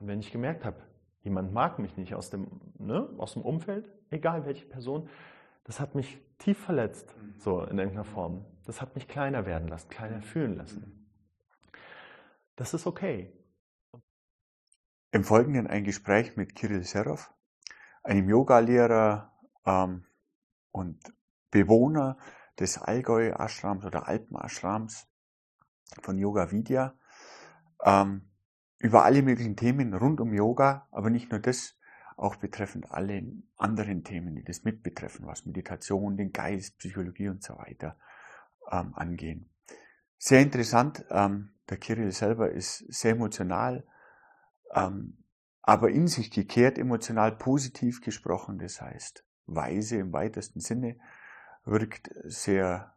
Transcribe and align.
Und 0.00 0.08
wenn 0.08 0.20
ich 0.20 0.32
gemerkt 0.32 0.64
habe, 0.64 0.82
jemand 1.22 1.52
mag 1.52 1.78
mich 1.78 1.96
nicht 1.96 2.14
aus 2.14 2.30
dem, 2.30 2.48
ne, 2.78 3.08
aus 3.18 3.34
dem 3.34 3.42
Umfeld, 3.42 3.86
egal 4.10 4.46
welche 4.46 4.66
Person, 4.66 5.08
das 5.64 5.78
hat 5.78 5.94
mich 5.94 6.18
tief 6.38 6.58
verletzt, 6.58 7.14
so 7.38 7.62
in 7.62 7.78
irgendeiner 7.78 8.04
Form. 8.04 8.46
Das 8.64 8.80
hat 8.80 8.94
mich 8.94 9.06
kleiner 9.06 9.44
werden 9.46 9.68
lassen, 9.68 9.90
kleiner 9.90 10.22
fühlen 10.22 10.56
lassen. 10.56 11.06
Das 12.56 12.72
ist 12.74 12.86
okay. 12.86 13.32
Im 15.12 15.24
Folgenden 15.24 15.66
ein 15.66 15.84
Gespräch 15.84 16.36
mit 16.36 16.54
Kirill 16.54 16.84
Serov, 16.84 17.32
einem 18.02 18.28
Yogalehrer 18.28 19.32
ähm, 19.66 20.04
und 20.70 21.12
Bewohner 21.50 22.16
des 22.58 22.78
Allgäu-Ashrams 22.78 23.84
oder 23.84 24.08
Alpen-Ashrams 24.08 25.08
von 26.00 26.16
Yoga 26.16 26.50
Vidya 26.50 26.94
ähm, 27.84 28.29
über 28.80 29.04
alle 29.04 29.22
möglichen 29.22 29.56
Themen 29.56 29.94
rund 29.94 30.20
um 30.20 30.32
Yoga, 30.32 30.88
aber 30.90 31.10
nicht 31.10 31.30
nur 31.30 31.38
das, 31.38 31.78
auch 32.16 32.36
betreffend 32.36 32.90
alle 32.90 33.22
anderen 33.56 34.04
Themen, 34.04 34.34
die 34.34 34.44
das 34.44 34.64
mitbetreffen, 34.64 35.26
was 35.26 35.46
Meditation, 35.46 36.16
den 36.16 36.32
Geist, 36.32 36.78
Psychologie 36.78 37.28
und 37.28 37.42
so 37.42 37.56
weiter 37.56 37.96
ähm, 38.70 38.94
angehen. 38.94 39.48
Sehr 40.18 40.40
interessant, 40.40 41.04
ähm, 41.10 41.52
der 41.68 41.76
Kirill 41.76 42.10
selber 42.12 42.50
ist 42.50 42.78
sehr 42.92 43.12
emotional, 43.12 43.86
ähm, 44.74 45.24
aber 45.62 45.90
in 45.90 46.08
sich 46.08 46.30
gekehrt, 46.30 46.78
emotional 46.78 47.32
positiv 47.32 48.00
gesprochen, 48.00 48.58
das 48.58 48.80
heißt 48.80 49.24
weise 49.46 49.96
im 49.96 50.12
weitesten 50.12 50.60
Sinne, 50.60 50.98
wirkt 51.64 52.10
sehr 52.24 52.94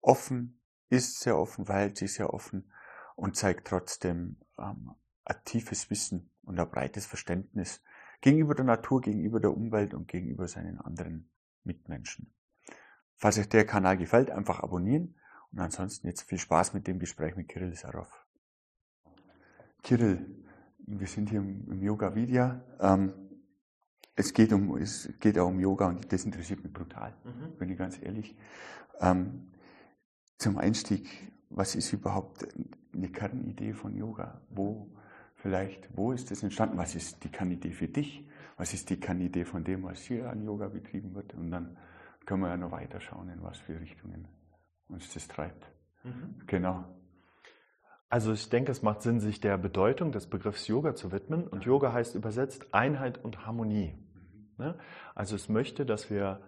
offen, 0.00 0.60
ist 0.88 1.20
sehr 1.20 1.38
offen, 1.38 1.66
verhält 1.66 1.96
sich 1.96 2.14
sehr 2.14 2.32
offen 2.32 2.70
und 3.14 3.36
zeigt 3.36 3.68
trotzdem 3.68 4.36
ähm, 4.62 4.94
ein 5.24 5.36
tiefes 5.44 5.90
Wissen 5.90 6.30
und 6.42 6.58
ein 6.58 6.70
breites 6.70 7.06
Verständnis 7.06 7.82
gegenüber 8.20 8.54
der 8.54 8.64
Natur, 8.64 9.00
gegenüber 9.00 9.40
der 9.40 9.54
Umwelt 9.54 9.94
und 9.94 10.08
gegenüber 10.08 10.48
seinen 10.48 10.80
anderen 10.80 11.30
Mitmenschen. 11.64 12.32
Falls 13.16 13.38
euch 13.38 13.48
der 13.48 13.66
Kanal 13.66 13.96
gefällt, 13.96 14.30
einfach 14.30 14.60
abonnieren 14.60 15.14
und 15.52 15.60
ansonsten 15.60 16.06
jetzt 16.08 16.22
viel 16.22 16.38
Spaß 16.38 16.74
mit 16.74 16.86
dem 16.86 16.98
Gespräch 16.98 17.36
mit 17.36 17.48
Kirill 17.48 17.74
Sarov. 17.74 18.26
Kirill, 19.82 20.44
wir 20.78 21.06
sind 21.06 21.30
hier 21.30 21.40
im 21.40 21.82
Yoga 21.82 22.14
Vidya. 22.14 22.64
Ähm, 22.80 23.12
es 24.14 24.32
geht 24.32 24.52
um, 24.52 24.76
es 24.76 25.08
geht 25.20 25.38
auch 25.38 25.48
um 25.48 25.58
Yoga 25.58 25.88
und 25.88 26.12
das 26.12 26.24
interessiert 26.24 26.62
mich 26.62 26.72
brutal, 26.72 27.14
mhm. 27.24 27.56
bin 27.58 27.70
ich 27.70 27.78
ganz 27.78 28.00
ehrlich. 28.00 28.36
Ähm, 29.00 29.52
zum 30.38 30.58
Einstieg, 30.58 31.32
was 31.54 31.74
ist 31.74 31.92
überhaupt 31.92 32.46
eine 32.94 33.08
Kernidee 33.08 33.72
von 33.72 33.94
Yoga? 33.94 34.40
Wo 34.50 34.90
vielleicht, 35.34 35.96
wo 35.96 36.12
ist 36.12 36.30
das 36.30 36.42
entstanden? 36.42 36.78
Was 36.78 36.94
ist 36.94 37.22
die 37.24 37.30
Kernidee 37.30 37.72
für 37.72 37.88
dich? 37.88 38.26
Was 38.56 38.74
ist 38.74 38.90
die 38.90 38.98
Kernidee 38.98 39.44
von 39.44 39.64
dem, 39.64 39.82
was 39.82 40.00
hier 40.00 40.30
an 40.30 40.42
Yoga 40.42 40.68
betrieben 40.68 41.14
wird? 41.14 41.34
Und 41.34 41.50
dann 41.50 41.76
können 42.26 42.42
wir 42.42 42.48
ja 42.48 42.56
noch 42.56 42.70
weiter 42.70 43.00
schauen, 43.00 43.28
in 43.28 43.42
was 43.42 43.58
für 43.58 43.78
Richtungen 43.80 44.28
uns 44.88 45.12
das 45.12 45.26
treibt. 45.28 45.70
Mhm. 46.04 46.42
Genau. 46.46 46.84
Also 48.08 48.32
ich 48.32 48.48
denke, 48.50 48.70
es 48.70 48.82
macht 48.82 49.02
Sinn, 49.02 49.20
sich 49.20 49.40
der 49.40 49.56
Bedeutung 49.56 50.12
des 50.12 50.26
Begriffs 50.26 50.66
Yoga 50.68 50.94
zu 50.94 51.12
widmen. 51.12 51.46
Und 51.46 51.64
Yoga 51.64 51.92
heißt 51.92 52.14
übersetzt 52.14 52.74
Einheit 52.74 53.18
und 53.24 53.46
Harmonie. 53.46 53.94
Ne? 54.58 54.78
Also 55.14 55.34
es 55.34 55.48
möchte, 55.48 55.86
dass 55.86 56.10
wir 56.10 56.40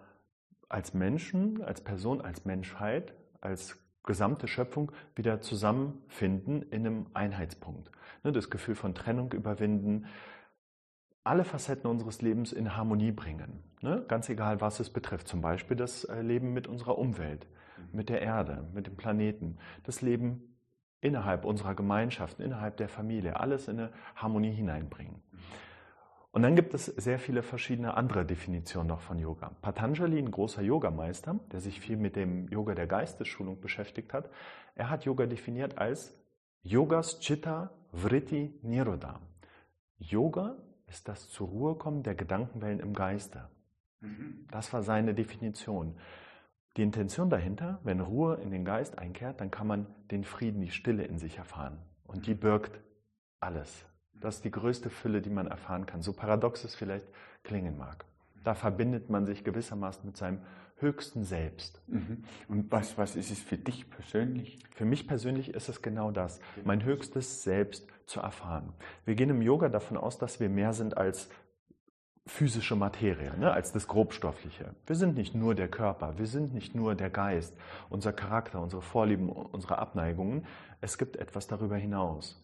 als 0.69 0.93
Menschen, 0.93 1.63
als 1.63 1.81
Person, 1.81 2.21
als 2.21 2.45
Menschheit, 2.45 3.15
als 3.41 3.77
gesamte 4.05 4.47
Schöpfung 4.47 4.91
wieder 5.15 5.41
zusammenfinden 5.41 6.61
in 6.63 6.85
einem 6.85 7.05
Einheitspunkt. 7.13 7.91
Ne? 8.23 8.31
Das 8.31 8.49
Gefühl 8.49 8.75
von 8.75 8.95
Trennung 8.95 9.31
überwinden, 9.33 10.05
alle 11.23 11.43
Facetten 11.43 11.89
unseres 11.89 12.21
Lebens 12.21 12.53
in 12.53 12.75
Harmonie 12.77 13.11
bringen. 13.11 13.63
Ne? 13.81 14.05
Ganz 14.07 14.29
egal, 14.29 14.61
was 14.61 14.79
es 14.79 14.91
betrifft. 14.91 15.27
Zum 15.27 15.41
Beispiel 15.41 15.75
das 15.75 16.03
äh, 16.05 16.21
Leben 16.21 16.53
mit 16.53 16.67
unserer 16.67 16.97
Umwelt, 16.97 17.47
mit 17.91 18.09
der 18.09 18.21
Erde, 18.21 18.67
mit 18.73 18.87
dem 18.87 18.95
Planeten, 18.95 19.57
das 19.83 20.01
Leben 20.01 20.55
innerhalb 21.01 21.45
unserer 21.45 21.75
Gemeinschaften, 21.75 22.43
innerhalb 22.43 22.77
der 22.77 22.89
Familie, 22.89 23.39
alles 23.39 23.67
in 23.67 23.79
eine 23.79 23.91
Harmonie 24.15 24.51
hineinbringen. 24.51 25.21
Und 26.35 26.41
dann 26.41 26.57
gibt 26.57 26.73
es 26.73 26.87
sehr 26.87 27.17
viele 27.17 27.43
verschiedene 27.43 27.93
andere 27.93 28.25
Definitionen 28.25 28.89
noch 28.89 28.99
von 28.99 29.17
Yoga. 29.17 29.51
Patanjali, 29.61 30.19
ein 30.19 30.31
großer 30.31 30.61
Yogameister, 30.61 31.39
der 31.53 31.61
sich 31.61 31.79
viel 31.79 31.95
mit 31.95 32.17
dem 32.17 32.49
Yoga 32.49 32.75
der 32.75 32.87
Geistesschulung 32.87 33.61
beschäftigt 33.61 34.11
hat, 34.11 34.29
er 34.75 34.89
hat 34.89 35.05
Yoga 35.05 35.27
definiert 35.27 35.77
als 35.77 36.13
Yogas 36.61 37.21
Chitta 37.21 37.71
Vritti 37.93 38.53
Nirodha. 38.63 39.21
Yoga 39.97 40.57
ist 40.87 41.07
das 41.07 41.29
zur 41.29 41.47
Ruhe 41.47 41.75
kommen 41.75 42.03
der 42.03 42.15
Gedankenwellen 42.15 42.81
im 42.81 42.91
Geiste. 42.91 43.47
Mhm. 44.01 44.45
Das 44.51 44.73
war 44.73 44.83
seine 44.83 45.13
Definition. 45.13 45.95
Die 46.75 46.83
Intention 46.83 47.29
dahinter, 47.29 47.79
wenn 47.85 48.01
Ruhe 48.01 48.41
in 48.43 48.51
den 48.51 48.65
Geist 48.65 48.99
einkehrt, 48.99 49.39
dann 49.39 49.51
kann 49.51 49.67
man 49.67 49.85
den 50.11 50.25
Frieden, 50.25 50.59
die 50.59 50.71
Stille 50.71 51.05
in 51.05 51.17
sich 51.17 51.37
erfahren. 51.37 51.77
Und 52.03 52.27
die 52.27 52.33
birgt 52.33 52.81
alles. 53.39 53.85
Das 54.21 54.37
ist 54.37 54.45
die 54.45 54.51
größte 54.51 54.89
Fülle, 54.89 55.21
die 55.21 55.29
man 55.29 55.47
erfahren 55.47 55.85
kann. 55.85 56.01
So 56.01 56.13
paradox 56.13 56.63
es 56.63 56.75
vielleicht 56.75 57.05
klingen 57.43 57.77
mag. 57.77 58.05
Da 58.43 58.53
verbindet 58.53 59.09
man 59.09 59.25
sich 59.25 59.43
gewissermaßen 59.43 60.05
mit 60.05 60.17
seinem 60.17 60.39
höchsten 60.77 61.23
Selbst. 61.23 61.81
Mhm. 61.87 62.23
Und 62.47 62.71
was, 62.71 62.97
was 62.97 63.15
ist 63.15 63.31
es 63.31 63.39
für 63.39 63.57
dich 63.57 63.89
persönlich? 63.89 64.59
Für 64.75 64.85
mich 64.85 65.07
persönlich 65.07 65.53
ist 65.53 65.69
es 65.69 65.81
genau 65.81 66.11
das, 66.11 66.39
mein 66.63 66.83
höchstes 66.83 67.43
Selbst 67.43 67.87
zu 68.05 68.19
erfahren. 68.19 68.73
Wir 69.05 69.15
gehen 69.15 69.29
im 69.29 69.41
Yoga 69.41 69.69
davon 69.69 69.97
aus, 69.97 70.17
dass 70.17 70.39
wir 70.39 70.49
mehr 70.49 70.73
sind 70.73 70.97
als 70.97 71.29
physische 72.27 72.75
Materie, 72.75 73.37
ne, 73.37 73.51
als 73.51 73.71
das 73.71 73.87
Grobstoffliche. 73.87 74.73
Wir 74.87 74.95
sind 74.95 75.15
nicht 75.15 75.35
nur 75.35 75.53
der 75.53 75.67
Körper, 75.67 76.17
wir 76.17 76.25
sind 76.25 76.53
nicht 76.53 76.73
nur 76.73 76.95
der 76.95 77.11
Geist, 77.11 77.55
unser 77.89 78.13
Charakter, 78.13 78.61
unsere 78.61 78.81
Vorlieben, 78.81 79.29
unsere 79.29 79.77
Abneigungen. 79.77 80.45
Es 80.81 80.97
gibt 80.97 81.17
etwas 81.17 81.47
darüber 81.47 81.77
hinaus. 81.77 82.43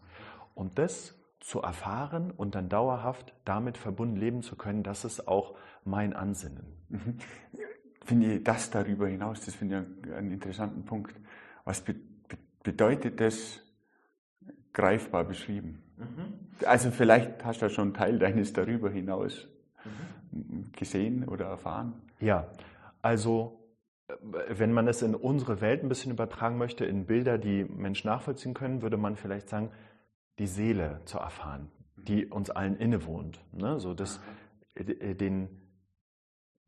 Und 0.53 0.77
das 0.77 1.15
zu 1.41 1.61
erfahren 1.61 2.31
und 2.31 2.55
dann 2.55 2.69
dauerhaft 2.69 3.33
damit 3.43 3.77
verbunden 3.77 4.15
leben 4.15 4.41
zu 4.43 4.55
können, 4.55 4.83
das 4.83 5.03
ist 5.03 5.27
auch 5.27 5.55
mein 5.83 6.13
Ansinnen. 6.13 6.65
Mhm. 6.89 7.17
Finde 8.05 8.35
ich 8.35 8.43
das 8.43 8.69
darüber 8.71 9.07
hinaus, 9.07 9.41
das 9.41 9.55
finde 9.55 9.85
ich 10.05 10.13
einen 10.13 10.31
interessanten 10.31 10.85
Punkt. 10.85 11.15
Was 11.65 11.81
be 11.81 11.95
bedeutet 12.63 13.19
das 13.19 13.59
greifbar 14.71 15.23
beschrieben? 15.23 15.81
Mhm. 15.97 16.65
Also 16.67 16.91
vielleicht 16.91 17.43
hast 17.43 17.61
du 17.61 17.65
ja 17.65 17.69
schon 17.71 17.87
einen 17.87 17.93
Teil 17.95 18.19
deines 18.19 18.53
darüber 18.53 18.91
hinaus 18.91 19.47
gesehen 20.73 21.27
oder 21.27 21.45
erfahren? 21.45 21.93
Ja, 22.19 22.47
also 23.01 23.59
äh, 24.07 24.13
wenn 24.49 24.73
man 24.73 24.87
es 24.87 25.01
in 25.01 25.15
unsere 25.15 25.59
Welt 25.59 25.83
ein 25.83 25.89
bisschen 25.89 26.11
übertragen 26.11 26.57
möchte, 26.57 26.85
in 26.85 27.05
Bilder, 27.05 27.37
die 27.37 27.63
Menschen 27.63 28.07
nachvollziehen 28.07 28.53
können, 28.53 28.81
würde 28.83 28.97
man 28.97 29.15
vielleicht 29.15 29.49
sagen, 29.49 29.71
die 30.41 30.47
Seele 30.47 31.01
zu 31.05 31.19
erfahren, 31.19 31.69
die 31.95 32.25
uns 32.25 32.49
allen 32.49 32.75
innewohnt. 32.75 33.39
Ne? 33.53 33.79
So 33.79 33.93
das, 33.93 34.19
äh, 34.73 35.13
den, 35.13 35.47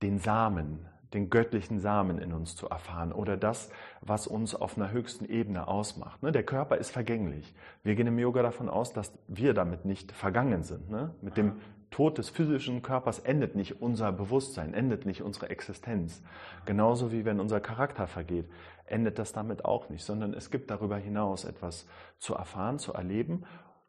den 0.03 0.19
Samen, 0.19 0.85
den 1.15 1.31
göttlichen 1.31 1.79
Samen 1.79 2.19
in 2.19 2.33
uns 2.33 2.55
zu 2.55 2.69
erfahren 2.69 3.11
oder 3.11 3.35
das, 3.35 3.71
was 4.01 4.27
uns 4.27 4.53
auf 4.53 4.77
einer 4.77 4.91
höchsten 4.91 5.25
Ebene 5.25 5.67
ausmacht. 5.67 6.21
Ne? 6.21 6.31
Der 6.31 6.43
Körper 6.43 6.77
ist 6.77 6.91
vergänglich. 6.91 7.55
Wir 7.81 7.95
gehen 7.95 8.05
im 8.05 8.19
Yoga 8.19 8.43
davon 8.43 8.69
aus, 8.69 8.93
dass 8.93 9.11
wir 9.27 9.55
damit 9.55 9.85
nicht 9.85 10.11
vergangen 10.11 10.61
sind. 10.61 10.91
Ne? 10.91 11.15
Mit 11.23 11.35
dem 11.35 11.53
Tod 11.89 12.19
des 12.19 12.29
physischen 12.29 12.83
Körpers 12.83 13.19
endet 13.19 13.55
nicht 13.55 13.81
unser 13.81 14.11
Bewusstsein, 14.11 14.73
endet 14.73 15.07
nicht 15.07 15.23
unsere 15.23 15.49
Existenz. 15.49 16.21
Genauso 16.65 17.11
wie 17.11 17.25
wenn 17.25 17.39
unser 17.39 17.59
Charakter 17.59 18.07
vergeht, 18.07 18.49
endet 18.85 19.19
das 19.19 19.31
damit 19.31 19.65
auch 19.65 19.89
nicht, 19.89 20.03
sondern 20.03 20.33
es 20.33 20.51
gibt 20.51 20.71
darüber 20.71 20.97
hinaus 20.97 21.45
etwas 21.45 21.87
zu 22.17 22.33
erfahren, 22.35 22.79
zu 22.79 22.93
erleben. 22.93 23.43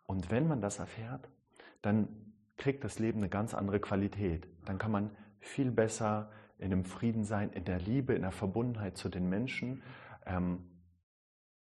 Und 0.07 0.31
wenn 0.31 0.49
man 0.49 0.61
das 0.61 0.79
erfährt, 0.79 1.29
dann 1.83 2.09
kriegt 2.57 2.85
das 2.85 2.99
Leben 2.99 3.19
eine 3.19 3.29
ganz 3.29 3.55
andere 3.55 3.81
Qualität. 3.81 4.47
Dann 4.65 4.79
kann 4.79 4.93
man 4.93 5.11
viel 5.41 5.71
besser 5.71 6.31
in 6.59 6.73
einem 6.73 6.85
Frieden 6.85 7.25
sein, 7.25 7.51
in 7.51 7.65
der 7.65 7.79
Liebe, 7.79 8.15
in 8.15 8.23
der 8.23 8.31
Verbundenheit 8.31 8.97
zu 8.97 9.09
den 9.09 9.29
Menschen. 9.29 9.83
Ähm, 10.25 10.65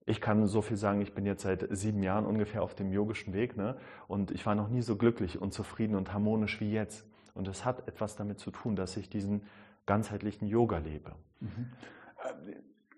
ich 0.06 0.20
kann 0.20 0.48
so 0.48 0.62
viel 0.62 0.78
sagen, 0.78 1.02
ich 1.02 1.14
bin 1.14 1.26
jetzt 1.26 1.44
seit 1.44 1.68
sieben 1.70 2.04
Jahren 2.04 2.26
ungefähr 2.26 2.64
auf 2.64 2.76
dem 2.76 2.92
yogischen 2.92 3.34
Weg 3.34 3.56
ne? 3.56 3.78
und 4.08 4.32
ich 4.32 4.46
war 4.46 4.56
noch 4.56 4.68
nie 4.68 4.82
so 4.82 4.96
glücklich 4.96 5.40
und 5.40 5.54
zufrieden 5.54 5.96
und 5.96 6.12
harmonisch 6.14 6.60
wie 6.60 6.72
jetzt. 6.72 7.06
Und 7.34 7.48
es 7.48 7.64
hat 7.64 7.88
etwas 7.88 8.16
damit 8.16 8.40
zu 8.40 8.52
tun, 8.52 8.76
dass 8.76 8.98
ich 8.98 9.10
diesen 9.10 9.44
ganzheitlichen 9.86 10.48
Yoga 10.48 10.80
lebe. 10.80 11.16
Mhm. 11.40 11.72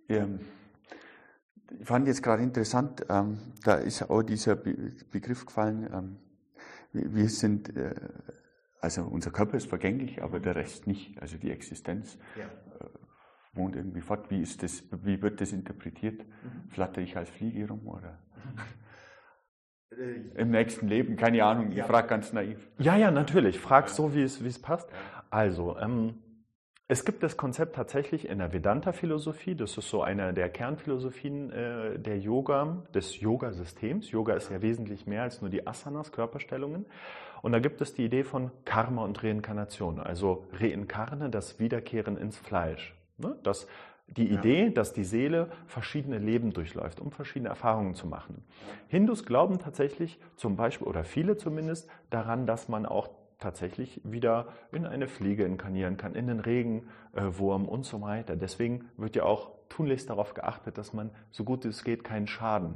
Äh, 0.08 0.26
ich 1.80 1.86
fand 1.88 2.08
jetzt 2.08 2.24
gerade 2.24 2.44
interessant, 2.44 3.06
ähm, 3.10 3.38
da 3.64 3.76
ist 3.76 4.10
auch 4.10 4.24
dieser 4.24 4.56
Begriff 4.56 5.46
gefallen, 5.46 5.90
ähm, 5.94 6.18
wir 6.94 7.30
sind, 7.30 7.76
äh, 7.76 7.96
also 8.80 9.04
unser 9.04 9.32
Körper 9.32 9.58
ist 9.58 9.68
vergänglich, 9.68 10.22
aber 10.22 10.40
der 10.40 10.56
Rest 10.56 10.88
nicht, 10.88 11.20
also 11.22 11.38
die 11.38 11.52
Existenz. 11.52 12.18
Ja. 12.38 12.46
Äh, 12.46 12.90
wohnt 13.56 13.76
irgendwie 13.76 14.02
fort. 14.02 14.30
Wie, 14.32 14.42
ist 14.42 14.64
das, 14.64 14.84
wie 15.04 15.22
wird 15.22 15.40
das 15.40 15.52
interpretiert? 15.52 16.20
Mhm. 16.20 16.70
Flatter 16.70 17.02
ich 17.02 17.16
als 17.18 17.30
Fliege 17.30 17.68
rum? 17.68 17.88
Oder? 17.88 18.18
Im 20.36 20.50
nächsten 20.50 20.88
Leben, 20.88 21.16
keine 21.18 21.44
Ahnung, 21.44 21.70
ich 21.70 21.78
Ja. 21.78 21.86
frage 21.86 22.08
ganz 22.08 22.34
naiv. 22.34 22.58
Ja, 22.80 22.96
ja, 22.98 23.12
natürlich. 23.12 23.60
Frag 23.60 23.90
so, 23.90 24.16
wie 24.16 24.24
es, 24.24 24.44
wie 24.44 24.48
es 24.48 24.60
passt. 24.60 24.90
Also, 25.30 25.78
ähm, 25.78 26.16
es 26.88 27.06
gibt 27.06 27.24
das 27.24 27.38
Konzept 27.38 27.76
tatsächlich 27.76 28.28
in 28.28 28.40
der 28.40 28.52
Vedanta-Philosophie. 28.52 29.56
Das 29.56 29.78
ist 29.78 29.90
so 29.90 30.04
eine 30.04 30.34
der 30.34 30.50
Kernphilosophien 30.50 31.52
äh, 31.52 31.98
der 31.98 32.20
Yoga, 32.20 32.84
des 32.94 33.20
Yoga-Systems. 33.20 34.12
Yoga 34.12 34.34
ist 34.34 34.52
ja 34.52 34.62
wesentlich 34.62 35.08
mehr 35.08 35.24
als 35.24 35.42
nur 35.42 35.50
die 35.50 35.66
Asanas, 35.66 36.12
Körperstellungen. 36.12 36.86
Und 37.42 37.52
da 37.54 37.60
gibt 37.60 37.82
es 37.82 37.94
die 37.94 38.06
Idee 38.06 38.24
von 38.24 38.52
Karma 38.66 39.04
und 39.04 39.24
Reinkarnation, 39.24 40.00
also 40.00 40.46
Reinkarne, 40.54 41.30
das 41.30 41.60
Wiederkehren 41.60 42.18
ins 42.18 42.38
Fleisch. 42.38 42.96
Ne? 43.18 43.36
Das, 43.44 43.68
die 44.08 44.28
Ja. 44.28 44.40
Idee, 44.40 44.70
dass 44.70 44.94
die 44.94 45.04
Seele 45.06 45.50
verschiedene 45.68 46.20
Leben 46.20 46.52
durchläuft, 46.54 47.00
um 47.00 47.12
verschiedene 47.12 47.50
Erfahrungen 47.50 47.96
zu 47.96 48.08
machen. 48.08 48.44
Hindus 48.88 49.26
glauben 49.26 49.60
tatsächlich 49.60 50.20
zum 50.36 50.56
Beispiel, 50.56 50.88
oder 50.88 51.04
viele 51.04 51.38
zumindest, 51.38 51.90
daran, 52.10 52.46
dass 52.46 52.68
man 52.68 52.86
auch 52.86 53.10
tatsächlich 53.40 54.02
wieder 54.04 54.48
in 54.72 54.86
eine 54.86 55.08
Fliege 55.08 55.44
inkarnieren 55.44 55.98
kann, 55.98 56.16
in 56.16 56.28
den 56.28 56.40
Regenwurm 56.40 57.68
und 57.68 57.86
so 57.86 58.02
weiter. 58.02 58.36
Deswegen 58.36 58.86
wird 58.98 59.16
ja 59.16 59.24
auch 59.24 59.52
tunlichst 59.70 60.10
darauf 60.10 60.34
geachtet, 60.34 60.78
dass 60.78 60.94
man 60.94 61.10
so 61.32 61.44
gut 61.44 61.66
es 61.66 61.84
geht 61.84 62.04
keinen 62.04 62.28
Schaden 62.28 62.76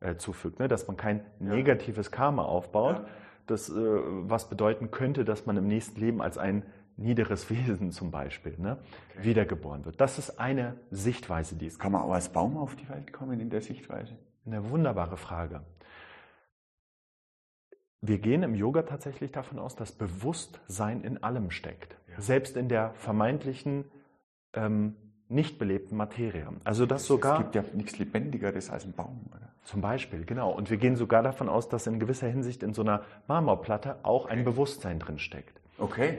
äh, 0.00 0.16
zufügt, 0.16 0.58
ne? 0.58 0.68
dass 0.68 0.86
man 0.86 0.96
kein 0.96 1.24
negatives 1.38 2.10
Karma 2.10 2.44
aufbaut, 2.44 2.96
Ja. 2.96 3.04
das, 3.46 3.70
äh, 3.70 3.74
was 3.74 4.48
bedeuten 4.48 4.90
könnte, 4.90 5.24
dass 5.24 5.46
man 5.46 5.56
im 5.56 5.66
nächsten 5.66 5.98
Leben 6.00 6.20
als 6.20 6.36
ein 6.38 6.62
niederes 6.96 7.48
Wesen 7.50 7.90
zum 7.90 8.10
Beispiel 8.10 8.54
ne? 8.58 8.78
wiedergeboren 9.20 9.84
wird. 9.84 10.00
Das 10.00 10.18
ist 10.18 10.38
eine 10.38 10.74
Sichtweise, 10.90 11.56
die 11.56 11.66
es 11.66 11.78
Kann 11.78 11.92
man 11.92 12.02
auch 12.02 12.12
als 12.12 12.28
Baum 12.28 12.56
auf 12.56 12.76
die 12.76 12.88
Welt 12.88 13.12
kommen 13.12 13.40
in 13.40 13.50
der 13.50 13.62
Sichtweise? 13.62 14.16
eine 14.46 14.68
wunderbare 14.68 15.16
Frage. 15.16 15.62
Wir 18.06 18.18
gehen 18.18 18.42
im 18.42 18.54
Yoga 18.54 18.82
tatsächlich 18.82 19.32
davon 19.32 19.58
aus, 19.58 19.76
dass 19.76 19.92
Bewusstsein 19.92 21.00
in 21.00 21.22
allem 21.22 21.50
steckt. 21.50 21.96
Ja. 22.10 22.20
Selbst 22.20 22.56
in 22.56 22.68
der 22.68 22.92
vermeintlichen 22.94 23.86
ähm, 24.52 24.94
nicht 25.28 25.58
belebten 25.58 25.96
Materie. 25.96 26.46
Also 26.64 26.84
dass 26.84 27.06
sogar 27.06 27.38
Es 27.38 27.38
gibt 27.38 27.54
ja 27.54 27.64
nichts 27.72 27.98
Lebendigeres 27.98 28.68
als 28.68 28.84
ein 28.84 28.92
Baum, 28.92 29.24
oder? 29.34 29.48
zum 29.64 29.80
Beispiel, 29.80 30.24
genau. 30.26 30.50
Und 30.50 30.70
wir 30.70 30.76
gehen 30.76 30.96
sogar 30.96 31.22
davon 31.22 31.48
aus, 31.48 31.70
dass 31.70 31.86
in 31.86 31.98
gewisser 31.98 32.28
Hinsicht 32.28 32.62
in 32.62 32.74
so 32.74 32.82
einer 32.82 33.02
Marmorplatte 33.26 33.96
auch 34.02 34.26
ein 34.26 34.44
Bewusstsein 34.44 34.98
drin 34.98 35.18
steckt. 35.18 35.58
Okay. 35.78 36.18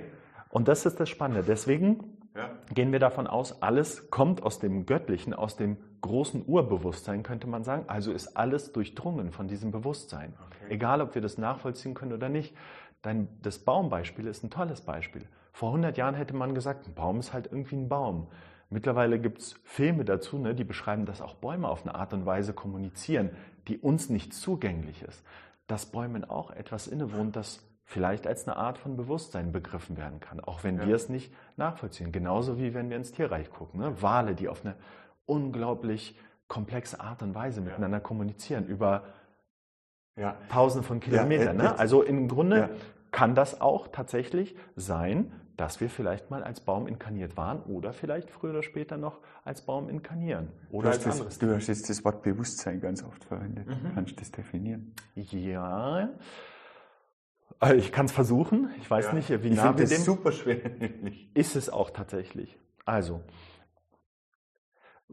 Und 0.49 0.67
das 0.67 0.87
ist 0.87 0.99
das 0.99 1.09
Spannende. 1.09 1.43
Deswegen 1.43 2.17
Ja. 2.35 2.49
gehen 2.73 2.91
wir 2.91 2.99
davon 2.99 3.27
aus, 3.27 3.61
alles 3.61 4.09
kommt 4.09 4.43
aus 4.43 4.59
dem 4.59 4.85
Göttlichen, 4.85 5.33
aus 5.33 5.55
dem 5.55 5.77
großen 6.01 6.43
Urbewusstsein, 6.45 7.23
könnte 7.23 7.47
man 7.47 7.63
sagen. 7.63 7.85
Also 7.87 8.11
ist 8.11 8.35
alles 8.35 8.73
durchdrungen 8.73 9.31
von 9.31 9.47
diesem 9.47 9.71
Bewusstsein. 9.71 10.33
Okay. 10.47 10.73
Egal, 10.73 11.01
ob 11.01 11.15
wir 11.15 11.21
das 11.21 11.37
nachvollziehen 11.37 11.93
können 11.93 12.13
oder 12.13 12.29
nicht. 12.29 12.55
Dein, 13.01 13.29
das 13.41 13.59
Baumbeispiel 13.59 14.27
ist 14.27 14.43
ein 14.43 14.49
tolles 14.49 14.81
Beispiel. 14.81 15.23
Vor 15.53 15.69
100 15.69 15.97
Jahren 15.97 16.15
hätte 16.15 16.35
man 16.35 16.53
gesagt, 16.53 16.87
ein 16.87 16.93
Baum 16.93 17.19
ist 17.19 17.31
halt 17.31 17.47
irgendwie 17.47 17.75
ein 17.75 17.87
Baum. 17.87 18.27
Mittlerweile 18.69 19.19
gibt 19.19 19.39
es 19.39 19.53
Filme 19.63 20.03
dazu, 20.03 20.37
ne, 20.37 20.55
die 20.55 20.63
beschreiben, 20.63 21.05
dass 21.05 21.21
auch 21.21 21.35
Bäume 21.35 21.69
auf 21.69 21.83
eine 21.83 21.95
Art 21.95 22.13
und 22.13 22.25
Weise 22.25 22.53
kommunizieren, 22.53 23.29
die 23.67 23.77
uns 23.77 24.09
nicht 24.09 24.33
zugänglich 24.33 25.03
ist. 25.03 25.23
Dass 25.67 25.85
Bäumen 25.85 26.25
auch 26.25 26.51
etwas 26.51 26.87
innewohnt, 26.87 27.35
das 27.35 27.63
vielleicht 27.85 28.25
als 28.27 28.47
eine 28.47 28.57
Art 28.57 28.77
von 28.77 28.97
Bewusstsein 28.97 29.51
begriffen 29.51 29.95
werden 29.95 30.19
kann, 30.19 30.39
auch 30.39 30.63
wenn 30.63 30.77
Ja. 30.79 30.87
wir 30.87 30.95
es 30.95 31.07
nicht 31.07 31.31
nachvollziehen. 31.55 32.11
Genauso 32.11 32.57
wie 32.57 32.73
wenn 32.73 32.89
wir 32.89 32.97
ins 32.97 33.11
Tierreich 33.11 33.49
gucken. 33.51 33.79
Ne? 33.79 34.01
Wale, 34.01 34.33
die 34.35 34.49
auf 34.49 34.65
eine 34.65 34.75
unglaublich 35.27 36.19
komplexe 36.47 36.99
Art 36.99 37.21
und 37.21 37.33
Weise 37.35 37.61
miteinander 37.61 37.99
kommunizieren, 37.99 38.65
über 38.67 39.03
Ja. 40.17 40.35
Tausende 40.49 40.87
von 40.87 40.97
Ja, 40.99 41.03
Kilometern. 41.03 41.59
äh, 41.59 41.63
ne? 41.63 41.79
Also 41.79 42.01
im 42.01 42.27
Grunde 42.27 42.57
Ja. 42.57 42.69
kann 43.11 43.35
das 43.35 43.59
auch 43.61 43.87
tatsächlich 43.89 44.55
sein, 44.75 45.31
dass 45.57 45.79
wir 45.81 45.89
vielleicht 45.89 46.29
mal 46.31 46.43
als 46.43 46.59
Baum 46.61 46.87
inkarniert 46.87 47.37
waren 47.37 47.61
oder 47.63 47.93
vielleicht 47.93 48.29
früher 48.29 48.51
oder 48.51 48.63
später 48.63 48.97
noch 48.97 49.19
als 49.43 49.61
Baum 49.61 49.89
inkarnieren. 49.89 50.49
Du 50.69 50.77
Oder 50.77 50.89
als 50.89 51.05
hast, 51.05 51.13
anderes. 51.19 51.37
das, 51.39 51.47
du 51.49 51.55
hast 51.55 51.67
jetzt 51.67 51.89
das 51.89 52.03
Wort 52.03 52.23
Bewusstsein 52.23 52.81
ganz 52.81 53.03
oft 53.03 53.23
verwendet. 53.23 53.67
Mhm. 53.67 53.93
Kannst 53.93 54.11
du 54.11 54.15
das 54.17 54.31
definieren? 54.31 54.93
Ja. 55.15 56.09
Äh, 57.61 57.75
Ich 57.75 57.91
kann 57.91 58.05
es 58.05 58.11
versuchen. 58.11 58.69
Ich 58.79 58.89
weiß 58.89 59.13
nicht, 59.13 59.29
wie 59.43 59.49
nah 59.49 59.77
wir 59.77 59.85
dem 59.87 60.01
super 60.01 60.31
schwer. 60.31 60.59
ist 61.33 61.55
es 61.55 61.69
auch 61.69 61.89
tatsächlich. 61.89 62.57
Also, 62.85 63.21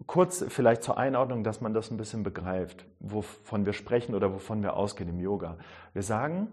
kurz 0.06 0.44
vielleicht 0.48 0.82
zur 0.82 0.98
Einordnung, 0.98 1.44
dass 1.44 1.60
man 1.60 1.74
das 1.74 1.90
ein 1.90 1.96
bisschen 1.96 2.22
begreift, 2.22 2.86
wovon 3.00 3.66
wir 3.66 3.72
sprechen 3.72 4.14
oder 4.14 4.32
wovon 4.32 4.62
wir 4.62 4.74
ausgehen 4.74 5.10
im 5.10 5.20
Yoga. 5.20 5.58
Wir 5.92 6.02
sagen, 6.02 6.48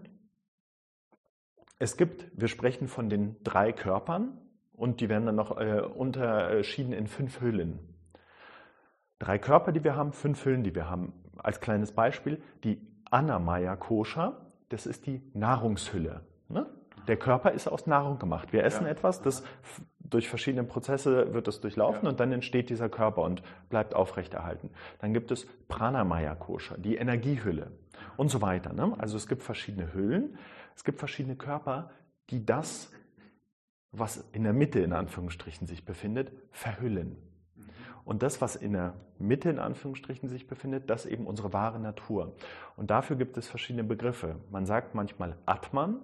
es 1.78 1.96
gibt, 1.96 2.30
wir 2.38 2.48
sprechen 2.48 2.88
von 2.88 3.08
den 3.08 3.36
drei 3.42 3.72
Körpern 3.72 4.38
und 4.72 5.00
die 5.00 5.08
werden 5.08 5.26
dann 5.26 5.36
noch 5.36 5.58
äh, 5.58 5.80
unterschieden 5.80 6.92
in 6.92 7.06
fünf 7.06 7.40
Hüllen. 7.40 7.78
Drei 9.18 9.38
Körper, 9.38 9.72
die 9.72 9.84
wir 9.84 9.96
haben, 9.96 10.12
fünf 10.12 10.44
Hüllen, 10.44 10.62
die 10.62 10.74
wir 10.74 10.88
haben. 10.88 11.12
Als 11.36 11.60
kleines 11.60 11.92
Beispiel, 11.92 12.42
die 12.64 12.80
Anamaya 13.10 13.76
Kosha, 13.76 14.49
das 14.70 14.86
ist 14.86 15.06
die 15.06 15.20
Nahrungshülle. 15.34 16.22
Ne? 16.48 16.66
Der 17.06 17.16
Körper 17.16 17.52
ist 17.52 17.68
aus 17.68 17.86
Nahrung 17.86 18.18
gemacht. 18.18 18.52
Wir 18.52 18.64
essen 18.64 18.84
Ja. 18.84 18.90
etwas, 18.90 19.20
das 19.22 19.40
f- 19.62 19.82
durch 20.00 20.28
verschiedene 20.28 20.64
Prozesse 20.64 21.32
wird 21.34 21.46
es 21.48 21.60
durchlaufen 21.60 22.04
Ja. 22.04 22.10
und 22.10 22.18
dann 22.20 22.32
entsteht 22.32 22.68
dieser 22.70 22.88
Körper 22.88 23.22
und 23.22 23.42
bleibt 23.68 23.94
aufrechterhalten. 23.94 24.70
Dann 24.98 25.12
gibt 25.14 25.30
es 25.30 25.46
Pranamaya 25.68 26.34
Kosha, 26.34 26.76
die 26.76 26.96
Energiehülle 26.96 27.70
und 28.16 28.28
so 28.30 28.42
weiter. 28.42 28.72
Ne? 28.72 28.94
Also 28.98 29.16
es 29.16 29.28
gibt 29.28 29.42
verschiedene 29.42 29.92
Hüllen, 29.94 30.36
es 30.74 30.84
gibt 30.84 30.98
verschiedene 30.98 31.36
Körper, 31.36 31.90
die 32.30 32.44
das, 32.44 32.90
was 33.92 34.18
in 34.32 34.44
der 34.44 34.52
Mitte 34.52 34.80
in 34.80 34.92
Anführungsstrichen 34.92 35.66
sich 35.66 35.84
befindet, 35.84 36.32
verhüllen. 36.52 37.16
Und 38.10 38.24
das, 38.24 38.40
was 38.40 38.56
in 38.56 38.72
der 38.72 38.94
Mitte 39.20 39.50
in 39.50 39.60
Anführungsstrichen 39.60 40.28
sich 40.28 40.48
befindet, 40.48 40.90
das 40.90 41.04
ist 41.04 41.12
eben 41.12 41.28
unsere 41.28 41.52
wahre 41.52 41.78
Natur. 41.78 42.34
Und 42.76 42.90
dafür 42.90 43.14
gibt 43.14 43.36
es 43.36 43.46
verschiedene 43.46 43.84
Begriffe. 43.84 44.34
Man 44.50 44.66
sagt 44.66 44.96
manchmal 44.96 45.36
Atman. 45.46 46.02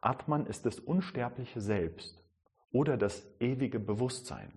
Atman 0.00 0.46
ist 0.46 0.64
das 0.64 0.78
unsterbliche 0.78 1.60
Selbst 1.60 2.24
oder 2.72 2.96
das 2.96 3.26
ewige 3.40 3.78
Bewusstsein. 3.78 4.54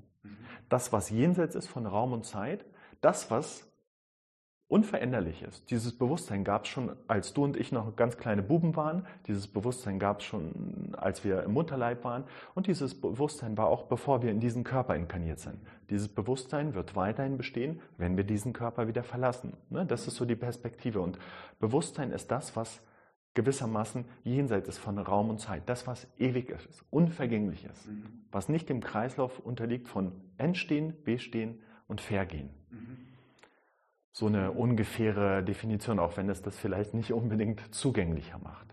Das, 0.69 0.93
was 0.93 1.09
jenseits 1.09 1.55
ist 1.55 1.67
von 1.67 1.85
Raum 1.85 2.13
und 2.13 2.23
Zeit, 2.23 2.63
das, 3.01 3.29
was 3.29 3.66
unveränderlich 4.69 5.43
ist. 5.43 5.71
Dieses 5.71 5.97
Bewusstsein 5.97 6.43
gab 6.43 6.65
es 6.65 6.69
schon, 6.69 6.91
als 7.07 7.33
du 7.33 7.45
und 7.45 7.55
ich 7.55 7.71
noch 7.71 7.95
ganz 7.95 8.17
kleine 8.17 8.43
Buben 8.43 8.75
waren. 8.75 9.05
Dieses 9.27 9.47
Bewusstsein 9.47 9.97
gab 9.97 10.19
es 10.19 10.25
schon, 10.25 10.93
als 10.97 11.23
wir 11.23 11.43
im 11.43 11.53
Mutterleib 11.53 12.03
waren. 12.03 12.25
Und 12.53 12.67
dieses 12.67 12.99
Bewusstsein 12.99 13.57
war 13.57 13.67
auch, 13.67 13.83
bevor 13.83 14.21
wir 14.21 14.29
in 14.29 14.41
diesen 14.41 14.65
Körper 14.65 14.95
inkarniert 14.95 15.39
sind. 15.39 15.57
Dieses 15.89 16.09
Bewusstsein 16.09 16.73
wird 16.73 16.97
weiterhin 16.97 17.37
bestehen, 17.37 17.79
wenn 17.97 18.17
wir 18.17 18.25
diesen 18.25 18.51
Körper 18.51 18.89
wieder 18.89 19.03
verlassen. 19.03 19.53
Ne? 19.69 19.85
Das 19.85 20.05
ist 20.05 20.15
so 20.15 20.25
die 20.25 20.35
Perspektive. 20.35 20.99
Und 20.99 21.17
Bewusstsein 21.59 22.11
ist 22.11 22.29
das, 22.29 22.57
was 22.57 22.81
gewissermaßen 23.35 24.03
jenseits 24.23 24.67
ist 24.67 24.79
von 24.79 24.97
Raum 24.97 25.29
und 25.29 25.39
Zeit. 25.39 25.63
Das, 25.67 25.87
was 25.87 26.07
ewig 26.17 26.49
ist, 26.49 26.83
unvergänglich 26.89 27.63
ist. 27.63 27.87
Was 28.31 28.49
nicht 28.49 28.67
dem 28.67 28.81
Kreislauf 28.81 29.39
unterliegt 29.39 29.87
von 29.87 30.11
Entstehen, 30.37 30.93
Bestehen 31.05 31.61
und 31.87 32.01
Vergehen 32.01 32.49
so 34.17 34.25
eine 34.25 34.51
ungefähre 34.51 35.43
Definition, 35.43 35.99
auch 35.99 36.17
wenn 36.17 36.27
es 36.27 36.41
das 36.41 36.57
vielleicht 36.57 36.95
nicht 36.95 37.13
unbedingt 37.13 37.75
zugänglicher 37.75 38.39
macht. 38.39 38.65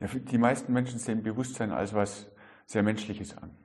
Ja, 0.00 0.06
die 0.06 0.36
meisten 0.36 0.70
Menschen 0.74 0.98
sehen 0.98 1.22
Bewusstsein 1.22 1.70
als 1.70 1.94
was 1.94 2.30
sehr 2.66 2.82
Menschliches 2.82 3.38
an. 3.38 3.56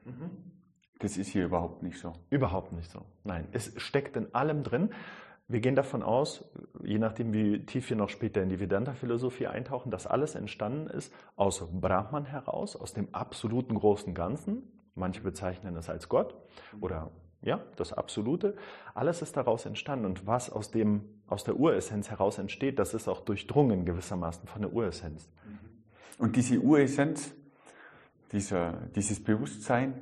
Das 0.99 1.17
ist 1.17 1.27
hier 1.27 1.43
überhaupt 1.43 1.83
nicht 1.83 1.99
so. 1.99 2.13
Überhaupt 2.29 2.71
nicht 2.71 2.89
so. 2.89 3.03
Nein, 3.25 3.45
es 3.51 3.73
steckt 3.75 4.15
in 4.15 4.33
allem 4.33 4.63
drin. 4.63 4.91
Wir 5.49 5.59
gehen 5.59 5.75
davon 5.75 6.01
aus, 6.01 6.45
je 6.81 6.97
nachdem, 6.97 7.33
wie 7.33 7.65
tief 7.65 7.89
wir 7.89 7.97
noch 7.97 8.09
später 8.09 8.41
in 8.41 8.47
die 8.47 8.61
Vedanta-Philosophie 8.61 9.47
eintauchen, 9.47 9.91
dass 9.91 10.07
alles 10.07 10.33
entstanden 10.33 10.87
ist 10.87 11.13
aus 11.35 11.61
Brahman 11.73 12.23
heraus, 12.23 12.77
aus 12.77 12.93
dem 12.93 13.13
absoluten 13.13 13.75
großen 13.75 14.13
Ganzen. 14.13 14.63
Manche 14.95 15.19
bezeichnen 15.19 15.75
es 15.75 15.89
als 15.89 16.07
Gott 16.07 16.37
oder 16.79 17.11
ja, 17.47 17.61
das 17.77 17.93
Absolute. 17.93 18.55
Alles 18.93 19.21
ist 19.21 19.37
daraus 19.37 19.65
entstanden 19.65 20.05
und 20.05 20.27
was 20.27 20.51
aus, 20.51 20.69
dem, 20.69 21.01
aus 21.27 21.43
der 21.43 21.57
Uressenz 21.57 22.09
heraus 22.11 22.37
entsteht, 22.37 22.77
das 22.77 22.93
ist 22.93 23.07
auch 23.07 23.21
durchdrungen 23.21 23.85
gewissermaßen 23.85 24.47
von 24.47 24.61
der 24.61 24.73
Uressenz. 24.73 25.29
Und 26.19 26.35
diese 26.35 26.59
Uressenz, 26.59 27.33
dieser, 28.31 28.73
dieses 28.95 29.23
Bewusstsein 29.23 29.93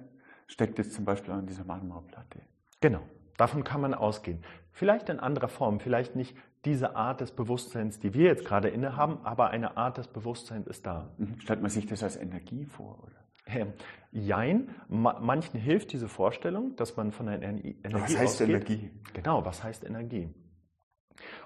steckt 0.47 0.77
jetzt 0.79 0.93
zum 0.93 1.05
Beispiel 1.05 1.33
an 1.33 1.45
dieser 1.45 1.63
Marmorplatte. 1.63 2.39
Genau, 2.81 3.01
davon 3.37 3.63
kann 3.63 3.81
man 3.81 3.93
ausgehen. 3.93 4.43
Vielleicht 4.71 5.09
in 5.09 5.19
anderer 5.19 5.47
Form, 5.47 5.79
vielleicht 5.79 6.15
nicht 6.15 6.35
diese 6.65 6.95
Art 6.95 7.21
des 7.21 7.31
Bewusstseins, 7.31 7.99
die 7.99 8.13
wir 8.13 8.25
jetzt 8.25 8.45
gerade 8.45 8.69
innehaben, 8.69 9.19
aber 9.23 9.51
eine 9.51 9.77
Art 9.77 9.97
des 9.97 10.07
Bewusstseins 10.07 10.65
ist 10.67 10.85
da. 10.85 11.11
Mhm. 11.17 11.39
Stellt 11.39 11.61
man 11.61 11.69
sich 11.69 11.85
das 11.85 12.01
als 12.01 12.15
Energie 12.15 12.65
vor? 12.65 13.03
Oder? 13.03 13.24
Ähm, 13.47 13.73
Jein, 14.11 14.73
ma 14.87 15.19
manchen 15.19 15.59
hilft 15.59 15.91
diese 15.91 16.07
Vorstellung, 16.07 16.75
dass 16.77 16.95
man 16.95 17.11
von 17.11 17.27
einer 17.27 17.43
Ener- 17.45 17.63
Energie 17.83 18.13
Was 18.13 18.17
heißt 18.17 18.41
ausgeht. 18.41 18.49
Energie? 18.49 18.91
Genau, 19.13 19.43
was 19.43 19.61
heißt 19.61 19.83
Energie? 19.83 20.29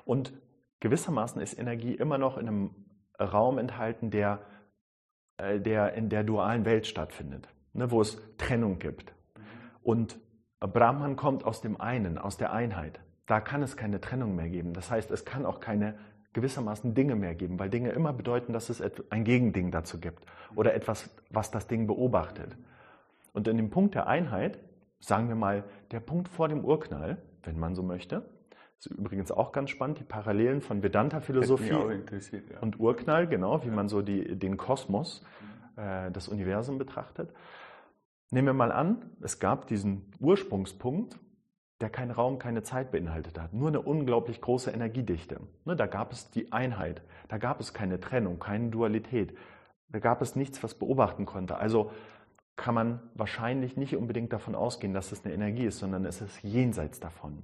Und 0.06 0.34
gewissermaßen 0.79 1.41
ist 1.41 1.58
Energie 1.58 1.96
immer 1.96 2.20
noch 2.20 2.38
in 2.38 2.48
einem 2.48 2.75
Raum 3.20 3.58
enthalten, 3.58 4.12
der, 4.12 4.41
äh, 5.38 5.60
der 5.60 5.94
in 5.94 6.10
der 6.10 6.24
dualen 6.24 6.63
Welt 6.63 6.86
stattfindet, 6.86 7.50
ne, 7.74 7.89
wo 7.89 8.01
es 8.01 8.22
Trennung 8.38 8.77
gibt. 8.77 9.13
Und 9.82 10.20
Brahman 10.60 11.15
kommt 11.15 11.46
aus 11.46 11.62
dem 11.62 11.82
einen, 11.82 12.20
aus 12.20 12.38
der 12.38 12.53
Einheit. 12.53 13.00
Da 13.25 13.39
kann 13.41 13.63
es 13.63 13.77
keine 13.77 14.00
Trennung 14.00 14.36
mehr 14.36 14.50
geben. 14.50 14.74
Das 14.74 14.91
heißt, 14.91 15.10
es 15.10 15.25
kann 15.25 15.46
auch 15.46 15.60
keine 15.60 15.98
gewissermaßen 16.33 16.93
Dinge 16.93 17.15
mehr 17.15 17.36
geben, 17.36 17.59
weil 17.59 17.69
Dinge 17.69 17.89
immer 17.91 18.13
bedeuten, 18.13 18.53
dass 18.53 18.69
es 18.69 18.81
ein 19.09 19.24
Gegending 19.24 19.71
dazu 19.71 20.00
gibt 20.00 20.25
oder 20.55 20.74
etwas, 20.74 21.09
was 21.29 21.51
das 21.51 21.67
Ding 21.67 21.88
beobachtet. 21.88 22.55
Und 23.33 23.48
in 23.48 23.57
dem 23.57 23.69
Punkt 23.69 23.95
der 23.95 24.07
Einheit, 24.07 24.59
sagen 25.00 25.27
wir 25.27 25.36
mal, 25.36 25.63
der 25.91 26.00
Punkt 26.00 26.27
vor 26.27 26.48
dem 26.48 26.63
Urknall, 26.63 27.17
wenn 27.43 27.57
man 27.57 27.75
so 27.75 27.83
möchte, 27.83 28.24
ist 28.77 28.88
übrigens 28.88 29.31
auch 29.31 29.51
ganz 29.51 29.71
spannend, 29.71 30.00
die 30.00 30.03
Parallelen 30.03 30.62
von 30.62 30.83
Vedanta-Philosophie 30.83 31.69
ja. 31.69 32.59
und 32.62 32.79
Urknall, 32.79 33.27
genau, 33.27 33.63
wie 33.65 33.69
man 33.69 33.89
so 33.89 34.01
die, 34.01 34.38
den 34.38 34.55
Kosmos, 34.55 35.25
äh, 35.75 36.12
das 36.12 36.27
Universum 36.27 36.77
betrachtet. 36.77 37.33
Nehmen 38.31 38.48
wir 38.48 38.53
mal 38.53 38.71
an, 38.71 39.12
es 39.21 39.39
gab 39.39 39.67
diesen 39.67 40.12
Ursprungspunkt, 40.19 41.19
der 41.81 41.89
keinen 41.89 42.12
Raum, 42.12 42.39
keine 42.39 42.63
Zeit 42.63 42.91
beinhaltet 42.91 43.39
hat, 43.39 43.53
nur 43.53 43.69
eine 43.69 43.81
unglaublich 43.81 44.41
große 44.41 44.71
Energiedichte. 44.71 45.39
Ne, 45.65 45.75
da 45.75 45.88
gab 45.88 46.12
es 46.12 46.29
die 46.29 46.51
Einheit, 46.51 47.01
da 47.29 47.38
gab 47.38 47.59
es 47.59 47.74
keine 47.74 48.00
Trennung, 48.00 48.39
keine 48.39 48.69
Dualität, 48.69 49.36
da 49.88 50.00
gab 50.00 50.21
es 50.21 50.36
nichts, 50.36 50.62
was 50.62 50.74
beobachten 50.74 51.25
konnte. 51.25 51.57
Also 51.57 51.91
kann 52.55 52.75
man 52.75 53.00
wahrscheinlich 53.15 53.77
nicht 53.77 53.95
unbedingt 53.95 54.33
davon 54.33 54.53
ausgehen, 54.53 54.93
dass 54.93 55.13
es 55.13 55.24
eine 55.24 55.33
Energie 55.33 55.65
ist, 55.65 55.79
sondern 55.79 56.05
es 56.05 56.21
ist 56.21 56.43
jenseits 56.43 57.00
davon. 57.00 57.43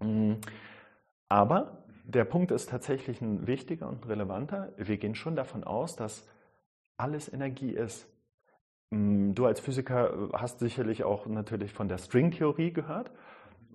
Mhm. 0.00 0.38
Aber 1.28 1.84
der 2.04 2.24
Punkt 2.24 2.50
ist 2.50 2.70
tatsächlich 2.70 3.20
ein 3.20 3.46
wichtiger 3.46 3.88
und 3.88 4.08
relevanter. 4.08 4.72
Wir 4.76 4.96
gehen 4.96 5.14
schon 5.14 5.36
davon 5.36 5.64
aus, 5.64 5.96
dass 5.96 6.28
alles 6.96 7.32
Energie 7.32 7.70
ist. 7.70 8.06
Mm, 8.90 9.32
du 9.34 9.46
als 9.46 9.60
Physiker 9.60 10.30
hast 10.32 10.58
sicherlich 10.58 11.04
auch 11.04 11.26
natürlich 11.26 11.72
von 11.72 11.88
der 11.88 11.98
Stringtheorie 11.98 12.72
gehört. 12.72 13.10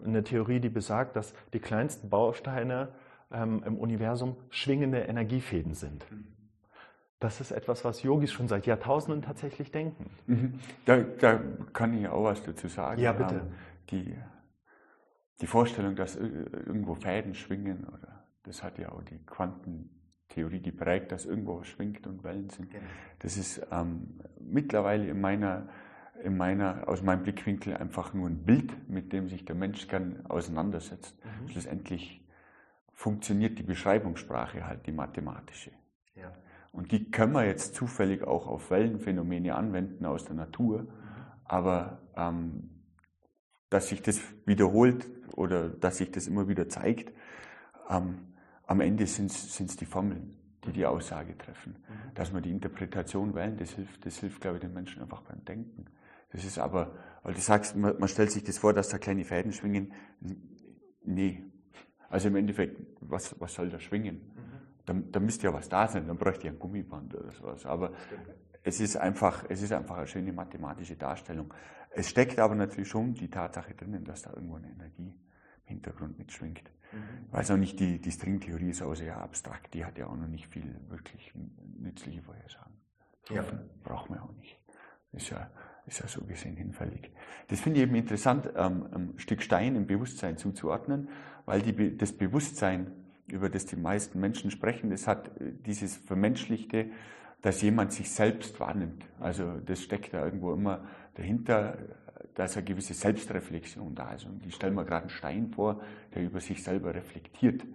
Eine 0.04 0.24
Theorie, 0.24 0.60
die 0.60 0.70
besagt, 0.70 1.16
dass 1.16 1.34
die 1.54 1.60
kleinsten 1.60 2.10
Bausteine 2.10 2.90
ähm, 3.32 3.64
im 3.66 3.78
Universum 3.78 4.36
schwingende 4.50 5.00
Energiefäden 5.00 5.74
sind. 5.74 6.06
Das 7.20 7.40
ist 7.40 7.52
etwas, 7.52 7.86
was 7.86 8.04
Yogis 8.04 8.32
schon 8.32 8.48
seit 8.48 8.66
Jahrtausenden 8.66 9.22
tatsächlich 9.22 9.72
denken. 9.72 10.12
Mhm. 10.28 10.60
Da, 10.86 10.98
da 10.98 11.40
kann 11.72 11.98
ich 11.98 12.08
auch 12.08 12.26
was 12.26 12.44
dazu 12.44 12.68
sagen. 12.68 13.02
Ja, 13.02 13.14
bitte. 13.14 13.36
Ähm, 13.36 13.52
die, 13.90 14.16
die 15.40 15.48
Vorstellung, 15.48 15.96
dass 15.96 16.18
irgendwo 16.18 16.96
Fäden 16.96 17.34
schwingen, 17.34 17.86
oder 17.88 18.26
das 18.44 18.64
hat 18.64 18.78
ja 18.78 18.92
auch 18.92 19.04
die 19.04 19.20
Quantentheorie 20.36 20.62
geprägt, 20.62 21.12
dass 21.12 21.26
irgendwo 21.26 21.60
was 21.60 21.68
schwingt 21.68 22.06
und 22.08 22.24
Wellen 22.24 22.50
sind. 22.50 22.70
Genau. 22.70 22.84
Das 23.20 23.38
ist 23.38 23.66
ähm, 23.72 24.20
mittlerweile 24.40 25.08
in 25.08 25.22
meiner, 25.22 25.70
in 26.24 26.38
meiner, 26.38 26.88
aus 26.88 27.02
meinem 27.02 27.24
Blickwinkel 27.24 27.76
einfach 27.76 28.14
nur 28.14 28.30
ein 28.30 28.44
Bild, 28.44 28.90
mit 28.90 29.14
dem 29.14 29.30
sich 29.30 29.46
der 29.46 29.56
Mensch 29.56 29.88
gern 29.88 30.26
auseinandersetzt. 30.28 31.18
Mhm. 31.24 31.50
Schlussendlich 31.50 32.22
funktioniert 32.94 33.58
die 33.60 33.64
Beschreibungssprache 33.64 34.66
halt, 34.68 34.86
die 34.88 34.92
mathematische. 34.92 35.72
Ja. 36.16 36.32
Und 36.72 36.92
die 36.92 37.10
können 37.12 37.34
wir 37.34 37.46
jetzt 37.46 37.76
zufällig 37.76 38.24
auch 38.24 38.48
auf 38.48 38.70
Wellenphänomene 38.72 39.56
anwenden 39.56 40.06
aus 40.06 40.26
der 40.26 40.36
Natur. 40.36 40.84
Mhm. 40.84 40.88
Aber 41.46 42.02
ähm, 42.18 42.70
dass 43.70 43.90
sich 43.90 44.02
das 44.02 44.20
wiederholt 44.46 45.08
oder 45.36 45.70
dass 45.70 45.98
sich 45.98 46.12
das 46.12 46.28
immer 46.28 46.48
wieder 46.48 46.70
zeigt, 46.70 47.14
ähm, 47.90 48.35
am 48.68 48.82
Ende 48.82 49.06
sind 49.06 49.32
es 49.32 49.76
die 49.78 49.86
Formeln, 49.86 50.36
die 50.66 50.72
die 50.72 50.86
Aussage 50.86 51.38
treffen. 51.38 51.74
Mhm. 51.74 52.16
Dass 52.16 52.32
man 52.32 52.44
die 52.44 52.52
Interpretation 52.52 53.36
wählen, 53.36 53.58
das 53.58 53.72
hilft, 53.72 54.06
das 54.06 54.18
hilft, 54.18 54.42
glaube 54.42 54.58
ich, 54.58 54.62
den 54.62 54.74
Menschen 54.74 55.02
einfach 55.02 55.22
beim 55.22 55.44
Denken. 55.46 55.86
Das 56.32 56.44
ist 56.44 56.58
aber, 56.60 56.96
weil 57.24 57.34
du 57.34 57.40
sagst, 57.40 57.76
man, 57.76 57.98
man 58.00 58.10
stellt 58.10 58.32
sich 58.32 58.44
das 58.44 58.58
vor, 58.58 58.74
dass 58.74 58.90
da 58.90 58.98
kleine 58.98 59.24
Fäden 59.24 59.52
schwingen. 59.52 59.94
Nee. 61.04 61.44
Also 62.10 62.28
im 62.28 62.36
Endeffekt, 62.36 62.82
was, 63.02 63.40
was 63.40 63.54
soll 63.54 63.70
da 63.70 63.80
schwingen? 63.80 64.16
Mhm. 64.16 64.56
Da, 64.86 64.94
da 64.94 65.20
müsste 65.20 65.48
ja 65.48 65.54
was 65.54 65.70
da 65.70 65.88
sein, 65.88 66.08
dann 66.08 66.18
bräuchte 66.18 66.48
ich 66.48 66.54
ein 66.54 66.60
Gummiband 66.60 67.16
oder 67.16 67.32
sowas. 67.32 67.66
Aber 67.66 67.92
es 68.64 68.80
ist 68.80 68.98
einfach, 68.98 69.46
es 69.50 69.62
ist 69.62 69.72
einfach 69.72 69.98
eine 69.98 70.08
schöne 70.08 70.34
mathematische 70.34 70.96
Darstellung. 70.96 71.54
Es 71.92 72.10
steckt 72.10 72.40
aber 72.40 72.56
natürlich 72.56 72.90
schon 72.90 73.14
die 73.14 73.30
Tatsache 73.30 73.74
drinnen, 73.74 74.04
dass 74.04 74.24
da 74.24 74.32
irgendwo 74.32 74.56
eine 74.56 74.70
Energie 74.70 75.14
im 75.14 75.66
Hintergrund 75.66 76.18
mitschwingt. 76.18 76.64
Mhm. 76.96 77.32
Weiß 77.32 77.52
auch 77.52 77.58
nicht, 77.58 77.80
die, 77.80 78.00
die 78.00 78.12
Stringtheorie 78.12 78.70
ist 78.70 78.82
auch 78.82 78.96
sehr 78.96 79.18
abstrakt, 79.18 79.74
die 79.74 79.86
hat 79.86 79.98
ja 79.98 80.08
auch 80.08 80.16
noch 80.16 80.28
nicht 80.28 80.48
viel 80.48 80.76
wirklich 80.90 81.34
nützliche 81.78 82.22
Vorhersagen. 82.22 82.74
Ja. 83.30 83.44
Braucht 83.84 84.10
man 84.10 84.20
auch 84.20 84.34
nicht. 84.34 84.58
Ist 85.12 85.30
ja, 85.30 85.50
ist 85.86 86.00
ja 86.00 86.08
so 86.08 86.22
gesehen 86.22 86.56
hinfällig. 86.56 87.12
Das 87.48 87.60
finde 87.60 87.80
ich 87.80 87.84
eben 87.84 87.96
interessant, 87.96 88.50
ähm, 88.56 88.88
ein 88.94 89.14
Stück 89.18 89.42
Stein 89.42 89.76
im 89.76 89.88
Bewusstsein 89.88 90.38
zuzuordnen, 90.38 91.10
weil 91.46 91.62
die, 91.62 91.98
das 91.98 92.14
Bewusstsein, 92.14 92.92
über 93.28 93.50
das 93.50 93.66
die 93.66 93.76
meisten 93.76 94.20
Menschen 94.20 94.52
sprechen, 94.52 94.90
das 94.90 95.08
hat 95.08 95.40
äh, 95.40 95.52
dieses 95.66 95.96
Vermenschlichte, 95.96 96.92
dass 97.42 97.62
jemand 97.62 97.94
sich 97.94 98.12
selbst 98.12 98.60
wahrnimmt. 98.60 99.06
Also 99.20 99.60
das 99.60 99.82
steckt 99.82 100.14
da 100.14 100.26
irgendwo 100.26 100.54
immer 100.54 100.86
dahinter, 101.16 101.78
dass 102.36 102.56
eine 102.56 102.66
gewisse 102.66 102.94
Selbstreflexion 102.94 103.96
da 103.96 104.14
ist. 104.14 104.26
Und 104.26 104.46
ich 104.46 104.56
stelle 104.56 104.74
mir 104.74 104.86
gerade 104.86 105.04
einen 105.04 105.10
Stein 105.10 105.48
vor, 105.48 105.82
der 106.14 106.24
über 106.24 106.40
sich 106.40 106.64
selber 106.64 106.94
reflektiert. 106.94 107.64
Mhm. 107.64 107.72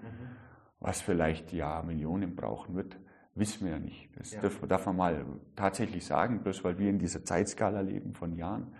Was 0.78 1.00
vielleicht 1.00 1.52
ja 1.52 1.82
Millionen 1.82 2.36
brauchen 2.36 2.74
wird, 2.74 2.96
wissen 3.34 3.66
wir 3.66 3.72
ja 3.72 3.78
nicht. 3.78 4.08
Das 4.16 4.32
ja. 4.32 4.40
Darf, 4.40 4.60
darf 4.66 4.86
man 4.86 4.96
mal 4.96 5.26
tatsächlich 5.56 6.04
sagen, 6.04 6.42
bloß 6.42 6.64
weil 6.64 6.78
wir 6.78 6.90
in 6.90 6.98
dieser 6.98 7.24
Zeitskala 7.24 7.80
leben 7.80 8.14
von 8.14 8.36
Jahren 8.36 8.72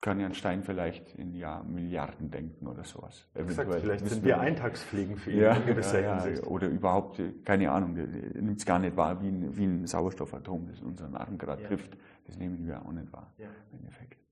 kann 0.00 0.20
ja 0.20 0.26
ein 0.26 0.34
Stein 0.34 0.62
vielleicht 0.62 1.14
in 1.14 1.34
ja, 1.34 1.62
Milliarden 1.62 2.30
denken 2.30 2.66
oder 2.66 2.84
sowas. 2.84 3.26
Exakt, 3.32 3.72
vielleicht 3.72 4.06
sind 4.06 4.22
wir 4.22 4.38
Eintagsfliegen 4.38 5.16
für 5.16 5.30
ihn 5.30 5.40
ja, 5.40 5.54
in 5.54 5.64
gewisser 5.64 6.02
ja, 6.02 6.22
Hinsicht. 6.22 6.46
Oder 6.46 6.68
überhaupt, 6.68 7.22
keine 7.42 7.70
Ahnung, 7.70 7.94
nimmt 7.94 8.58
es 8.58 8.66
gar 8.66 8.78
nicht 8.78 8.98
wahr, 8.98 9.22
wie 9.22 9.28
ein, 9.28 9.56
wie 9.56 9.64
ein 9.64 9.86
Sauerstoffatom, 9.86 10.68
das 10.68 10.82
unseren 10.82 11.14
Arm 11.16 11.38
gerade 11.38 11.62
trifft. 11.62 11.96
Das 12.26 12.36
nehmen 12.36 12.66
wir 12.66 12.82
auch 12.82 12.92
nicht 12.92 13.10
wahr, 13.14 13.32
im 13.38 13.78
Endeffekt. 13.78 14.23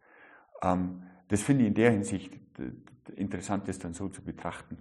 Ähm, 0.62 1.02
das 1.28 1.42
finde 1.42 1.62
ich 1.62 1.68
in 1.68 1.74
der 1.74 1.90
Hinsicht 1.90 2.38
interessant, 3.16 3.68
das 3.68 3.78
dann 3.78 3.94
so 3.94 4.08
zu 4.08 4.22
betrachten. 4.22 4.78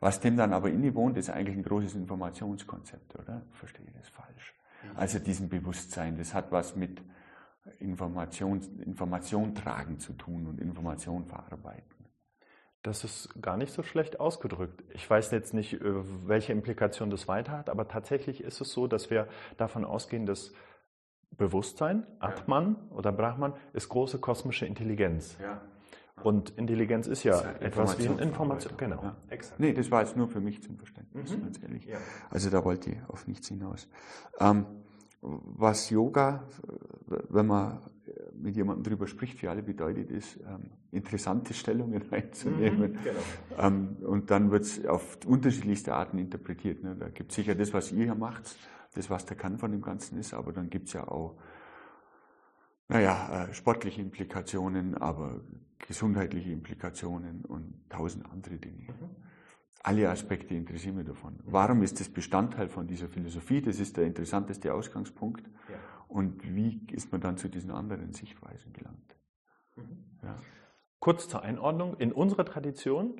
Was 0.00 0.20
dem 0.20 0.36
dann 0.36 0.52
aber 0.52 0.70
innewohnt, 0.70 1.16
ist 1.16 1.30
eigentlich 1.30 1.56
ein 1.56 1.62
großes 1.62 1.94
Informationskonzept, 1.94 3.16
oder? 3.18 3.42
Verstehe 3.52 3.86
ich 3.86 3.94
das 3.94 4.08
falsch? 4.08 4.54
Also 4.94 5.18
diesem 5.18 5.48
Bewusstsein, 5.48 6.18
das 6.18 6.34
hat 6.34 6.52
was 6.52 6.76
mit 6.76 7.00
Information, 7.78 8.60
Information 8.84 9.54
tragen 9.54 9.98
zu 9.98 10.12
tun 10.12 10.46
und 10.46 10.60
Information 10.60 11.24
verarbeiten. 11.24 11.84
Das 12.82 13.02
ist 13.02 13.30
gar 13.40 13.56
nicht 13.56 13.72
so 13.72 13.82
schlecht 13.82 14.20
ausgedrückt. 14.20 14.84
Ich 14.92 15.08
weiß 15.08 15.30
jetzt 15.30 15.54
nicht, 15.54 15.72
äh, 15.72 16.28
welche 16.28 16.52
Implikation 16.52 17.08
das 17.08 17.26
weiter 17.26 17.52
hat, 17.52 17.70
aber 17.70 17.88
tatsächlich 17.88 18.42
ist 18.42 18.60
es 18.60 18.72
so, 18.72 18.86
dass 18.86 19.08
wir 19.08 19.26
davon 19.56 19.86
ausgehen, 19.86 20.26
dass 20.26 20.52
Bewusstsein, 21.36 22.06
Atman 22.18 22.76
ja. 22.90 22.96
oder 22.96 23.12
Brahman, 23.12 23.54
ist 23.72 23.88
große 23.88 24.18
kosmische 24.18 24.66
Intelligenz. 24.66 25.36
Ja. 25.40 25.60
Und 26.22 26.50
Intelligenz 26.50 27.06
ist 27.06 27.24
ja, 27.24 27.40
ist 27.40 27.60
etwas 27.60 27.98
wie 27.98 28.08
eine 28.08 28.22
Information. 28.22 28.74
Genau. 28.76 29.02
Ja. 29.02 29.16
Exakt. 29.30 29.58
Nee, 29.58 29.72
das 29.72 29.90
war 29.90 30.02
jetzt 30.02 30.16
nur 30.16 30.28
für 30.28 30.40
mich 30.40 30.62
zum 30.62 30.78
Verständnis, 30.78 31.36
mhm. 31.36 31.42
ganz 31.42 31.62
ehrlich. 31.62 31.84
Ja. 31.86 31.98
Also 32.30 32.50
da 32.50 32.64
wollte 32.64 32.90
ich 32.90 32.96
auf 33.08 33.26
nichts 33.26 33.48
hinaus. 33.48 33.88
Ähm, 34.38 34.66
was 35.20 35.90
Yoga, 35.90 36.44
wenn 37.06 37.46
man 37.46 37.80
mit 38.34 38.56
jemandem 38.56 38.84
darüber 38.84 39.06
spricht, 39.06 39.38
für 39.38 39.50
alle 39.50 39.62
bedeutet, 39.62 40.10
ist, 40.10 40.38
ähm, 40.40 40.70
interessante 40.92 41.54
Stellungen 41.54 42.02
einzunehmen. 42.10 42.92
Mhm, 42.92 42.98
genau. 43.02 43.66
ähm, 43.66 43.96
und 44.02 44.30
dann 44.30 44.50
wird 44.50 44.64
es 44.64 44.86
auf 44.86 45.18
unterschiedlichste 45.26 45.94
Arten 45.94 46.18
interpretiert. 46.18 46.82
Ne? 46.82 46.96
Da 46.98 47.08
gibt 47.08 47.30
es 47.30 47.36
sicher 47.36 47.54
das, 47.54 47.72
was 47.72 47.92
ihr 47.92 48.04
hier 48.04 48.14
macht, 48.14 48.56
das, 48.94 49.10
was 49.10 49.26
der 49.26 49.36
Kann 49.36 49.58
von 49.58 49.72
dem 49.72 49.82
Ganzen 49.82 50.18
ist, 50.18 50.34
aber 50.34 50.52
dann 50.52 50.70
gibt 50.70 50.88
es 50.88 50.94
ja 50.94 51.06
auch, 51.06 51.36
naja, 52.88 53.46
äh, 53.46 53.54
sportliche 53.54 54.00
Implikationen, 54.00 54.96
aber 54.96 55.40
gesundheitliche 55.78 56.50
Implikationen 56.50 57.44
und 57.44 57.74
tausend 57.88 58.30
andere 58.30 58.56
Dinge. 58.56 58.82
Mhm. 58.82 59.10
Alle 59.82 60.08
Aspekte 60.08 60.54
interessieren 60.54 60.96
mich 60.96 61.06
davon. 61.06 61.38
Warum 61.44 61.82
ist 61.82 62.00
das 62.00 62.08
Bestandteil 62.08 62.68
von 62.68 62.86
dieser 62.86 63.08
Philosophie? 63.08 63.60
Das 63.60 63.80
ist 63.80 63.98
der 63.98 64.06
interessanteste 64.06 64.72
Ausgangspunkt. 64.72 65.46
Ja. 65.68 65.76
Und 66.08 66.42
wie 66.54 66.80
ist 66.90 67.12
man 67.12 67.20
dann 67.20 67.36
zu 67.36 67.48
diesen 67.48 67.70
anderen 67.70 68.12
Sichtweisen 68.14 68.72
gelangt? 68.72 69.16
Mhm. 69.76 70.04
Ja. 70.22 70.36
Kurz 71.00 71.28
zur 71.28 71.42
Einordnung. 71.42 71.98
In 71.98 72.12
unserer 72.12 72.46
Tradition, 72.46 73.16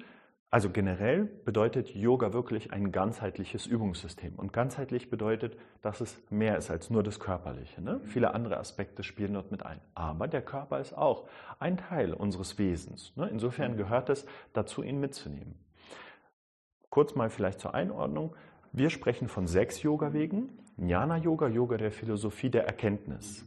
also 0.54 0.70
generell, 0.70 1.24
bedeutet 1.24 1.96
Yoga 1.96 2.32
wirklich 2.32 2.72
ein 2.72 2.92
ganzheitliches 2.92 3.66
Übungssystem. 3.66 4.36
Und 4.36 4.52
ganzheitlich 4.52 5.10
bedeutet, 5.10 5.56
dass 5.82 6.00
es 6.00 6.22
mehr 6.30 6.56
ist 6.56 6.70
als 6.70 6.90
nur 6.90 7.02
das 7.02 7.18
Körperliche. 7.18 7.82
Ne? 7.82 7.94
Mhm. 7.94 8.06
Viele 8.06 8.34
andere 8.34 8.58
Aspekte 8.58 9.02
spielen 9.02 9.34
dort 9.34 9.50
mit 9.50 9.66
ein. 9.66 9.80
Aber 9.96 10.28
der 10.28 10.42
Körper 10.42 10.78
ist 10.78 10.96
auch 10.96 11.26
ein 11.58 11.76
Teil 11.76 12.14
unseres 12.14 12.56
Wesens. 12.56 13.12
Ne? 13.16 13.28
Insofern 13.32 13.76
gehört 13.76 14.10
es 14.10 14.26
dazu, 14.52 14.84
ihn 14.84 15.00
mitzunehmen. 15.00 15.56
Kurz 16.88 17.16
mal 17.16 17.30
vielleicht 17.30 17.58
zur 17.58 17.74
Einordnung. 17.74 18.36
Wir 18.70 18.90
sprechen 18.90 19.26
von 19.26 19.48
sechs 19.48 19.82
Yoga-Wegen. 19.82 20.50
Jnana-Yoga, 20.76 21.48
Yoga 21.48 21.78
der 21.78 21.90
Philosophie 21.90 22.50
der 22.50 22.64
Erkenntnis. 22.64 23.44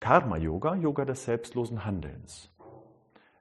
Karma-Yoga, 0.00 0.74
Yoga 0.74 1.06
des 1.06 1.24
selbstlosen 1.24 1.86
Handelns. 1.86 2.51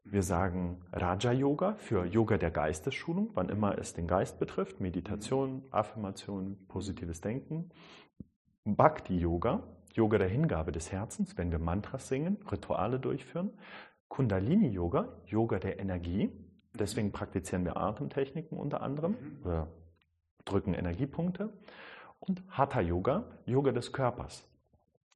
Wir 0.03 0.23
sagen 0.23 0.81
Raja-Yoga 0.91 1.75
für 1.75 2.05
Yoga 2.05 2.37
der 2.37 2.49
Geistesschulung, 2.49 3.29
wann 3.35 3.49
immer 3.49 3.77
es 3.77 3.93
den 3.93 4.07
Geist 4.07 4.39
betrifft, 4.39 4.79
Meditation, 4.79 5.63
Affirmation, 5.69 6.57
positives 6.67 7.21
Denken. 7.21 7.69
Bhakti-Yoga, 8.65 9.63
Yoga 9.93 10.17
der 10.17 10.27
Hingabe 10.27 10.71
des 10.71 10.91
Herzens, 10.91 11.37
wenn 11.37 11.51
wir 11.51 11.59
Mantras 11.59 12.07
singen, 12.07 12.37
Rituale 12.51 12.99
durchführen. 12.99 13.51
Kundalini-Yoga, 14.07 15.07
Yoga 15.27 15.59
der 15.59 15.79
Energie, 15.79 16.31
deswegen 16.73 17.11
praktizieren 17.11 17.63
wir 17.63 17.77
Atemtechniken 17.77 18.57
unter 18.57 18.81
anderem, 18.81 19.15
oder 19.43 19.67
drücken 20.45 20.73
Energiepunkte. 20.73 21.53
Und 22.19 22.43
Hatha-Yoga, 22.49 23.23
Yoga 23.45 23.71
des 23.71 23.93
Körpers. 23.93 24.47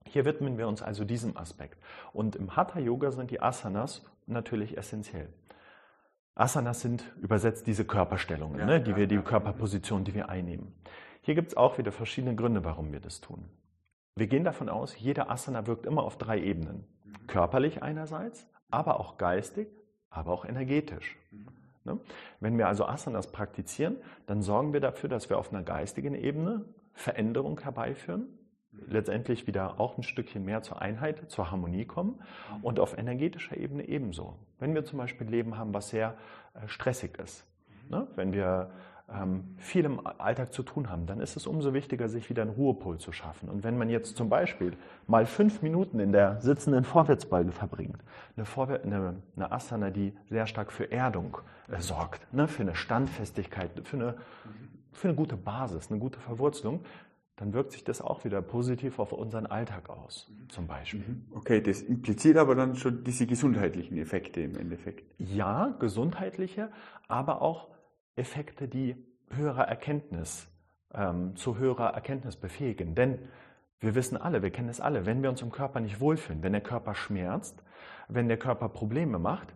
Hier 0.08 0.26
widmen 0.26 0.58
wir 0.58 0.68
uns 0.68 0.82
also 0.82 1.04
diesem 1.04 1.36
Aspekt. 1.36 1.80
Und 2.14 2.36
im 2.36 2.56
Hatha-Yoga 2.56 3.12
sind 3.12 3.32
die 3.32 3.42
Asanas 3.42 4.04
natürlich 4.28 4.78
essentiell. 4.78 5.30
Asanas 6.36 6.82
sind 6.82 7.14
übersetzt 7.22 7.66
diese 7.66 7.86
Körperstellungen, 7.86 8.60
ja, 8.60 8.66
ne, 8.66 8.82
die 8.82 8.92
ja, 8.92 8.98
wir, 8.98 9.08
die 9.08 9.18
Körperposition, 9.18 10.04
die 10.04 10.14
wir 10.14 10.28
einnehmen. 10.30 10.74
Hier 11.22 11.34
gibt 11.34 11.50
es 11.50 11.58
auch 11.58 11.78
wieder 11.78 11.92
verschiedene 11.92 12.36
Gründe, 12.36 12.64
warum 12.66 12.92
wir 12.92 13.00
das 13.00 13.22
tun. 13.22 13.46
Wir 14.16 14.28
gehen 14.28 14.44
davon 14.44 14.70
aus, 14.70 15.00
jeder 15.00 15.30
Asana 15.30 15.66
wirkt 15.66 15.86
immer 15.86 16.04
auf 16.04 16.18
drei 16.18 16.40
Ebenen. 16.40 16.86
Mhm. 17.04 17.28
Körperlich 17.28 17.84
einerseits, 17.84 18.48
aber 18.70 19.00
auch 19.00 19.18
geistig, 19.18 19.68
aber 20.10 20.32
auch 20.32 20.46
energetisch. 20.46 21.18
Mhm. 21.32 21.48
Ne? 21.86 22.00
Wenn 22.40 22.58
wir 22.58 22.68
also 22.68 22.86
Asanas 22.86 23.32
praktizieren, 23.32 23.98
dann 24.26 24.42
sorgen 24.42 24.74
wir 24.74 24.82
dafür, 24.82 25.08
dass 25.08 25.30
wir 25.30 25.38
auf 25.38 25.54
einer 25.54 25.64
geistigen 25.64 26.16
Ebene 26.16 26.66
Veränderung 26.94 27.60
herbeiführen, 27.60 28.28
letztendlich 28.88 29.48
wieder 29.48 29.80
auch 29.80 29.98
ein 29.98 30.04
Stückchen 30.04 30.46
mehr 30.46 30.62
zur 30.62 30.82
Einheit, 30.82 31.30
zur 31.30 31.52
Harmonie 31.52 31.86
kommen 31.86 32.20
und 32.62 32.80
auf 32.80 32.98
energetischer 32.98 33.58
Ebene 33.58 33.88
ebenso. 33.88 34.36
Wenn 34.60 34.74
wir 34.74 34.86
zum 34.86 35.00
Beispiel 35.00 35.28
Leben 35.28 35.58
haben, 35.58 35.74
was 35.74 35.90
sehr 35.90 36.16
äh, 36.54 36.68
stressig 36.68 37.18
ist, 37.20 37.46
ne? 37.90 38.08
wenn 38.16 38.34
wir 38.34 38.72
ähm, 39.14 39.56
viel 39.58 39.86
im 39.86 40.06
Alltag 40.06 40.52
zu 40.54 40.64
tun 40.64 40.90
haben, 40.90 41.06
dann 41.06 41.20
ist 41.20 41.36
es 41.38 41.46
umso 41.46 41.74
wichtiger, 41.74 42.10
sich 42.10 42.30
wieder 42.30 42.42
einen 42.42 42.52
Ruhepol 42.52 42.98
zu 42.98 43.12
schaffen. 43.12 43.50
Und 43.50 43.64
wenn 43.64 43.78
man 43.78 43.90
jetzt 43.90 44.18
zum 44.18 44.30
Beispiel 44.30 44.74
mal 45.08 45.26
fünf 45.26 45.62
Minuten 45.62 46.00
in 46.00 46.12
der 46.12 46.42
sitzenden 46.42 46.84
Vorwärtsbeuge 46.84 47.52
verbringt, 47.52 48.00
eine, 48.36 48.46
Vorwär 48.46 48.82
eine, 48.84 49.16
eine 49.36 49.52
Asana, 49.52 49.92
die 49.92 50.14
sehr 50.30 50.48
stark 50.48 50.72
für 50.72 50.92
Erdung 50.92 51.38
äh, 51.72 51.80
sorgt, 51.80 52.34
ne? 52.34 52.48
für 52.48 52.64
eine 52.64 52.76
Standfestigkeit, 52.76 53.70
für 53.84 53.98
eine, 53.98 54.16
für 54.92 55.10
eine 55.10 55.16
gute 55.16 55.38
Basis, 55.38 55.92
eine 55.92 56.00
gute 56.00 56.20
Verwurzelung, 56.20 56.84
dann 57.38 57.54
wirkt 57.54 57.74
sich 57.74 57.84
das 57.84 58.02
auch 58.02 58.24
wieder 58.24 58.42
positiv 58.42 59.00
auf 59.00 59.12
unseren 59.12 59.46
Alltag 59.46 59.90
aus, 59.90 60.32
zum 60.48 60.68
Beispiel. 60.68 61.02
Mhm. 61.02 61.26
Okay, 61.34 61.62
das 61.62 61.82
impliziert 61.82 62.38
aber 62.38 62.56
dann 62.56 62.76
schon 62.76 63.04
diese 63.04 63.28
gesundheitlichen 63.28 63.98
Effekte 63.98 64.42
im 64.42 64.56
Endeffekt. 64.56 65.04
Ja, 65.18 65.76
gesundheitliche, 65.80 66.72
aber 67.08 67.42
auch 67.42 67.70
Effekte, 68.16 68.68
die 68.68 68.96
höhere 69.30 69.64
Erkenntnis, 69.64 70.48
ähm, 70.94 71.36
zu 71.36 71.58
höherer 71.58 71.94
Erkenntnis 71.94 72.38
befähigen. 72.38 72.96
Denn 72.96 73.20
wir 73.80 73.96
wissen 73.96 74.16
alle, 74.16 74.42
wir 74.42 74.52
kennen 74.52 74.70
es 74.70 74.80
alle, 74.80 75.06
wenn 75.06 75.22
wir 75.22 75.30
uns 75.30 75.42
im 75.42 75.52
Körper 75.52 75.82
nicht 75.82 76.00
wohlfühlen, 76.00 76.42
wenn 76.42 76.54
der 76.54 76.62
Körper 76.62 76.96
schmerzt, 76.96 77.64
wenn 78.08 78.30
der 78.30 78.38
Körper 78.38 78.70
Probleme 78.70 79.20
macht, 79.20 79.54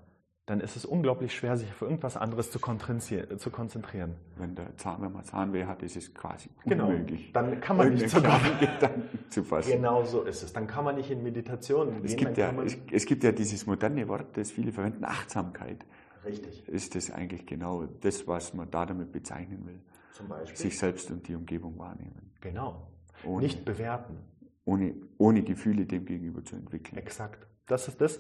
dann 0.50 0.62
ist 0.62 0.75
es 0.75 0.84
unglaublich 0.84 1.36
schwer, 1.36 1.58
sich 1.58 1.70
auf 1.70 1.84
irgendwas 1.84 2.18
anderes 2.18 2.50
zu 2.50 2.60
konzentrieren. 2.60 4.15
Wenn 4.36 4.56
der 4.56 4.75
Zahn, 4.77 5.00
wenn 5.00 5.12
man 5.12 5.24
Zahnweh 5.24 5.65
hat, 5.65 5.84
ist 5.84 5.96
es 5.96 6.12
quasi 6.12 6.50
genau. 6.65 6.88
unmöglich. 6.88 7.32
Dann 7.34 7.62
kann 7.62 7.77
man 7.77 7.94
nicht 7.94 8.10
sogar 8.10 8.41
Gedanken 8.60 9.20
zu 9.29 9.44
fassen. 9.44 9.74
Genau 9.74 10.03
so 10.06 10.24
ist 10.24 10.41
es. 10.41 10.51
Dann 10.51 10.65
kann 10.65 10.86
man 10.86 10.96
nicht 10.96 11.12
in 11.12 11.22
Meditation 11.22 11.91
gehen. 11.91 12.03
Es 12.03 12.15
gibt, 12.15 12.36
ja, 12.39 12.51
es, 12.63 12.77
es 12.91 13.06
gibt 13.06 13.24
ja 13.24 13.32
dieses 13.32 13.68
moderne 13.68 14.07
Wort, 14.07 14.35
das 14.38 14.50
viele 14.50 14.72
verwenden, 14.72 15.05
Achtsamkeit. 15.05 15.85
Richtig. 16.25 16.68
Ist 16.68 16.96
das 16.96 17.12
eigentlich 17.12 17.46
genau 17.46 17.85
das, 18.01 18.27
was 18.27 18.55
man 18.55 18.72
da 18.72 18.88
damit 18.88 19.12
bezeichnen 19.12 19.68
will? 19.68 19.79
Zum 20.14 20.29
Beispiel. 20.29 20.57
Sich 20.57 20.79
selbst 20.79 21.12
und 21.12 21.27
die 21.27 21.35
Umgebung 21.35 21.77
wahrnehmen. 21.77 22.33
Genau. 22.42 22.88
Ohne, 23.24 23.44
nicht 23.44 23.66
bewerten. 23.66 24.18
Ohne, 24.66 24.96
ohne 25.20 25.44
Gefühle 25.44 25.85
dem 25.85 26.05
gegenüber 26.05 26.44
zu 26.44 26.55
entwickeln. 26.55 26.98
Exakt. 26.98 27.46
Das 27.68 27.88
ist 27.88 28.01
das. 28.01 28.20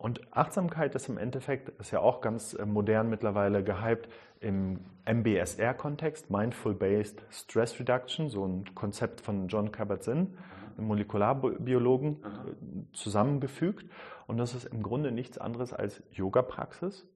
Und 0.00 0.34
Achtsamkeit 0.34 0.94
ist 0.94 1.10
im 1.10 1.18
Endeffekt, 1.18 1.68
ist 1.78 1.90
ja 1.90 2.00
auch 2.00 2.22
ganz 2.22 2.54
äh, 2.54 2.64
modern 2.64 3.10
mittlerweile 3.10 3.62
gehypt 3.62 4.08
im 4.40 4.80
MBSR-Kontext, 5.04 6.30
Mindful 6.30 6.72
Based 6.72 7.22
Stress 7.28 7.78
Reduction, 7.78 8.30
so 8.30 8.46
ein 8.46 8.74
Konzept 8.74 9.20
von 9.20 9.48
John 9.48 9.72
Kabat-Zinn, 9.72 10.38
einem 10.78 10.86
Molekularbiologen, 10.86 12.16
äh, 12.16 12.94
zusammengefügt. 12.94 13.90
Und 14.26 14.38
das 14.38 14.54
ist 14.54 14.64
im 14.64 14.82
Grunde 14.82 15.12
nichts 15.12 15.36
anderes 15.36 15.74
als 15.74 16.02
Yoga-Praxis. 16.12 17.06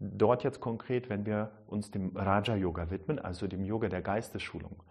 Dort 0.00 0.42
jetzt 0.42 0.60
konkret, 0.60 1.08
wenn 1.10 1.24
wir 1.24 1.52
uns 1.68 1.92
dem 1.92 2.16
Raja-Yoga 2.16 2.90
widmen, 2.90 3.20
also 3.20 3.46
dem 3.46 3.64
Yoga 3.64 3.88
der 3.88 4.02
Geistesschulung. 4.02 4.82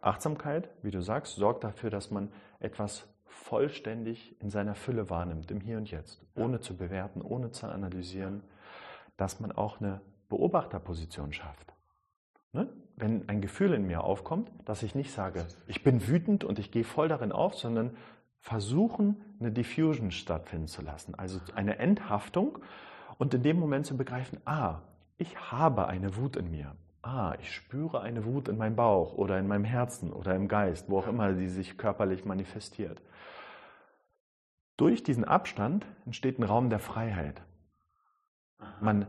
Achtsamkeit, 0.00 0.68
wie 0.82 0.90
du 0.90 1.00
sagst, 1.00 1.36
sorgt 1.36 1.62
dafür, 1.62 1.90
dass 1.90 2.10
man 2.10 2.32
etwas 2.58 3.08
vollständig 3.28 4.34
in 4.40 4.50
seiner 4.50 4.74
Fülle 4.74 5.10
wahrnimmt, 5.10 5.50
im 5.50 5.60
Hier 5.60 5.78
und 5.78 5.90
Jetzt, 5.90 6.20
ohne 6.34 6.60
zu 6.60 6.76
bewerten, 6.76 7.22
ohne 7.22 7.50
zu 7.50 7.66
analysieren, 7.66 8.42
dass 9.16 9.40
man 9.40 9.52
auch 9.52 9.80
eine 9.80 10.00
Beobachterposition 10.28 11.32
schafft. 11.32 11.72
Ne? 12.52 12.68
Wenn 12.96 13.28
ein 13.28 13.40
Gefühl 13.40 13.74
in 13.74 13.86
mir 13.86 14.04
aufkommt, 14.04 14.50
dass 14.64 14.82
ich 14.82 14.94
nicht 14.94 15.12
sage, 15.12 15.46
ich 15.66 15.84
bin 15.84 16.08
wütend 16.08 16.44
und 16.44 16.58
ich 16.58 16.70
gehe 16.70 16.84
voll 16.84 17.08
darin 17.08 17.32
auf, 17.32 17.54
sondern 17.54 17.96
versuchen, 18.40 19.16
eine 19.40 19.52
Diffusion 19.52 20.10
stattfinden 20.10 20.66
zu 20.66 20.82
lassen, 20.82 21.14
also 21.14 21.40
eine 21.54 21.78
Enthaftung 21.78 22.58
und 23.18 23.34
in 23.34 23.42
dem 23.42 23.58
Moment 23.58 23.86
zu 23.86 23.96
begreifen, 23.96 24.40
ah, 24.44 24.80
ich 25.16 25.36
habe 25.50 25.86
eine 25.88 26.16
Wut 26.16 26.36
in 26.36 26.50
mir. 26.50 26.74
Ah, 27.02 27.34
ich 27.40 27.54
spüre 27.54 28.00
eine 28.00 28.24
Wut 28.24 28.48
in 28.48 28.58
meinem 28.58 28.76
Bauch 28.76 29.14
oder 29.14 29.38
in 29.38 29.46
meinem 29.46 29.64
Herzen 29.64 30.12
oder 30.12 30.34
im 30.34 30.48
Geist, 30.48 30.88
wo 30.88 30.98
auch 30.98 31.06
immer 31.06 31.34
sie 31.34 31.48
sich 31.48 31.78
körperlich 31.78 32.24
manifestiert. 32.24 33.00
Durch 34.76 35.02
diesen 35.02 35.24
Abstand 35.24 35.86
entsteht 36.06 36.38
ein 36.38 36.44
Raum 36.44 36.70
der 36.70 36.78
Freiheit. 36.78 37.42
Man 38.80 39.06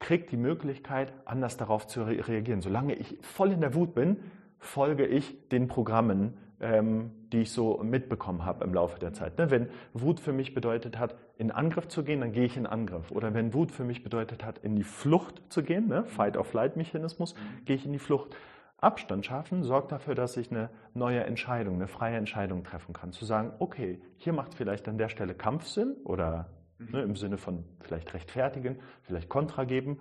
kriegt 0.00 0.32
die 0.32 0.36
Möglichkeit, 0.36 1.12
anders 1.24 1.56
darauf 1.56 1.86
zu 1.86 2.02
reagieren. 2.02 2.60
Solange 2.60 2.94
ich 2.94 3.18
voll 3.22 3.52
in 3.52 3.60
der 3.60 3.74
Wut 3.74 3.94
bin, 3.94 4.18
folge 4.58 5.06
ich 5.06 5.48
den 5.48 5.68
Programmen, 5.68 6.36
die 6.60 7.40
ich 7.40 7.50
so 7.50 7.82
mitbekommen 7.82 8.44
habe 8.44 8.64
im 8.64 8.72
Laufe 8.72 8.98
der 8.98 9.12
Zeit. 9.12 9.38
Ne? 9.38 9.50
Wenn 9.50 9.68
Wut 9.92 10.20
für 10.20 10.32
mich 10.32 10.54
bedeutet 10.54 10.98
hat, 10.98 11.16
in 11.36 11.50
Angriff 11.50 11.88
zu 11.88 12.04
gehen, 12.04 12.20
dann 12.20 12.32
gehe 12.32 12.44
ich 12.44 12.56
in 12.56 12.66
Angriff. 12.66 13.10
Oder 13.10 13.34
wenn 13.34 13.52
Wut 13.52 13.72
für 13.72 13.84
mich 13.84 14.04
bedeutet 14.04 14.44
hat, 14.44 14.58
in 14.58 14.76
die 14.76 14.84
Flucht 14.84 15.42
zu 15.48 15.62
gehen, 15.62 15.88
ne? 15.88 16.04
Fight-of-Flight-Mechanismus, 16.04 17.34
gehe 17.64 17.76
ich 17.76 17.84
in 17.84 17.92
die 17.92 17.98
Flucht. 17.98 18.36
Abstand 18.78 19.26
schaffen 19.26 19.62
sorgt 19.62 19.92
dafür, 19.92 20.14
dass 20.14 20.36
ich 20.36 20.50
eine 20.50 20.70
neue 20.92 21.24
Entscheidung, 21.24 21.74
eine 21.74 21.88
freie 21.88 22.16
Entscheidung 22.16 22.62
treffen 22.64 22.92
kann. 22.92 23.12
Zu 23.12 23.24
sagen, 23.24 23.52
okay, 23.58 24.00
hier 24.16 24.32
macht 24.32 24.54
vielleicht 24.54 24.86
an 24.88 24.98
der 24.98 25.08
Stelle 25.08 25.34
Kampf 25.34 25.66
Sinn 25.66 25.96
oder 26.04 26.50
ne, 26.78 27.02
im 27.02 27.16
Sinne 27.16 27.38
von 27.38 27.64
vielleicht 27.80 28.12
rechtfertigen, 28.14 28.78
vielleicht 29.02 29.28
Kontra 29.28 29.64
geben 29.64 30.00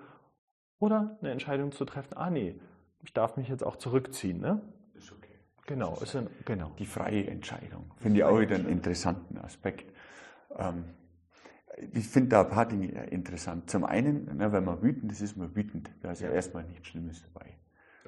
oder 0.80 1.18
eine 1.22 1.32
Entscheidung 1.32 1.72
zu 1.72 1.86
treffen, 1.86 2.16
ah 2.16 2.30
nee, 2.30 2.60
ich 3.02 3.14
darf 3.14 3.38
mich 3.38 3.48
jetzt 3.48 3.64
auch 3.64 3.78
zurückziehen. 3.78 4.40
Ne? 4.40 4.62
Genau, 5.66 5.98
ist 6.02 6.16
ein, 6.16 6.30
genau. 6.46 6.72
Die 6.78 6.86
freie 6.86 7.28
Entscheidung. 7.28 7.92
Finde 7.98 8.20
ich 8.20 8.24
auch 8.24 8.40
wieder 8.40 8.56
einen 8.56 8.68
interessanten 8.68 9.38
Aspekt. 9.38 9.94
Ähm, 10.58 10.86
ich 11.94 12.08
finde 12.08 12.30
da 12.30 12.42
ein 12.42 12.50
paar 12.50 12.68
Dinge 12.68 13.06
interessant. 13.08 13.70
Zum 13.70 13.84
einen, 13.84 14.38
ne, 14.38 14.52
wenn 14.52 14.64
man 14.64 14.82
wütend 14.82 15.12
ist, 15.12 15.22
ist 15.22 15.38
man 15.38 15.56
wütend. 15.56 15.90
Da 16.02 16.12
ist 16.12 16.22
ja, 16.22 16.28
ja 16.28 16.36
erstmal 16.36 16.64
nichts 16.66 16.88
Schlimmes 16.88 17.24
dabei. 17.24 17.58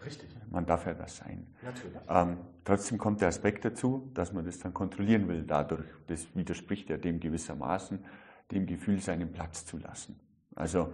Richtig. 0.05 0.29
Man 0.51 0.65
darf 0.65 0.85
ja 0.85 0.93
das 0.93 1.17
sein. 1.17 1.47
Natürlich. 1.63 1.97
Ähm, 2.09 2.37
trotzdem 2.63 2.97
kommt 2.97 3.21
der 3.21 3.29
Aspekt 3.29 3.65
dazu, 3.65 4.11
dass 4.13 4.33
man 4.33 4.45
das 4.45 4.59
dann 4.59 4.73
kontrollieren 4.73 5.27
will 5.27 5.43
dadurch. 5.43 5.85
Das 6.07 6.27
widerspricht 6.35 6.89
ja 6.89 6.97
dem 6.97 7.19
gewissermaßen, 7.19 8.03
dem 8.51 8.65
Gefühl, 8.67 8.99
seinen 8.99 9.31
Platz 9.31 9.65
zu 9.65 9.77
lassen. 9.77 10.19
Also, 10.55 10.93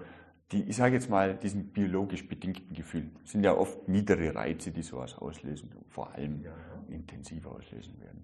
die, 0.51 0.63
ich 0.63 0.75
sage 0.75 0.95
jetzt 0.95 1.09
mal, 1.09 1.35
diesen 1.35 1.67
biologisch 1.67 2.27
bedingten 2.27 2.75
Gefühlen 2.75 3.11
sind 3.23 3.43
ja 3.43 3.53
oft 3.53 3.87
niedere 3.87 4.35
Reize, 4.35 4.71
die 4.71 4.81
sowas 4.81 5.17
auslösen, 5.17 5.69
vor 5.89 6.13
allem 6.13 6.43
ja. 6.43 6.51
intensiv 6.89 7.45
auslösen 7.45 7.99
werden. 8.01 8.23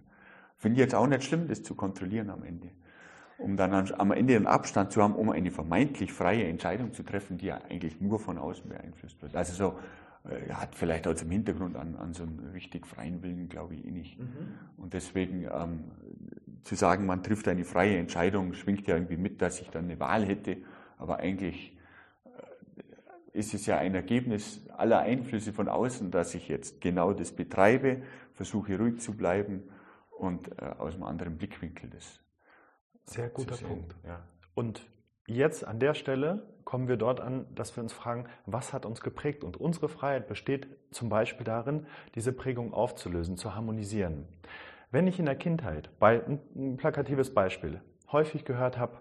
Finde 0.58 0.76
ich 0.76 0.80
jetzt 0.80 0.96
auch 0.96 1.08
nicht 1.08 1.24
schlimm, 1.24 1.48
das 1.48 1.64
zu 1.64 1.76
kontrollieren 1.76 2.30
am 2.30 2.44
Ende. 2.44 2.70
Um 3.38 3.56
dann 3.56 3.72
am 3.94 4.12
Ende 4.12 4.36
einen 4.36 4.48
Abstand 4.48 4.92
zu 4.92 5.04
haben, 5.04 5.14
um 5.14 5.30
eine 5.30 5.52
vermeintlich 5.52 6.12
freie 6.12 6.46
Entscheidung 6.46 6.94
zu 6.94 7.04
treffen, 7.04 7.38
die 7.38 7.46
ja 7.46 7.62
eigentlich 7.70 8.02
nur 8.02 8.20
von 8.20 8.40
außen 8.40 8.68
beeinflusst 8.68 9.22
wird. 9.22 9.36
Also 9.36 9.54
so 9.54 9.80
äh, 10.28 10.52
hat 10.52 10.74
vielleicht 10.74 11.08
auch 11.08 11.14
zum 11.14 11.30
Hintergrund 11.30 11.76
an, 11.76 11.96
an 11.96 12.14
so 12.14 12.24
einen 12.24 12.40
richtig 12.54 12.88
freien 12.88 13.22
Willen, 13.22 13.48
glaube 13.48 13.76
ich, 13.76 13.86
eh 13.86 13.92
nicht. 13.92 14.20
Mhm. 14.20 14.26
Und 14.78 14.94
deswegen 14.94 15.44
ähm, 15.44 15.84
zu 16.64 16.74
sagen, 16.74 17.06
man 17.06 17.22
trifft 17.22 17.48
eine 17.48 17.64
freie 17.64 17.98
Entscheidung, 17.98 18.54
schwingt 18.54 18.88
ja 18.88 18.96
irgendwie 18.96 19.18
mit, 19.18 19.42
dass 19.44 19.62
ich 19.62 19.70
dann 19.70 19.86
eine 19.86 20.00
Wahl 20.00 20.26
hätte, 20.26 20.58
aber 20.98 21.18
eigentlich 21.18 21.77
ist 23.38 23.54
es 23.54 23.68
ja 23.68 23.78
ein 23.78 23.94
Ergebnis 23.94 24.66
aller 24.76 25.00
Einflüsse 25.00 25.54
von 25.54 25.70
außen, 25.70 26.12
dass 26.12 26.34
ich 26.34 26.48
jetzt 26.48 26.82
genau 26.82 27.14
das 27.14 27.32
betreibe, 27.32 28.02
versuche 28.34 28.78
ruhig 28.78 29.00
zu 29.00 29.16
bleiben 29.16 29.64
und 30.18 30.50
äh, 30.60 30.66
aus 30.78 30.96
einem 30.96 31.04
anderen 31.04 31.38
Blickwinkel 31.38 31.90
das. 31.90 32.20
Sehr 33.06 33.30
guter 33.30 33.56
Punkt. 33.56 33.96
Ja. 34.06 34.24
Und 34.56 34.82
jetzt 35.28 35.64
an 35.64 35.80
der 35.80 35.94
Stelle 35.94 36.48
kommen 36.66 36.88
wir 36.88 36.98
dort 36.98 37.22
an, 37.22 37.46
dass 37.56 37.76
wir 37.78 37.84
uns 37.84 37.94
fragen, 37.94 38.26
was 38.46 38.74
hat 38.74 38.86
uns 38.86 39.02
geprägt? 39.02 39.44
Und 39.44 39.56
unsere 39.56 39.88
Freiheit 39.88 40.28
besteht 40.28 40.68
zum 40.92 41.08
Beispiel 41.08 41.46
darin, 41.46 41.86
diese 42.16 42.34
Prägung 42.34 42.74
aufzulösen, 42.74 43.38
zu 43.38 43.56
harmonisieren. 43.56 44.28
Wenn 44.92 45.08
ich 45.08 45.20
in 45.20 45.26
der 45.26 45.36
Kindheit, 45.36 45.90
bei, 46.00 46.22
ein 46.26 46.76
plakatives 46.78 47.34
Beispiel, 47.34 47.82
häufig 48.12 48.46
gehört 48.46 48.78
habe, 48.78 48.98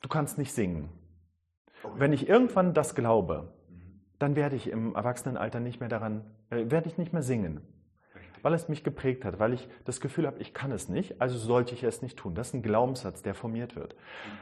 du 0.00 0.08
kannst 0.08 0.36
nicht 0.36 0.52
singen. 0.52 0.90
Wenn 1.96 2.12
ich 2.12 2.28
irgendwann 2.28 2.74
das 2.74 2.94
glaube, 2.94 3.52
dann 4.18 4.36
werde 4.36 4.56
ich 4.56 4.70
im 4.70 4.94
Erwachsenenalter 4.94 5.60
nicht 5.60 5.80
mehr 5.80 5.88
daran, 5.88 6.24
äh, 6.50 6.70
werde 6.70 6.88
ich 6.88 6.98
nicht 6.98 7.12
mehr 7.12 7.22
singen. 7.22 7.60
Weil 8.42 8.54
es 8.54 8.68
mich 8.68 8.82
geprägt 8.82 9.24
hat, 9.24 9.38
weil 9.38 9.52
ich 9.52 9.68
das 9.84 10.00
Gefühl 10.00 10.26
habe, 10.26 10.40
ich 10.40 10.52
kann 10.52 10.72
es 10.72 10.88
nicht, 10.88 11.20
also 11.20 11.38
sollte 11.38 11.74
ich 11.74 11.84
es 11.84 12.02
nicht 12.02 12.18
tun. 12.18 12.34
Das 12.34 12.48
ist 12.48 12.54
ein 12.54 12.62
Glaubenssatz, 12.62 13.22
der 13.22 13.34
formiert 13.34 13.76
wird. 13.76 13.94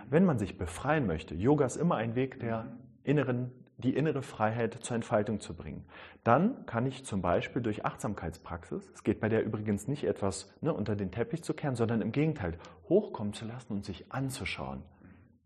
Wenn 0.08 0.24
man 0.24 0.38
sich 0.38 0.56
befreien 0.56 1.06
möchte, 1.06 1.34
Yoga 1.34 1.66
ist 1.66 1.76
immer 1.76 1.96
ein 1.96 2.14
Weg 2.14 2.40
der 2.40 2.66
inneren 3.04 3.52
die 3.80 3.96
innere 3.96 4.22
Freiheit 4.22 4.78
zur 4.82 4.94
Entfaltung 4.94 5.40
zu 5.40 5.54
bringen. 5.54 5.84
Dann 6.22 6.66
kann 6.66 6.86
ich 6.86 7.04
zum 7.04 7.22
Beispiel 7.22 7.62
durch 7.62 7.84
Achtsamkeitspraxis, 7.84 8.90
es 8.94 9.02
geht 9.02 9.20
bei 9.20 9.28
der 9.28 9.44
übrigens 9.44 9.88
nicht 9.88 10.04
etwas 10.04 10.52
ne, 10.60 10.72
unter 10.72 10.96
den 10.96 11.10
Teppich 11.10 11.42
zu 11.42 11.54
kehren, 11.54 11.76
sondern 11.76 12.02
im 12.02 12.12
Gegenteil, 12.12 12.58
hochkommen 12.88 13.32
zu 13.32 13.46
lassen 13.46 13.72
und 13.72 13.84
sich 13.84 14.12
anzuschauen. 14.12 14.82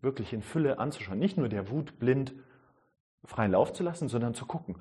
Wirklich 0.04 0.32
in 0.32 0.42
Fülle 0.42 0.78
anzuschauen. 0.78 1.18
Nicht 1.18 1.36
nur 1.36 1.48
der 1.48 1.70
Wut 1.70 1.98
blind 1.98 2.34
freien 3.24 3.52
Lauf 3.52 3.72
zu 3.72 3.82
lassen, 3.82 4.08
sondern 4.08 4.34
zu 4.34 4.46
gucken, 4.46 4.76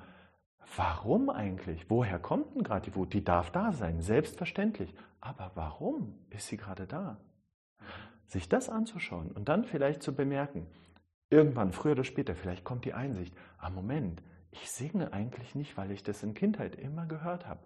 warum 0.76 1.30
eigentlich? 1.30 1.88
Woher 1.88 2.18
kommt 2.18 2.54
denn 2.54 2.62
gerade 2.62 2.88
die 2.88 2.94
Wut? 2.94 3.12
Die 3.12 3.24
darf 3.24 3.50
da 3.50 3.72
sein, 3.72 4.00
selbstverständlich. 4.00 4.94
Aber 5.20 5.50
warum 5.54 6.14
ist 6.30 6.48
sie 6.48 6.58
gerade 6.58 6.86
da? 6.86 7.16
Sich 8.26 8.48
das 8.48 8.68
anzuschauen 8.68 9.32
und 9.32 9.48
dann 9.48 9.64
vielleicht 9.64 10.02
zu 10.02 10.14
bemerken, 10.14 10.66
Irgendwann, 11.34 11.72
früher 11.72 11.92
oder 11.92 12.04
später, 12.04 12.36
vielleicht 12.36 12.62
kommt 12.62 12.84
die 12.84 12.94
Einsicht, 12.94 13.34
ah 13.58 13.68
Moment, 13.68 14.22
ich 14.52 14.70
singe 14.70 15.12
eigentlich 15.12 15.56
nicht, 15.56 15.76
weil 15.76 15.90
ich 15.90 16.04
das 16.04 16.22
in 16.22 16.32
Kindheit 16.32 16.76
immer 16.76 17.06
gehört 17.06 17.48
habe. 17.48 17.58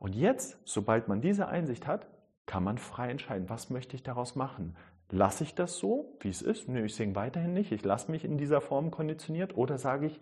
Und 0.00 0.16
jetzt, 0.16 0.58
sobald 0.64 1.06
man 1.06 1.20
diese 1.20 1.46
Einsicht 1.46 1.86
hat, 1.86 2.08
kann 2.44 2.64
man 2.64 2.78
frei 2.78 3.10
entscheiden, 3.10 3.48
was 3.48 3.70
möchte 3.70 3.94
ich 3.94 4.02
daraus 4.02 4.34
machen. 4.34 4.76
Lasse 5.14 5.44
ich 5.44 5.54
das 5.54 5.76
so, 5.76 6.16
wie 6.20 6.30
es 6.30 6.40
ist? 6.40 6.70
Nö, 6.70 6.86
ich 6.86 6.94
singe 6.94 7.14
weiterhin 7.14 7.52
nicht, 7.52 7.70
ich 7.70 7.84
lasse 7.84 8.10
mich 8.10 8.24
in 8.24 8.38
dieser 8.38 8.62
Form 8.62 8.90
konditioniert 8.90 9.58
oder 9.58 9.76
sage 9.76 10.06
ich, 10.06 10.18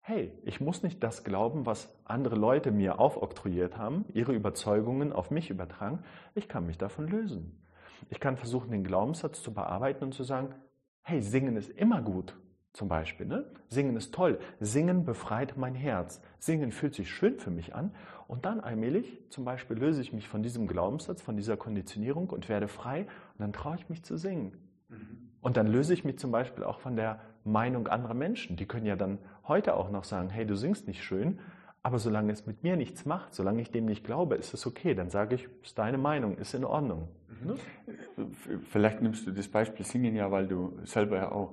hey, 0.00 0.30
ich 0.44 0.60
muss 0.60 0.82
nicht 0.82 1.02
das 1.02 1.24
glauben, 1.24 1.64
was 1.64 1.88
andere 2.04 2.36
Leute 2.36 2.70
mir 2.70 2.98
aufoktroyiert 3.00 3.78
haben, 3.78 4.04
ihre 4.12 4.34
Überzeugungen 4.34 5.10
auf 5.14 5.30
mich 5.30 5.48
übertragen, 5.48 6.04
ich 6.34 6.48
kann 6.48 6.66
mich 6.66 6.76
davon 6.76 7.08
lösen. 7.08 7.66
Ich 8.10 8.20
kann 8.20 8.36
versuchen, 8.36 8.70
den 8.70 8.84
Glaubenssatz 8.84 9.42
zu 9.42 9.54
bearbeiten 9.54 10.04
und 10.04 10.12
zu 10.12 10.22
sagen, 10.22 10.54
hey, 11.00 11.22
singen 11.22 11.56
ist 11.56 11.70
immer 11.70 12.02
gut, 12.02 12.36
zum 12.74 12.88
Beispiel. 12.88 13.24
Ne? 13.24 13.46
Singen 13.68 13.96
ist 13.96 14.12
toll. 14.12 14.38
Singen 14.60 15.04
befreit 15.04 15.56
mein 15.56 15.74
Herz. 15.74 16.20
Singen 16.38 16.72
fühlt 16.72 16.94
sich 16.94 17.08
schön 17.08 17.38
für 17.38 17.50
mich 17.50 17.74
an. 17.74 17.92
Und 18.26 18.44
dann 18.44 18.60
allmählich, 18.60 19.22
zum 19.30 19.44
Beispiel, 19.44 19.78
löse 19.78 20.02
ich 20.02 20.12
mich 20.12 20.28
von 20.28 20.42
diesem 20.42 20.66
Glaubenssatz, 20.66 21.22
von 21.22 21.36
dieser 21.36 21.56
Konditionierung 21.56 22.30
und 22.30 22.48
werde 22.48 22.68
frei. 22.68 23.02
Und 23.02 23.38
dann 23.38 23.52
traue 23.52 23.76
ich 23.76 23.88
mich 23.88 24.02
zu 24.02 24.16
singen. 24.16 24.52
Mhm. 24.88 25.30
Und 25.40 25.56
dann 25.56 25.68
löse 25.68 25.94
ich 25.94 26.04
mich 26.04 26.18
zum 26.18 26.32
Beispiel 26.32 26.64
auch 26.64 26.80
von 26.80 26.96
der 26.96 27.20
Meinung 27.44 27.86
anderer 27.86 28.14
Menschen. 28.14 28.56
Die 28.56 28.66
können 28.66 28.86
ja 28.86 28.96
dann 28.96 29.18
heute 29.46 29.76
auch 29.76 29.90
noch 29.90 30.04
sagen, 30.04 30.30
hey, 30.30 30.44
du 30.44 30.56
singst 30.56 30.88
nicht 30.88 31.04
schön. 31.04 31.38
Aber 31.84 32.00
solange 32.00 32.32
es 32.32 32.46
mit 32.46 32.64
mir 32.64 32.76
nichts 32.76 33.04
macht, 33.04 33.34
solange 33.34 33.62
ich 33.62 33.70
dem 33.70 33.84
nicht 33.84 34.04
glaube, 34.04 34.34
ist 34.34 34.52
es 34.52 34.66
okay. 34.66 34.94
Dann 34.94 35.10
sage 35.10 35.36
ich, 35.36 35.48
ist 35.62 35.78
deine 35.78 35.98
Meinung, 35.98 36.38
ist 36.38 36.54
in 36.54 36.64
Ordnung. 36.64 37.08
Mhm. 37.28 37.50
Ne? 37.50 38.28
Vielleicht 38.70 39.00
nimmst 39.00 39.26
du 39.28 39.30
das 39.30 39.46
Beispiel 39.46 39.86
Singen 39.86 40.16
ja, 40.16 40.30
weil 40.32 40.48
du 40.48 40.76
selber 40.84 41.18
ja 41.18 41.30
auch 41.30 41.52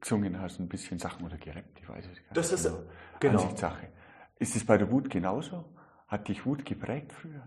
gesungen 0.00 0.40
hast, 0.40 0.60
ein 0.60 0.68
bisschen 0.68 0.98
Sachen 0.98 1.24
oder 1.24 1.36
gerappt, 1.36 1.80
ich 1.80 1.88
weiß 1.88 2.04
es 2.06 2.16
gar 2.16 2.22
nicht. 2.22 2.36
Das 2.36 2.52
ist 2.52 2.64
genau. 2.64 2.82
genau. 3.20 3.42
Ansichtssache. 3.42 3.88
Ist 4.38 4.56
es 4.56 4.64
bei 4.64 4.78
der 4.78 4.90
Wut 4.90 5.10
genauso? 5.10 5.64
Hat 6.06 6.28
dich 6.28 6.46
Wut 6.46 6.64
geprägt 6.64 7.12
früher? 7.12 7.46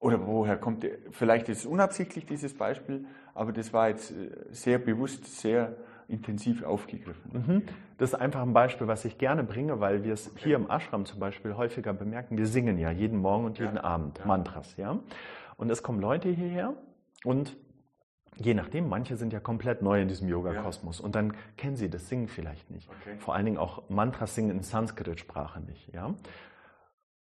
Oder 0.00 0.24
woher 0.26 0.56
kommt, 0.56 0.86
vielleicht 1.10 1.48
ist 1.48 1.60
es 1.60 1.66
unabsichtlich 1.66 2.24
dieses 2.24 2.54
Beispiel, 2.56 3.06
aber 3.34 3.52
das 3.52 3.72
war 3.72 3.88
jetzt 3.88 4.12
äh, 4.12 4.30
sehr 4.50 4.78
bewusst, 4.78 5.40
sehr 5.40 5.76
intensiv 6.06 6.62
aufgegriffen. 6.62 7.30
Mhm. 7.32 7.62
Das 7.98 8.10
ist 8.10 8.14
einfach 8.14 8.42
ein 8.42 8.52
Beispiel, 8.52 8.86
was 8.86 9.04
ich 9.04 9.18
gerne 9.18 9.42
bringe, 9.42 9.80
weil 9.80 10.04
wir 10.04 10.14
es 10.14 10.30
okay. 10.30 10.44
hier 10.44 10.56
im 10.56 10.70
Ashram 10.70 11.04
zum 11.04 11.18
Beispiel 11.18 11.56
häufiger 11.56 11.92
bemerken. 11.92 12.38
Wir 12.38 12.46
singen 12.46 12.78
ja 12.78 12.90
jeden 12.90 13.18
Morgen 13.18 13.44
und 13.44 13.58
jeden 13.58 13.76
ja. 13.76 13.84
Abend 13.84 14.18
ja. 14.18 14.26
Mantras, 14.26 14.76
ja. 14.76 14.98
Und 15.56 15.70
es 15.70 15.82
kommen 15.82 16.00
Leute 16.00 16.28
hierher 16.28 16.74
und 17.24 17.56
je 18.36 18.54
nachdem, 18.54 18.88
manche 18.88 19.16
sind 19.16 19.32
ja 19.32 19.40
komplett 19.40 19.82
neu 19.82 20.00
in 20.00 20.08
diesem 20.08 20.28
Yoga-Kosmos 20.28 20.98
ja. 20.98 21.04
und 21.04 21.14
dann 21.14 21.34
kennen 21.56 21.76
sie 21.76 21.90
das 21.90 22.08
Singen 22.08 22.28
vielleicht 22.28 22.70
nicht. 22.70 22.88
Okay. 22.88 23.16
Vor 23.18 23.34
allen 23.34 23.44
Dingen 23.44 23.58
auch 23.58 23.88
Mantras 23.88 24.34
singen 24.34 24.50
in 24.50 24.62
Sanskrit-Sprache 24.62 25.60
nicht, 25.60 25.92
ja. 25.94 26.14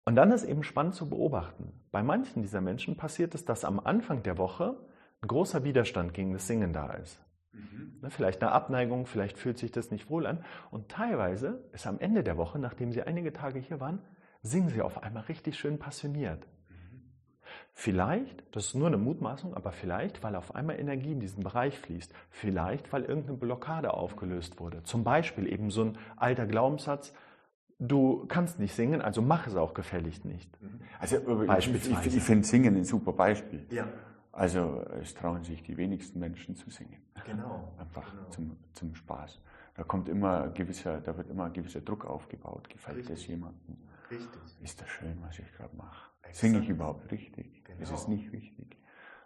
Und 0.06 0.16
dann 0.16 0.32
ist 0.32 0.44
eben 0.44 0.62
spannend 0.62 0.94
zu 0.94 1.08
beobachten. 1.08 1.72
Bei 1.90 2.02
manchen 2.02 2.42
dieser 2.42 2.60
Menschen 2.60 2.96
passiert 2.96 3.34
es, 3.34 3.44
dass 3.44 3.64
am 3.64 3.80
Anfang 3.80 4.22
der 4.22 4.36
Woche 4.36 4.76
ein 5.22 5.28
großer 5.28 5.64
Widerstand 5.64 6.12
gegen 6.12 6.32
das 6.34 6.46
Singen 6.46 6.72
da 6.74 6.92
ist. 6.92 7.18
Mhm. 7.52 8.00
Ne, 8.02 8.10
vielleicht 8.10 8.42
eine 8.42 8.52
Abneigung, 8.52 9.06
vielleicht 9.06 9.38
fühlt 9.38 9.58
sich 9.58 9.72
das 9.72 9.90
nicht 9.90 10.10
wohl 10.10 10.26
an. 10.26 10.44
Und 10.70 10.90
teilweise 10.90 11.64
ist 11.72 11.86
am 11.86 11.98
Ende 12.00 12.22
der 12.22 12.36
Woche, 12.36 12.58
nachdem 12.58 12.92
sie 12.92 13.02
einige 13.02 13.32
Tage 13.32 13.58
hier 13.58 13.80
waren, 13.80 14.00
singen 14.42 14.68
sie 14.68 14.82
auf 14.82 15.02
einmal 15.02 15.22
richtig 15.24 15.58
schön 15.58 15.78
passioniert. 15.78 16.46
Vielleicht, 17.76 18.44
das 18.52 18.66
ist 18.66 18.74
nur 18.74 18.86
eine 18.86 18.98
Mutmaßung, 18.98 19.54
aber 19.54 19.72
vielleicht, 19.72 20.22
weil 20.22 20.36
auf 20.36 20.54
einmal 20.54 20.78
Energie 20.78 21.10
in 21.10 21.18
diesen 21.18 21.42
Bereich 21.42 21.76
fließt. 21.78 22.14
Vielleicht, 22.30 22.92
weil 22.92 23.02
irgendeine 23.02 23.36
Blockade 23.36 23.92
aufgelöst 23.92 24.60
wurde. 24.60 24.84
Zum 24.84 25.02
Beispiel 25.02 25.52
eben 25.52 25.70
so 25.70 25.82
ein 25.82 25.98
alter 26.16 26.46
Glaubenssatz, 26.46 27.12
du 27.80 28.26
kannst 28.26 28.60
nicht 28.60 28.74
singen, 28.74 29.02
also 29.02 29.22
mach 29.22 29.48
es 29.48 29.56
auch 29.56 29.74
gefälligst 29.74 30.24
nicht. 30.24 30.62
Mhm. 30.62 30.80
Also 31.00 31.16
ich, 31.58 31.74
ich, 31.74 32.16
ich 32.16 32.22
finde 32.22 32.46
Singen 32.46 32.76
ein 32.76 32.84
super 32.84 33.12
Beispiel. 33.12 33.66
Ja. 33.70 33.88
Also 34.30 34.84
es 35.00 35.14
trauen 35.14 35.42
sich 35.42 35.62
die 35.64 35.76
wenigsten 35.76 36.20
Menschen 36.20 36.54
zu 36.54 36.70
singen. 36.70 37.02
Genau. 37.26 37.72
Einfach 37.78 38.08
genau. 38.10 38.28
Zum, 38.30 38.56
zum 38.72 38.94
Spaß. 38.94 39.40
Da 39.74 39.82
kommt 39.82 40.08
immer 40.08 40.48
gewisser, 40.48 41.00
da 41.00 41.16
wird 41.16 41.28
immer 41.28 41.46
ein 41.46 41.52
gewisser 41.52 41.80
Druck 41.80 42.04
aufgebaut. 42.04 42.68
Gefällt 42.70 42.98
richtig. 42.98 43.16
das 43.16 43.26
jemandem? 43.26 43.76
Richtig. 44.10 44.40
Ist 44.62 44.80
das 44.80 44.88
schön, 44.88 45.18
was 45.22 45.38
ich 45.38 45.52
gerade 45.52 45.74
mache? 45.76 46.13
Singe 46.32 46.60
ich 46.60 46.68
überhaupt 46.68 47.10
richtig? 47.10 47.64
Genau. 47.64 47.80
Ist 47.80 47.92
es 47.92 48.08
nicht 48.08 48.32
richtig? 48.32 48.76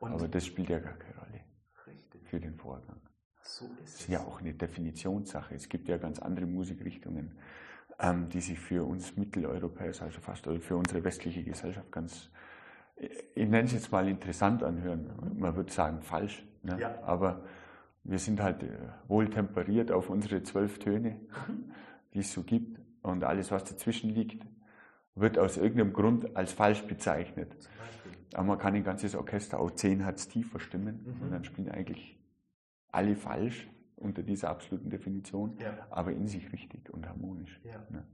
Und 0.01 0.13
Aber 0.13 0.29
das 0.29 0.47
spielt 0.47 0.69
ja 0.69 0.79
gar 0.79 0.95
keine 0.95 1.17
Rolle. 1.17 1.41
Richtig. 1.87 2.29
Für 2.29 2.41
den 2.41 2.55
Vorgang. 2.57 3.01
So 3.43 3.67
ist 3.67 3.73
es. 3.73 3.93
Das 3.93 4.01
ist 4.03 4.09
ja 4.09 4.21
auch 4.21 4.41
eine 4.41 4.55
Definitionssache. 4.55 5.55
Es 5.55 5.69
gibt 5.69 5.89
ja 5.89 5.97
ganz 5.97 6.19
andere 6.19 6.47
Musikrichtungen, 6.47 7.39
ähm, 7.99 8.29
die 8.29 8.41
sich 8.41 8.59
für 8.59 8.85
uns 8.85 9.17
Mitteleuropäer, 9.17 9.93
also 10.01 10.21
fast 10.21 10.47
oder 10.47 10.61
für 10.61 10.77
unsere 10.77 11.03
westliche 11.03 11.43
Gesellschaft 11.43 11.91
ganz 11.91 12.31
ich 13.35 13.49
nenne 13.49 13.65
es 13.65 13.73
jetzt 13.73 13.93
mal 13.93 14.09
interessant 14.09 14.63
anhören. 14.63 15.11
Man 15.37 15.55
würde 15.55 15.73
sagen 15.73 16.03
falsch. 16.03 16.45
Ne? 16.63 16.79
Ja. 16.81 17.03
Aber 17.03 17.43
wir 18.05 18.19
sind 18.19 18.43
halt 18.43 18.63
äh, 18.63 18.69
wohl 19.07 19.31
temperiert 19.31 19.93
auf 19.93 20.11
unsere 20.11 20.43
zwölf 20.43 20.79
Töne, 20.79 21.11
mhm. 21.11 21.73
die 22.15 22.21
es 22.21 22.33
so 22.33 22.43
gibt. 22.43 22.81
Und 23.03 23.25
alles, 23.25 23.51
was 23.51 23.65
dazwischen 23.65 24.11
liegt, 24.11 24.45
wird 25.21 25.39
aus 25.39 25.57
irgendeinem 25.57 25.93
Grund 25.93 26.37
als 26.37 26.53
falsch 26.53 26.83
bezeichnet. 26.87 27.57
Aber 28.35 28.45
man 28.45 28.59
kann 28.59 28.75
ein 28.75 28.85
ganzes 28.85 29.15
Orchester 29.15 29.59
auch 29.59 29.71
zehn 29.71 30.05
Hertz 30.05 30.29
tiefer 30.29 30.61
stimmen 30.61 31.01
mhm. 31.05 31.23
und 31.23 31.31
dann 31.31 31.45
spielen 31.45 31.71
eigentlich 31.71 32.19
alle 32.91 33.17
falsch 33.17 33.69
unter 33.97 34.23
dieser 34.23 34.51
absoluten 34.51 34.91
Definition, 34.91 35.57
ja. 35.59 35.87
aber 35.91 36.13
in 36.13 36.27
sich 36.27 36.53
richtig 36.53 36.91
und 36.91 37.09
harmonisch. 37.09 37.61
Ja. 37.65 37.85
Ne? 37.91 38.07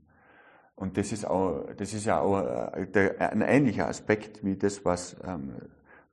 Und 0.76 0.96
das 0.96 1.12
ist, 1.12 1.24
auch, 1.24 1.72
das 1.76 1.92
ist 1.92 2.04
ja 2.04 2.20
auch 2.20 2.40
äh, 2.40 3.16
ein 3.18 3.42
ähnlicher 3.42 3.88
Aspekt 3.88 4.44
wie 4.44 4.56
das, 4.56 4.84
was 4.84 5.16
ähm, 5.24 5.54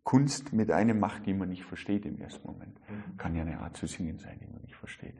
Kunst 0.03 0.53
mit 0.53 0.71
einem 0.71 0.99
macht, 0.99 1.25
die 1.25 1.33
man 1.33 1.49
nicht 1.49 1.63
versteht 1.63 2.05
im 2.05 2.19
ersten 2.19 2.45
Moment. 2.45 2.79
Mhm. 2.89 3.17
Kann 3.17 3.35
ja 3.35 3.41
eine 3.41 3.59
Art 3.59 3.77
zu 3.77 3.87
singen 3.87 4.19
sein, 4.19 4.39
die 4.39 4.47
man 4.47 4.61
nicht 4.61 4.75
versteht. 4.75 5.15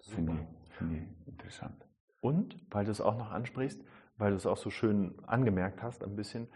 Finde 0.00 0.32
ich, 0.34 0.72
find 0.72 0.92
ich 0.92 1.28
interessant. 1.28 1.86
Und, 2.20 2.56
weil 2.70 2.84
du 2.84 2.90
es 2.90 3.00
auch 3.00 3.18
noch 3.18 3.30
ansprichst, 3.30 3.82
weil 4.18 4.30
du 4.30 4.36
es 4.36 4.46
auch 4.46 4.56
so 4.56 4.70
schön 4.70 5.14
angemerkt 5.26 5.82
hast, 5.82 6.04
ein 6.04 6.16
bisschen, 6.16 6.48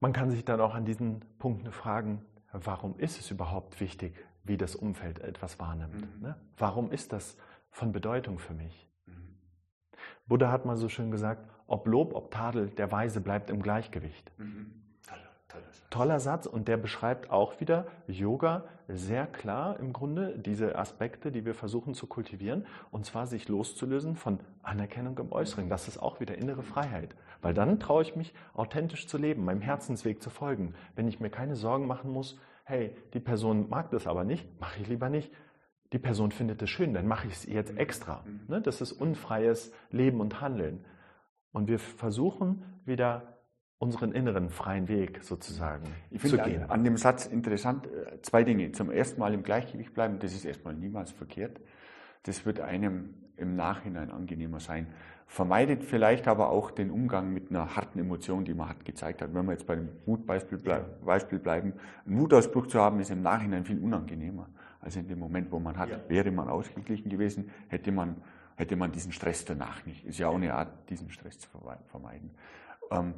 man 0.00 0.12
kann 0.12 0.30
sich 0.30 0.44
dann 0.44 0.60
auch 0.60 0.74
an 0.74 0.84
diesen 0.84 1.20
Punkten 1.38 1.72
fragen, 1.72 2.24
warum 2.52 2.98
ist 2.98 3.20
es 3.20 3.30
überhaupt 3.30 3.80
wichtig, 3.80 4.14
wie 4.44 4.56
das 4.56 4.74
Umfeld 4.74 5.20
etwas 5.20 5.58
wahrnimmt? 5.60 6.00
Mhm. 6.16 6.22
Ne? 6.22 6.36
Warum 6.56 6.90
ist 6.90 7.12
das 7.12 7.36
von 7.70 7.92
Bedeutung 7.92 8.38
für 8.38 8.54
mich? 8.54 8.88
Buddha 10.26 10.50
hat 10.50 10.64
mal 10.64 10.76
so 10.76 10.88
schön 10.88 11.10
gesagt, 11.10 11.48
ob 11.66 11.86
Lob, 11.86 12.14
ob 12.14 12.30
Tadel, 12.30 12.68
der 12.70 12.90
Weise 12.92 13.20
bleibt 13.20 13.50
im 13.50 13.62
Gleichgewicht. 13.62 14.30
Mhm. 14.38 14.81
Toller 15.90 16.20
Satz 16.20 16.46
und 16.46 16.68
der 16.68 16.76
beschreibt 16.76 17.30
auch 17.30 17.60
wieder 17.60 17.86
Yoga 18.06 18.64
sehr 18.88 19.26
klar 19.26 19.78
im 19.78 19.92
Grunde, 19.92 20.38
diese 20.38 20.76
Aspekte, 20.76 21.30
die 21.30 21.44
wir 21.44 21.54
versuchen 21.54 21.94
zu 21.94 22.06
kultivieren, 22.06 22.66
und 22.90 23.04
zwar 23.04 23.26
sich 23.26 23.48
loszulösen 23.48 24.16
von 24.16 24.40
Anerkennung 24.62 25.18
im 25.18 25.32
Äußeren. 25.32 25.68
Das 25.68 25.88
ist 25.88 25.98
auch 25.98 26.20
wieder 26.20 26.36
innere 26.36 26.62
Freiheit, 26.62 27.14
weil 27.42 27.54
dann 27.54 27.78
traue 27.78 28.02
ich 28.02 28.16
mich, 28.16 28.34
authentisch 28.54 29.06
zu 29.06 29.18
leben, 29.18 29.44
meinem 29.44 29.60
Herzensweg 29.60 30.22
zu 30.22 30.30
folgen. 30.30 30.74
Wenn 30.94 31.08
ich 31.08 31.20
mir 31.20 31.30
keine 31.30 31.56
Sorgen 31.56 31.86
machen 31.86 32.10
muss, 32.10 32.38
hey, 32.64 32.96
die 33.12 33.20
Person 33.20 33.68
mag 33.68 33.90
das 33.90 34.06
aber 34.06 34.24
nicht, 34.24 34.60
mache 34.60 34.80
ich 34.80 34.88
lieber 34.88 35.08
nicht. 35.08 35.30
Die 35.92 35.98
Person 35.98 36.32
findet 36.32 36.62
es 36.62 36.70
schön, 36.70 36.94
dann 36.94 37.06
mache 37.06 37.26
ich 37.26 37.34
es 37.34 37.44
jetzt 37.44 37.76
extra. 37.76 38.24
Ne? 38.48 38.62
Das 38.62 38.80
ist 38.80 38.92
unfreies 38.92 39.72
Leben 39.90 40.20
und 40.20 40.40
Handeln. 40.40 40.84
Und 41.52 41.68
wir 41.68 41.78
versuchen 41.78 42.64
wieder 42.86 43.31
unseren 43.82 44.12
inneren 44.12 44.48
freien 44.48 44.86
Weg 44.86 45.24
sozusagen 45.24 45.82
ich 46.08 46.22
zu 46.22 46.38
gehen. 46.38 46.62
An, 46.62 46.70
an 46.70 46.84
dem 46.84 46.96
Satz 46.96 47.26
interessant 47.26 47.88
äh, 47.88 48.22
zwei 48.22 48.44
Dinge. 48.44 48.70
Zum 48.70 48.92
ersten 48.92 49.18
Mal 49.18 49.34
im 49.34 49.42
Gleichgewicht 49.42 49.92
bleiben, 49.92 50.20
das 50.20 50.32
ist 50.34 50.44
erstmal 50.44 50.74
niemals 50.74 51.10
verkehrt. 51.10 51.60
Das 52.22 52.46
wird 52.46 52.60
einem 52.60 53.14
im 53.36 53.56
Nachhinein 53.56 54.12
angenehmer 54.12 54.60
sein. 54.60 54.86
Vermeidet 55.26 55.82
vielleicht 55.82 56.28
aber 56.28 56.50
auch 56.50 56.70
den 56.70 56.92
Umgang 56.92 57.32
mit 57.32 57.50
einer 57.50 57.74
harten 57.74 57.98
Emotion, 57.98 58.44
die 58.44 58.54
man 58.54 58.68
hat 58.68 58.84
gezeigt 58.84 59.20
hat. 59.20 59.34
Wenn 59.34 59.46
wir 59.46 59.52
jetzt 59.52 59.66
bei 59.66 59.74
dem 59.74 59.88
Mutbeispiel 60.06 60.58
Beispiel 61.04 61.38
bleiben, 61.40 61.72
einen 62.06 62.20
Wutausbruch 62.20 62.68
zu 62.68 62.78
haben, 62.80 63.00
ist 63.00 63.10
im 63.10 63.22
Nachhinein 63.22 63.64
viel 63.64 63.80
unangenehmer 63.80 64.48
als 64.80 64.94
in 64.94 65.08
dem 65.08 65.18
Moment, 65.18 65.50
wo 65.50 65.58
man 65.58 65.76
hat. 65.76 65.90
Ja. 65.90 65.98
Wäre 66.06 66.30
man 66.30 66.48
ausgeglichen 66.48 67.10
gewesen, 67.10 67.50
hätte 67.66 67.90
man, 67.90 68.22
hätte 68.54 68.76
man 68.76 68.92
diesen 68.92 69.10
Stress 69.10 69.44
danach 69.44 69.84
nicht. 69.86 70.04
Ist 70.04 70.20
ja 70.20 70.28
auch 70.28 70.36
eine 70.36 70.54
Art, 70.54 70.88
diesen 70.88 71.10
Stress 71.10 71.40
zu 71.40 71.48
vermeiden. 71.88 72.30
Ähm, 72.92 73.14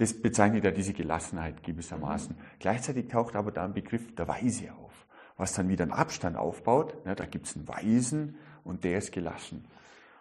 das 0.00 0.14
bezeichnet 0.14 0.64
ja 0.64 0.70
diese 0.70 0.94
Gelassenheit 0.94 1.62
gewissermaßen. 1.62 2.34
Mhm. 2.34 2.40
Gleichzeitig 2.58 3.08
taucht 3.08 3.36
aber 3.36 3.52
da 3.52 3.64
ein 3.64 3.74
Begriff 3.74 4.14
der 4.14 4.26
Weise 4.28 4.72
auf, 4.82 5.06
was 5.36 5.52
dann 5.52 5.68
wieder 5.68 5.82
einen 5.82 5.92
Abstand 5.92 6.38
aufbaut. 6.38 6.96
Ja, 7.04 7.14
da 7.14 7.26
gibt 7.26 7.46
es 7.46 7.54
einen 7.54 7.68
Weisen 7.68 8.36
und 8.64 8.82
der 8.84 8.96
ist 8.96 9.12
gelassen. 9.12 9.66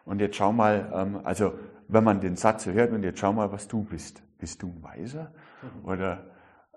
Und 0.03 0.19
jetzt 0.19 0.35
schau 0.35 0.51
mal, 0.51 0.91
ähm, 0.93 1.21
also 1.23 1.53
wenn 1.87 2.03
man 2.03 2.19
den 2.19 2.35
Satz 2.35 2.65
hört 2.65 2.91
und 2.91 3.03
jetzt 3.03 3.19
schau 3.19 3.31
mal, 3.31 3.53
was 3.53 3.69
du 3.69 3.83
bist. 3.83 4.21
Bist 4.37 4.61
du 4.63 4.67
ein 4.67 4.83
Weiser 4.83 5.31
mhm. 5.61 5.85
oder 5.85 6.25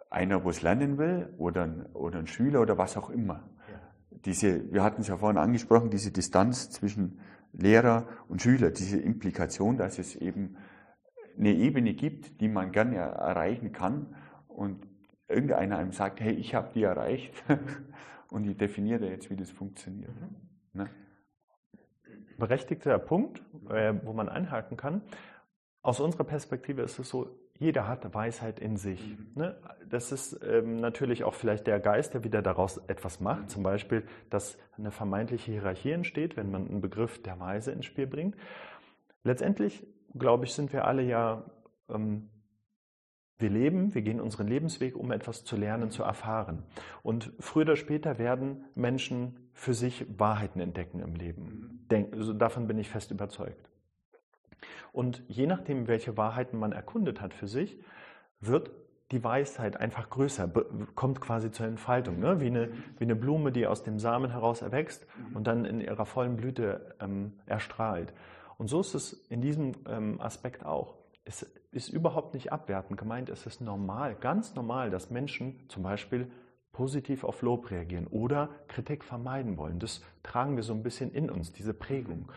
einer, 0.08 0.44
wo 0.44 0.50
es 0.50 0.62
lernen 0.62 0.96
will 0.96 1.28
oder 1.38 1.64
ein, 1.64 1.86
oder 1.94 2.20
ein 2.20 2.28
Schüler 2.28 2.60
oder 2.60 2.78
was 2.78 2.96
auch 2.96 3.10
immer? 3.10 3.42
Ja. 3.68 3.80
Diese, 4.24 4.72
wir 4.72 4.84
hatten 4.84 5.00
es 5.00 5.08
ja 5.08 5.16
vorhin 5.16 5.38
angesprochen, 5.38 5.90
diese 5.90 6.12
Distanz 6.12 6.70
zwischen 6.70 7.18
Lehrer 7.52 8.06
und 8.28 8.42
Schüler, 8.42 8.70
diese 8.70 8.98
Implikation, 8.98 9.76
dass 9.76 9.98
es 9.98 10.14
eben 10.14 10.56
eine 11.38 11.53
Ebene 11.53 11.95
gibt, 11.95 12.40
die 12.40 12.49
man 12.49 12.73
gerne 12.73 12.97
erreichen 12.97 13.73
kann 13.73 14.14
und 14.49 14.87
irgendeiner 15.29 15.79
einem 15.79 15.92
sagt, 15.92 16.21
hey, 16.21 16.33
ich 16.33 16.55
habe 16.55 16.71
die 16.75 16.83
erreicht 16.83 17.33
und 18.31 18.47
ich 18.47 18.57
definiere 18.57 19.09
jetzt, 19.09 19.31
wie 19.31 19.37
das 19.37 19.51
funktioniert. 19.51 20.14
Mhm. 20.21 20.81
Ne? 20.81 20.90
Berechtigter 22.38 22.99
Punkt, 22.99 23.42
äh, 23.71 23.95
wo 24.05 24.12
man 24.12 24.29
einhaken 24.29 24.77
kann. 24.77 25.03
Aus 25.83 26.01
unserer 26.01 26.25
Perspektive 26.25 26.83
ist 26.83 26.99
es 26.99 27.09
so, 27.09 27.38
jeder 27.59 27.87
hat 27.87 28.12
Weisheit 28.14 28.59
in 28.59 28.77
sich. 28.77 29.16
Mhm. 29.16 29.31
Ne? 29.35 29.57
Das 29.88 30.12
ist 30.12 30.40
ähm, 30.45 30.77
natürlich 30.77 31.25
auch 31.25 31.35
vielleicht 31.35 31.66
der 31.66 31.81
Geist, 31.81 32.14
der 32.14 32.25
wieder 32.25 32.42
daraus 32.42 32.79
etwas 32.88 33.21
macht. 33.21 33.42
Mhm. 33.42 33.49
Zum 33.49 33.62
Beispiel, 33.62 34.05
dass 34.31 34.59
eine 34.77 34.90
vermeintliche 34.90 35.53
Hierarchie 35.53 35.92
entsteht, 35.92 36.37
wenn 36.37 36.51
man 36.51 36.68
einen 36.68 36.81
Begriff 36.81 37.23
der 37.23 37.38
Weise 37.38 37.73
ins 37.73 37.87
Spiel 37.87 38.07
bringt. 38.07 38.37
Letztendlich 39.25 39.87
glaube 40.18 40.44
ich, 40.44 40.55
sind 40.55 40.72
wir 40.72 40.87
alle 40.87 41.03
ja, 41.03 41.44
ähm, 41.88 42.31
wir 43.38 43.51
leben, 43.51 43.94
wir 43.94 44.03
gehen 44.03 44.20
unseren 44.20 44.46
Lebensweg, 44.46 44.96
um 44.96 45.11
etwas 45.11 45.44
zu 45.44 45.57
lernen, 45.57 45.90
zu 45.90 46.03
erfahren. 46.03 46.62
Und 47.03 47.33
früher 47.40 47.62
oder 47.62 47.77
später 47.77 48.18
werden 48.18 48.64
Menschen 48.75 49.51
für 49.53 49.75
sich 49.75 50.07
Wahrheiten 50.18 50.61
entdecken 50.61 51.01
im 51.01 51.14
Leben. 51.14 51.87
Denk, 51.90 52.14
also 52.14 52.33
davon 52.33 52.66
bin 52.66 52.79
ich 52.79 52.88
fest 52.88 53.11
überzeugt. 53.11 53.68
Und 54.92 55.22
je 55.27 55.46
nachdem, 55.46 55.88
welche 55.88 56.16
Wahrheiten 56.16 56.59
man 56.59 56.72
erkundet 56.72 57.20
hat 57.20 57.35
für 57.35 57.48
sich, 57.48 57.79
wird 58.40 58.70
die 59.11 59.22
Weisheit 59.22 59.77
einfach 59.77 60.09
größer, 60.09 60.51
kommt 60.94 61.20
quasi 61.20 61.51
zur 61.51 61.66
Entfaltung, 61.66 62.18
ne? 62.18 62.40
wie, 62.40 62.46
eine, 62.46 62.70
wie 62.98 63.05
eine 63.05 63.14
Blume, 63.14 63.53
die 63.53 63.66
aus 63.66 63.83
dem 63.83 63.98
Samen 63.98 64.31
heraus 64.31 64.62
erwächst 64.62 65.07
und 65.35 65.46
dann 65.46 65.64
in 65.64 65.81
ihrer 65.81 66.07
vollen 66.07 66.37
Blüte 66.37 66.94
ähm, 67.01 67.35
erstrahlt. 67.46 68.14
Und 68.62 68.68
so 68.68 68.79
ist 68.79 68.94
es 68.94 69.12
in 69.29 69.40
diesem 69.40 69.72
ähm, 69.88 70.20
Aspekt 70.20 70.64
auch. 70.64 70.94
Es 71.25 71.42
ist 71.72 71.88
überhaupt 71.88 72.33
nicht 72.33 72.53
abwertend 72.53 72.96
gemeint, 72.96 73.29
es 73.29 73.44
ist 73.44 73.61
normal, 73.61 74.14
ganz 74.14 74.55
normal, 74.55 74.88
dass 74.88 75.11
Menschen 75.11 75.68
zum 75.68 75.83
Beispiel 75.83 76.31
positiv 76.70 77.25
auf 77.25 77.42
Lob 77.42 77.72
reagieren 77.72 78.07
oder 78.07 78.51
Kritik 78.68 79.03
vermeiden 79.03 79.57
wollen. 79.57 79.81
Das 79.81 80.01
tragen 80.22 80.55
wir 80.55 80.62
so 80.62 80.75
ein 80.75 80.85
bisschen 80.85 81.11
in 81.11 81.29
uns, 81.29 81.53
diese 81.53 81.75
Prägung. 81.75 82.31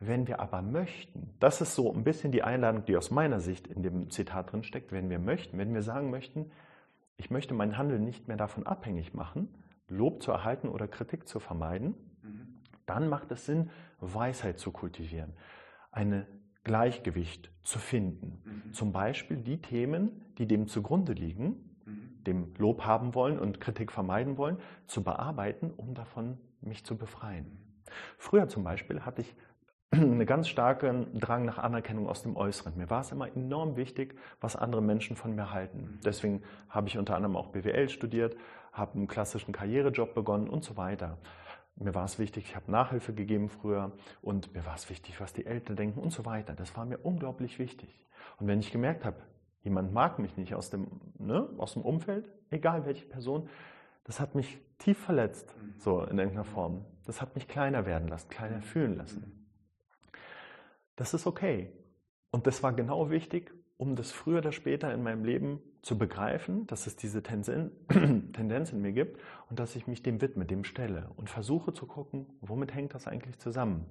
Wenn 0.00 0.26
wir 0.26 0.40
aber 0.40 0.60
möchten, 0.60 1.36
das 1.38 1.60
ist 1.60 1.76
so 1.76 1.92
ein 1.92 2.02
bisschen 2.02 2.32
die 2.32 2.42
Einladung, 2.42 2.84
die 2.84 2.96
aus 2.96 3.12
meiner 3.12 3.38
Sicht 3.38 3.68
in 3.68 3.84
dem 3.84 4.10
Zitat 4.10 4.50
drin 4.50 4.64
steckt, 4.64 4.90
wenn 4.90 5.08
wir 5.08 5.20
möchten, 5.20 5.56
wenn 5.56 5.72
wir 5.72 5.82
sagen 5.82 6.10
möchten, 6.10 6.50
ich 7.16 7.30
möchte 7.30 7.54
mein 7.54 7.78
Handeln 7.78 8.02
nicht 8.02 8.26
mehr 8.26 8.36
davon 8.36 8.66
abhängig 8.66 9.14
machen, 9.14 9.54
Lob 9.86 10.20
zu 10.20 10.32
erhalten 10.32 10.68
oder 10.68 10.88
Kritik 10.88 11.28
zu 11.28 11.38
vermeiden, 11.38 11.94
mhm 12.24 12.60
dann 12.90 13.08
macht 13.08 13.30
es 13.30 13.46
Sinn, 13.46 13.70
Weisheit 14.00 14.58
zu 14.58 14.72
kultivieren, 14.72 15.32
ein 15.90 16.26
Gleichgewicht 16.64 17.50
zu 17.62 17.78
finden. 17.78 18.42
Mhm. 18.44 18.72
Zum 18.72 18.92
Beispiel 18.92 19.38
die 19.38 19.60
Themen, 19.60 20.10
die 20.38 20.46
dem 20.46 20.68
zugrunde 20.68 21.12
liegen, 21.12 21.76
mhm. 21.84 22.24
dem 22.24 22.54
Lob 22.58 22.84
haben 22.84 23.14
wollen 23.14 23.38
und 23.38 23.60
Kritik 23.60 23.92
vermeiden 23.92 24.36
wollen, 24.36 24.58
zu 24.86 25.02
bearbeiten, 25.02 25.70
um 25.76 25.94
davon 25.94 26.38
mich 26.60 26.84
zu 26.84 26.96
befreien. 26.96 27.58
Früher 28.18 28.48
zum 28.48 28.64
Beispiel 28.64 29.00
hatte 29.00 29.22
ich 29.22 29.34
einen 29.90 30.24
ganz 30.26 30.48
starken 30.48 31.18
Drang 31.18 31.44
nach 31.44 31.58
Anerkennung 31.58 32.08
aus 32.08 32.22
dem 32.22 32.36
Äußeren. 32.36 32.76
Mir 32.76 32.90
war 32.90 33.00
es 33.00 33.10
immer 33.10 33.34
enorm 33.34 33.76
wichtig, 33.76 34.16
was 34.40 34.54
andere 34.54 34.82
Menschen 34.82 35.16
von 35.16 35.34
mir 35.34 35.52
halten. 35.52 35.78
Mhm. 35.78 36.00
Deswegen 36.04 36.42
habe 36.68 36.88
ich 36.88 36.98
unter 36.98 37.16
anderem 37.16 37.36
auch 37.36 37.48
BWL 37.48 37.88
studiert, 37.88 38.36
habe 38.72 38.94
einen 38.94 39.08
klassischen 39.08 39.52
Karrierejob 39.52 40.14
begonnen 40.14 40.48
und 40.48 40.62
so 40.62 40.76
weiter. 40.76 41.18
Mir 41.80 41.94
war 41.94 42.04
es 42.04 42.18
wichtig, 42.18 42.44
ich 42.44 42.56
habe 42.56 42.70
Nachhilfe 42.70 43.14
gegeben 43.14 43.48
früher 43.48 43.92
und 44.20 44.52
mir 44.52 44.66
war 44.66 44.74
es 44.74 44.90
wichtig, 44.90 45.18
was 45.18 45.32
die 45.32 45.46
Eltern 45.46 45.76
denken 45.76 45.98
und 45.98 46.12
so 46.12 46.26
weiter. 46.26 46.52
Das 46.52 46.76
war 46.76 46.84
mir 46.84 46.98
unglaublich 46.98 47.58
wichtig. 47.58 48.06
Und 48.38 48.46
wenn 48.48 48.60
ich 48.60 48.70
gemerkt 48.70 49.06
habe, 49.06 49.16
jemand 49.62 49.90
mag 49.92 50.18
mich 50.18 50.36
nicht 50.36 50.54
aus 50.54 50.68
dem, 50.68 50.88
ne, 51.18 51.48
aus 51.56 51.72
dem 51.72 51.82
Umfeld, 51.82 52.30
egal 52.50 52.84
welche 52.84 53.06
Person, 53.06 53.48
das 54.04 54.20
hat 54.20 54.34
mich 54.34 54.58
tief 54.78 54.98
verletzt, 54.98 55.54
so 55.78 56.02
in 56.02 56.18
irgendeiner 56.18 56.44
Form. 56.44 56.84
Das 57.06 57.22
hat 57.22 57.34
mich 57.34 57.48
kleiner 57.48 57.86
werden 57.86 58.08
lassen, 58.08 58.28
kleiner 58.28 58.60
fühlen 58.60 58.96
lassen. 58.96 59.48
Das 60.96 61.14
ist 61.14 61.26
okay. 61.26 61.72
Und 62.30 62.46
das 62.46 62.62
war 62.62 62.74
genau 62.74 63.08
wichtig, 63.08 63.54
um 63.78 63.96
das 63.96 64.12
früher 64.12 64.38
oder 64.38 64.52
später 64.52 64.92
in 64.92 65.02
meinem 65.02 65.24
Leben 65.24 65.62
zu 65.82 65.96
begreifen, 65.96 66.66
dass 66.66 66.86
es 66.86 66.96
diese 66.96 67.22
Tendenz 67.22 68.72
in 68.72 68.82
mir 68.82 68.92
gibt 68.92 69.20
und 69.48 69.58
dass 69.58 69.76
ich 69.76 69.86
mich 69.86 70.02
dem 70.02 70.20
widme, 70.20 70.44
dem 70.44 70.64
stelle 70.64 71.10
und 71.16 71.30
versuche 71.30 71.72
zu 71.72 71.86
gucken, 71.86 72.26
womit 72.40 72.74
hängt 72.74 72.94
das 72.94 73.06
eigentlich 73.06 73.38
zusammen, 73.38 73.86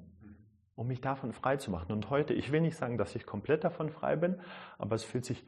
um 0.75 0.87
mich 0.87 1.01
davon 1.01 1.33
frei 1.33 1.57
zu 1.57 1.71
machen. 1.71 1.91
Und 1.91 2.09
heute, 2.09 2.33
ich 2.33 2.51
will 2.51 2.61
nicht 2.61 2.77
sagen, 2.77 2.97
dass 2.97 3.15
ich 3.15 3.25
komplett 3.25 3.63
davon 3.63 3.89
frei 3.89 4.15
bin, 4.15 4.39
aber 4.77 4.95
es 4.95 5.03
fühlt 5.03 5.25
sich 5.25 5.43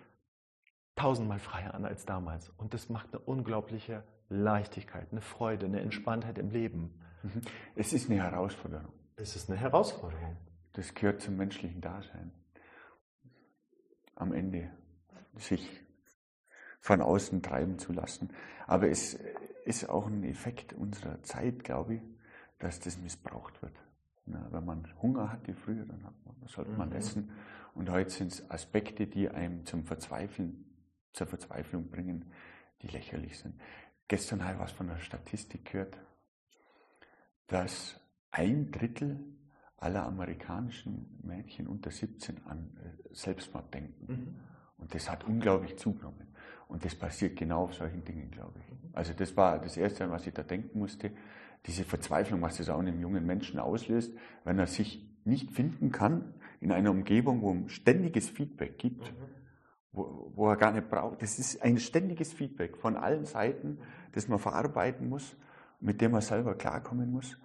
tausendmal 0.95 1.39
freier 1.39 1.73
an 1.73 1.85
als 1.85 2.05
damals. 2.05 2.49
Und 2.57 2.73
das 2.73 2.89
macht 2.89 3.13
eine 3.13 3.19
unglaubliche 3.19 4.03
Leichtigkeit, 4.29 5.07
eine 5.11 5.21
Freude, 5.21 5.65
eine 5.65 5.81
Entspanntheit 5.81 6.37
im 6.37 6.49
Leben. 6.49 6.99
Mhm. 7.21 7.41
Es 7.75 7.93
ist 7.93 8.09
eine 8.09 8.21
Herausforderung. 8.21 8.93
Es 9.15 9.35
ist 9.35 9.49
eine 9.49 9.59
Herausforderung. 9.59 10.37
Das 10.73 10.93
gehört 10.93 11.21
zum 11.21 11.37
menschlichen 11.37 11.81
Dasein 11.81 12.31
am 14.15 14.33
Ende 14.33 14.69
sich 15.35 15.67
von 16.81 17.01
außen 17.01 17.41
treiben 17.41 17.79
zu 17.79 17.93
lassen. 17.93 18.31
Aber 18.67 18.89
es 18.89 19.17
ist 19.65 19.89
auch 19.89 20.07
ein 20.07 20.23
Effekt 20.23 20.73
unserer 20.73 21.21
Zeit, 21.23 21.63
glaube 21.63 21.95
ich, 21.95 22.01
dass 22.59 22.79
das 22.79 22.97
missbraucht 22.97 23.61
wird. 23.61 23.73
Na, 24.25 24.47
wenn 24.51 24.65
man 24.65 24.87
Hunger 25.01 25.31
hatte 25.31 25.53
früher, 25.53 25.85
dann 25.85 26.01
man, 26.01 26.35
sollte 26.47 26.71
man 26.71 26.89
mhm. 26.89 26.95
essen. 26.95 27.31
Und 27.73 27.89
heute 27.89 28.09
sind 28.09 28.33
es 28.33 28.51
Aspekte, 28.51 29.07
die 29.07 29.29
einem 29.29 29.65
zum 29.65 29.85
Verzweifeln, 29.85 30.65
zur 31.13 31.27
Verzweiflung 31.27 31.89
bringen, 31.89 32.31
die 32.81 32.87
lächerlich 32.87 33.39
sind. 33.39 33.59
Gestern 34.07 34.43
habe 34.43 34.55
ich 34.55 34.59
was 34.59 34.71
von 34.71 34.87
der 34.87 34.97
Statistik 34.97 35.71
gehört, 35.71 35.97
dass 37.47 37.99
ein 38.31 38.71
Drittel 38.71 39.19
aller 39.77 40.05
amerikanischen 40.05 41.19
Mädchen 41.23 41.67
unter 41.67 41.91
17 41.91 42.45
an 42.45 42.77
äh, 42.77 43.13
Selbstmord 43.13 43.73
denken. 43.73 44.05
Mhm. 44.07 44.39
Und 44.77 44.93
das 44.93 45.09
hat 45.09 45.23
unglaublich 45.25 45.77
zugenommen. 45.77 46.27
Und 46.71 46.85
das 46.85 46.95
passiert 46.95 47.35
genau 47.35 47.63
auf 47.63 47.73
solchen 47.73 48.05
Dingen, 48.05 48.31
glaube 48.31 48.57
ich. 48.59 48.95
Also 48.95 49.11
das 49.11 49.35
war 49.35 49.59
das 49.59 49.75
Erste, 49.75 50.09
was 50.09 50.25
ich 50.25 50.33
da 50.33 50.41
denken 50.41 50.79
musste. 50.79 51.11
Diese 51.65 51.83
Verzweiflung, 51.83 52.41
was 52.41 52.57
das 52.57 52.69
auch 52.69 52.79
in 52.79 52.87
einem 52.87 53.01
jungen 53.01 53.25
Menschen 53.25 53.59
auslöst, 53.59 54.13
wenn 54.45 54.57
er 54.57 54.67
sich 54.67 55.05
nicht 55.25 55.51
finden 55.51 55.91
kann 55.91 56.33
in 56.61 56.71
einer 56.71 56.91
Umgebung, 56.91 57.41
wo 57.41 57.53
es 57.65 57.73
ständiges 57.73 58.29
Feedback 58.29 58.77
gibt. 58.77 59.01
Mhm. 59.01 59.15
wo, 59.91 60.31
wo 60.33 60.49
er 60.49 60.55
gar 60.55 60.71
nicht 60.71 60.89
braucht. 60.89 61.21
Das 61.21 61.39
ist 61.39 61.61
ein 61.61 61.77
ständiges 61.77 62.31
Feedback 62.31 62.77
von 62.77 62.95
allen 62.95 63.25
Seiten, 63.25 63.79
das 64.13 64.29
man 64.29 64.39
verarbeiten 64.39 65.09
muss, 65.09 65.35
mit 65.81 65.99
dem 65.99 66.11
man 66.11 66.21
selber 66.21 66.55
klarkommen 66.55 67.11
muss. 67.11 67.37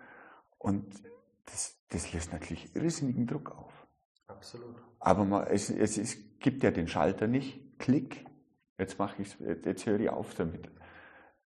Und 0.56 1.02
das, 1.46 1.76
das 1.88 2.12
lässt 2.12 2.32
natürlich 2.32 2.76
irrsinnigen 2.76 3.26
Druck 3.26 3.50
auf. 3.50 3.72
Absolut. 4.28 4.76
Aber 5.00 5.24
man, 5.24 5.48
es, 5.48 5.68
es, 5.68 5.98
es 5.98 6.38
gibt 6.38 6.62
ja 6.62 6.70
den 6.70 6.86
Schalter 6.86 7.26
nicht, 7.26 7.76
Klick, 7.80 8.24
jetzt 8.78 8.98
mache 8.98 9.22
ich 9.22 9.36
jetzt 9.64 9.86
höre 9.86 10.00
ich 10.00 10.10
auf 10.10 10.34
damit. 10.34 10.70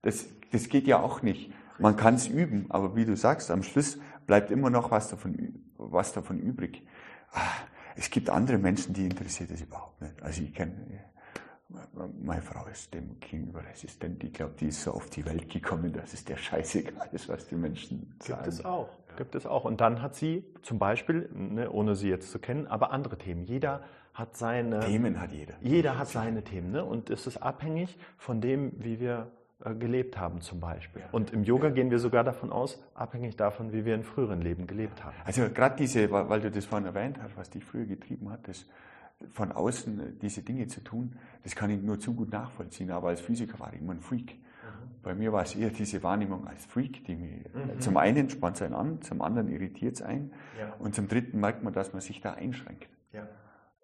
Das, 0.02 0.28
das 0.52 0.70
geht 0.70 0.88
ja 0.88 1.00
auch 1.00 1.22
nicht. 1.22 1.52
Man 1.78 1.96
kann 1.96 2.16
es 2.16 2.28
üben, 2.28 2.66
aber 2.70 2.96
wie 2.96 3.06
du 3.06 3.16
sagst, 3.16 3.52
am 3.52 3.64
Schluss 3.64 4.00
bleibt 4.28 4.52
immer 4.52 4.70
noch 4.70 4.92
was 4.92 5.10
davon, 5.10 5.64
was 5.78 6.14
davon 6.14 6.40
übrig. 6.40 6.86
Ah, 7.32 7.40
es 7.96 8.10
gibt 8.10 8.30
andere 8.30 8.58
Menschen, 8.58 8.94
die 8.94 9.06
interessiert 9.06 9.52
das 9.52 9.62
überhaupt 9.62 10.02
nicht. 10.02 10.22
Also 10.22 10.42
ich 10.44 10.54
kenne, 10.54 10.76
meine 12.20 12.42
Frau 12.42 12.66
ist 12.66 12.94
dem 12.94 13.20
gegenüber 13.20 13.64
resistent. 13.64 14.24
Ich 14.24 14.34
glaube, 14.34 14.56
die 14.60 14.68
ist 14.68 14.84
so 14.84 14.92
auf 14.92 15.10
die 15.10 15.26
Welt 15.26 15.50
gekommen, 15.50 15.94
dass 15.94 16.14
es 16.14 16.26
der 16.26 16.38
scheißegal 16.38 17.10
ist, 17.12 17.30
was 17.30 17.48
die 17.48 17.56
Menschen 17.56 18.16
sagen. 18.22 18.44
Gibt 18.44 18.54
es 18.54 18.66
auch. 18.66 18.90
Gibt 19.18 19.36
es 19.36 19.46
auch. 19.46 19.66
Und 19.66 19.80
dann 19.82 20.02
hat 20.02 20.16
sie 20.16 20.46
zum 20.62 20.80
Beispiel, 20.80 21.30
ne, 21.34 21.70
ohne 21.70 21.96
sie 21.96 22.10
jetzt 22.10 22.32
zu 22.32 22.40
kennen, 22.40 22.68
aber 22.68 22.92
andere 22.92 23.18
Themen. 23.18 23.44
Jeder 23.44 23.84
hat 24.20 24.38
seine 24.38 24.82
Themen 24.82 25.20
hat 25.20 25.32
jeder. 25.32 25.56
Jeder 25.62 25.98
hat 25.98 26.10
seine 26.10 26.44
Themen. 26.44 26.72
Ne? 26.72 26.84
Und 26.84 27.10
es 27.10 27.26
ist 27.26 27.38
abhängig 27.38 27.98
von 28.18 28.42
dem, 28.42 28.74
wie 28.78 29.00
wir 29.00 29.32
äh, 29.64 29.74
gelebt 29.74 30.18
haben 30.18 30.42
zum 30.42 30.60
Beispiel. 30.60 31.02
Und 31.12 31.32
im 31.32 31.44
Yoga 31.44 31.70
gehen 31.70 31.92
wir 31.92 32.00
sogar 32.00 32.24
davon 32.24 32.52
aus, 32.52 32.82
abhängig 32.94 33.36
davon, 33.36 33.74
wie 33.74 33.84
wir 33.86 33.96
in 33.96 34.04
früheren 34.04 34.42
Leben 34.42 34.68
gelebt 34.68 35.04
haben. 35.04 35.16
Also 35.26 35.50
gerade 35.50 35.76
diese, 35.78 36.12
weil 36.12 36.42
du 36.42 36.52
das 36.52 36.66
vorhin 36.66 36.86
erwähnt 36.86 37.20
hast, 37.22 37.36
was 37.36 37.50
dich 37.50 37.64
früher 37.64 37.86
getrieben 37.86 38.30
hat, 38.30 38.48
das 38.48 38.66
von 39.32 39.52
außen 39.52 40.00
äh, 40.00 40.04
diese 40.22 40.42
Dinge 40.44 40.68
zu 40.68 40.82
tun, 40.82 41.18
das 41.44 41.56
kann 41.56 41.70
ich 41.70 41.82
nur 41.82 42.00
zu 42.00 42.14
gut 42.14 42.32
nachvollziehen. 42.32 42.92
Aber 42.92 43.10
als 43.10 43.22
Physiker 43.22 43.60
war 43.60 43.74
ich 43.74 43.82
immer 43.82 43.94
ein 43.94 44.00
Freak. 44.00 44.36
Mhm. 44.36 45.02
Bei 45.04 45.14
mir 45.14 45.34
war 45.34 45.44
es 45.44 45.56
eher 45.56 45.70
diese 45.70 46.04
Wahrnehmung 46.04 46.48
als 46.48 46.66
Freak, 46.66 47.04
die 47.06 47.16
mich 47.16 47.32
mhm. 47.54 47.80
zum 47.80 47.98
einen 47.98 48.30
spannt 48.30 48.58
es 48.58 48.62
einen 48.62 48.76
an, 48.76 49.02
zum 49.02 49.22
anderen 49.22 49.50
irritiert 49.50 49.96
es 49.96 50.02
ein 50.02 50.32
ja. 50.58 50.74
und 50.80 50.96
zum 50.96 51.08
dritten 51.08 51.40
merkt 51.40 51.64
man, 51.64 51.74
dass 51.74 51.94
man 51.94 52.02
sich 52.02 52.22
da 52.22 52.34
einschränkt. 52.34 52.88
Ja. 53.12 53.28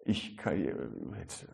Ich 0.06 0.36
kann 0.36 0.54
äh, 0.54 0.74
jetzt 1.20 1.46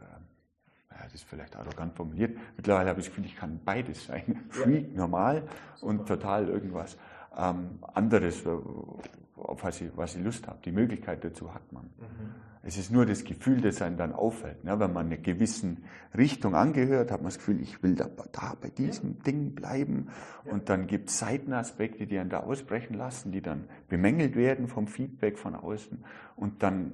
ja, 0.97 1.05
das 1.05 1.15
ist 1.15 1.25
vielleicht 1.25 1.57
arrogant 1.57 1.95
formuliert, 1.95 2.37
mittlerweile 2.57 2.91
habe 2.91 3.01
ich 3.01 3.07
das 3.07 3.15
Gefühl, 3.15 3.27
ich 3.27 3.37
kann 3.37 3.61
beides 3.65 4.07
sein. 4.07 4.45
Freak, 4.51 4.95
normal 4.95 5.43
und 5.81 6.07
total 6.07 6.49
irgendwas 6.49 6.97
ähm, 7.37 7.79
anderes, 7.95 8.45
auf 8.47 9.65
was 9.65 9.81
ich, 9.81 9.91
was 9.97 10.15
ich 10.15 10.23
Lust 10.23 10.47
habe. 10.47 10.59
Die 10.65 10.73
Möglichkeit 10.73 11.25
dazu 11.25 11.53
hat 11.55 11.73
man. 11.73 11.85
Mhm. 11.85 12.35
Es 12.65 12.77
ist 12.79 12.93
nur 12.93 13.07
das 13.07 13.25
Gefühl, 13.25 13.61
das 13.61 13.83
einem 13.83 13.97
dann 13.97 14.13
auffällt. 14.13 14.63
Ne? 14.63 14.79
Wenn 14.79 14.93
man 14.93 15.07
einer 15.07 15.17
gewissen 15.17 15.83
Richtung 16.17 16.55
angehört, 16.55 17.11
hat 17.11 17.21
man 17.21 17.31
das 17.31 17.39
Gefühl, 17.39 17.61
ich 17.61 17.83
will 17.83 17.97
da, 17.97 18.09
da 18.31 18.55
bei 18.61 18.69
diesem 18.69 19.17
ja. 19.17 19.23
Ding 19.25 19.55
bleiben. 19.57 20.11
Ja. 20.45 20.53
Und 20.53 20.69
dann 20.69 20.87
gibt 20.87 21.09
es 21.09 21.19
Seitenaspekte, 21.19 22.07
die 22.07 22.19
einen 22.21 22.31
da 22.31 22.41
ausbrechen 22.41 22.95
lassen, 22.95 23.33
die 23.33 23.41
dann 23.41 23.65
bemängelt 23.89 24.37
werden 24.37 24.69
vom 24.69 24.87
Feedback 24.87 25.39
von 25.39 25.57
außen. 25.57 26.05
Und 26.37 26.63
dann 26.63 26.93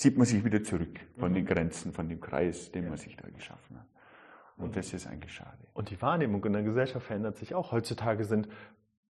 zieht 0.00 0.16
man 0.16 0.26
sich 0.26 0.42
wieder 0.42 0.64
zurück 0.64 0.98
von 1.18 1.30
mhm. 1.30 1.34
den 1.34 1.46
Grenzen, 1.46 1.92
von 1.92 2.08
dem 2.08 2.22
Kreis, 2.22 2.72
den 2.72 2.88
man 2.88 2.96
sich 2.96 3.16
da 3.16 3.28
geschaffen 3.28 3.78
hat. 3.78 3.86
Und 4.56 4.74
das 4.74 4.94
ist 4.94 5.06
eigentlich 5.06 5.34
schade. 5.34 5.58
Und 5.74 5.90
die 5.90 6.00
Wahrnehmung 6.00 6.42
in 6.46 6.54
der 6.54 6.62
Gesellschaft 6.62 7.06
verändert 7.06 7.36
sich 7.36 7.54
auch. 7.54 7.70
Heutzutage 7.70 8.24
sind 8.24 8.48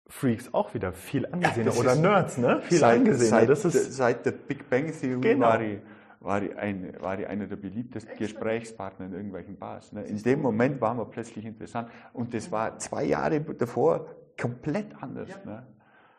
Freaks 0.08 0.52
auch 0.52 0.74
wieder 0.74 0.92
viel 0.92 1.28
angesehener 1.28 1.74
ja, 1.74 1.80
oder 1.80 1.96
Nerds, 1.96 2.40
ne? 2.40 2.62
Viel 2.64 2.80
seit, 2.80 2.98
angesehener. 2.98 3.56
Seit, 3.56 3.76
ist 3.76 3.94
seit 3.94 4.26
der 4.26 4.32
Big 4.32 4.68
Bang 4.68 4.92
Theory 4.92 5.22
genau. 5.22 5.46
war, 5.46 5.58
die, 5.60 5.80
war, 6.22 6.42
die 6.42 6.56
ein, 6.56 6.96
war 7.00 7.18
die 7.18 7.28
einer 7.28 7.46
der 7.46 7.58
beliebtesten? 7.58 8.18
Gesprächspartner 8.18 9.06
in 9.06 9.14
irgendwelchen 9.14 9.58
Bars. 9.60 9.94
Ne? 9.94 10.06
In 10.06 10.24
dem 10.24 10.42
Moment 10.42 10.82
waren 10.82 10.98
wir 10.98 11.06
plötzlich 11.06 11.46
interessant. 11.46 11.92
Und 12.14 12.34
das 12.34 12.52
war 12.52 12.80
zwei 12.80 13.04
Jahre 13.04 13.42
davor 13.42 14.08
komplett 14.40 14.88
anders. 15.04 15.30
Ja. 15.30 15.38
Ne? 15.46 15.68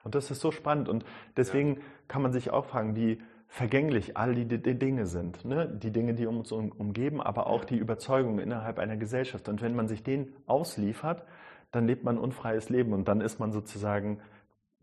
Und 0.05 0.15
das 0.15 0.31
ist 0.31 0.41
so 0.41 0.53
spannend. 0.53 0.89
Und 0.89 1.05
deswegen 1.37 1.75
ja. 1.75 1.83
kann 2.07 2.23
man 2.23 2.33
sich 2.33 2.51
auch 2.51 2.67
fragen, 2.67 2.95
wie 2.95 3.21
vergänglich 3.51 4.17
all 4.17 4.35
die, 4.35 4.47
die 4.47 4.79
Dinge 4.79 5.07
sind. 5.07 5.45
Ne? 5.45 5.69
Die 5.69 5.91
Dinge, 5.91 6.15
die 6.15 6.27
uns 6.27 6.53
umgeben, 6.53 7.21
aber 7.21 7.49
auch 7.49 7.65
die 7.65 7.77
Überzeugungen 7.77 8.39
innerhalb 8.39 8.79
einer 8.79 8.97
Gesellschaft. 8.97 9.49
Und 9.49 9.61
wenn 9.61 9.75
man 9.75 9.89
sich 9.89 10.05
denen 10.05 10.33
ausliefert, 10.47 11.25
dann 11.73 11.87
lebt 11.87 12.05
man 12.05 12.17
unfreies 12.17 12.69
Leben 12.69 12.93
und 12.93 13.09
dann 13.09 13.21
ist 13.21 13.41
man 13.41 13.51
sozusagen 13.51 14.21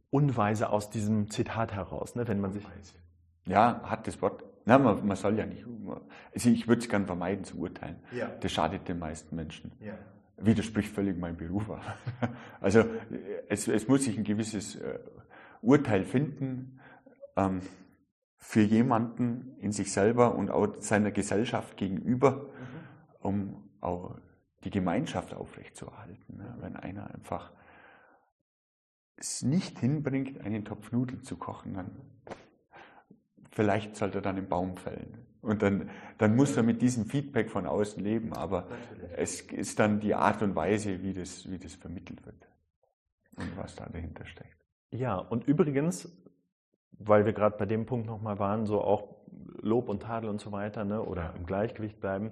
unweise 0.10 0.70
aus 0.70 0.90
diesem 0.90 1.32
Zitat 1.32 1.74
heraus. 1.74 2.16
Ne? 2.16 2.28
Wenn 2.28 2.42
man 2.42 2.52
sich 2.52 2.66
ja, 3.46 3.82
hat 3.84 4.06
das 4.06 4.22
Wort. 4.22 4.44
Na, 4.66 4.78
man, 4.78 5.08
man 5.08 5.16
soll 5.16 5.38
ja 5.38 5.46
nicht. 5.46 5.66
Also 6.34 6.50
ich 6.50 6.68
würde 6.68 6.82
es 6.82 6.90
gern 6.90 7.06
vermeiden 7.06 7.46
zu 7.46 7.58
urteilen. 7.58 7.96
Ja. 8.12 8.28
Das 8.42 8.52
schadet 8.52 8.90
den 8.90 9.00
meisten 9.00 9.34
Menschen. 9.34 9.72
Ja. 9.80 9.94
Widerspricht 10.36 10.94
völlig 10.94 11.18
meinem 11.18 11.38
Beruf. 11.38 11.70
Also 12.60 12.84
es, 13.48 13.68
es 13.68 13.88
muss 13.88 14.04
sich 14.04 14.18
ein 14.18 14.26
gewisses 14.26 14.76
äh, 14.76 15.00
Urteil 15.62 16.04
finden. 16.04 16.80
Ähm, 17.38 17.62
für 18.38 18.62
jemanden 18.62 19.58
in 19.60 19.72
sich 19.72 19.92
selber 19.92 20.36
und 20.36 20.52
auch 20.52 20.76
seiner 20.80 21.12
Gesellschaft 21.12 21.78
gegenüber, 21.78 22.32
mhm. 22.32 22.48
um 23.20 23.70
auch 23.82 24.16
die 24.64 24.70
Gemeinschaft 24.70 25.34
aufrechtzuerhalten. 25.34 26.38
Ne? 26.38 26.56
Wenn 26.60 26.76
einer 26.76 27.14
einfach 27.14 27.52
es 29.16 29.42
nicht 29.42 29.80
hinbringt, 29.80 30.42
einen 30.42 30.64
Topf 30.64 30.92
Nudeln 30.92 31.24
zu 31.24 31.38
kochen, 31.38 31.74
dann 31.74 31.92
vielleicht 33.52 33.96
sollte 33.96 34.20
er 34.20 34.22
dann 34.22 34.38
einen 34.38 34.48
Baum 34.48 34.78
fällen. 34.78 35.26
Und 35.42 35.62
dann, 35.62 35.90
dann 36.18 36.36
muss 36.36 36.56
er 36.58 36.64
mit 36.64 36.82
diesem 36.82 37.06
Feedback 37.06 37.50
von 37.50 37.66
außen 37.66 38.04
leben, 38.04 38.34
aber 38.34 38.68
Natürlich. 38.70 39.12
es 39.16 39.42
ist 39.42 39.80
dann 39.80 40.00
die 40.00 40.14
Art 40.14 40.42
und 40.42 40.56
Weise, 40.56 41.02
wie 41.02 41.14
das, 41.14 41.50
wie 41.50 41.58
das 41.58 41.74
vermittelt 41.76 42.26
wird 42.26 42.48
und 43.36 43.56
was 43.58 43.76
da 43.76 43.88
dahinter 43.88 44.26
steckt. 44.26 44.58
Ja, 44.92 45.18
und 45.18 45.48
übrigens, 45.48 46.12
weil 47.00 47.26
wir 47.26 47.34
gerade 47.34 47.58
bei 47.58 47.66
dem 47.66 47.86
Punkt 47.86 48.08
nochmal 48.08 48.40
waren, 48.40 48.66
so 48.66 48.82
auch 48.82 49.16
Lob 49.62 49.90
und 49.90 50.04
Tadel 50.04 50.30
und 50.30 50.40
so 50.40 50.52
weiter, 50.52 50.86
ne, 50.86 51.02
oder 51.02 51.34
im 51.36 51.46
Gleichgewicht 51.46 52.00
bleiben. 52.00 52.32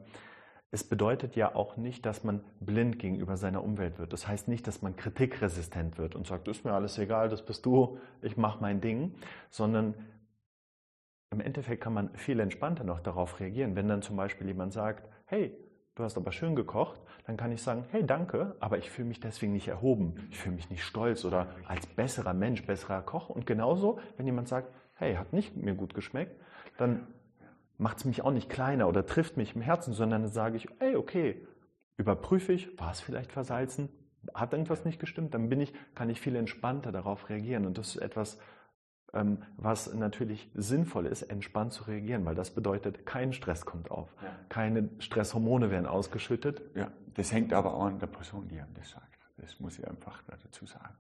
Es 0.72 0.84
bedeutet 0.84 1.36
ja 1.36 1.56
auch 1.56 1.78
nicht, 1.78 2.06
dass 2.06 2.24
man 2.24 2.44
blind 2.60 3.00
gegenüber 3.00 3.38
seiner 3.38 3.64
Umwelt 3.64 3.98
wird. 3.98 4.12
Das 4.12 4.28
heißt 4.28 4.48
nicht, 4.48 4.68
dass 4.68 4.82
man 4.82 4.96
kritikresistent 4.96 5.98
wird 5.98 6.16
und 6.16 6.28
sagt, 6.28 6.48
ist 6.48 6.66
mir 6.66 6.74
alles 6.74 6.98
egal, 6.98 7.30
das 7.30 7.46
bist 7.46 7.66
du, 7.66 8.00
ich 8.22 8.36
mache 8.36 8.60
mein 8.62 8.82
Ding, 8.82 9.16
sondern 9.50 9.94
im 11.32 11.40
Endeffekt 11.40 11.82
kann 11.84 11.94
man 11.94 12.14
viel 12.16 12.40
entspannter 12.40 12.84
noch 12.84 13.00
darauf 13.00 13.40
reagieren. 13.40 13.76
Wenn 13.76 13.88
dann 13.88 14.02
zum 14.02 14.16
Beispiel 14.16 14.48
jemand 14.48 14.74
sagt, 14.74 15.10
hey, 15.26 15.56
du 15.96 16.04
hast 16.04 16.18
aber 16.18 16.32
schön 16.32 16.56
gekocht, 16.56 17.02
dann 17.26 17.38
kann 17.38 17.52
ich 17.52 17.62
sagen, 17.62 17.86
hey, 17.92 18.06
danke, 18.06 18.56
aber 18.60 18.78
ich 18.78 18.92
fühle 18.92 19.08
mich 19.08 19.20
deswegen 19.20 19.54
nicht 19.54 19.68
erhoben, 19.68 20.28
ich 20.30 20.38
fühle 20.38 20.56
mich 20.56 20.70
nicht 20.70 20.84
stolz 20.84 21.26
oder 21.26 21.48
als 21.68 21.88
besserer 21.88 22.34
Mensch, 22.34 22.66
besserer 22.66 23.02
Koch. 23.02 23.30
Und 23.30 23.46
genauso, 23.46 24.00
wenn 24.18 24.26
jemand 24.26 24.48
sagt, 24.48 24.72
hey, 24.96 25.16
hat 25.16 25.34
nicht 25.34 25.56
mir 25.56 25.74
gut 25.74 25.94
geschmeckt, 25.94 26.40
dann 26.78 27.08
macht 27.78 27.98
es 27.98 28.06
mich 28.06 28.22
auch 28.22 28.32
nicht 28.32 28.50
kleiner 28.50 28.88
oder 28.88 29.06
trifft 29.06 29.38
mich 29.38 29.56
im 29.56 29.62
Herzen, 29.62 29.94
sondern 29.94 30.24
dann 30.24 30.32
sage 30.32 30.58
ich, 30.58 30.68
hey, 30.80 30.96
okay, 30.96 31.46
überprüfe 31.98 32.54
ich, 32.54 32.80
war 32.80 32.92
es 32.92 33.02
vielleicht 33.02 33.32
versalzen, 33.32 33.90
hat 34.34 34.54
irgendwas 34.54 34.86
nicht 34.86 35.00
gestimmt, 35.00 35.34
dann 35.34 35.50
bin 35.50 35.62
ich, 35.62 35.74
kann 35.94 36.10
ich 36.10 36.22
viel 36.22 36.36
entspannter 36.36 36.92
darauf 36.92 37.30
reagieren. 37.30 37.66
Und 37.66 37.78
das 37.78 37.96
ist 37.96 38.02
etwas, 38.02 38.40
was 39.58 39.94
natürlich 39.94 40.50
sinnvoll 40.54 41.06
ist, 41.06 41.24
entspannt 41.24 41.74
zu 41.74 41.84
reagieren, 41.84 42.26
weil 42.26 42.36
das 42.36 42.52
bedeutet, 42.52 43.06
kein 43.06 43.34
Stress 43.34 43.66
kommt 43.66 43.90
auf, 43.92 44.14
ja. 44.22 44.30
keine 44.50 44.90
Stresshormone 45.00 45.72
werden 45.72 45.86
ausgeschüttet. 45.86 46.62
Ja, 46.76 46.92
das 47.16 47.32
hängt 47.32 47.54
aber 47.54 47.74
auch 47.74 47.86
an 47.86 48.00
der 48.00 48.08
Person, 48.08 48.48
die 48.48 48.60
einem 48.60 48.74
das 48.76 48.92
sagt. 48.92 49.06
Das 49.38 49.60
muss 49.60 49.80
ich 49.80 49.88
einfach 49.88 50.22
dazu 50.28 50.66
sagen. 50.66 50.96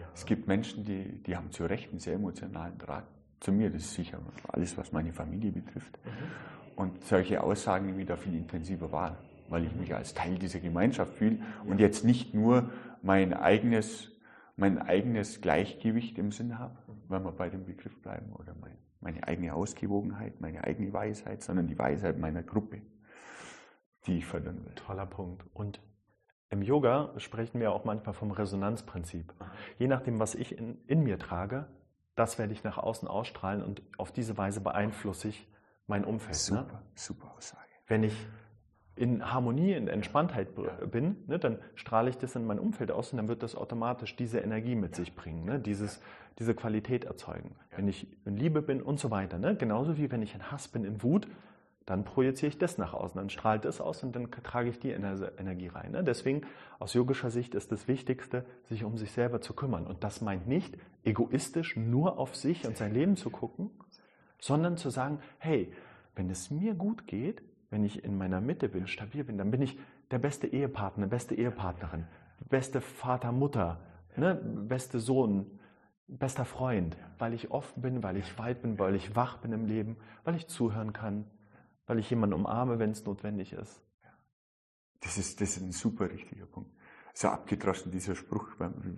Ja. 0.00 0.06
Es 0.14 0.26
gibt 0.26 0.48
Menschen, 0.48 0.84
die, 0.84 1.22
die 1.22 1.36
haben 1.36 1.50
zu 1.50 1.64
Recht 1.64 1.90
einen 1.90 1.98
sehr 1.98 2.14
emotionalen 2.14 2.78
Draht 2.78 3.04
zu 3.40 3.52
mir. 3.52 3.70
Das 3.70 3.82
ist 3.82 3.94
sicher 3.94 4.18
alles, 4.48 4.76
was 4.76 4.92
meine 4.92 5.12
Familie 5.12 5.52
betrifft. 5.52 5.98
Mhm. 6.04 6.10
Und 6.76 7.04
solche 7.04 7.42
Aussagen 7.42 7.86
nehme 7.86 8.00
ich 8.00 8.06
da 8.06 8.16
viel 8.16 8.34
intensiver 8.34 8.90
wahr, 8.90 9.16
weil 9.48 9.64
ich 9.64 9.74
mich 9.74 9.94
als 9.94 10.14
Teil 10.14 10.38
dieser 10.38 10.60
Gemeinschaft 10.60 11.14
fühle 11.14 11.38
und 11.64 11.80
jetzt 11.80 12.04
nicht 12.04 12.34
nur 12.34 12.70
mein 13.02 13.34
eigenes 13.34 14.10
mein 14.60 14.78
eigenes 14.78 15.40
Gleichgewicht 15.40 16.18
im 16.18 16.32
Sinn 16.32 16.58
habe, 16.58 16.76
wenn 17.10 17.24
wir 17.24 17.32
bei 17.32 17.50
dem 17.50 17.64
Begriff 17.64 18.00
bleiben, 18.02 18.32
oder 18.32 18.54
mein, 18.60 18.76
meine 19.00 19.26
eigene 19.26 19.54
Ausgewogenheit, 19.54 20.40
meine 20.40 20.64
eigene 20.64 20.92
Weisheit, 20.92 21.42
sondern 21.42 21.66
die 21.66 21.78
Weisheit 21.78 22.18
meiner 22.18 22.42
Gruppe, 22.42 22.82
die 24.06 24.18
ich 24.18 24.26
fördern 24.26 24.64
will. 24.64 24.74
Toller 24.74 25.06
Punkt. 25.06 25.44
Und 25.52 25.80
im 26.48 26.62
Yoga 26.62 27.12
sprechen 27.18 27.60
wir 27.60 27.72
auch 27.72 27.84
manchmal 27.84 28.14
vom 28.14 28.30
Resonanzprinzip. 28.30 29.32
Je 29.78 29.86
nachdem, 29.86 30.18
was 30.18 30.34
ich 30.34 30.56
in, 30.56 30.78
in 30.86 31.02
mir 31.02 31.18
trage, 31.18 31.66
das 32.16 32.38
werde 32.38 32.52
ich 32.52 32.64
nach 32.64 32.78
außen 32.78 33.08
ausstrahlen 33.08 33.62
und 33.62 33.82
auf 33.96 34.12
diese 34.12 34.36
Weise 34.36 34.60
beeinflusse 34.60 35.28
ich 35.28 35.48
mein 35.86 36.04
Umfeld. 36.04 36.36
Super, 36.36 36.62
ne? 36.62 36.82
super 36.94 37.34
Aussage. 37.36 37.62
Wenn 37.86 38.02
ich 38.02 38.14
in 38.96 39.32
Harmonie, 39.32 39.72
in 39.72 39.88
Entspanntheit 39.88 40.48
bin, 40.90 41.24
ne, 41.26 41.38
dann 41.38 41.58
strahle 41.74 42.10
ich 42.10 42.18
das 42.18 42.36
in 42.36 42.46
mein 42.46 42.58
Umfeld 42.58 42.90
aus 42.90 43.12
und 43.12 43.16
dann 43.16 43.28
wird 43.28 43.42
das 43.42 43.54
automatisch 43.54 44.14
diese 44.16 44.40
Energie 44.40 44.74
mit 44.74 44.94
sich 44.94 45.14
bringen, 45.14 45.44
ne, 45.44 45.58
dieses, 45.58 46.02
diese 46.40 46.54
Qualität 46.54 47.04
erzeugen. 47.04 47.54
Wenn 47.76 47.86
ich 47.86 48.08
in 48.24 48.36
Liebe 48.36 48.62
bin 48.62 48.82
und 48.82 48.98
so 48.98 49.10
weiter. 49.10 49.38
Ne, 49.38 49.54
genauso 49.54 49.98
wie 49.98 50.10
wenn 50.10 50.22
ich 50.22 50.34
in 50.34 50.50
Hass 50.50 50.66
bin, 50.68 50.84
in 50.84 51.02
Wut, 51.02 51.28
dann 51.86 52.04
projiziere 52.04 52.48
ich 52.48 52.58
das 52.58 52.78
nach 52.78 52.94
außen, 52.94 53.18
dann 53.18 53.30
strahlt 53.30 53.64
das 53.64 53.80
aus 53.80 54.02
und 54.02 54.14
dann 54.14 54.30
trage 54.30 54.70
ich 54.70 54.78
die 54.78 54.90
Energie 54.90 55.66
rein. 55.66 55.92
Ne? 55.92 56.04
Deswegen 56.04 56.42
aus 56.78 56.94
yogischer 56.94 57.30
Sicht 57.30 57.54
ist 57.54 57.72
das 57.72 57.88
Wichtigste, 57.88 58.44
sich 58.64 58.84
um 58.84 58.96
sich 58.96 59.12
selber 59.12 59.40
zu 59.40 59.54
kümmern. 59.54 59.86
Und 59.86 60.04
das 60.04 60.20
meint 60.20 60.46
nicht 60.46 60.78
egoistisch 61.04 61.76
nur 61.76 62.18
auf 62.18 62.36
sich 62.36 62.66
und 62.66 62.76
sein 62.76 62.94
Leben 62.94 63.16
zu 63.16 63.30
gucken, 63.30 63.70
sondern 64.38 64.76
zu 64.76 64.88
sagen, 64.88 65.18
hey, 65.38 65.72
wenn 66.14 66.30
es 66.30 66.50
mir 66.50 66.74
gut 66.74 67.06
geht, 67.06 67.42
wenn 67.70 67.84
ich 67.84 68.04
in 68.04 68.16
meiner 68.16 68.40
Mitte 68.40 68.68
bin, 68.68 68.86
stabil 68.86 69.24
bin, 69.24 69.36
dann 69.36 69.50
bin 69.50 69.62
ich 69.62 69.78
der 70.10 70.18
beste 70.18 70.46
Ehepartner, 70.46 71.06
beste 71.06 71.34
Ehepartnerin, 71.34 72.04
beste 72.48 72.80
Vater, 72.80 73.32
Mutter, 73.32 73.80
ne, 74.16 74.34
beste 74.34 75.00
Sohn, 75.00 75.46
bester 76.18 76.44
Freund, 76.44 76.96
weil 77.18 77.34
ich 77.34 77.50
offen 77.50 77.82
bin, 77.82 78.02
weil 78.02 78.16
ich 78.16 78.38
weit 78.38 78.62
bin, 78.62 78.78
weil 78.78 78.94
ich 78.94 79.14
wach 79.14 79.38
bin 79.38 79.52
im 79.52 79.66
Leben, 79.66 79.96
weil 80.24 80.34
ich 80.34 80.48
zuhören 80.48 80.92
kann, 80.92 81.24
weil 81.86 81.98
ich 81.98 82.10
jemanden 82.10 82.34
umarme, 82.34 82.78
wenn 82.78 82.90
es 82.90 83.04
notwendig 83.04 83.52
ist. 83.52 83.82
Das 85.00 85.16
ist, 85.16 85.40
das 85.40 85.56
ist 85.56 85.62
ein 85.62 85.72
super 85.72 86.10
richtiger 86.10 86.46
Punkt. 86.46 86.70
So 87.14 87.28
abgedroschen 87.28 87.90
dieser 87.90 88.14
Spruch, 88.14 88.48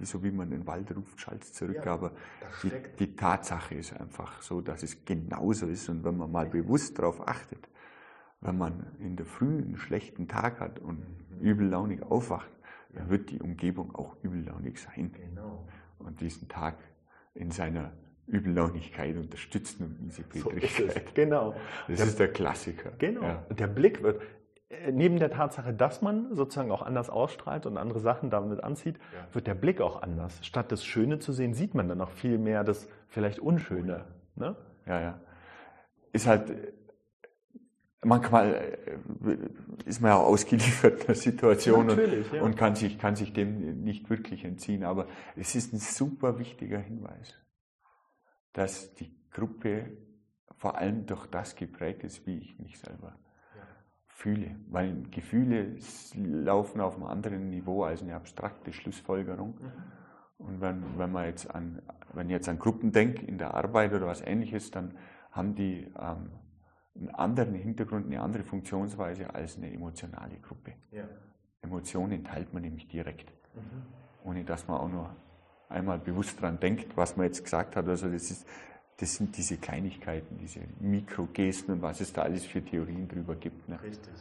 so 0.03 0.23
wie 0.23 0.31
man 0.31 0.51
den 0.51 0.67
Wald 0.67 0.95
ruft, 0.95 1.21
schallt 1.21 1.45
zurück. 1.45 1.83
Ja, 1.85 1.95
aber 1.95 2.13
die, 2.63 2.71
die, 2.99 3.17
Tatsache 3.17 3.75
ist 3.75 3.99
einfach 3.99 4.43
so, 4.43 4.61
dass 4.61 4.83
es 4.83 5.05
genauso 5.05 5.67
ist. 5.67 5.89
Und 5.89 6.05
wenn 6.05 6.17
man 6.17 6.31
mal 6.31 6.47
bewusst 6.47 6.99
darauf 6.99 7.27
achtet, 7.27 7.69
wenn 8.41 8.59
man 8.59 8.95
in 8.99 9.17
der 9.17 9.25
Früh 9.25 9.59
einen 9.59 9.77
schlechten 9.77 10.29
Tag 10.29 10.61
hat 10.61 10.79
und 10.79 10.99
mhm. 10.99 11.41
übellaunig 11.41 12.03
aufwacht, 12.03 12.51
dann 12.93 13.09
wird 13.09 13.31
die 13.31 13.41
Umgebung 13.41 13.95
auch 13.95 14.17
übellaunig 14.23 14.79
sein. 14.79 15.13
Genau. 15.13 15.67
Und 15.99 16.21
diesen 16.21 16.49
Tag 16.49 16.77
in 17.35 17.51
seiner 17.51 17.93
Übellaunigkeit 18.27 19.17
unterstützen 19.17 19.85
und 19.85 19.99
diese 20.01 20.23
Petrigkeit. 20.23 20.95
So 20.95 21.15
genau. 21.15 21.55
Das 21.89 21.99
der, 21.99 22.07
ist 22.07 22.19
der 22.19 22.29
Klassiker. 22.29 22.93
Genau. 22.99 23.23
Ja. 23.23 23.47
Der 23.51 23.67
Blick 23.67 24.03
wird, 24.03 24.23
äh, 24.69 24.93
neben 24.93 25.19
der 25.19 25.31
Tatsache, 25.31 25.75
dass 25.75 26.03
man 26.03 26.35
sozusagen 26.35 26.71
auch 26.71 26.83
anders 26.83 27.11
ausstrahlt 27.11 27.67
und 27.67 27.77
andere 27.77 28.01
Sachen 28.01 28.31
damit 28.31 28.63
anzieht, 28.63 28.99
ja. 29.13 29.35
wird 29.35 29.47
der 29.47 29.55
Blick 29.55 29.81
auch 29.81 30.03
anders. 30.03 30.45
Statt 30.47 30.73
das 30.73 30.85
Schöne 30.85 31.19
zu 31.19 31.33
sehen, 31.33 31.55
sieht 31.55 31.75
man 31.75 31.89
dann 31.89 32.01
auch 32.01 32.11
viel 32.11 32.39
mehr 32.39 32.65
das 32.65 32.89
vielleicht 33.09 33.39
Unschöne. 33.39 34.05
Ne? 34.37 34.57
Ja, 34.87 35.01
ja. 35.01 35.21
Ist 36.13 36.27
halt, 36.27 36.53
manchmal 38.05 38.55
äh, 38.55 39.39
ist 39.85 40.01
man 40.01 40.11
ja 40.11 40.17
auch 40.17 40.27
ausgeliefert 40.27 41.09
der 41.09 41.15
Situation 41.15 41.91
und, 41.91 42.33
ja. 42.33 42.43
und, 42.43 42.57
kann, 42.57 42.75
sich, 42.75 42.99
kann 42.99 43.17
sich 43.17 43.33
dem 43.33 43.83
nicht 43.83 44.11
wirklich 44.11 44.45
entziehen. 44.45 44.85
Aber 44.85 45.07
es 45.37 45.55
ist 45.55 45.73
ein 45.73 45.79
super 45.79 46.39
wichtiger 46.39 46.79
Hinweis, 46.79 47.35
dass 48.53 48.95
die 48.95 49.15
Gruppe 49.31 49.97
vor 50.57 50.77
allem 50.79 51.07
durch 51.07 51.27
das 51.27 51.57
geprägt 51.57 52.05
ist, 52.05 52.27
wie 52.27 52.39
ich 52.39 52.59
mich 52.59 52.79
selber 52.79 53.17
ja. 53.57 53.63
fühle. 54.07 54.57
Weil 54.69 55.03
Gefühle 55.11 55.77
laufen 56.15 56.81
auf 56.81 56.97
einem 56.97 57.07
anderen 57.07 57.49
Niveau 57.49 57.85
als 57.85 58.03
eine 58.03 58.15
abstrakte 58.15 58.73
Schlussfolgerung. 58.73 59.59
Mhm. 59.61 60.47
Und 60.47 60.61
wenn, 60.61 60.99
wenn 60.99 61.13
man 61.13 61.27
jetzt 61.27 61.53
an, 61.53 61.83
wenn 62.13 62.29
ich 62.29 62.33
jetzt 62.33 62.49
an 62.49 62.59
Gruppen 62.59 62.91
denke 62.91 63.25
in 63.25 63.39
der 63.39 63.55
Arbeit 63.55 63.93
oder 63.93 64.07
was 64.07 64.21
ähnliches, 64.21 64.71
dann 64.73 64.97
haben 65.31 65.55
die 65.55 65.87
ähm, 65.99 66.31
einen 66.95 67.09
anderen 67.11 67.55
Hintergrund, 67.55 68.07
eine 68.07 68.21
andere 68.21 68.43
Funktionsweise 68.43 69.35
als 69.35 69.57
eine 69.57 69.73
emotionale 69.73 70.37
Gruppe. 70.37 70.73
Ja. 70.91 71.05
Emotionen 71.63 72.25
teilt 72.25 72.53
man 72.53 72.63
nämlich 72.63 72.89
direkt, 72.89 73.31
mhm. 73.55 73.83
ohne 74.25 74.45
dass 74.45 74.67
man 74.69 74.79
auch 74.79 74.89
nur 74.89 75.15
einmal 75.69 75.99
bewusst 75.99 76.41
daran 76.41 76.61
denkt, 76.61 76.97
was 76.97 77.17
man 77.17 77.27
jetzt 77.27 77.43
gesagt 77.43 77.77
hat. 77.77 77.89
Also 77.89 78.09
das, 78.09 78.31
ist, 78.31 78.47
das 78.99 79.15
sind 79.15 79.37
diese 79.37 79.57
Kleinigkeiten, 79.57 80.39
diese 80.39 80.61
Mikrogesten 80.81 81.75
und 81.75 81.83
was 81.83 82.01
es 82.01 82.13
da 82.13 82.23
alles 82.23 82.45
für 82.45 82.63
Theorien 82.63 83.09
drüber 83.09 83.35
gibt. 83.37 83.69
Ne? 83.69 83.81
Richtig. 83.83 84.13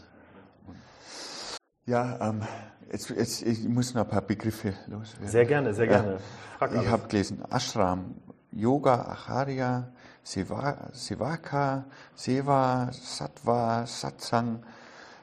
Ja, 1.86 2.30
ähm, 2.30 2.44
jetzt, 2.92 3.10
jetzt, 3.10 3.42
ich 3.42 3.68
muss 3.68 3.94
noch 3.94 4.04
ein 4.04 4.10
paar 4.10 4.22
Begriffe 4.22 4.74
loswerden. 4.88 5.28
Sehr 5.28 5.46
gerne, 5.46 5.74
sehr 5.74 5.88
gerne. 5.88 6.20
Frag 6.58 6.76
ich 6.76 6.88
habe 6.88 7.08
gelesen, 7.08 7.44
Ashram, 7.50 8.16
Yoga, 8.52 9.02
Acharya, 9.02 9.92
Sevaka, 10.24 11.86
Seva, 12.16 12.90
Sattva, 12.92 13.86
Satsang. 13.86 14.64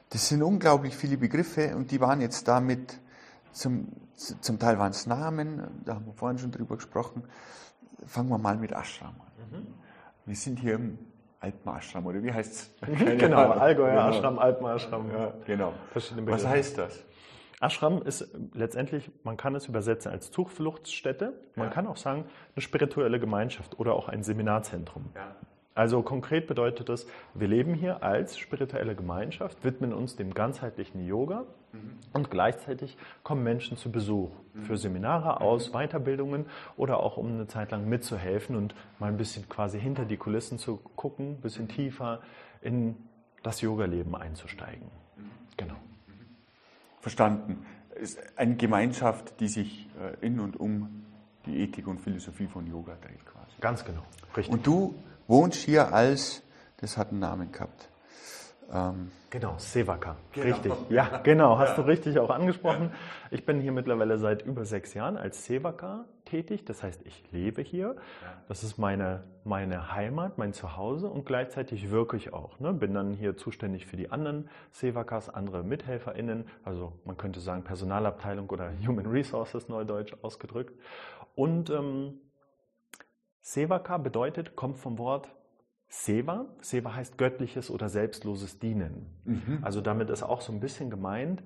Das 0.09 0.27
sind 0.27 0.43
unglaublich 0.43 0.95
viele 0.95 1.17
Begriffe 1.17 1.75
und 1.75 1.91
die 1.91 2.01
waren 2.01 2.21
jetzt 2.21 2.47
damit, 2.47 2.99
zum, 3.51 3.87
zum 4.15 4.59
Teil 4.59 4.77
waren 4.79 4.91
es 4.91 5.05
Namen, 5.05 5.61
da 5.85 5.95
haben 5.95 6.05
wir 6.05 6.13
vorhin 6.13 6.37
schon 6.37 6.51
drüber 6.51 6.75
gesprochen. 6.75 7.23
Fangen 8.05 8.29
wir 8.29 8.37
mal 8.37 8.57
mit 8.57 8.71
Ashram 8.71 9.15
an. 9.19 9.49
Mhm. 9.51 9.67
Wir 10.25 10.35
sind 10.35 10.59
hier 10.59 10.75
im 10.75 10.97
Alpen-Ashram, 11.41 12.05
oder 12.05 12.21
wie 12.21 12.33
heißt 12.33 12.53
es? 12.53 12.69
genau, 13.17 13.51
Allgäuer 13.51 13.91
genau. 13.91 14.09
Ashram, 14.09 14.39
Alpen-Ashram. 14.39 15.11
Ja, 15.11 15.33
genau. 15.45 15.73
Was 15.93 16.45
heißt 16.45 16.77
das? 16.77 16.99
Ashram 17.59 18.01
ist 18.01 18.33
letztendlich, 18.53 19.11
man 19.23 19.35
kann 19.35 19.53
es 19.55 19.67
übersetzen 19.67 20.11
als 20.11 20.31
Zufluchtsstätte, 20.31 21.33
man 21.55 21.67
ja. 21.67 21.73
kann 21.73 21.87
auch 21.87 21.97
sagen, 21.97 22.25
eine 22.55 22.61
spirituelle 22.61 23.19
Gemeinschaft 23.19 23.79
oder 23.79 23.93
auch 23.93 24.07
ein 24.07 24.23
Seminarzentrum. 24.23 25.09
Ja. 25.13 25.35
Also 25.75 26.01
konkret 26.01 26.47
bedeutet 26.47 26.89
das, 26.89 27.07
wir 27.33 27.47
leben 27.47 27.73
hier 27.73 28.03
als 28.03 28.37
spirituelle 28.37 28.95
Gemeinschaft, 28.95 29.63
widmen 29.63 29.93
uns 29.93 30.15
dem 30.15 30.33
ganzheitlichen 30.33 31.05
Yoga 31.05 31.45
mhm. 31.71 31.91
und 32.11 32.31
gleichzeitig 32.31 32.97
kommen 33.23 33.43
Menschen 33.43 33.77
zu 33.77 33.91
Besuch 33.91 34.31
mhm. 34.53 34.63
für 34.63 34.77
Seminare 34.77 35.39
aus, 35.41 35.69
mhm. 35.69 35.73
Weiterbildungen 35.73 36.45
oder 36.75 36.99
auch 36.99 37.17
um 37.17 37.27
eine 37.27 37.47
Zeit 37.47 37.71
lang 37.71 37.87
mitzuhelfen 37.87 38.55
und 38.55 38.73
mal 38.99 39.07
ein 39.07 39.17
bisschen 39.17 39.47
quasi 39.47 39.79
hinter 39.79 40.05
die 40.05 40.17
Kulissen 40.17 40.59
zu 40.59 40.77
gucken, 40.95 41.35
ein 41.35 41.41
bisschen 41.41 41.67
tiefer 41.69 42.21
in 42.61 42.97
das 43.43 43.61
Yoga-Leben 43.61 44.15
einzusteigen. 44.15 44.89
Mhm. 45.15 45.29
Genau 45.55 45.75
verstanden. 46.99 47.65
Es 47.95 48.15
ist 48.15 48.19
eine 48.37 48.55
Gemeinschaft, 48.55 49.39
die 49.39 49.47
sich 49.47 49.89
äh, 49.99 50.25
in 50.25 50.39
und 50.39 50.59
um 50.59 51.05
die 51.45 51.61
Ethik 51.61 51.87
und 51.87 51.99
Philosophie 51.99 52.47
von 52.47 52.67
Yoga 52.67 52.95
dreht 53.01 53.25
quasi. 53.25 53.55
Ganz 53.59 53.83
genau, 53.83 54.03
richtig. 54.35 54.53
Und 54.53 54.65
du 54.65 54.95
wohnst 55.27 55.59
hier 55.59 55.93
als, 55.93 56.43
das 56.77 56.97
hat 56.97 57.09
einen 57.09 57.19
Namen 57.19 57.51
gehabt, 57.51 57.89
ähm, 58.71 59.11
genau, 59.29 59.55
Sevaka. 59.57 60.15
Genau. 60.33 60.45
Richtig. 60.45 60.73
Ja, 60.89 61.21
genau, 61.23 61.57
hast 61.57 61.77
du 61.77 61.81
richtig 61.81 62.19
auch 62.19 62.29
angesprochen. 62.29 62.91
Ich 63.31 63.45
bin 63.45 63.59
hier 63.59 63.71
mittlerweile 63.71 64.19
seit 64.19 64.43
über 64.43 64.65
sechs 64.65 64.93
Jahren 64.93 65.17
als 65.17 65.45
Sevaka 65.45 66.05
tätig. 66.29 66.65
Das 66.65 66.83
heißt, 66.83 67.05
ich 67.05 67.23
lebe 67.31 67.61
hier. 67.61 67.95
Das 68.47 68.63
ist 68.63 68.77
meine, 68.77 69.23
meine 69.43 69.93
Heimat, 69.93 70.37
mein 70.37 70.53
Zuhause 70.53 71.09
und 71.09 71.25
gleichzeitig 71.25 71.91
wirke 71.91 72.17
ich 72.17 72.33
auch. 72.33 72.59
Ne? 72.59 72.73
Bin 72.73 72.93
dann 72.93 73.13
hier 73.13 73.37
zuständig 73.37 73.85
für 73.85 73.97
die 73.97 74.11
anderen 74.11 74.49
Sevakas, 74.71 75.29
andere 75.29 75.63
MithelferInnen. 75.63 76.45
Also 76.63 76.93
man 77.05 77.17
könnte 77.17 77.39
sagen 77.39 77.63
Personalabteilung 77.63 78.49
oder 78.49 78.71
Human 78.87 79.05
Resources 79.05 79.67
neudeutsch 79.69 80.13
ausgedrückt. 80.21 80.79
Und 81.35 81.69
ähm, 81.69 82.19
Sevaka 83.41 83.97
bedeutet, 83.97 84.55
kommt 84.55 84.77
vom 84.77 84.97
Wort 84.97 85.29
Seva. 85.87 86.45
Seva 86.61 86.93
heißt 86.93 87.17
göttliches 87.17 87.71
oder 87.71 87.89
selbstloses 87.89 88.59
Dienen. 88.59 89.07
Mhm. 89.25 89.59
Also 89.63 89.81
damit 89.81 90.09
ist 90.09 90.21
auch 90.21 90.41
so 90.41 90.53
ein 90.53 90.59
bisschen 90.59 90.91
gemeint, 90.91 91.41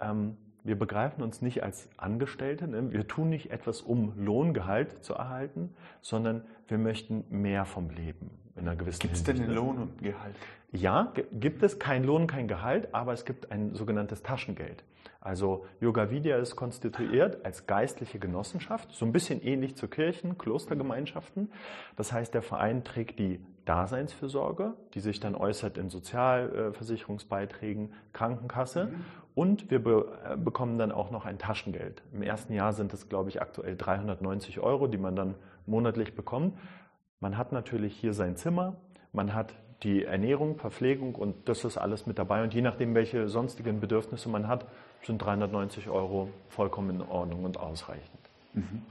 ähm, 0.00 0.36
wir 0.66 0.78
begreifen 0.78 1.22
uns 1.22 1.42
nicht 1.42 1.62
als 1.62 1.88
Angestellte, 1.96 2.68
ne? 2.68 2.92
wir 2.92 3.06
tun 3.06 3.28
nicht 3.28 3.50
etwas, 3.50 3.80
um 3.80 4.12
Lohngehalt 4.16 5.04
zu 5.04 5.14
erhalten, 5.14 5.74
sondern 6.00 6.42
wir 6.68 6.78
möchten 6.78 7.24
mehr 7.30 7.64
vom 7.64 7.90
Leben 7.90 8.30
in 8.56 8.62
einer 8.62 8.76
gewissen 8.76 9.00
Gibt 9.00 9.14
es 9.14 9.22
denn 9.22 9.36
einen 9.36 9.48
ne? 9.48 9.54
Lohn 9.54 9.78
und 9.78 10.02
Gehalt? 10.02 10.36
Ja, 10.76 11.10
gibt 11.32 11.62
es 11.62 11.78
kein 11.78 12.04
Lohn, 12.04 12.26
kein 12.26 12.48
Gehalt, 12.48 12.92
aber 12.92 13.14
es 13.14 13.24
gibt 13.24 13.50
ein 13.50 13.74
sogenanntes 13.74 14.22
Taschengeld. 14.22 14.84
Also 15.22 15.64
Yoga 15.80 16.10
Vidya 16.10 16.36
ist 16.36 16.54
konstituiert 16.54 17.46
als 17.46 17.66
geistliche 17.66 18.18
Genossenschaft, 18.18 18.92
so 18.92 19.06
ein 19.06 19.12
bisschen 19.12 19.42
ähnlich 19.42 19.74
zu 19.74 19.88
Kirchen, 19.88 20.36
Klostergemeinschaften. 20.36 21.50
Das 21.96 22.12
heißt, 22.12 22.34
der 22.34 22.42
Verein 22.42 22.84
trägt 22.84 23.18
die 23.18 23.40
Daseinsfürsorge, 23.64 24.74
die 24.92 25.00
sich 25.00 25.18
dann 25.18 25.34
äußert 25.34 25.78
in 25.78 25.88
Sozialversicherungsbeiträgen, 25.88 27.94
Krankenkasse. 28.12 28.86
Mhm. 28.86 29.04
Und 29.34 29.70
wir 29.70 29.82
be 29.82 30.18
äh, 30.30 30.36
bekommen 30.36 30.78
dann 30.78 30.92
auch 30.92 31.10
noch 31.10 31.24
ein 31.24 31.38
Taschengeld. 31.38 32.02
Im 32.12 32.22
ersten 32.22 32.52
Jahr 32.52 32.74
sind 32.74 32.92
es, 32.92 33.08
glaube 33.08 33.30
ich, 33.30 33.40
aktuell 33.40 33.76
390 33.76 34.60
Euro, 34.60 34.88
die 34.88 34.98
man 34.98 35.16
dann 35.16 35.36
monatlich 35.64 36.14
bekommt. 36.14 36.58
Man 37.20 37.38
hat 37.38 37.52
natürlich 37.52 37.96
hier 37.96 38.12
sein 38.12 38.36
Zimmer, 38.36 38.76
man 39.12 39.34
hat 39.34 39.54
die 39.82 40.04
Ernährung, 40.04 40.56
Verpflegung 40.56 41.14
und 41.14 41.48
das 41.48 41.64
ist 41.64 41.76
alles 41.76 42.06
mit 42.06 42.18
dabei. 42.18 42.42
Und 42.42 42.54
je 42.54 42.62
nachdem, 42.62 42.94
welche 42.94 43.28
sonstigen 43.28 43.80
Bedürfnisse 43.80 44.28
man 44.28 44.48
hat, 44.48 44.66
sind 45.04 45.18
390 45.18 45.88
Euro 45.88 46.30
vollkommen 46.48 46.90
in 46.90 47.02
Ordnung 47.02 47.44
und 47.44 47.58
ausreichend. 47.58 48.20
Mhm. 48.54 48.82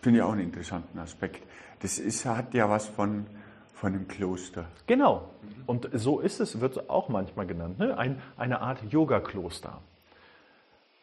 Finde 0.00 0.18
ich 0.18 0.22
auch 0.22 0.32
einen 0.32 0.42
interessanten 0.42 0.98
Aspekt. 0.98 1.42
Das 1.80 1.98
ist, 1.98 2.24
hat 2.24 2.54
ja 2.54 2.68
was 2.68 2.86
von, 2.86 3.26
von 3.74 3.94
einem 3.94 4.08
Kloster. 4.08 4.66
Genau. 4.86 5.28
Und 5.66 5.88
so 5.92 6.20
ist 6.20 6.40
es, 6.40 6.60
wird 6.60 6.76
es 6.76 6.88
auch 6.88 7.08
manchmal 7.08 7.46
genannt. 7.46 7.78
Ne? 7.78 7.96
Ein, 7.96 8.20
eine 8.36 8.60
Art 8.60 8.82
Yoga-Kloster. 8.90 9.80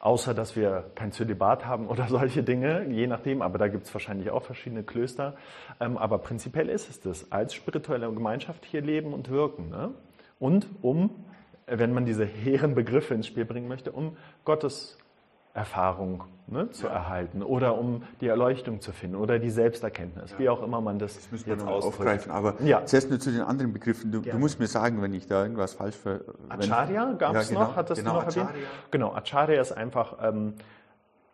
Außer, 0.06 0.36
dass 0.36 0.56
wir 0.56 0.92
kein 0.94 1.12
Zölibat 1.12 1.66
haben 1.66 1.88
oder 1.88 2.06
solche 2.10 2.44
Dinge, 2.44 2.86
je 2.90 3.08
nachdem, 3.08 3.42
aber 3.42 3.58
da 3.58 3.68
gibt 3.68 3.88
es 3.88 3.94
wahrscheinlich 3.96 4.30
auch 4.30 4.44
verschiedene 4.44 4.84
Klöster. 4.84 5.36
Ähm, 5.80 5.98
aber 5.98 6.20
prinzipiell 6.20 6.70
ist 6.70 6.92
es 6.92 7.00
das, 7.00 7.32
als 7.32 7.56
spirituelle 7.56 8.14
Gemeinschaft 8.14 8.66
hier 8.66 8.82
leben 8.82 9.16
und 9.16 9.32
wirken. 9.32 9.70
Ne? 9.70 9.96
Und 10.38 10.68
um, 10.84 11.10
wenn 11.66 11.92
man 11.92 12.06
diese 12.06 12.24
hehren 12.24 12.76
Begriffe 12.76 13.16
ins 13.16 13.26
Spiel 13.26 13.46
bringen 13.46 13.68
möchte, 13.68 13.92
um 13.92 14.16
Gottes 14.44 15.00
Erfahrung 15.56 16.26
ne, 16.48 16.70
zu 16.70 16.86
ja. 16.86 16.94
erhalten 16.94 17.42
oder 17.42 17.78
um 17.78 18.04
die 18.20 18.28
Erleuchtung 18.28 18.82
zu 18.82 18.92
finden 18.92 19.16
oder 19.16 19.40
die 19.40 19.50
Selbsterkenntnis, 19.50 20.32
ja. 20.32 20.40
wie 20.40 20.50
auch 20.50 20.62
immer 20.62 20.82
man 20.82 21.00
das, 21.00 21.30
das 21.32 21.46
jetzt 21.46 21.66
aufgreifen. 21.66 22.32
Aber 22.32 22.56
ja. 22.62 22.86
zuerst 22.86 23.10
nur 23.10 23.20
zu 23.20 23.32
den 23.32 23.42
anderen 23.42 23.72
Begriffen. 23.72 24.12
Du, 24.12 24.20
du, 24.20 24.38
musst 24.38 24.60
mir 24.60 24.68
sagen, 24.68 25.02
wenn 25.02 25.14
ich 25.14 25.28
da 25.28 25.44
irgendwas 25.44 25.74
falsch 25.74 25.96
ver... 25.96 26.20
Acharya 26.50 27.14
gab 27.14 27.36
es 27.38 27.48
genau, 27.48 27.62
noch, 27.62 27.76
hattest 27.78 28.02
genau, 28.02 28.12
du 28.12 28.20
noch 28.20 28.28
Acharya. 28.28 28.50
erwähnt? 28.50 28.68
Genau, 28.92 29.14
Acharya 29.14 29.62
ist 29.62 29.72
einfach, 29.72 30.18
ähm, 30.22 30.56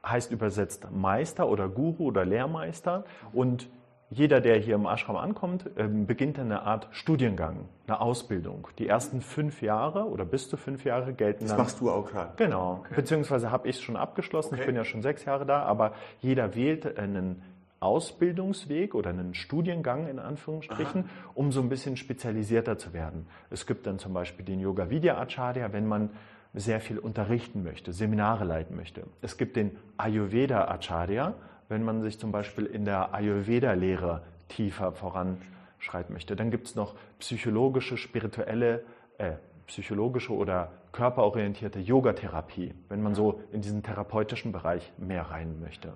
heißt 0.06 0.32
übersetzt 0.32 0.88
Meister 0.92 1.50
oder 1.50 1.68
Guru 1.68 2.06
oder 2.06 2.24
Lehrmeister 2.24 3.04
und 3.34 3.70
jeder, 4.14 4.42
der 4.42 4.58
hier 4.58 4.76
im 4.76 4.86
Ashram 4.86 5.16
ankommt, 5.16 5.70
ähm, 5.78 6.06
beginnt 6.06 6.38
eine 6.38 6.64
Art 6.64 6.90
Studiengang, 6.92 7.70
eine 7.88 8.02
Ausbildung. 8.02 8.68
Die 8.78 8.86
ersten 8.86 9.22
fünf 9.22 9.62
Jahre 9.62 10.06
oder 10.06 10.26
bis 10.26 10.50
zu 10.50 10.58
fünf 10.58 10.84
Jahre 10.84 11.14
gelten 11.14 11.46
das 11.46 11.52
dann. 11.52 11.58
Das 11.60 11.68
machst 11.68 11.82
du 11.82 11.90
auch 11.90 12.06
gerade. 12.06 12.34
Genau. 12.36 12.82
Okay. 12.82 12.96
Beziehungsweise 12.98 13.52
habe 13.52 13.70
ich 13.70 13.78
es 13.78 13.82
schon 13.82 13.96
abgeschlossen. 13.96 14.56
Okay. 14.56 14.64
Ich 14.64 14.66
bin 14.68 14.76
ja 14.76 14.84
schon 14.84 15.02
sechs 15.02 15.24
Jahre 15.24 15.46
da, 15.46 15.64
aber 15.64 15.94
jeder 16.20 16.56
wählt 16.56 17.00
einen 17.00 17.42
Ausbildungsweg 17.80 18.96
oder 18.96 19.12
einen 19.12 19.34
Studiengang 19.34 20.08
in 20.08 20.20
Anführungsstrichen, 20.20 21.06
Aha. 21.06 21.32
um 21.34 21.54
so 21.54 21.62
ein 21.62 21.70
bisschen 21.70 21.96
spezialisierter 21.96 22.78
zu 22.78 22.94
werden. 22.94 23.28
Es 23.50 23.66
gibt 23.66 23.88
dann 23.88 23.98
zum 23.98 24.14
Beispiel 24.14 24.44
den 24.44 24.60
Yoga 24.60 24.90
Vidya 24.90 25.18
Acharya, 25.20 25.72
wenn 25.72 25.88
man 25.88 26.10
sehr 26.54 26.82
viel 26.82 27.00
unterrichten 27.00 27.64
möchte, 27.64 27.94
Seminare 27.94 28.44
leiten 28.44 28.76
möchte. 28.76 29.04
Es 29.22 29.38
gibt 29.38 29.56
den 29.56 29.78
Ayurveda 29.96 30.66
Acharya, 30.68 31.34
wenn 31.72 31.84
man 31.84 32.02
sich 32.02 32.20
zum 32.20 32.32
Beispiel 32.32 32.66
in 32.66 32.86
der 32.86 33.16
Ayurveda-Lehre 33.16 34.22
tiefer 34.50 34.92
voranschreiten 34.92 36.14
möchte. 36.14 36.36
Dann 36.36 36.52
gibt 36.52 36.68
es 36.68 36.76
noch 36.76 36.94
psychologische, 37.20 37.98
spirituelle, 37.98 38.84
äh, 39.18 39.32
psychologische 39.66 40.34
oder 40.34 40.74
körperorientierte 40.92 41.80
Yogatherapie, 41.80 42.74
wenn 42.90 43.02
man 43.02 43.16
so 43.16 43.40
in 43.54 43.62
diesen 43.62 43.82
therapeutischen 43.82 44.52
Bereich 44.52 44.92
mehr 44.98 45.24
rein 45.32 45.62
möchte. 45.62 45.94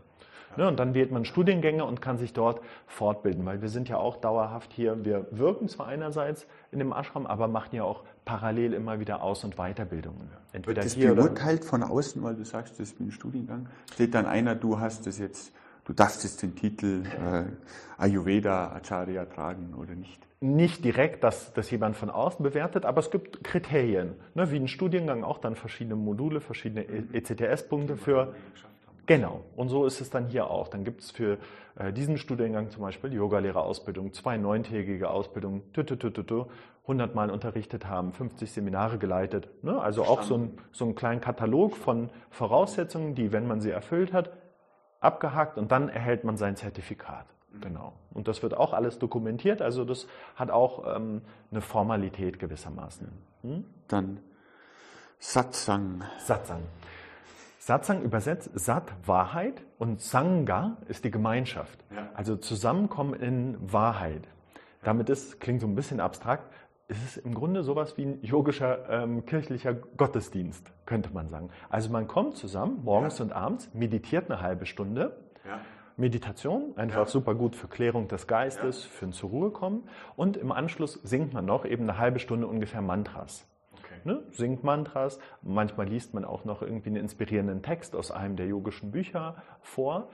Ne, 0.58 0.66
und 0.70 0.80
dann 0.80 0.94
wählt 0.94 1.12
man 1.12 1.26
Studiengänge 1.26 1.84
und 1.84 2.02
kann 2.02 2.18
sich 2.18 2.32
dort 2.32 2.62
fortbilden, 2.88 3.46
weil 3.46 3.62
wir 3.62 3.68
sind 3.68 3.90
ja 3.90 3.98
auch 3.98 4.16
dauerhaft 4.16 4.72
hier. 4.72 5.04
Wir 5.04 5.28
wirken 5.32 5.68
zwar 5.68 5.88
einerseits 5.88 6.48
in 6.72 6.80
dem 6.80 6.94
Ashram, 6.94 7.26
aber 7.26 7.50
machen 7.50 7.76
ja 7.76 7.84
auch 7.84 8.04
parallel 8.24 8.74
immer 8.74 9.02
wieder 9.02 9.22
Aus- 9.22 9.44
und 9.44 9.58
Weiterbildungen. 9.58 10.30
Entweder 10.54 10.78
Wird 10.78 10.86
das 10.86 10.94
hier 10.94 11.14
beurteilt 11.14 11.66
von 11.66 11.84
außen, 11.84 12.24
weil 12.24 12.36
du 12.36 12.46
sagst, 12.46 12.80
das 12.80 12.92
ist 12.92 13.02
ein 13.02 13.12
Studiengang? 13.12 13.68
Steht 13.92 14.14
dann 14.14 14.26
einer, 14.26 14.56
du 14.56 14.80
hast 14.80 15.06
das 15.06 15.20
jetzt 15.20 15.52
du 15.86 15.94
darfst 15.94 16.24
jetzt 16.24 16.42
den 16.42 16.56
Titel 16.56 17.04
äh, 17.06 17.46
Ayurveda 17.98 18.74
Acharya 18.74 19.26
tragen 19.26 19.74
oder 19.76 19.96
nicht? 19.96 20.22
Nicht 20.42 20.84
direkt, 20.84 21.24
dass 21.24 21.54
das 21.54 21.72
jemand 21.72 21.96
von 21.96 22.10
außen 22.10 22.44
bewertet, 22.44 22.86
aber 22.86 23.00
es 23.00 23.10
gibt 23.10 23.44
Kriterien, 23.44 24.16
ne, 24.34 24.52
wie 24.52 24.58
ein 24.58 24.68
Studiengang 24.68 25.24
auch 25.24 25.38
dann 25.38 25.56
verschiedene 25.56 25.96
Module, 25.96 26.42
verschiedene 26.42 26.86
ECTS-Punkte 27.14 27.96
für. 27.96 28.36
Genau, 29.08 29.44
und 29.56 29.70
so 29.70 29.86
ist 29.86 30.02
es 30.02 30.10
dann 30.10 30.28
hier 30.28 30.50
auch. 30.50 30.68
Dann 30.68 30.84
gibt 30.84 31.02
es 31.02 31.12
für 31.12 31.38
äh, 31.78 31.94
diesen 31.94 32.18
Studiengang 32.18 32.70
zum 32.70 32.82
Beispiel 32.82 33.14
Yogalehrerausbildung, 33.14 34.14
zwei 34.14 34.38
neuntägige 34.38 35.10
Ausbildungen, 35.10 35.62
100 36.88 37.16
Mal 37.16 37.32
unterrichtet 37.32 37.88
haben, 37.88 38.14
50 38.14 38.52
Seminare 38.52 38.98
geleitet. 38.98 39.48
Ne? 39.64 39.80
Also 39.80 40.04
auch 40.04 40.22
so 40.24 40.38
ein, 40.38 40.58
so 40.72 40.86
einen 40.86 40.96
kleinen 40.96 41.22
Katalog 41.22 41.76
von 41.78 42.10
Voraussetzungen, 42.30 43.16
die, 43.16 43.32
wenn 43.32 43.48
man 43.48 43.62
sie 43.62 43.72
erfüllt 43.72 44.14
hat, 44.14 44.32
abgehakt 45.00 45.58
und 45.58 45.72
dann 45.72 45.90
erhält 45.90 46.24
man 46.24 46.38
sein 46.38 46.56
Zertifikat. 46.56 47.26
Mhm. 47.52 47.62
Genau. 47.62 47.94
Und 48.14 48.28
das 48.28 48.44
wird 48.44 48.56
auch 48.56 48.74
alles 48.74 49.00
dokumentiert, 49.00 49.62
also 49.62 49.86
das 49.86 50.08
hat 50.36 50.52
auch 50.52 50.96
ähm, 50.96 51.22
eine 51.52 51.62
Formalität 51.62 52.40
gewissermaßen. 52.40 53.08
Hm? 53.42 53.66
Dann 53.88 54.20
Satsang. 55.20 56.04
Satsang. 56.20 56.64
Satsang 57.58 58.04
übersetzt 58.04 58.52
Sat 58.54 58.94
Wahrheit 59.08 59.64
und 59.80 60.00
Sangha 60.00 60.78
ist 60.88 61.04
die 61.04 61.10
Gemeinschaft. 61.10 61.84
Ja. 61.90 62.10
Also 62.14 62.36
Zusammenkommen 62.36 63.16
in 63.16 63.58
Wahrheit. 63.72 64.28
Damit 64.84 65.10
ist, 65.10 65.40
klingt 65.40 65.62
so 65.62 65.68
ein 65.68 65.74
bisschen 65.74 66.00
abstrakt, 66.00 66.54
es 66.88 67.04
ist 67.04 67.18
im 67.18 67.34
Grunde 67.34 67.64
sowas 67.64 67.98
wie 67.98 68.06
ein 68.06 68.24
yogischer 68.24 68.90
ähm, 68.90 69.26
kirchlicher 69.26 69.74
Gottesdienst, 69.74 70.72
könnte 70.86 71.10
man 71.14 71.28
sagen. 71.28 71.50
Also 71.70 71.90
man 71.92 72.08
kommt 72.08 72.38
zusammen 72.38 72.84
morgens 72.84 73.18
ja. 73.20 73.26
und 73.26 73.32
abends, 73.32 73.74
meditiert 73.74 74.30
eine 74.30 74.42
halbe 74.42 74.66
Stunde. 74.66 75.16
Ja. 75.46 75.62
Meditation, 75.98 76.74
einfach 76.76 77.00
ja. 77.00 77.06
super 77.06 77.36
gut 77.36 77.56
für 77.56 77.68
Klärung 77.68 78.10
des 78.10 78.28
Geistes, 78.28 78.84
für 78.84 79.06
ein 79.06 79.14
zur 79.14 79.30
Ruhe 79.30 79.52
kommen. 79.52 79.88
Und 80.18 80.36
im 80.36 80.52
Anschluss 80.52 81.00
singt 81.04 81.34
man 81.34 81.46
noch 81.46 81.66
eben 81.66 81.84
eine 81.84 81.98
halbe 81.98 82.20
Stunde 82.20 82.48
ungefähr 82.48 82.82
Mantras. 82.82 83.48
Okay. 83.74 84.02
Ne? 84.04 84.24
Singt 84.32 84.64
Mantras, 84.64 85.20
manchmal 85.42 85.88
liest 85.88 86.14
man 86.14 86.26
auch 86.26 86.44
noch 86.44 86.62
irgendwie 86.62 86.90
einen 86.90 86.98
inspirierenden 86.98 87.62
Text 87.62 87.96
aus 87.96 88.12
einem 88.12 88.36
der 88.36 88.46
yogischen 88.46 88.92
Bücher 88.92 89.38
vor. 89.62 90.10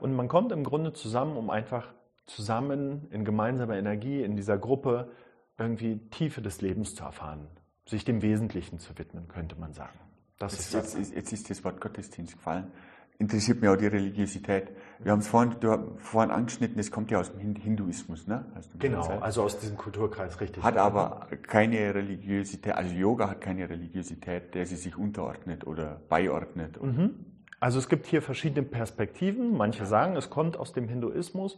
Und 0.00 0.16
man 0.16 0.26
kommt 0.26 0.52
im 0.52 0.64
Grunde 0.64 0.94
zusammen, 0.94 1.36
um 1.36 1.50
einfach 1.50 1.92
zusammen 2.24 3.06
in 3.10 3.24
gemeinsamer 3.24 3.76
Energie 3.76 4.22
in 4.22 4.36
dieser 4.36 4.56
Gruppe 4.56 5.10
irgendwie 5.58 5.98
Tiefe 6.10 6.42
des 6.42 6.60
Lebens 6.60 6.94
zu 6.94 7.04
erfahren, 7.04 7.46
sich 7.86 8.04
dem 8.04 8.22
Wesentlichen 8.22 8.78
zu 8.78 8.98
widmen, 8.98 9.28
könnte 9.28 9.56
man 9.56 9.72
sagen. 9.72 9.98
Das 10.38 10.52
jetzt, 10.52 10.74
ist 10.74 10.98
jetzt, 10.98 11.14
jetzt 11.14 11.32
ist 11.32 11.50
das 11.50 11.64
Wort 11.64 11.80
Gottesdienst 11.80 12.34
gefallen. 12.34 12.70
Interessiert 13.18 13.62
mich 13.62 13.70
auch 13.70 13.76
die 13.76 13.86
Religiosität. 13.86 14.68
Wir 14.98 15.12
haben 15.12 15.20
es 15.20 15.28
vorhin, 15.28 15.56
du, 15.60 15.96
vorhin 15.96 16.30
angeschnitten, 16.30 16.78
es 16.78 16.90
kommt 16.90 17.10
ja 17.10 17.18
aus 17.18 17.32
dem 17.32 17.56
Hinduismus, 17.56 18.26
ne? 18.26 18.44
Genau, 18.78 19.06
also 19.20 19.42
aus 19.42 19.58
diesem 19.58 19.78
Kulturkreis, 19.78 20.38
richtig. 20.38 20.62
Hat 20.62 20.76
aber 20.76 21.28
keine 21.46 21.94
Religiosität, 21.94 22.74
also 22.74 22.94
Yoga 22.94 23.30
hat 23.30 23.40
keine 23.40 23.70
Religiosität, 23.70 24.54
der 24.54 24.66
sie 24.66 24.76
sich 24.76 24.98
unterordnet 24.98 25.66
oder 25.66 26.02
beiordnet. 26.10 26.82
Mhm. 26.82 27.14
Also 27.58 27.78
es 27.78 27.88
gibt 27.88 28.06
hier 28.06 28.20
verschiedene 28.20 28.66
Perspektiven. 28.66 29.56
Manche 29.56 29.86
sagen, 29.86 30.14
es 30.16 30.28
kommt 30.28 30.58
aus 30.58 30.74
dem 30.74 30.88
Hinduismus, 30.88 31.56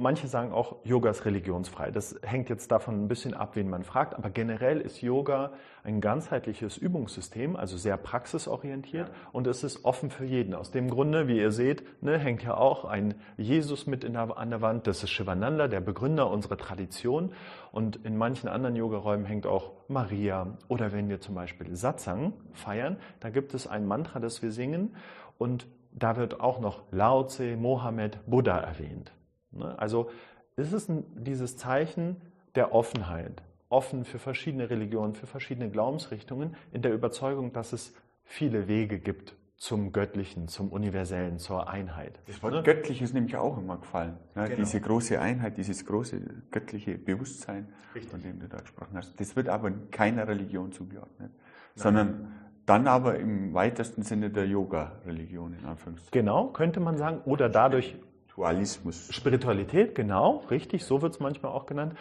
Manche 0.00 0.28
sagen 0.28 0.50
auch, 0.50 0.76
Yoga 0.82 1.10
ist 1.10 1.26
religionsfrei. 1.26 1.90
Das 1.90 2.18
hängt 2.22 2.48
jetzt 2.48 2.72
davon 2.72 3.04
ein 3.04 3.06
bisschen 3.06 3.34
ab, 3.34 3.54
wen 3.54 3.68
man 3.68 3.84
fragt. 3.84 4.14
Aber 4.14 4.30
generell 4.30 4.80
ist 4.80 5.02
Yoga 5.02 5.52
ein 5.84 6.00
ganzheitliches 6.00 6.78
Übungssystem, 6.78 7.54
also 7.54 7.76
sehr 7.76 7.98
praxisorientiert 7.98 9.08
ja. 9.08 9.14
und 9.32 9.46
es 9.46 9.62
ist 9.62 9.84
offen 9.84 10.10
für 10.10 10.24
jeden. 10.24 10.54
Aus 10.54 10.70
dem 10.70 10.88
Grunde, 10.88 11.28
wie 11.28 11.38
ihr 11.38 11.52
seht, 11.52 12.02
ne, 12.02 12.18
hängt 12.18 12.42
ja 12.42 12.56
auch 12.56 12.86
ein 12.86 13.14
Jesus 13.36 13.86
mit 13.86 14.02
der, 14.02 14.38
an 14.38 14.48
der 14.48 14.62
Wand. 14.62 14.86
Das 14.86 15.02
ist 15.02 15.10
Shivananda, 15.10 15.68
der 15.68 15.82
Begründer 15.82 16.30
unserer 16.30 16.56
Tradition. 16.56 17.32
Und 17.70 17.96
in 18.04 18.16
manchen 18.16 18.48
anderen 18.48 18.76
Yogaräumen 18.76 19.26
hängt 19.26 19.46
auch 19.46 19.72
Maria. 19.88 20.56
Oder 20.68 20.92
wenn 20.92 21.10
wir 21.10 21.20
zum 21.20 21.34
Beispiel 21.34 21.76
Satsang 21.76 22.32
feiern, 22.54 22.96
da 23.20 23.28
gibt 23.28 23.52
es 23.52 23.66
ein 23.66 23.86
Mantra, 23.86 24.18
das 24.18 24.40
wir 24.40 24.50
singen 24.50 24.96
und 25.36 25.66
da 25.92 26.16
wird 26.16 26.40
auch 26.40 26.58
noch 26.58 26.84
Lao 26.90 27.24
Tse, 27.24 27.56
Mohammed, 27.56 28.18
Buddha 28.26 28.58
erwähnt. 28.58 29.12
Ne? 29.52 29.78
Also 29.78 30.10
ist 30.56 30.72
es 30.72 30.86
dieses 31.14 31.56
Zeichen 31.56 32.16
der 32.54 32.74
Offenheit, 32.74 33.42
offen 33.68 34.04
für 34.04 34.18
verschiedene 34.18 34.68
Religionen, 34.68 35.14
für 35.14 35.26
verschiedene 35.26 35.70
Glaubensrichtungen, 35.70 36.56
in 36.72 36.82
der 36.82 36.92
Überzeugung, 36.92 37.52
dass 37.52 37.72
es 37.72 37.94
viele 38.24 38.68
Wege 38.68 38.98
gibt 38.98 39.36
zum 39.56 39.92
Göttlichen, 39.92 40.48
zum 40.48 40.70
Universellen, 40.70 41.38
zur 41.38 41.68
Einheit. 41.68 42.18
Das 42.26 42.42
Wort 42.42 42.54
ne? 42.54 42.62
göttlich 42.62 43.02
ist 43.02 43.12
nämlich 43.12 43.36
auch 43.36 43.58
immer 43.58 43.76
gefallen. 43.76 44.16
Ne? 44.34 44.44
Genau. 44.44 44.56
Diese 44.56 44.80
große 44.80 45.20
Einheit, 45.20 45.58
dieses 45.58 45.84
große 45.84 46.18
göttliche 46.50 46.96
Bewusstsein, 46.96 47.68
Richtig. 47.94 48.10
von 48.10 48.22
dem 48.22 48.40
du 48.40 48.48
da 48.48 48.56
gesprochen 48.56 48.96
hast. 48.96 49.20
Das 49.20 49.36
wird 49.36 49.50
aber 49.50 49.70
keiner 49.90 50.26
Religion 50.26 50.72
zugeordnet, 50.72 51.30
Nein. 51.30 51.30
sondern 51.74 52.32
dann 52.64 52.86
aber 52.86 53.18
im 53.18 53.52
weitesten 53.52 54.02
Sinne 54.02 54.30
der 54.30 54.46
Yoga-Religion, 54.46 55.52
in 55.52 55.66
Anführungszeichen. 55.66 56.12
Genau, 56.12 56.48
könnte 56.48 56.80
man 56.80 56.96
sagen. 56.96 57.20
Oder 57.26 57.50
dadurch 57.50 57.96
Spiritualismus. 58.40 59.08
Spiritualität, 59.10 59.94
genau, 59.94 60.44
richtig, 60.50 60.84
so 60.84 61.02
wird 61.02 61.14
es 61.14 61.20
manchmal 61.20 61.52
auch 61.52 61.66
genannt. 61.66 61.94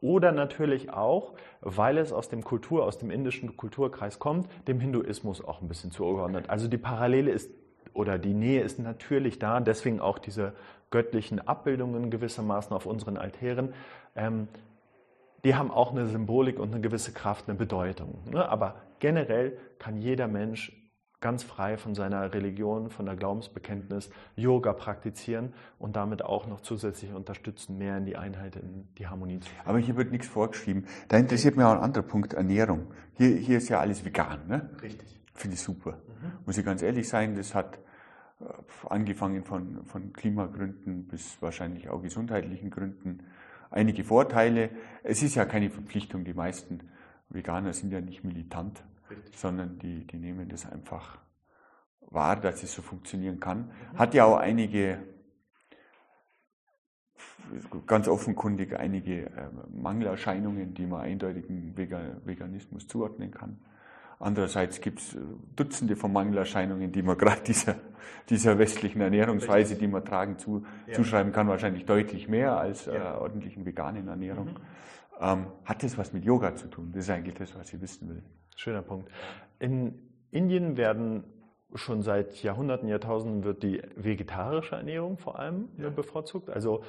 Oder 0.00 0.32
natürlich 0.32 0.92
auch, 0.92 1.32
weil 1.60 1.96
es 1.96 2.12
aus 2.12 2.28
dem 2.28 2.44
Kultur, 2.44 2.84
aus 2.84 2.98
dem 2.98 3.10
indischen 3.10 3.56
Kulturkreis 3.56 4.18
kommt, 4.18 4.48
dem 4.68 4.78
Hinduismus 4.80 5.42
auch 5.42 5.62
ein 5.62 5.68
bisschen 5.68 5.92
zugeordnet. 5.92 6.50
Also 6.50 6.68
die 6.68 6.76
Parallele 6.76 7.30
ist 7.30 7.50
oder 7.94 8.18
die 8.18 8.34
Nähe 8.34 8.60
ist 8.60 8.78
natürlich 8.78 9.38
da, 9.38 9.60
deswegen 9.60 10.00
auch 10.00 10.18
diese 10.18 10.52
göttlichen 10.90 11.46
Abbildungen 11.46 12.10
gewissermaßen 12.10 12.76
auf 12.76 12.86
unseren 12.86 13.16
Altären. 13.16 13.72
Ähm, 14.14 14.48
die 15.44 15.54
haben 15.54 15.70
auch 15.70 15.92
eine 15.92 16.06
Symbolik 16.06 16.58
und 16.58 16.72
eine 16.72 16.80
gewisse 16.80 17.12
Kraft, 17.12 17.48
eine 17.48 17.56
Bedeutung. 17.56 18.18
Ne? 18.30 18.46
Aber 18.48 18.76
generell 18.98 19.58
kann 19.78 19.98
jeder 19.98 20.26
Mensch 20.26 20.72
ganz 21.24 21.42
frei 21.42 21.78
von 21.78 21.94
seiner 21.94 22.34
Religion, 22.34 22.90
von 22.90 23.06
der 23.06 23.16
Glaubensbekenntnis 23.16 24.10
Yoga 24.36 24.74
praktizieren 24.74 25.54
und 25.78 25.96
damit 25.96 26.22
auch 26.22 26.46
noch 26.46 26.60
zusätzlich 26.60 27.14
unterstützen, 27.14 27.78
mehr 27.78 27.96
in 27.96 28.04
die 28.04 28.18
Einheit, 28.18 28.56
in 28.56 28.86
die 28.98 29.06
Harmonie 29.06 29.40
zu 29.40 29.48
kommen. 29.48 29.62
Aber 29.64 29.78
hier 29.78 29.96
wird 29.96 30.12
nichts 30.12 30.28
vorgeschrieben. 30.28 30.84
Da 31.08 31.16
interessiert 31.16 31.56
mich 31.56 31.64
auch 31.64 31.72
ein 31.72 31.78
anderer 31.78 32.02
Punkt, 32.02 32.34
Ernährung. 32.34 32.88
Hier, 33.14 33.38
hier 33.38 33.56
ist 33.56 33.70
ja 33.70 33.80
alles 33.80 34.04
vegan, 34.04 34.46
ne? 34.48 34.68
Richtig. 34.82 35.18
Finde 35.32 35.54
ich 35.54 35.62
super. 35.62 35.92
Mhm. 35.92 36.32
Muss 36.44 36.58
ich 36.58 36.64
ganz 36.64 36.82
ehrlich 36.82 37.08
sein, 37.08 37.34
das 37.36 37.54
hat 37.54 37.78
äh, 38.42 38.44
angefangen 38.90 39.44
von, 39.44 39.82
von 39.86 40.12
Klimagründen 40.12 41.06
bis 41.08 41.40
wahrscheinlich 41.40 41.88
auch 41.88 42.02
gesundheitlichen 42.02 42.68
Gründen 42.68 43.20
einige 43.70 44.04
Vorteile. 44.04 44.68
Es 45.02 45.22
ist 45.22 45.36
ja 45.36 45.46
keine 45.46 45.70
Verpflichtung, 45.70 46.24
die 46.24 46.34
meisten 46.34 46.80
Veganer 47.30 47.72
sind 47.72 47.94
ja 47.94 48.02
nicht 48.02 48.24
militant. 48.24 48.84
Sondern 49.34 49.78
die, 49.78 50.06
die 50.06 50.16
nehmen 50.16 50.48
das 50.48 50.70
einfach 50.70 51.18
wahr, 52.10 52.36
dass 52.36 52.62
es 52.62 52.72
so 52.72 52.82
funktionieren 52.82 53.40
kann. 53.40 53.66
Mhm. 53.92 53.98
Hat 53.98 54.14
ja 54.14 54.24
auch 54.24 54.36
einige, 54.36 54.98
ganz 57.86 58.08
offenkundig 58.08 58.78
einige 58.78 59.26
äh, 59.26 59.48
Mangelerscheinungen, 59.70 60.74
die 60.74 60.86
man 60.86 61.02
eindeutigen 61.02 61.76
Veganismus 61.76 62.86
zuordnen 62.86 63.30
kann. 63.30 63.58
Andererseits 64.20 64.80
gibt 64.80 65.00
es 65.00 65.14
äh, 65.14 65.18
Dutzende 65.56 65.96
von 65.96 66.12
Mangelerscheinungen, 66.12 66.92
die 66.92 67.02
man 67.02 67.18
gerade 67.18 67.42
dieser, 67.42 67.76
dieser 68.30 68.58
westlichen 68.58 69.00
Ernährungsweise, 69.00 69.76
die 69.76 69.88
man 69.88 70.04
tragen, 70.04 70.38
zu, 70.38 70.64
ja. 70.86 70.94
zuschreiben 70.94 71.32
kann, 71.32 71.48
wahrscheinlich 71.48 71.84
deutlich 71.84 72.28
mehr 72.28 72.56
als 72.56 72.86
äh, 72.86 72.94
ja. 72.94 73.18
ordentlichen 73.18 73.66
veganen 73.66 74.08
Ernährung. 74.08 74.46
Mhm. 74.46 74.56
Ähm, 75.20 75.46
hat 75.64 75.82
das 75.82 75.96
was 75.96 76.12
mit 76.12 76.24
Yoga 76.24 76.54
zu 76.54 76.68
tun? 76.68 76.90
Das 76.92 77.04
ist 77.04 77.10
eigentlich 77.10 77.34
das, 77.34 77.54
was 77.54 77.72
ich 77.72 77.80
wissen 77.80 78.08
will. 78.08 78.22
Schöner 78.54 78.82
Punkt. 78.82 79.10
In 79.58 80.10
Indien 80.30 80.76
werden 80.76 81.24
schon 81.74 82.02
seit 82.02 82.42
Jahrhunderten, 82.42 82.88
Jahrtausenden 82.88 83.44
wird 83.44 83.62
die 83.62 83.82
vegetarische 83.96 84.76
Ernährung 84.76 85.18
vor 85.18 85.38
allem 85.38 85.68
ja. 85.78 85.90
bevorzugt. 85.90 86.50
Also 86.50 86.84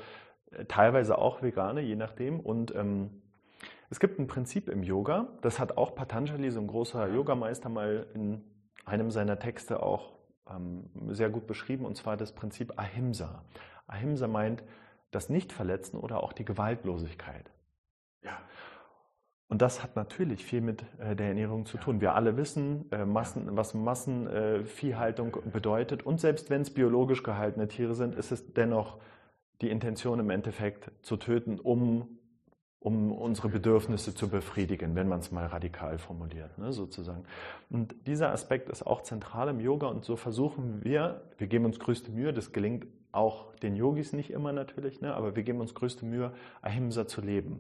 äh, 0.52 0.66
teilweise 0.66 1.18
auch 1.18 1.42
vegane, 1.42 1.82
je 1.82 1.96
nachdem. 1.96 2.40
Und 2.40 2.74
ähm, 2.76 3.22
es 3.90 4.00
gibt 4.00 4.20
ein 4.20 4.28
Prinzip 4.28 4.70
im 4.70 4.84
Yoga, 4.84 5.28
das 5.42 5.60
hat 5.60 5.78
auch 5.78 5.96
Patanjali, 5.96 6.50
so 6.52 6.60
ein 6.60 6.68
großer 6.68 7.08
Yogameister, 7.08 7.70
mal 7.70 8.08
in 8.14 8.44
einem 8.86 9.12
seiner 9.12 9.40
Texte 9.40 9.82
auch 9.82 10.14
ähm, 10.50 10.90
sehr 11.10 11.30
gut 11.30 11.48
beschrieben, 11.48 11.86
und 11.86 11.96
zwar 11.96 12.18
das 12.18 12.34
Prinzip 12.34 12.80
Ahimsa. 12.80 13.44
Ahimsa 13.88 14.28
meint 14.28 14.64
das 15.12 15.30
Nichtverletzen 15.30 16.00
oder 16.00 16.24
auch 16.24 16.34
die 16.34 16.46
Gewaltlosigkeit. 16.46 17.52
Ja. 18.24 18.38
Und 19.48 19.62
das 19.62 19.84
hat 19.84 19.96
natürlich 19.96 20.44
viel 20.44 20.62
mit 20.62 20.84
äh, 21.00 21.16
der 21.16 21.28
Ernährung 21.28 21.66
zu 21.66 21.78
tun. 21.78 22.02
Wir 22.02 22.16
alle 22.16 22.36
wissen, 22.36 22.92
äh, 22.92 23.06
Massen, 23.06 23.56
was 23.56 23.74
Massenviehhaltung 23.74 25.36
äh, 25.36 25.50
bedeutet. 25.50 26.04
Und 26.04 26.20
selbst 26.20 26.50
wenn 26.50 26.62
es 26.62 26.74
biologisch 26.74 27.22
gehaltene 27.24 27.68
Tiere 27.68 27.94
sind, 27.94 28.16
ist 28.16 28.32
es 28.32 28.54
dennoch 28.54 28.98
die 29.62 29.70
Intention 29.70 30.20
im 30.20 30.30
Endeffekt 30.30 30.92
zu 31.02 31.18
töten, 31.18 31.60
um 31.60 32.18
um 32.86 33.12
unsere 33.12 33.50
Bedürfnisse 33.50 34.14
zu 34.14 34.30
befriedigen, 34.30 34.94
wenn 34.94 35.08
man 35.08 35.20
es 35.20 35.32
mal 35.32 35.48
radikal 35.48 35.98
formuliert, 35.98 36.56
ne, 36.60 36.72
sozusagen. 36.72 37.24
Und 37.72 37.96
dieser 38.06 38.32
Aspekt 38.32 38.70
ist 38.70 38.86
auch 38.86 39.02
zentral 39.02 39.50
im 39.50 39.60
Yoga 39.60 39.88
und 39.88 40.06
so 40.06 40.16
versuchen 40.16 40.84
wir, 40.84 41.24
wir 41.40 41.48
geben 41.48 41.66
uns 41.66 41.80
größte 41.80 42.12
Mühe, 42.12 42.32
das 42.32 42.52
gelingt 42.52 42.86
auch 43.12 43.56
den 43.56 43.76
Yogis 43.76 44.14
nicht 44.14 44.30
immer 44.30 44.54
natürlich, 44.54 45.02
ne, 45.02 45.16
aber 45.16 45.36
wir 45.36 45.42
geben 45.42 45.62
uns 45.62 45.74
größte 45.74 46.06
Mühe, 46.06 46.32
Ahimsa 46.62 47.08
zu 47.08 47.22
leben. 47.22 47.60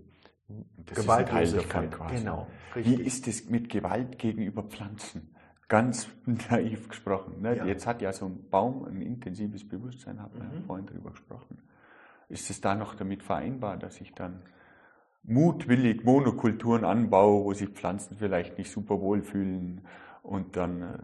Das 0.85 0.97
Gewaltlosigkeit. 0.99 1.91
quasi. 1.91 2.15
Genau. 2.17 2.47
Richtig. 2.75 2.99
Wie 2.99 3.03
ist 3.03 3.27
es 3.27 3.49
mit 3.49 3.69
Gewalt 3.69 4.19
gegenüber 4.19 4.63
Pflanzen? 4.63 5.35
Ganz 5.67 6.07
naiv 6.25 6.89
gesprochen. 6.89 7.41
Ne? 7.41 7.57
Ja. 7.57 7.65
Jetzt 7.65 7.87
hat 7.87 8.01
ja 8.01 8.13
so 8.13 8.27
ein 8.27 8.49
Baum 8.49 8.85
ein 8.85 9.01
intensives 9.01 9.67
Bewusstsein, 9.67 10.21
haben 10.21 10.35
wir 10.35 10.43
mhm. 10.43 10.53
ja 10.53 10.61
vorhin 10.67 10.85
darüber 10.85 11.11
gesprochen. 11.11 11.57
Ist 12.29 12.49
es 12.49 12.61
da 12.61 12.75
noch 12.75 12.95
damit 12.95 13.23
vereinbar, 13.23 13.77
dass 13.77 14.01
ich 14.01 14.13
dann 14.13 14.41
mutwillig 15.23 16.03
Monokulturen 16.03 16.85
anbaue, 16.85 17.43
wo 17.43 17.53
sich 17.53 17.69
Pflanzen 17.69 18.17
vielleicht 18.17 18.57
nicht 18.57 18.71
super 18.71 19.01
wohlfühlen 19.01 19.81
und 20.21 20.55
dann 20.55 20.81
äh, 20.81 20.97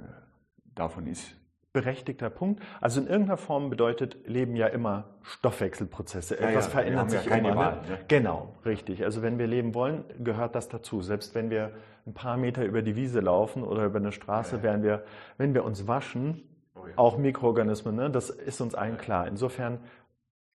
davon 0.76 1.08
ist. 1.08 1.36
Berechtigter 1.74 2.30
Punkt. 2.30 2.62
Also 2.82 3.00
in 3.00 3.08
irgendeiner 3.08 3.38
Form 3.38 3.70
bedeutet 3.70 4.18
Leben 4.28 4.56
ja 4.58 4.68
immer 4.68 5.06
Stoffwechselprozesse. 5.24 6.38
Etwas 6.38 6.66
ja, 6.66 6.72
verändert 6.72 7.12
sich 7.12 7.26
ja 7.26 7.36
immer. 7.38 7.56
Wahl, 7.56 7.82
ne? 7.88 8.00
Genau, 8.10 8.56
richtig. 8.66 9.04
Also 9.06 9.22
wenn 9.22 9.40
wir 9.40 9.48
leben 9.48 9.74
wollen, 9.74 10.04
gehört 10.20 10.56
das 10.56 10.68
dazu. 10.68 11.02
Selbst 11.02 11.34
wenn 11.34 11.50
wir 11.50 11.72
ein 12.06 12.14
paar 12.14 12.36
Meter 12.36 12.66
über 12.66 12.82
die 12.82 12.96
Wiese 12.96 13.22
laufen 13.22 13.64
oder 13.64 13.86
über 13.86 14.00
eine 14.00 14.12
Straße, 14.12 14.64
werden 14.64 14.84
wir, 14.84 15.04
wenn 15.38 15.54
wir 15.54 15.64
uns 15.64 15.88
waschen, 15.88 16.44
oh, 16.76 16.82
auch 16.98 17.18
Mikroorganismen, 17.18 17.96
ne? 17.96 18.10
das 18.10 18.30
ist 18.30 18.60
uns 18.60 18.76
allen 18.76 18.98
klar. 18.98 19.28
Insofern, 19.28 19.80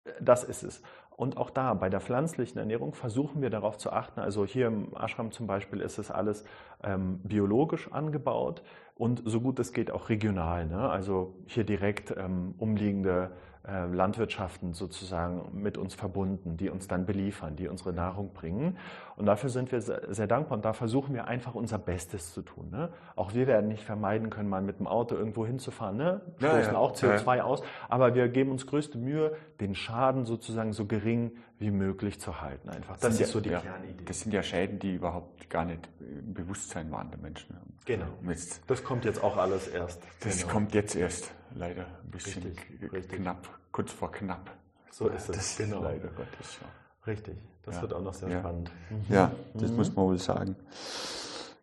äh, 0.04 0.12
das 0.20 0.44
ist 0.44 0.64
es. 0.64 0.82
Und 1.16 1.38
auch 1.38 1.50
da, 1.50 1.74
bei 1.74 1.90
der 1.90 2.02
pflanzlichen 2.02 2.60
Ernährung 2.60 2.94
versuchen 2.94 3.42
wir 3.42 3.50
darauf 3.50 3.78
zu 3.78 3.92
achten. 3.92 4.20
Also 4.20 4.46
hier 4.46 4.68
im 4.68 4.94
Ashram 4.96 5.32
zum 5.32 5.48
Beispiel 5.48 5.80
ist 5.80 5.98
es 5.98 6.12
alles 6.12 6.44
ähm, 6.84 7.20
biologisch 7.24 7.92
angebaut 7.92 8.62
und 8.96 9.22
so 9.26 9.40
gut 9.40 9.60
es 9.60 9.72
geht 9.72 9.92
auch 9.92 10.10
regional. 10.10 10.66
Ne? 10.66 10.90
Also 10.90 11.36
hier 11.48 11.64
direkt 11.64 12.14
ähm, 12.18 12.56
umliegende 12.58 13.32
äh, 13.68 13.88
Landwirtschaften 13.88 14.74
sozusagen 14.74 15.50
mit 15.54 15.78
uns 15.78 15.96
verbunden, 15.96 16.58
die 16.58 16.70
uns 16.70 16.88
dann 16.88 17.06
beliefern, 17.06 17.56
die 17.56 17.68
unsere 17.68 17.94
Nahrung 17.94 18.34
bringen. 18.34 18.78
Und 19.18 19.26
dafür 19.26 19.50
sind 19.50 19.72
wir 19.72 19.82
sehr 19.82 20.28
dankbar 20.28 20.58
und 20.58 20.66
da 20.66 20.74
versuchen 20.74 21.14
wir 21.14 21.26
einfach 21.26 21.56
unser 21.56 21.78
Bestes 21.78 22.34
zu 22.34 22.42
tun. 22.42 22.70
Ne? 22.70 22.90
Auch 23.16 23.34
wir 23.34 23.48
werden 23.48 23.70
nicht 23.70 23.84
vermeiden 23.84 24.30
können, 24.30 24.50
mal 24.50 24.62
mit 24.62 24.80
dem 24.80 24.88
Auto 24.88 25.16
irgendwo 25.16 25.46
hinzufahren, 25.46 25.98
ne? 25.98 26.22
stoßen 26.38 26.60
ja, 26.60 26.72
ja. 26.72 26.78
auch 26.78 26.96
CO2 26.96 27.38
ja. 27.38 27.44
aus, 27.44 27.64
aber 27.88 28.14
wir 28.14 28.28
geben 28.28 28.52
uns 28.52 28.68
größte 28.68 28.98
Mühe, 28.98 29.36
den 29.62 29.74
Schaden 29.74 30.26
sozusagen 30.26 30.74
so 30.74 30.86
gering 30.86 31.32
wie 31.60 31.72
möglich 31.72 32.20
zu 32.20 32.42
halten. 32.42 32.70
Einfach. 32.70 32.98
Das, 32.98 33.18
das 33.18 33.22
ist 33.22 33.32
so 33.32 33.40
die 33.40 33.50
Kernidee. 33.50 34.04
Das 34.06 34.20
sind 34.20 34.34
ja 34.34 34.44
Schäden, 34.44 34.80
die 34.80 34.96
überhaupt 34.96 35.50
gar 35.50 35.66
nicht 35.66 35.88
im 36.00 36.34
Bewusstsein 36.34 36.92
waren 36.92 37.10
der 37.10 37.20
Menschen. 37.20 37.56
Genau. 37.86 38.08
Jetzt, 38.28 38.64
das 38.68 38.84
kommt 38.84 39.06
jetzt 39.06 39.24
auch 39.24 39.38
alles 39.38 39.68
erst. 39.68 40.02
Das 40.22 40.42
genau. 40.42 40.52
kommt 40.52 40.74
jetzt 40.74 40.96
erst, 40.96 41.32
leider 41.54 41.86
ein 42.04 42.12
bisschen 42.12 42.44
richtig, 42.44 42.92
richtig. 42.92 43.22
knapp, 43.22 43.48
kurz 43.72 43.92
vor 43.92 44.12
knapp. 44.12 44.52
So 44.92 45.08
ist 45.08 45.30
es. 45.30 45.36
Das 45.36 45.58
genau. 45.58 45.84
leider 45.84 46.08
Gottes. 46.10 46.60
Ja. 46.62 46.68
Richtig, 47.08 47.38
das 47.66 47.76
ja. 47.76 47.82
wird 47.82 47.94
auch 47.94 48.02
noch 48.02 48.14
sehr 48.14 48.30
ja. 48.30 48.40
spannend. 48.40 48.72
Mhm. 48.90 49.14
Ja, 49.14 49.32
das 49.54 49.72
mhm. 49.72 49.78
muss 49.78 49.96
man 49.96 50.06
wohl 50.06 50.18
sagen. 50.20 50.56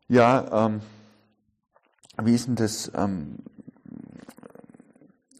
Ja, 0.08 0.66
ähm, 0.66 0.80
wie 2.22 2.34
ist 2.34 2.46
denn 2.46 2.56
das? 2.56 2.90
Ähm, 2.94 3.38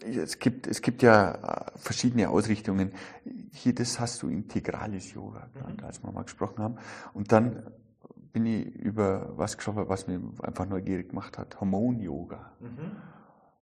es 0.05 0.39
gibt, 0.39 0.67
es 0.67 0.83
gibt 0.83 1.03
ja 1.03 1.33
äh, 1.33 1.71
verschiedene 1.77 2.29
Ausrichtungen. 2.29 2.93
Hier, 3.53 3.75
das 3.75 4.01
hast 4.01 4.23
du 4.23 4.29
integrales 4.29 5.13
Yoga 5.13 5.49
genannt, 5.53 5.81
mhm. 5.81 5.87
als 5.87 6.03
wir 6.03 6.11
mal 6.11 6.23
gesprochen 6.23 6.59
haben. 6.59 6.77
Und 7.13 7.33
dann 7.33 7.65
bin 8.33 8.47
ich 8.47 8.67
über 8.75 9.33
was 9.37 9.57
gesprochen, 9.57 9.85
was 9.89 10.07
mir 10.07 10.21
einfach 10.43 10.67
neugierig 10.67 11.11
gemacht 11.11 11.39
hat. 11.39 11.61
Hormon-Yoga. 11.61 12.53
Mhm. 12.61 12.97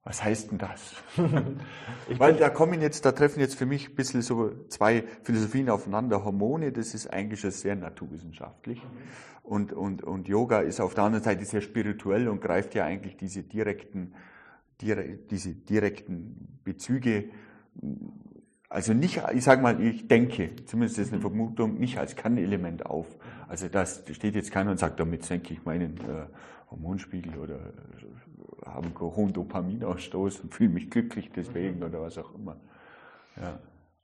Was 0.02 0.24
heißt 0.24 0.50
denn 0.50 0.58
das? 0.58 0.94
Weil 2.18 2.34
da 2.36 2.48
kommen 2.48 2.80
jetzt, 2.80 3.04
da 3.04 3.12
treffen 3.12 3.40
jetzt 3.40 3.54
für 3.54 3.66
mich 3.66 3.90
ein 3.90 3.94
bisschen 3.94 4.22
so 4.22 4.50
zwei 4.68 5.04
Philosophien 5.24 5.68
aufeinander. 5.68 6.24
Hormone, 6.24 6.72
das 6.72 6.94
ist 6.94 7.12
eigentlich 7.12 7.40
schon 7.40 7.50
sehr 7.50 7.76
naturwissenschaftlich. 7.76 8.80
Und, 9.42 9.72
und, 9.72 10.02
und 10.02 10.26
Yoga 10.26 10.60
ist 10.60 10.80
auf 10.80 10.94
der 10.94 11.04
anderen 11.04 11.24
Seite 11.24 11.44
sehr 11.44 11.60
spirituell 11.60 12.28
und 12.28 12.40
greift 12.40 12.74
ja 12.74 12.84
eigentlich 12.84 13.16
diese 13.16 13.42
direkten, 13.42 14.14
diese 14.80 15.54
direkten 15.54 16.58
Bezüge, 16.64 17.30
also 18.70 18.94
nicht, 18.94 19.20
ich 19.34 19.44
sage 19.44 19.60
mal, 19.60 19.82
ich 19.82 20.06
denke, 20.08 20.54
zumindest 20.64 20.98
ist 20.98 21.12
eine 21.12 21.20
Vermutung, 21.20 21.78
nicht 21.78 21.98
als 21.98 22.16
Kernelement 22.16 22.86
auf. 22.86 23.06
Also 23.48 23.68
das 23.68 24.04
steht 24.12 24.36
jetzt 24.36 24.52
keiner 24.52 24.70
und 24.70 24.78
sagt, 24.78 25.00
damit 25.00 25.24
senke 25.24 25.52
ich 25.52 25.64
meinen 25.64 25.98
äh, 25.98 26.26
Hormonspiegel 26.70 27.36
oder 27.36 27.72
habe 28.64 28.86
einen 28.86 29.00
hohen 29.00 29.32
Dopaminausstoß 29.32 30.40
und 30.40 30.54
fühle 30.54 30.70
mich 30.70 30.90
glücklich 30.90 31.30
deswegen 31.34 31.78
mhm. 31.78 31.84
oder 31.84 32.02
was 32.02 32.18
auch 32.18 32.34
immer. 32.34 32.56
Ja. 33.36 33.58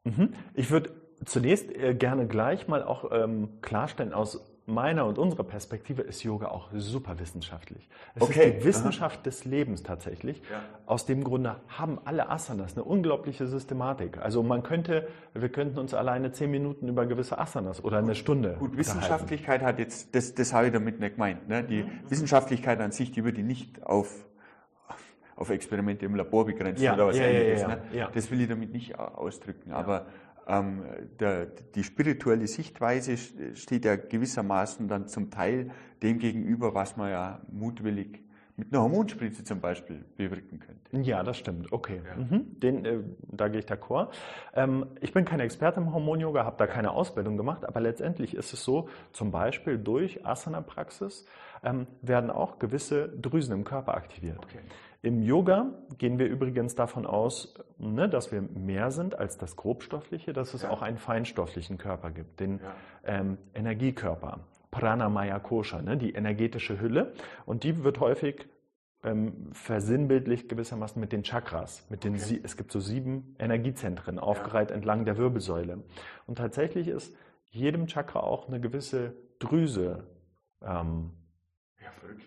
Mhm. 0.05 0.33
Ich 0.55 0.71
würde 0.71 0.91
zunächst 1.25 1.71
äh, 1.75 1.95
gerne 1.95 2.27
gleich 2.27 2.69
mal 2.69 2.83
auch 2.83 3.11
ähm, 3.13 3.49
klarstellen, 3.63 4.13
aus 4.13 4.41
meiner 4.67 5.07
und 5.07 5.19
unserer 5.19 5.45
Perspektive 5.45 6.03
ist 6.03 6.23
Yoga 6.25 6.49
auch 6.49 6.71
super 6.75 7.19
wissenschaftlich. 7.21 7.89
Es 8.17 8.23
okay. 8.23 8.51
ist 8.51 8.61
die 8.61 8.65
Wissenschaft 8.65 9.19
Aha. 9.19 9.23
des 9.23 9.45
Lebens 9.45 9.85
tatsächlich. 9.85 10.43
Ja. 10.51 10.61
Aus 10.87 11.07
dem 11.07 11.23
Grunde 11.23 11.57
haben 11.69 12.01
alle 12.05 12.29
Asanas 12.29 12.75
eine 12.75 12.83
unglaubliche 12.85 13.47
Systematik. 13.47 14.19
Also 14.19 14.43
man 14.43 14.65
könnte, 14.65 15.07
wir 15.35 15.49
könnten 15.49 15.79
uns 15.79 15.95
alleine 15.95 16.33
zehn 16.33 16.51
Minuten 16.51 16.89
über 16.89 17.07
gewisse 17.07 17.39
Asanas 17.39 17.83
oder 17.83 17.99
eine 17.99 18.17
Stunde. 18.17 18.57
Gut, 18.59 18.77
Wissenschaftlichkeit 18.77 19.63
hat 19.63 19.79
jetzt, 19.79 20.15
das, 20.15 20.35
das 20.35 20.53
habe 20.53 20.67
ich 20.67 20.73
damit 20.73 20.99
nicht 20.99 21.15
gemeint. 21.15 21.49
Ne? 21.49 21.63
Die 21.63 21.85
mhm. 21.85 21.91
Wissenschaftlichkeit 22.09 22.81
an 22.81 22.91
sich, 22.91 23.13
die 23.13 23.25
würde 23.25 23.43
nicht 23.43 23.85
auf 23.85 24.27
auf 25.37 25.51
Experimente 25.51 26.07
im 26.07 26.17
Labor 26.17 26.47
begrenzt 26.47 26.83
ja, 26.83 26.95
oder 26.95 27.09
was 27.09 27.19
ja, 27.19 27.25
ähnliches. 27.25 27.63
Ja, 27.63 27.69
ne? 27.69 28.09
Das 28.13 28.31
will 28.31 28.41
ich 28.41 28.49
damit 28.49 28.73
nicht 28.73 28.99
ausdrücken. 28.99 29.73
Aber 29.73 30.07
ähm, 30.49 30.85
der, 31.21 31.47
die 31.47 31.85
spirituelle 31.85 32.47
Sichtweise 32.47 33.17
steht 33.55 33.85
ja 33.85 33.97
gewissermaßen 33.97 34.89
dann 34.89 35.09
zum 35.09 35.31
Teil 35.31 35.71
dem 36.03 36.19
gegenüber, 36.19 36.75
was 36.75 36.97
man 36.97 37.11
ja 37.11 37.41
mutwillig 37.51 38.23
mit 38.57 38.73
einer 38.73 38.83
Hormonspritze 38.83 39.45
zum 39.45 39.61
Beispiel 39.61 40.05
bewirken 40.17 40.61
könnte. 40.61 41.09
Ja, 41.09 41.23
das 41.23 41.37
stimmt. 41.37 41.71
Okay. 41.73 42.01
Ja. 42.07 42.17
Mhm. 42.17 42.59
Den, 42.59 42.85
äh, 42.85 42.99
da 43.31 43.49
gehe 43.49 43.61
ich 43.61 43.67
d'accord. 43.67 44.09
Ähm, 44.55 44.87
ich 45.01 45.13
bin 45.13 45.27
kein 45.27 45.41
Experte 45.41 45.81
im 45.81 45.93
Hormon-Yoga, 45.93 46.45
habe 46.45 46.57
da 46.57 46.67
keine 46.67 46.93
Ausbildung 46.93 47.37
gemacht, 47.37 47.67
aber 47.67 47.81
letztendlich 47.81 48.35
ist 48.35 48.55
es 48.55 48.65
so, 48.65 48.89
zum 49.13 49.31
Beispiel 49.31 49.77
durch 49.77 50.25
Asana-Praxis 50.25 51.27
ähm, 51.63 51.87
werden 52.01 52.31
auch 52.31 52.59
gewisse 52.59 53.09
Drüsen 53.09 53.53
im 53.53 53.65
Körper 53.65 53.95
aktiviert. 53.95 54.39
Okay. 54.39 54.61
Im 55.07 55.23
Yoga 55.23 55.73
gehen 55.99 56.19
wir 56.19 56.27
übrigens 56.27 56.75
davon 56.75 57.07
aus, 57.07 57.55
ne, 57.79 58.09
dass 58.09 58.33
wir 58.33 58.43
mehr 58.43 58.91
sind 58.91 59.17
als 59.17 59.39
das 59.39 59.55
Grobstoffliche, 59.55 60.33
dass 60.33 60.53
es 60.53 60.63
ja. 60.63 60.71
auch 60.71 60.83
einen 60.83 60.99
feinstofflichen 60.99 61.79
Körper 61.79 62.11
gibt, 62.11 62.41
den 62.41 62.59
ja. 62.59 62.75
ähm, 63.05 63.39
Energiekörper. 63.55 64.41
Pranamaya 64.73 65.39
Kosha, 65.39 65.81
ne, 65.81 65.97
die 65.97 66.15
energetische 66.15 66.81
Hülle. 66.81 67.13
Und 67.45 67.63
die 67.63 67.85
wird 67.85 68.01
häufig 68.01 68.49
ähm, 69.05 69.51
versinnbildlicht 69.53 70.49
gewissermaßen 70.49 70.99
mit 70.99 71.13
den 71.13 71.23
Chakras. 71.23 71.87
Mit 71.89 72.03
den 72.03 72.17
okay. 72.17 72.41
es 72.43 72.57
gibt 72.57 72.73
so 72.73 72.81
sieben 72.81 73.37
Energiezentren, 73.39 74.19
aufgereiht 74.19 74.71
ja. 74.71 74.75
entlang 74.75 75.05
der 75.05 75.17
Wirbelsäule. 75.19 75.85
Und 76.27 76.39
tatsächlich 76.39 76.89
ist 76.89 77.15
jedem 77.51 77.87
Chakra 77.87 78.25
auch 78.25 78.49
eine 78.49 78.59
gewisse 78.59 79.15
Drüse 79.39 80.03
ähm, 80.61 81.13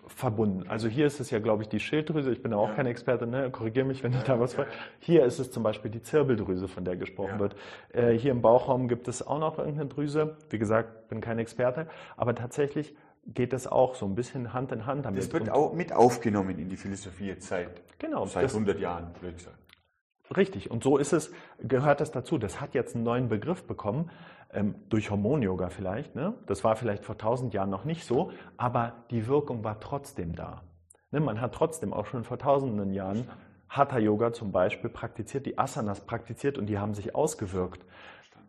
verbunden. 0.08 0.70
Also 0.70 0.88
hier 0.88 1.08
ist 1.08 1.20
es 1.20 1.30
ja, 1.32 1.40
glaube 1.40 1.64
ich, 1.64 1.70
die 1.70 1.80
Schilddrüse. 1.80 2.32
Ich 2.32 2.42
bin 2.42 2.52
ja 2.52 2.58
auch 2.58 2.70
ja. 2.70 2.76
kein 2.76 2.86
Experte, 2.86 3.28
ne? 3.28 3.50
korrigiere 3.52 3.86
mich, 3.86 4.04
wenn 4.04 4.14
ich 4.14 4.24
da 4.24 4.40
was 4.40 4.56
ja. 4.56 4.66
Hier 5.00 5.26
ist 5.26 5.40
es 5.40 5.52
zum 5.52 5.64
Beispiel 5.64 5.92
die 5.92 6.02
Zirbeldrüse, 6.02 6.68
von 6.68 6.86
der 6.86 6.96
gesprochen 6.96 7.40
wird. 7.40 7.56
Äh, 7.94 8.12
hier 8.14 8.32
im 8.32 8.42
Bauchraum 8.42 8.88
gibt 8.88 9.08
es 9.08 9.26
auch 9.26 9.40
noch 9.40 9.58
irgendeine 9.58 9.90
Drüse. 9.90 10.38
Wie 10.50 10.60
gesagt, 10.60 11.10
bin 11.10 11.22
kein 11.22 11.40
Experte. 11.40 11.88
Aber 12.18 12.36
tatsächlich 12.36 12.96
geht 13.28 13.54
das 13.54 13.68
auch 13.68 13.96
so 13.96 14.06
ein 14.06 14.16
bisschen 14.16 14.54
Hand 14.54 14.72
in 14.72 14.86
Hand 14.86 15.06
damit. 15.06 15.24
Das 15.24 15.32
wird 15.32 15.50
auch 15.50 15.74
mit 15.74 15.94
aufgenommen 15.94 16.58
in 16.58 16.70
die 16.70 16.78
Philosophie 16.78 17.28
jetzt 17.28 17.48
seit, 17.48 17.70
genau, 18.00 18.26
seit 18.26 18.50
100 18.50 18.80
Jahren, 18.80 19.12
würde 19.22 19.36
ich 19.38 19.44
sagen. 19.44 19.58
Richtig, 20.36 20.70
und 20.70 20.84
so 20.84 20.98
ist 20.98 21.14
es, 21.14 21.32
gehört 21.60 22.02
das 22.02 22.12
dazu. 22.12 22.38
Das 22.38 22.62
hat 22.62 22.74
jetzt 22.74 22.96
einen 22.96 23.04
neuen 23.04 23.30
Begriff 23.30 23.64
bekommen, 23.64 24.12
ähm, 24.52 24.76
durch 24.90 25.10
Hormon-Yoga 25.10 25.70
vielleicht. 25.70 26.16
Ne? 26.16 26.34
Das 26.46 26.64
war 26.64 26.76
vielleicht 26.76 27.04
vor 27.04 27.16
1000 27.16 27.54
Jahren 27.54 27.70
noch 27.70 27.86
nicht 27.86 28.06
so, 28.06 28.32
aber 28.58 28.94
die 29.12 29.28
Wirkung 29.28 29.64
war 29.64 29.80
trotzdem 29.80 30.36
da. 30.36 30.64
Ne? 31.12 31.20
Man 31.20 31.42
hat 31.42 31.54
trotzdem 31.54 31.94
auch 31.94 32.06
schon 32.06 32.24
vor 32.24 32.38
tausenden 32.38 32.94
Jahren 32.94 33.28
Hatha-Yoga 33.70 34.34
zum 34.34 34.52
Beispiel 34.52 34.90
praktiziert, 34.90 35.46
die 35.46 35.58
Asanas 35.58 36.02
praktiziert 36.02 36.58
und 36.58 36.68
die 36.68 36.80
haben 36.80 36.94
sich 36.94 37.16
ausgewirkt. 37.16 37.86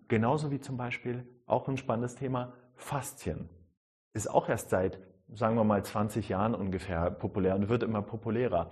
Genauso 0.09 0.51
wie 0.51 0.61
zum 0.61 0.76
Beispiel, 0.76 1.26
auch 1.47 1.68
ein 1.68 1.76
spannendes 1.76 2.14
Thema, 2.14 2.53
Faszien 2.74 3.49
ist 4.12 4.28
auch 4.28 4.49
erst 4.49 4.70
seit, 4.70 4.99
sagen 5.33 5.57
wir 5.57 5.64
mal, 5.64 5.85
20 5.85 6.28
Jahren 6.28 6.55
ungefähr 6.55 7.11
populär 7.11 7.55
und 7.55 7.68
wird 7.68 7.83
immer 7.83 8.03
populärer. 8.03 8.70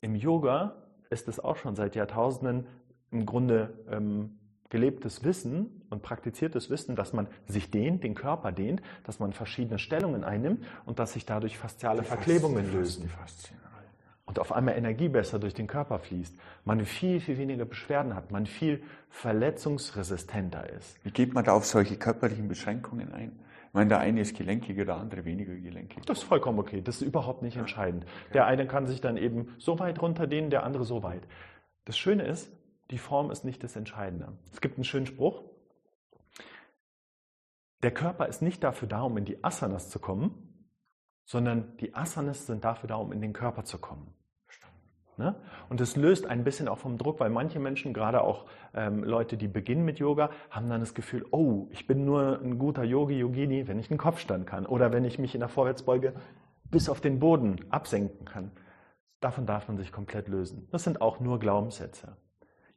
Im 0.00 0.14
Yoga 0.14 0.83
ist 1.10 1.28
es 1.28 1.40
auch 1.40 1.56
schon 1.56 1.76
seit 1.76 1.94
Jahrtausenden 1.94 2.66
im 3.10 3.26
Grunde 3.26 3.72
ähm, 3.90 4.38
gelebtes 4.70 5.22
Wissen 5.22 5.82
und 5.90 6.02
praktiziertes 6.02 6.68
Wissen, 6.70 6.96
dass 6.96 7.12
man 7.12 7.28
sich 7.46 7.70
dehnt, 7.70 8.02
den 8.02 8.14
Körper 8.14 8.50
dehnt, 8.50 8.82
dass 9.04 9.20
man 9.20 9.32
verschiedene 9.32 9.78
Stellungen 9.78 10.24
einnimmt 10.24 10.64
und 10.84 10.98
dass 10.98 11.12
sich 11.12 11.24
dadurch 11.24 11.56
fasziale 11.56 12.02
die 12.02 12.08
Verklebungen 12.08 12.64
Faszien, 12.64 12.80
lösen. 12.80 13.10
Und 14.26 14.38
auf 14.38 14.52
einmal 14.52 14.76
Energie 14.76 15.08
besser 15.08 15.38
durch 15.38 15.54
den 15.54 15.66
Körper 15.66 15.98
fließt. 15.98 16.34
Man 16.64 16.84
viel, 16.84 17.20
viel 17.20 17.38
weniger 17.38 17.66
Beschwerden 17.66 18.16
hat, 18.16 18.30
man 18.30 18.46
viel 18.46 18.82
verletzungsresistenter 19.10 20.68
ist. 20.70 20.96
Wie 21.04 21.10
geht 21.10 21.34
man 21.34 21.44
da 21.44 21.52
auf 21.52 21.66
solche 21.66 21.96
körperlichen 21.96 22.48
Beschränkungen 22.48 23.12
ein? 23.12 23.38
Ich 23.74 23.76
meine, 23.76 23.88
der 23.88 23.98
eine 23.98 24.20
ist 24.20 24.36
gelenkiger, 24.36 24.84
der 24.84 24.98
andere 24.98 25.24
weniger 25.24 25.52
gelenkig. 25.52 26.06
Das 26.06 26.18
ist 26.18 26.22
vollkommen 26.22 26.60
okay. 26.60 26.80
Das 26.80 27.02
ist 27.02 27.08
überhaupt 27.08 27.42
nicht 27.42 27.56
entscheidend. 27.56 28.06
Der 28.32 28.46
eine 28.46 28.68
kann 28.68 28.86
sich 28.86 29.00
dann 29.00 29.16
eben 29.16 29.52
so 29.58 29.80
weit 29.80 30.00
runterdehnen, 30.00 30.48
der 30.48 30.62
andere 30.62 30.84
so 30.84 31.02
weit. 31.02 31.26
Das 31.84 31.98
Schöne 31.98 32.22
ist, 32.22 32.52
die 32.92 32.98
Form 32.98 33.32
ist 33.32 33.44
nicht 33.44 33.64
das 33.64 33.74
Entscheidende. 33.74 34.38
Es 34.52 34.60
gibt 34.60 34.76
einen 34.76 34.84
schönen 34.84 35.06
Spruch. 35.06 35.42
Der 37.82 37.90
Körper 37.90 38.28
ist 38.28 38.42
nicht 38.42 38.62
dafür 38.62 38.86
da, 38.86 39.02
um 39.02 39.16
in 39.16 39.24
die 39.24 39.42
Asanas 39.42 39.90
zu 39.90 39.98
kommen, 39.98 40.68
sondern 41.24 41.76
die 41.78 41.96
Asanas 41.96 42.46
sind 42.46 42.64
dafür 42.64 42.88
da, 42.88 42.94
um 42.94 43.10
in 43.10 43.20
den 43.20 43.32
Körper 43.32 43.64
zu 43.64 43.78
kommen. 43.78 44.13
Ne? 45.16 45.34
Und 45.68 45.80
es 45.80 45.96
löst 45.96 46.26
ein 46.26 46.42
bisschen 46.42 46.66
auch 46.66 46.78
vom 46.78 46.98
Druck, 46.98 47.20
weil 47.20 47.30
manche 47.30 47.60
Menschen, 47.60 47.94
gerade 47.94 48.22
auch 48.22 48.46
ähm, 48.74 49.04
Leute, 49.04 49.36
die 49.36 49.48
beginnen 49.48 49.84
mit 49.84 49.98
Yoga, 49.98 50.30
haben 50.50 50.68
dann 50.68 50.80
das 50.80 50.94
Gefühl, 50.94 51.24
oh, 51.30 51.68
ich 51.70 51.86
bin 51.86 52.04
nur 52.04 52.40
ein 52.42 52.58
guter 52.58 52.82
Yogi, 52.82 53.18
Yogini, 53.18 53.68
wenn 53.68 53.78
ich 53.78 53.90
einen 53.90 53.98
Kopfstand 53.98 54.46
kann 54.46 54.66
oder 54.66 54.92
wenn 54.92 55.04
ich 55.04 55.18
mich 55.18 55.34
in 55.34 55.40
der 55.40 55.48
Vorwärtsbeuge 55.48 56.14
bis 56.70 56.88
auf 56.88 57.00
den 57.00 57.20
Boden 57.20 57.60
absenken 57.70 58.24
kann. 58.24 58.50
Davon 59.20 59.46
darf 59.46 59.68
man 59.68 59.76
sich 59.76 59.92
komplett 59.92 60.28
lösen. 60.28 60.68
Das 60.72 60.84
sind 60.84 61.00
auch 61.00 61.20
nur 61.20 61.38
Glaubenssätze. 61.38 62.16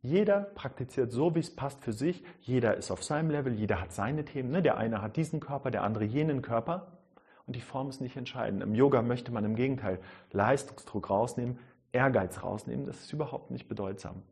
Jeder 0.01 0.41
praktiziert 0.41 1.11
so, 1.11 1.33
wie 1.35 1.39
es 1.39 1.55
passt 1.55 1.83
für 1.83 1.91
sich. 1.91 2.23
Jeder 2.39 2.77
ist 2.77 2.91
auf 2.91 3.03
seinem 3.03 3.31
Level, 3.31 3.53
jeder 3.53 3.81
hat 3.81 3.91
seine 3.91 4.23
Themen. 4.23 4.51
Ne? 4.51 4.61
Der 4.61 4.77
eine 4.77 5.01
hat 5.01 5.17
diesen 5.17 5.39
Körper, 5.39 5.71
der 5.71 5.83
andere 5.83 6.05
jenen 6.05 6.41
Körper. 6.41 6.99
Und 7.47 7.55
die 7.55 7.61
Form 7.61 7.89
ist 7.89 8.01
nicht 8.01 8.15
entscheidend. 8.15 8.61
Im 8.61 8.75
Yoga 8.75 9.01
möchte 9.01 9.31
man 9.31 9.43
im 9.45 9.55
Gegenteil 9.55 9.99
Leistungsdruck 10.31 11.09
rausnehmen, 11.09 11.59
Ehrgeiz 11.91 12.43
rausnehmen, 12.43 12.85
das 12.85 12.99
ist 13.01 13.13
überhaupt 13.13 13.51
nicht 13.51 13.67
bedeutsam. 13.67 14.23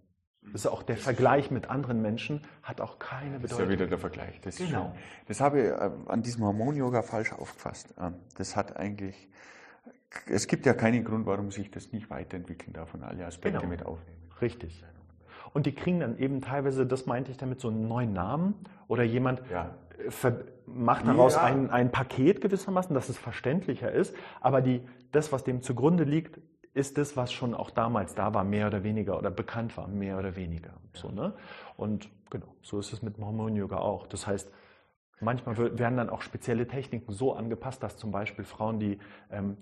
Das 0.52 0.62
ist 0.62 0.68
auch 0.68 0.84
der 0.84 0.98
Vergleich 0.98 1.52
mit 1.52 1.70
anderen 1.70 2.02
Menschen 2.02 2.42
hat 2.62 2.82
auch 2.82 3.00
keine 3.00 3.40
Bedeutung. 3.40 3.42
Das 3.42 3.52
ist 3.54 3.60
ja 3.60 3.70
wieder 3.70 3.88
der 3.88 3.98
Vergleich. 3.98 4.40
Das 4.42 4.58
genau. 4.58 4.96
Das 5.28 5.42
habe 5.42 5.60
ich 5.60 5.66
äh, 5.66 5.90
an 6.06 6.22
diesem 6.22 6.44
Hormon-Yoga 6.44 7.02
falsch 7.02 7.34
aufgefasst. 7.34 7.94
Ähm, 8.00 8.16
das 8.38 8.56
hat 8.56 8.78
eigentlich, 8.78 9.28
es 10.28 10.48
gibt 10.48 10.66
ja 10.66 10.74
keinen 10.74 11.04
Grund, 11.04 11.26
warum 11.26 11.52
sich 11.52 11.72
das 11.72 11.92
nicht 11.92 12.10
weiterentwickeln 12.10 12.74
darf 12.74 12.94
und 12.94 13.04
alle 13.04 13.26
Aspekte 13.26 13.60
genau. 13.60 13.70
mit 13.70 13.86
aufnehmen. 13.86 14.22
Richtig. 14.42 14.84
Und 15.54 15.66
die 15.66 15.74
kriegen 15.74 16.02
dann 16.02 16.18
eben 16.18 16.42
teilweise, 16.42 16.86
das 16.86 17.06
meinte 17.06 17.32
ich 17.32 17.38
damit, 17.38 17.60
so 17.60 17.70
einen 17.70 17.88
neuen 17.88 18.14
Namen 18.14 18.56
oder 18.88 19.04
jemand 19.04 19.42
ja. 19.50 19.74
macht 20.66 21.08
daraus 21.08 21.36
ja. 21.36 21.44
ein, 21.44 21.70
ein 21.70 21.92
Paket 21.92 22.42
gewissermaßen, 22.42 22.94
dass 22.94 23.10
es 23.10 23.18
verständlicher 23.18 23.92
ist, 23.92 24.14
aber 24.42 24.62
die, 24.62 24.82
das, 25.12 25.32
was 25.32 25.44
dem 25.44 25.62
zugrunde 25.62 26.04
liegt, 26.04 26.40
ist 26.76 26.98
das, 26.98 27.16
was 27.16 27.32
schon 27.32 27.56
auch 27.56 27.72
damals 27.72 28.16
da 28.16 28.34
war, 28.34 28.44
mehr 28.44 28.68
oder 28.68 28.84
weniger 28.84 29.18
oder 29.18 29.32
bekannt 29.32 29.76
war, 29.78 29.88
mehr 29.88 30.20
oder 30.20 30.36
weniger. 30.36 30.74
So, 30.94 31.10
ne? 31.10 31.34
Und 31.78 32.10
genau, 32.30 32.54
so 32.62 32.80
ist 32.80 32.92
es 32.92 33.02
mit 33.02 33.18
dem 33.18 33.26
Hormon-Yoga 33.26 33.78
auch. 33.78 34.08
Das 34.08 34.28
heißt, 34.28 34.52
manchmal 35.22 35.58
werden 35.80 35.98
dann 35.98 36.10
auch 36.10 36.22
spezielle 36.22 36.68
Techniken 36.68 37.14
so 37.14 37.34
angepasst, 37.34 37.82
dass 37.82 37.96
zum 37.96 38.12
Beispiel 38.12 38.44
Frauen, 38.44 38.80
die 38.80 39.00
ähm, 39.32 39.56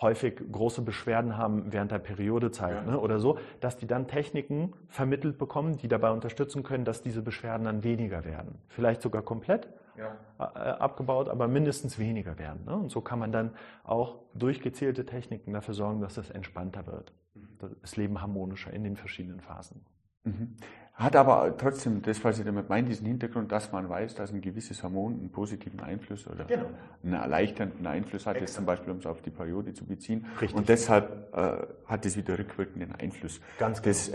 häufig 0.00 0.40
große 0.50 0.82
Beschwerden 0.82 1.36
haben 1.36 1.72
während 1.72 1.90
der 1.90 1.98
Periodezeit 1.98 2.86
ja. 2.86 2.92
ne, 2.92 3.00
oder 3.00 3.18
so, 3.18 3.38
dass 3.58 3.76
die 3.76 3.88
dann 3.88 4.06
Techniken 4.06 4.72
vermittelt 4.88 5.38
bekommen, 5.38 5.76
die 5.76 5.88
dabei 5.88 6.12
unterstützen 6.12 6.62
können, 6.62 6.84
dass 6.84 7.02
diese 7.02 7.20
Beschwerden 7.20 7.64
dann 7.64 7.82
weniger 7.82 8.24
werden. 8.24 8.60
Vielleicht 8.68 9.02
sogar 9.02 9.22
komplett 9.22 9.68
ja. 10.00 10.16
Äh, 10.38 10.70
abgebaut, 10.78 11.28
aber 11.28 11.48
mindestens 11.48 11.98
weniger 11.98 12.38
werden. 12.38 12.64
Ne? 12.64 12.74
Und 12.74 12.90
so 12.90 13.00
kann 13.00 13.18
man 13.18 13.32
dann 13.32 13.52
auch 13.84 14.18
durch 14.34 14.60
gezielte 14.60 15.06
Techniken 15.06 15.52
dafür 15.52 15.74
sorgen, 15.74 16.00
dass 16.00 16.16
es 16.16 16.30
entspannter 16.30 16.86
wird, 16.86 17.12
mhm. 17.34 17.76
das 17.80 17.96
Leben 17.96 18.20
harmonischer 18.20 18.72
in 18.72 18.84
den 18.84 18.96
verschiedenen 18.96 19.40
Phasen. 19.40 19.84
Mhm. 20.24 20.56
Hat 20.94 21.16
aber 21.16 21.56
trotzdem, 21.56 22.02
das, 22.02 22.22
was 22.24 22.38
ich 22.38 22.44
damit 22.44 22.68
meine, 22.68 22.86
diesen 22.86 23.06
Hintergrund, 23.06 23.50
dass 23.50 23.72
man 23.72 23.88
weiß, 23.88 24.16
dass 24.16 24.32
ein 24.32 24.42
gewisses 24.42 24.82
Hormon 24.82 25.14
einen 25.14 25.32
positiven 25.32 25.80
Einfluss 25.80 26.26
oder 26.26 26.44
genau. 26.44 26.66
einen 27.02 27.14
erleichternden 27.14 27.86
Einfluss 27.86 28.26
hat, 28.26 28.38
jetzt 28.38 28.52
zum 28.52 28.66
Beispiel, 28.66 28.92
um 28.92 28.98
es 28.98 29.06
auf 29.06 29.22
die 29.22 29.30
Periode 29.30 29.72
zu 29.72 29.86
beziehen. 29.86 30.26
Richtig. 30.40 30.54
Und 30.54 30.68
deshalb 30.68 31.34
äh, 31.34 31.66
hat 31.86 32.04
es 32.04 32.18
wieder 32.18 32.38
rückwirkenden 32.38 32.92
Einfluss. 32.92 33.40
Ganz 33.58 33.80
genau. 33.80 33.94
Das, 33.94 34.12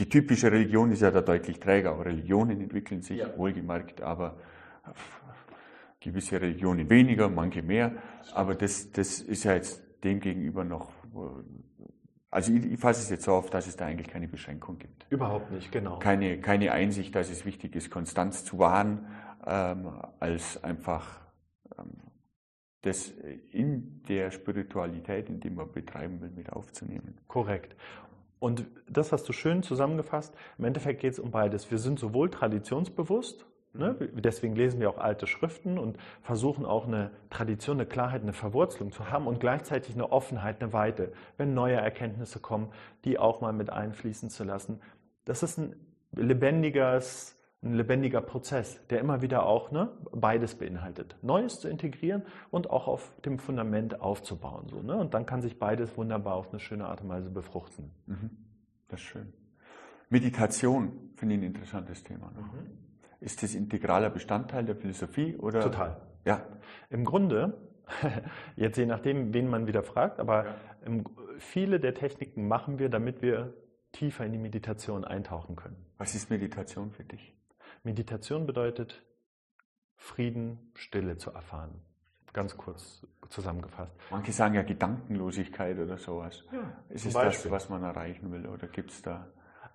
die 0.00 0.08
typische 0.08 0.50
Religion 0.50 0.90
ist 0.90 1.02
ja 1.02 1.12
da 1.12 1.20
deutlich 1.20 1.60
träger. 1.60 1.92
Auch 1.92 2.04
Religionen 2.04 2.60
entwickeln 2.60 3.02
sich, 3.02 3.18
ja. 3.18 3.36
wohlgemerkt, 3.36 4.00
aber 4.00 4.36
gewisse 6.00 6.40
Religionen 6.40 6.88
weniger, 6.90 7.28
manche 7.28 7.62
mehr. 7.62 7.92
Aber 8.34 8.54
das, 8.54 8.92
das 8.92 9.20
ist 9.20 9.44
ja 9.44 9.54
jetzt 9.54 9.82
dem 10.04 10.20
gegenüber 10.20 10.64
noch 10.64 10.92
also 12.30 12.52
ich, 12.52 12.64
ich 12.64 12.78
fasse 12.78 13.00
es 13.00 13.10
jetzt 13.10 13.24
so 13.24 13.32
auf, 13.32 13.50
dass 13.50 13.66
es 13.66 13.76
da 13.76 13.86
eigentlich 13.86 14.08
keine 14.08 14.28
Beschränkung 14.28 14.78
gibt. 14.78 15.06
Überhaupt 15.10 15.50
nicht, 15.50 15.72
genau. 15.72 15.98
Keine, 15.98 16.40
keine 16.40 16.72
Einsicht, 16.72 17.14
dass 17.14 17.30
es 17.30 17.46
wichtig 17.46 17.74
ist, 17.74 17.90
Konstanz 17.90 18.44
zu 18.44 18.58
wahren, 18.58 19.06
ähm, 19.46 20.00
als 20.20 20.62
einfach 20.62 21.20
ähm, 21.78 21.92
das 22.82 23.08
in 23.50 24.02
der 24.08 24.30
Spiritualität, 24.30 25.28
in 25.28 25.40
die 25.40 25.50
man 25.50 25.72
betreiben 25.72 26.20
will, 26.20 26.30
mit 26.30 26.52
aufzunehmen. 26.52 27.18
Korrekt. 27.28 27.74
Und 28.40 28.66
das 28.88 29.10
hast 29.10 29.28
du 29.28 29.32
schön 29.32 29.62
zusammengefasst. 29.62 30.34
Im 30.58 30.66
Endeffekt 30.66 31.00
geht 31.00 31.14
es 31.14 31.18
um 31.18 31.30
beides. 31.30 31.70
Wir 31.70 31.78
sind 31.78 31.98
sowohl 31.98 32.30
traditionsbewusst, 32.30 33.46
Ne? 33.74 33.94
Deswegen 34.14 34.56
lesen 34.56 34.80
wir 34.80 34.90
auch 34.90 34.98
alte 34.98 35.26
Schriften 35.26 35.78
und 35.78 35.98
versuchen 36.22 36.64
auch 36.64 36.86
eine 36.86 37.10
Tradition, 37.30 37.76
eine 37.76 37.86
Klarheit, 37.86 38.22
eine 38.22 38.32
Verwurzelung 38.32 38.92
zu 38.92 39.10
haben 39.10 39.26
und 39.26 39.40
gleichzeitig 39.40 39.94
eine 39.94 40.10
Offenheit, 40.10 40.60
eine 40.62 40.72
Weite, 40.72 41.12
wenn 41.36 41.54
neue 41.54 41.76
Erkenntnisse 41.76 42.40
kommen, 42.40 42.70
die 43.04 43.18
auch 43.18 43.40
mal 43.40 43.52
mit 43.52 43.70
einfließen 43.70 44.30
zu 44.30 44.44
lassen. 44.44 44.80
Das 45.24 45.42
ist 45.42 45.58
ein 45.58 45.76
lebendiges, 46.12 47.36
ein 47.62 47.74
lebendiger 47.74 48.20
Prozess, 48.20 48.86
der 48.88 49.00
immer 49.00 49.20
wieder 49.20 49.44
auch 49.44 49.70
ne, 49.70 49.90
beides 50.12 50.54
beinhaltet. 50.54 51.16
Neues 51.22 51.60
zu 51.60 51.68
integrieren 51.68 52.22
und 52.50 52.70
auch 52.70 52.88
auf 52.88 53.12
dem 53.24 53.38
Fundament 53.38 54.00
aufzubauen. 54.00 54.68
So, 54.68 54.80
ne? 54.80 54.96
Und 54.96 55.12
dann 55.12 55.26
kann 55.26 55.42
sich 55.42 55.58
beides 55.58 55.96
wunderbar 55.96 56.36
auf 56.36 56.50
eine 56.50 56.60
schöne 56.60 56.86
Art 56.86 57.02
und 57.02 57.08
Weise 57.10 57.30
befruchten. 57.30 57.90
Mhm. 58.06 58.30
Das 58.88 59.00
ist 59.00 59.06
schön. 59.06 59.32
Meditation 60.08 61.10
finde 61.16 61.34
ich 61.34 61.40
ein 61.42 61.44
interessantes 61.44 62.02
Thema. 62.02 62.30
Ne? 62.30 62.40
Mhm. 62.40 62.87
Ist 63.20 63.42
das 63.42 63.54
integraler 63.54 64.10
Bestandteil 64.10 64.64
der 64.64 64.76
Philosophie? 64.76 65.36
Oder? 65.36 65.60
Total. 65.60 66.00
Ja. 66.24 66.46
Im 66.90 67.04
Grunde, 67.04 67.58
jetzt 68.56 68.76
je 68.76 68.86
nachdem, 68.86 69.34
wen 69.34 69.48
man 69.48 69.66
wieder 69.66 69.82
fragt, 69.82 70.20
aber 70.20 70.44
ja. 70.44 70.54
im, 70.84 71.04
viele 71.38 71.80
der 71.80 71.94
Techniken 71.94 72.46
machen 72.46 72.78
wir, 72.78 72.88
damit 72.88 73.22
wir 73.22 73.54
tiefer 73.92 74.24
in 74.24 74.32
die 74.32 74.38
Meditation 74.38 75.04
eintauchen 75.04 75.56
können. 75.56 75.76
Was 75.96 76.14
ist 76.14 76.30
Meditation 76.30 76.90
für 76.90 77.04
dich? 77.04 77.34
Meditation 77.82 78.46
bedeutet, 78.46 79.02
Frieden, 79.96 80.70
Stille 80.74 81.16
zu 81.16 81.32
erfahren. 81.32 81.80
ganz 82.32 82.56
kurz 82.56 83.04
zusammengefasst. 83.30 83.92
Manche 84.10 84.32
sagen 84.32 84.54
ja 84.54 84.62
Gedankenlosigkeit 84.62 85.78
oder 85.78 85.96
sowas. 85.96 86.44
Ja, 86.52 86.72
ist 86.88 87.06
es 87.06 87.14
das, 87.14 87.50
was 87.50 87.68
man 87.68 87.82
erreichen 87.82 88.30
will 88.30 88.46
oder 88.46 88.68
gibt 88.68 88.90
es 88.90 89.02
da? 89.02 89.26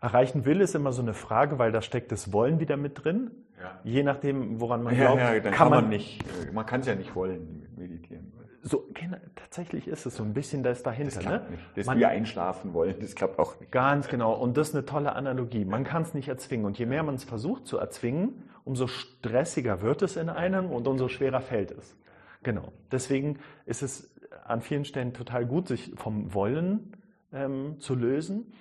Erreichen 0.03 0.43
will 0.43 0.59
ist 0.59 0.75
immer 0.75 0.91
so 0.91 1.01
eine 1.01 1.13
Frage, 1.13 1.59
weil 1.59 1.71
da 1.71 1.81
steckt 1.81 2.11
das 2.11 2.33
Wollen 2.33 2.59
wieder 2.59 2.75
mit 2.75 3.05
drin. 3.05 3.31
Ja. 3.57 3.79
Je 3.85 4.03
nachdem, 4.03 4.59
woran 4.59 4.83
man 4.83 4.97
glaubt, 4.97 5.21
ja, 5.21 5.39
kann, 5.39 5.53
kann 5.53 5.69
man, 5.69 5.83
man 5.85 5.89
nicht. 5.91 6.21
Man 6.51 6.65
kann 6.65 6.81
es 6.81 6.87
ja 6.87 6.95
nicht 6.95 7.15
wollen, 7.15 7.65
meditieren. 7.77 8.33
So, 8.61 8.85
genau, 8.93 9.15
tatsächlich 9.33 9.87
ist 9.87 10.05
es 10.05 10.17
so 10.17 10.23
ein 10.23 10.33
bisschen 10.33 10.61
das 10.61 10.83
dahinter. 10.83 11.15
Das 11.15 11.19
klappt 11.23 11.49
ne? 11.49 11.55
nicht. 11.55 11.63
Das 11.77 11.85
man, 11.85 11.99
wir 11.99 12.09
einschlafen 12.09 12.73
wollen, 12.73 12.95
das 12.99 13.15
klappt 13.15 13.39
auch 13.39 13.57
nicht. 13.61 13.71
Ganz 13.71 14.09
genau. 14.09 14.33
Und 14.33 14.57
das 14.57 14.69
ist 14.69 14.75
eine 14.75 14.85
tolle 14.85 15.13
Analogie. 15.13 15.63
Man 15.63 15.85
kann 15.85 16.01
es 16.01 16.13
nicht 16.13 16.27
erzwingen. 16.27 16.65
Und 16.65 16.77
je 16.77 16.85
mehr 16.85 17.03
man 17.03 17.15
es 17.15 17.23
versucht 17.23 17.65
zu 17.65 17.77
erzwingen, 17.77 18.43
umso 18.65 18.87
stressiger 18.87 19.81
wird 19.81 20.01
es 20.01 20.17
in 20.17 20.27
einem 20.27 20.69
und 20.69 20.85
umso 20.85 21.07
schwerer 21.07 21.39
fällt 21.39 21.71
es. 21.71 21.95
Genau. 22.41 22.73
Deswegen 22.91 23.39
ist 23.65 23.81
es 23.81 24.13
an 24.43 24.59
vielen 24.59 24.83
Stellen 24.83 25.13
total 25.13 25.45
gut, 25.45 25.69
sich 25.69 25.93
vom 25.95 26.33
Wollen 26.33 26.91
ähm, 27.31 27.79
zu 27.79 27.95
lösen 27.95 28.51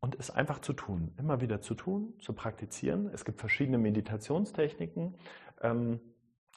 und 0.00 0.16
es 0.18 0.30
einfach 0.30 0.60
zu 0.60 0.72
tun. 0.72 1.12
Immer 1.18 1.40
wieder 1.40 1.60
zu 1.60 1.74
tun, 1.74 2.14
zu 2.20 2.32
praktizieren. 2.32 3.10
Es 3.12 3.24
gibt 3.24 3.40
verschiedene 3.40 3.78
Meditationstechniken. 3.78 5.16
Ähm, 5.60 6.00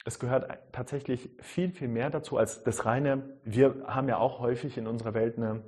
es 0.06 0.20
gehört 0.20 0.48
tatsächlich 0.72 1.30
viel, 1.40 1.72
viel 1.72 1.88
mehr 1.88 2.10
dazu 2.10 2.38
als 2.38 2.64
das 2.64 2.86
reine, 2.86 3.38
wir 3.44 3.84
haben 3.86 4.08
ja 4.08 4.18
auch 4.18 4.40
häufig 4.40 4.78
in 4.78 4.88
unserer 4.88 5.14
Welt 5.14 5.38
eine, 5.38 5.62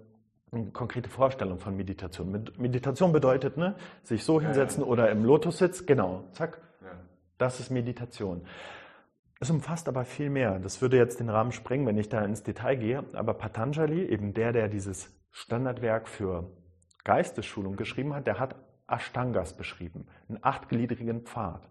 eine 0.51 0.71
konkrete 0.71 1.09
Vorstellung 1.09 1.59
von 1.59 1.75
Meditation. 1.75 2.31
Meditation 2.57 3.11
bedeutet, 3.11 3.57
ne, 3.57 3.75
sich 4.03 4.23
so 4.23 4.41
hinsetzen 4.41 4.81
ja, 4.81 4.85
ja. 4.85 4.91
oder 4.91 5.11
im 5.11 5.23
Lotussitz, 5.23 5.85
genau, 5.85 6.23
zack, 6.31 6.61
ja. 6.81 6.91
das 7.37 7.59
ist 7.59 7.69
Meditation. 7.69 8.45
Es 9.39 9.49
umfasst 9.49 9.89
aber 9.89 10.05
viel 10.05 10.29
mehr. 10.29 10.57
Das 10.59 10.81
würde 10.81 10.97
jetzt 10.97 11.19
den 11.19 11.29
Rahmen 11.29 11.51
sprengen, 11.51 11.85
wenn 11.85 11.97
ich 11.97 12.07
da 12.07 12.23
ins 12.23 12.43
Detail 12.43 12.77
gehe. 12.77 13.03
Aber 13.11 13.33
Patanjali, 13.33 14.05
eben 14.05 14.33
der, 14.33 14.53
der 14.53 14.69
dieses 14.69 15.11
Standardwerk 15.31 16.07
für 16.07 16.49
Geistesschulung 17.03 17.75
geschrieben 17.75 18.13
hat, 18.13 18.27
der 18.27 18.39
hat 18.39 18.55
Ashtangas 18.87 19.55
beschrieben, 19.55 20.07
einen 20.29 20.39
achtgliedrigen 20.41 21.21
Pfad. 21.21 21.67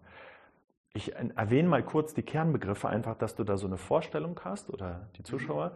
Ich 0.93 1.15
erwähne 1.15 1.67
mal 1.69 1.83
kurz 1.83 2.13
die 2.13 2.21
Kernbegriffe, 2.21 2.87
einfach, 2.87 3.17
dass 3.17 3.35
du 3.35 3.43
da 3.43 3.57
so 3.57 3.65
eine 3.65 3.77
Vorstellung 3.77 4.39
hast 4.43 4.69
oder 4.69 5.09
die 5.17 5.23
Zuschauer. 5.23 5.75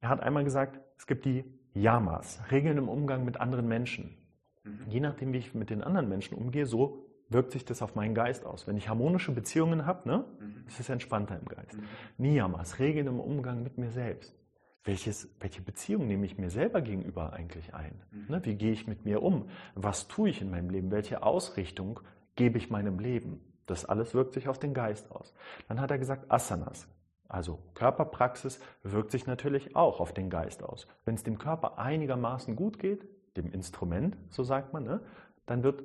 Er 0.00 0.08
hat 0.08 0.20
einmal 0.20 0.44
gesagt, 0.44 0.80
es 0.96 1.06
gibt 1.06 1.24
die 1.24 1.44
Yamas, 1.72 2.40
Regeln 2.52 2.78
im 2.78 2.88
Umgang 2.88 3.24
mit 3.24 3.40
anderen 3.40 3.66
Menschen. 3.66 4.16
Mhm. 4.62 4.84
Je 4.88 5.00
nachdem, 5.00 5.32
wie 5.32 5.38
ich 5.38 5.54
mit 5.54 5.70
den 5.70 5.82
anderen 5.82 6.08
Menschen 6.08 6.36
umgehe, 6.36 6.66
so 6.66 7.06
wirkt 7.28 7.50
sich 7.50 7.64
das 7.64 7.82
auf 7.82 7.96
meinen 7.96 8.14
Geist 8.14 8.46
aus. 8.46 8.68
Wenn 8.68 8.76
ich 8.76 8.88
harmonische 8.88 9.32
Beziehungen 9.32 9.86
habe, 9.86 10.08
ne, 10.08 10.24
mhm. 10.38 10.64
ist 10.68 10.78
es 10.78 10.88
entspannter 10.88 11.36
im 11.38 11.46
Geist. 11.46 11.76
Mhm. 11.76 11.84
Niyamas, 12.18 12.78
Regeln 12.78 13.08
im 13.08 13.18
Umgang 13.18 13.64
mit 13.64 13.76
mir 13.76 13.90
selbst. 13.90 14.38
Welches, 14.84 15.34
welche 15.40 15.62
Beziehung 15.62 16.06
nehme 16.06 16.26
ich 16.26 16.36
mir 16.36 16.50
selber 16.50 16.82
gegenüber 16.82 17.32
eigentlich 17.32 17.74
ein? 17.74 18.02
Mhm. 18.10 18.26
Ne, 18.28 18.44
wie 18.44 18.54
gehe 18.54 18.72
ich 18.72 18.86
mit 18.86 19.06
mir 19.06 19.22
um? 19.22 19.48
Was 19.74 20.08
tue 20.08 20.28
ich 20.28 20.42
in 20.42 20.50
meinem 20.50 20.68
Leben? 20.68 20.90
Welche 20.90 21.22
Ausrichtung 21.22 22.00
gebe 22.36 22.58
ich 22.58 22.68
meinem 22.68 22.98
Leben? 22.98 23.40
Das 23.64 23.86
alles 23.86 24.12
wirkt 24.12 24.34
sich 24.34 24.46
auf 24.46 24.58
den 24.58 24.74
Geist 24.74 25.10
aus. 25.10 25.34
Dann 25.68 25.80
hat 25.80 25.90
er 25.90 25.98
gesagt, 25.98 26.30
Asanas, 26.30 26.86
also 27.28 27.58
Körperpraxis, 27.72 28.60
wirkt 28.82 29.10
sich 29.10 29.26
natürlich 29.26 29.74
auch 29.74 30.00
auf 30.00 30.12
den 30.12 30.28
Geist 30.28 30.62
aus. 30.62 30.86
Wenn 31.06 31.14
es 31.14 31.22
dem 31.22 31.38
Körper 31.38 31.78
einigermaßen 31.78 32.54
gut 32.54 32.78
geht, 32.78 33.08
dem 33.38 33.50
Instrument, 33.50 34.18
so 34.28 34.42
sagt 34.42 34.74
man, 34.74 34.84
ne, 34.84 35.00
dann 35.46 35.62
wird, 35.62 35.82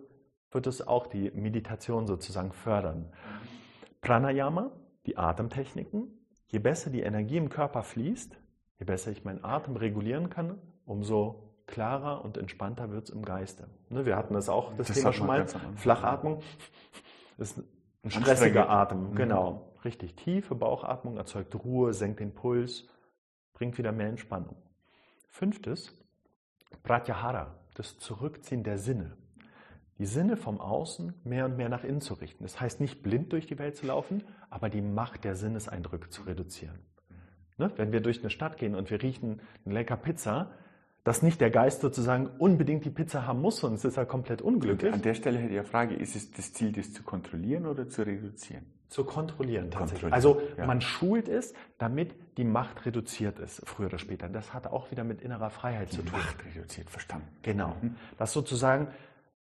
wird 0.52 0.68
es 0.68 0.86
auch 0.86 1.08
die 1.08 1.32
Meditation 1.32 2.06
sozusagen 2.06 2.52
fördern. 2.52 3.14
Pranayama, 4.02 4.72
die 5.06 5.18
Atemtechniken, 5.18 6.08
je 6.48 6.60
besser 6.60 6.90
die 6.90 7.02
Energie 7.02 7.38
im 7.38 7.50
Körper 7.50 7.84
fließt, 7.84 8.38
je 8.80 8.86
besser 8.86 9.12
ich 9.12 9.24
meinen 9.24 9.44
Atem 9.44 9.76
regulieren 9.76 10.30
kann, 10.30 10.58
umso 10.86 11.54
klarer 11.68 12.24
und 12.26 12.38
entspannter 12.38 12.90
wird 12.92 13.06
es 13.06 13.10
im 13.12 13.24
Geiste. 13.24 13.68
Ne, 13.90 14.06
wir 14.06 14.16
hatten 14.16 14.34
das 14.34 14.50
auch, 14.50 14.74
das, 14.76 14.88
das 14.88 14.98
Thema 14.98 15.14
schon 15.14 15.28
mal, 15.28 15.46
Flachatmung 15.76 16.42
ist 17.38 17.62
ein 18.04 18.12
stressiger 18.12 18.70
Atem, 18.70 19.12
mhm. 19.12 19.16
genau. 19.16 19.66
Richtig. 19.86 20.16
Tiefe 20.16 20.56
Bauchatmung 20.56 21.16
erzeugt 21.18 21.56
Ruhe, 21.56 21.94
senkt 21.94 22.20
den 22.20 22.34
Puls, 22.34 22.86
bringt 23.54 23.78
wieder 23.78 23.92
mehr 23.92 24.08
Entspannung. 24.08 24.58
Fünftes, 25.30 25.94
Pratyahara, 26.84 27.56
das 27.76 27.98
Zurückziehen 27.98 28.64
der 28.64 28.78
Sinne. 28.78 29.16
Die 29.98 30.06
Sinne 30.06 30.38
vom 30.38 30.60
Außen 30.60 31.14
mehr 31.24 31.46
und 31.46 31.58
mehr 31.58 31.70
nach 31.70 31.84
innen 31.84 32.02
zu 32.02 32.14
richten. 32.14 32.44
Das 32.44 32.60
heißt 32.60 32.80
nicht 32.80 33.04
blind 33.04 33.32
durch 33.32 33.48
die 33.48 33.60
Welt 33.60 33.76
zu 33.78 33.86
laufen, 33.86 34.24
aber 34.50 34.70
die 34.70 34.82
Macht 34.82 35.24
der 35.24 35.36
Sinneseindrücke 35.36 36.10
zu 36.10 36.24
reduzieren. 36.24 36.80
Ne? 37.60 37.72
Wenn 37.76 37.92
wir 37.92 38.02
durch 38.02 38.22
eine 38.22 38.30
Stadt 38.30 38.58
gehen 38.58 38.76
und 38.76 38.90
wir 38.90 39.02
riechen 39.02 39.42
eine 39.66 39.74
lecker 39.74 39.98
Pizza, 39.98 40.52
dass 41.04 41.22
nicht 41.22 41.42
der 41.42 41.50
Geist 41.50 41.82
sozusagen 41.82 42.28
unbedingt 42.38 42.86
die 42.86 42.90
Pizza 42.90 43.26
haben 43.26 43.42
muss, 43.42 43.58
sonst 43.58 43.86
ist 43.86 43.98
er 43.98 44.06
komplett 44.06 44.42
unglücklich. 44.42 44.94
An 44.94 45.02
der 45.02 45.14
Stelle 45.14 45.40
hätte 45.40 45.54
ich 45.54 45.60
eine 45.60 45.68
Frage, 45.68 45.96
ist 45.96 46.16
es 46.16 46.32
das 46.32 46.54
Ziel, 46.54 46.72
das 46.72 46.94
zu 46.94 47.04
kontrollieren 47.04 47.66
oder 47.66 47.88
zu 47.88 48.06
reduzieren? 48.06 48.66
Zu 48.90 49.04
kontrollieren 49.04 49.70
tatsächlich. 49.72 50.12
Also 50.12 50.42
ja. 50.58 50.66
man 50.66 50.82
schult 50.82 51.28
es, 51.28 51.54
damit 51.78 52.16
die 52.38 52.44
Macht 52.44 52.86
reduziert 52.86 53.40
ist, 53.40 53.62
früher 53.66 53.88
oder 53.88 54.00
später. 54.00 54.28
Das 54.30 54.54
hat 54.54 54.68
auch 54.68 54.92
wieder 54.92 55.04
mit 55.04 55.22
innerer 55.22 55.50
Freiheit 55.50 55.92
die 55.92 55.98
zu 55.98 56.02
tun. 56.04 56.20
Macht 56.20 56.44
reduziert, 56.46 56.90
verstanden. 56.90 57.28
Genau. 57.44 57.76
Mhm. 57.82 57.96
Das 58.18 58.34
sozusagen, 58.34 58.88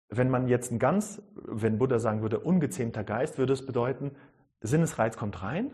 wenn 0.09 0.31
man 0.31 0.47
jetzt 0.47 0.73
ein 0.73 0.79
ganz, 0.79 1.23
wenn 1.35 1.79
Buddha 1.79 1.99
sagen 1.99 2.23
würde, 2.23 2.39
ungezähmter 2.39 3.03
Geist, 3.03 3.39
würde 3.39 3.55
es 3.55 3.65
bedeuten, 3.65 4.13
Sinnesreiz 4.61 5.17
kommt 5.17 5.43
rein, 5.43 5.71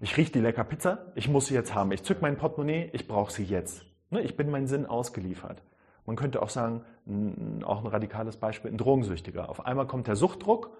ich 0.00 0.16
rieche 0.16 0.32
die 0.32 0.40
lecker 0.40 0.64
Pizza, 0.64 1.12
ich 1.14 1.28
muss 1.28 1.46
sie 1.46 1.54
jetzt 1.54 1.74
haben. 1.74 1.92
Ich 1.92 2.02
zück 2.02 2.22
mein 2.22 2.36
Portemonnaie, 2.36 2.90
ich 2.92 3.08
brauche 3.08 3.32
sie 3.32 3.44
jetzt. 3.44 3.84
Ne, 4.10 4.20
ich 4.22 4.36
bin 4.36 4.50
meinen 4.50 4.66
Sinn 4.66 4.86
ausgeliefert. 4.86 5.62
Man 6.06 6.16
könnte 6.16 6.40
auch 6.40 6.48
sagen, 6.48 6.84
auch 7.64 7.84
ein 7.84 7.86
radikales 7.86 8.36
Beispiel, 8.38 8.70
ein 8.70 8.78
Drogensüchtiger. 8.78 9.48
Auf 9.48 9.66
einmal 9.66 9.86
kommt 9.86 10.06
der 10.06 10.16
Suchtdruck. 10.16 10.70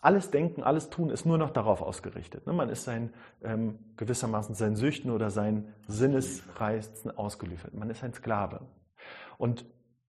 Alles 0.00 0.30
Denken, 0.30 0.62
alles 0.62 0.90
Tun 0.90 1.10
ist 1.10 1.24
nur 1.24 1.38
noch 1.38 1.50
darauf 1.50 1.80
ausgerichtet. 1.80 2.46
Ne, 2.46 2.52
man 2.52 2.68
ist 2.68 2.84
sein, 2.84 3.12
ähm, 3.42 3.78
gewissermaßen 3.96 4.54
seinen 4.54 4.76
Süchten 4.76 5.10
oder 5.10 5.30
seinen 5.30 5.72
Sinnesreizen 5.86 7.16
ausgeliefert. 7.16 7.74
Man 7.74 7.90
ist 7.90 8.02
ein 8.02 8.12
Sklave. 8.12 8.60
Und 9.38 9.64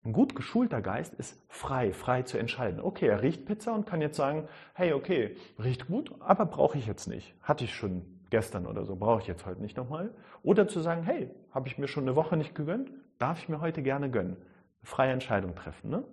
ein 0.04 0.12
gut 0.12 0.36
geschulter 0.36 0.82
Geist 0.82 1.14
ist 1.14 1.42
frei, 1.48 1.92
frei 1.92 2.22
zu 2.22 2.36
entscheiden. 2.36 2.80
Okay, 2.80 3.06
er 3.06 3.22
riecht 3.22 3.46
Pizza 3.46 3.74
und 3.74 3.86
kann 3.86 4.02
jetzt 4.02 4.16
sagen, 4.16 4.48
hey, 4.74 4.92
okay, 4.92 5.36
riecht 5.62 5.86
gut, 5.86 6.12
aber 6.20 6.44
brauche 6.44 6.76
ich 6.76 6.86
jetzt 6.86 7.06
nicht. 7.06 7.34
Hatte 7.42 7.64
ich 7.64 7.74
schon 7.74 8.02
gestern 8.28 8.66
oder 8.66 8.84
so, 8.84 8.96
brauche 8.96 9.22
ich 9.22 9.26
jetzt 9.26 9.46
heute 9.46 9.62
nicht 9.62 9.76
nochmal. 9.76 10.10
Oder 10.42 10.68
zu 10.68 10.80
sagen, 10.80 11.04
hey, 11.04 11.30
habe 11.52 11.68
ich 11.68 11.78
mir 11.78 11.88
schon 11.88 12.04
eine 12.04 12.16
Woche 12.16 12.36
nicht 12.36 12.54
gegönnt, 12.54 12.90
darf 13.18 13.38
ich 13.38 13.48
mir 13.48 13.60
heute 13.60 13.82
gerne 13.82 14.10
gönnen. 14.10 14.36
Freie 14.82 15.12
Entscheidung 15.12 15.54
treffen. 15.54 15.88
Ne? 15.88 16.04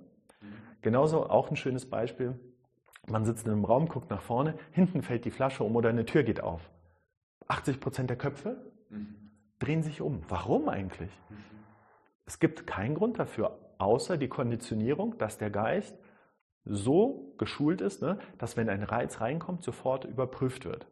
Genauso 0.82 1.30
auch 1.30 1.50
ein 1.50 1.58
schönes 1.58 1.90
Beispiel. 1.90 2.40
Man 3.08 3.26
sitzt 3.26 3.46
in 3.46 3.52
einem 3.52 3.66
Raum, 3.66 3.88
guckt 3.90 4.10
nach 4.10 4.22
vorne, 4.22 4.56
hinten 4.72 5.02
fällt 5.02 5.26
die 5.26 5.32
Flasche 5.32 5.64
um 5.64 5.76
oder 5.76 5.90
eine 5.90 6.06
Tür 6.06 6.24
geht 6.24 6.42
auf. 6.42 6.70
80 7.50 7.82
Prozent 7.82 8.10
der 8.10 8.18
Köpfe 8.18 8.56
mhm. 8.90 9.16
drehen 9.60 9.84
sich 9.84 10.00
um. 10.00 10.22
Warum 10.30 10.70
eigentlich? 10.70 11.12
Mhm. 11.30 11.36
Es 12.26 12.40
gibt 12.40 12.66
keinen 12.66 12.96
Grund 12.96 13.20
dafür, 13.20 13.58
außer 13.82 14.18
die 14.18 14.28
Konditionierung, 14.28 15.18
dass 15.18 15.38
der 15.38 15.50
Geist 15.50 15.98
so 16.64 17.34
geschult 17.38 17.82
ist, 17.82 18.02
ne, 18.02 18.20
dass 18.38 18.56
wenn 18.56 18.70
ein 18.70 18.84
Reiz 18.84 19.20
reinkommt, 19.20 19.64
sofort 19.64 20.06
überprüft 20.06 20.66
wird. 20.66 20.88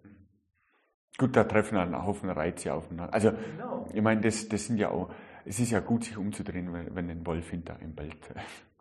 Gut, 1.18 1.36
da 1.36 1.44
treffen 1.44 1.78
ein 1.78 2.06
Haufen 2.06 2.30
Reize 2.30 2.74
aufeinander. 2.74 3.14
Also, 3.14 3.32
genau. 3.32 3.88
ich 3.94 4.02
meine, 4.02 4.22
das, 4.22 4.48
das 4.48 4.66
sind 4.66 4.78
ja 4.78 4.90
auch, 4.90 5.10
es 5.46 5.60
ist 5.60 5.72
ja 5.72 5.80
gut, 5.80 6.06
sich 6.06 6.18
umzudrehen, 6.18 6.74
wenn, 6.74 6.96
wenn 6.96 7.10
ein 7.10 7.26
Wolf 7.26 7.50
hinter 7.50 7.76
einem 7.76 7.94
bellt. 7.94 8.18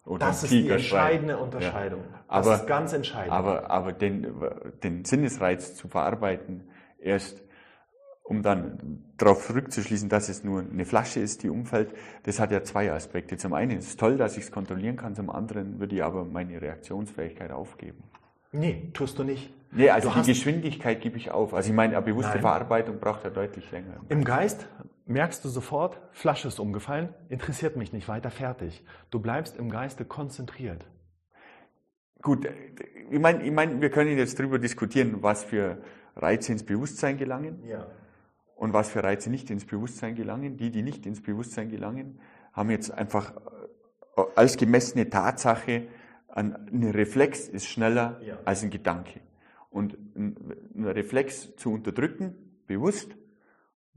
Oder 0.04 0.26
das 0.26 0.44
ist 0.44 0.52
die 0.52 0.70
entscheidende 0.70 1.34
schreit. 1.34 1.42
Unterscheidung. 1.42 2.00
Ja. 2.00 2.24
Aber, 2.28 2.50
das 2.50 2.60
ist 2.60 2.66
ganz 2.66 2.92
entscheidend. 2.92 3.32
Aber, 3.32 3.70
aber 3.70 3.92
den, 3.92 4.34
den 4.82 5.04
Sinnesreiz 5.04 5.74
zu 5.74 5.88
verarbeiten, 5.88 6.70
erst 6.98 7.42
um 8.28 8.42
dann 8.42 9.02
darauf 9.16 9.46
zurückzuschließen, 9.46 10.08
dass 10.08 10.28
es 10.28 10.44
nur 10.44 10.60
eine 10.60 10.84
Flasche 10.84 11.20
ist, 11.20 11.42
die 11.42 11.48
umfällt, 11.48 11.94
das 12.24 12.38
hat 12.38 12.52
ja 12.52 12.62
zwei 12.62 12.92
Aspekte. 12.92 13.38
Zum 13.38 13.54
einen 13.54 13.78
ist 13.78 13.88
es 13.88 13.96
toll, 13.96 14.18
dass 14.18 14.36
ich 14.36 14.44
es 14.44 14.52
kontrollieren 14.52 14.96
kann, 14.96 15.14
zum 15.14 15.30
anderen 15.30 15.80
würde 15.80 15.96
ich 15.96 16.04
aber 16.04 16.24
meine 16.24 16.60
Reaktionsfähigkeit 16.60 17.50
aufgeben. 17.50 18.02
Nee, 18.52 18.90
tust 18.92 19.18
du 19.18 19.24
nicht. 19.24 19.52
Nee, 19.72 19.90
also 19.90 20.10
du 20.10 20.20
die 20.20 20.26
Geschwindigkeit 20.26 21.00
gebe 21.00 21.16
ich 21.16 21.30
auf. 21.30 21.54
Also 21.54 21.70
ich 21.70 21.74
meine, 21.74 21.96
eine 21.96 22.04
bewusste 22.04 22.32
Nein. 22.32 22.40
Verarbeitung 22.42 22.98
braucht 22.98 23.24
ja 23.24 23.30
deutlich 23.30 23.70
länger. 23.70 24.00
Im 24.08 24.24
Geist 24.24 24.66
merkst 25.06 25.44
du 25.44 25.48
sofort, 25.48 26.00
Flasche 26.12 26.48
ist 26.48 26.60
umgefallen, 26.60 27.10
interessiert 27.28 27.76
mich 27.76 27.92
nicht 27.92 28.08
weiter, 28.08 28.30
fertig. 28.30 28.84
Du 29.10 29.20
bleibst 29.20 29.56
im 29.56 29.70
Geiste 29.70 30.04
konzentriert. 30.04 30.86
Gut, 32.20 32.46
ich 33.10 33.18
meine, 33.18 33.42
ich 33.42 33.52
meine, 33.52 33.80
wir 33.80 33.90
können 33.90 34.16
jetzt 34.18 34.38
darüber 34.38 34.58
diskutieren, 34.58 35.22
was 35.22 35.44
für 35.44 35.78
Reize 36.16 36.52
ins 36.52 36.64
Bewusstsein 36.64 37.16
gelangen 37.16 37.62
ja. 37.64 37.86
Und 38.58 38.72
was 38.72 38.90
für 38.90 39.02
Reize 39.02 39.30
nicht 39.30 39.50
ins 39.50 39.64
Bewusstsein 39.64 40.14
gelangen. 40.16 40.56
Die, 40.56 40.70
die 40.70 40.82
nicht 40.82 41.06
ins 41.06 41.22
Bewusstsein 41.22 41.70
gelangen, 41.70 42.20
haben 42.52 42.70
jetzt 42.70 42.90
einfach 42.90 43.36
äh, 44.16 44.22
als 44.34 44.56
gemessene 44.56 45.08
Tatsache 45.08 45.88
ein 46.28 46.90
Reflex 46.94 47.48
ist 47.48 47.66
schneller 47.66 48.20
ja. 48.22 48.38
als 48.44 48.62
ein 48.62 48.70
Gedanke. 48.70 49.20
Und 49.70 49.96
ein 50.14 50.84
Reflex 50.84 51.56
zu 51.56 51.72
unterdrücken, 51.72 52.34
bewusst, 52.66 53.16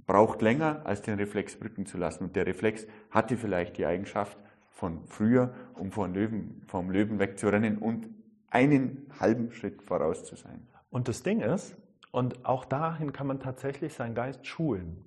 braucht 0.07 0.41
länger, 0.41 0.82
als 0.86 1.01
den 1.01 1.16
Reflex 1.16 1.55
brücken 1.55 1.86
zu 1.86 1.97
lassen. 1.97 2.24
Und 2.24 2.36
der 2.36 2.47
Reflex 2.47 2.88
hatte 3.12 3.38
vielleicht 3.38 3.78
die 3.78 3.86
Eigenschaft 3.86 4.38
von 4.70 5.05
früher, 5.05 5.53
um 5.76 5.91
vom 5.91 6.14
Löwen, 6.14 6.64
vom 6.66 6.89
Löwen 6.89 7.20
wegzurennen 7.20 7.78
und 7.78 8.09
einen 8.49 9.07
halben 9.20 9.51
Schritt 9.51 9.84
voraus 9.84 10.24
zu 10.24 10.36
sein. 10.36 10.68
Und 10.89 11.07
das 11.07 11.22
Ding 11.22 11.41
ist, 11.41 11.78
und 12.12 12.45
auch 12.45 12.66
dahin 12.66 13.14
kann 13.14 13.28
man 13.28 13.39
tatsächlich 13.39 13.93
seinen 13.93 14.16
Geist 14.16 14.45
schulen, 14.45 15.03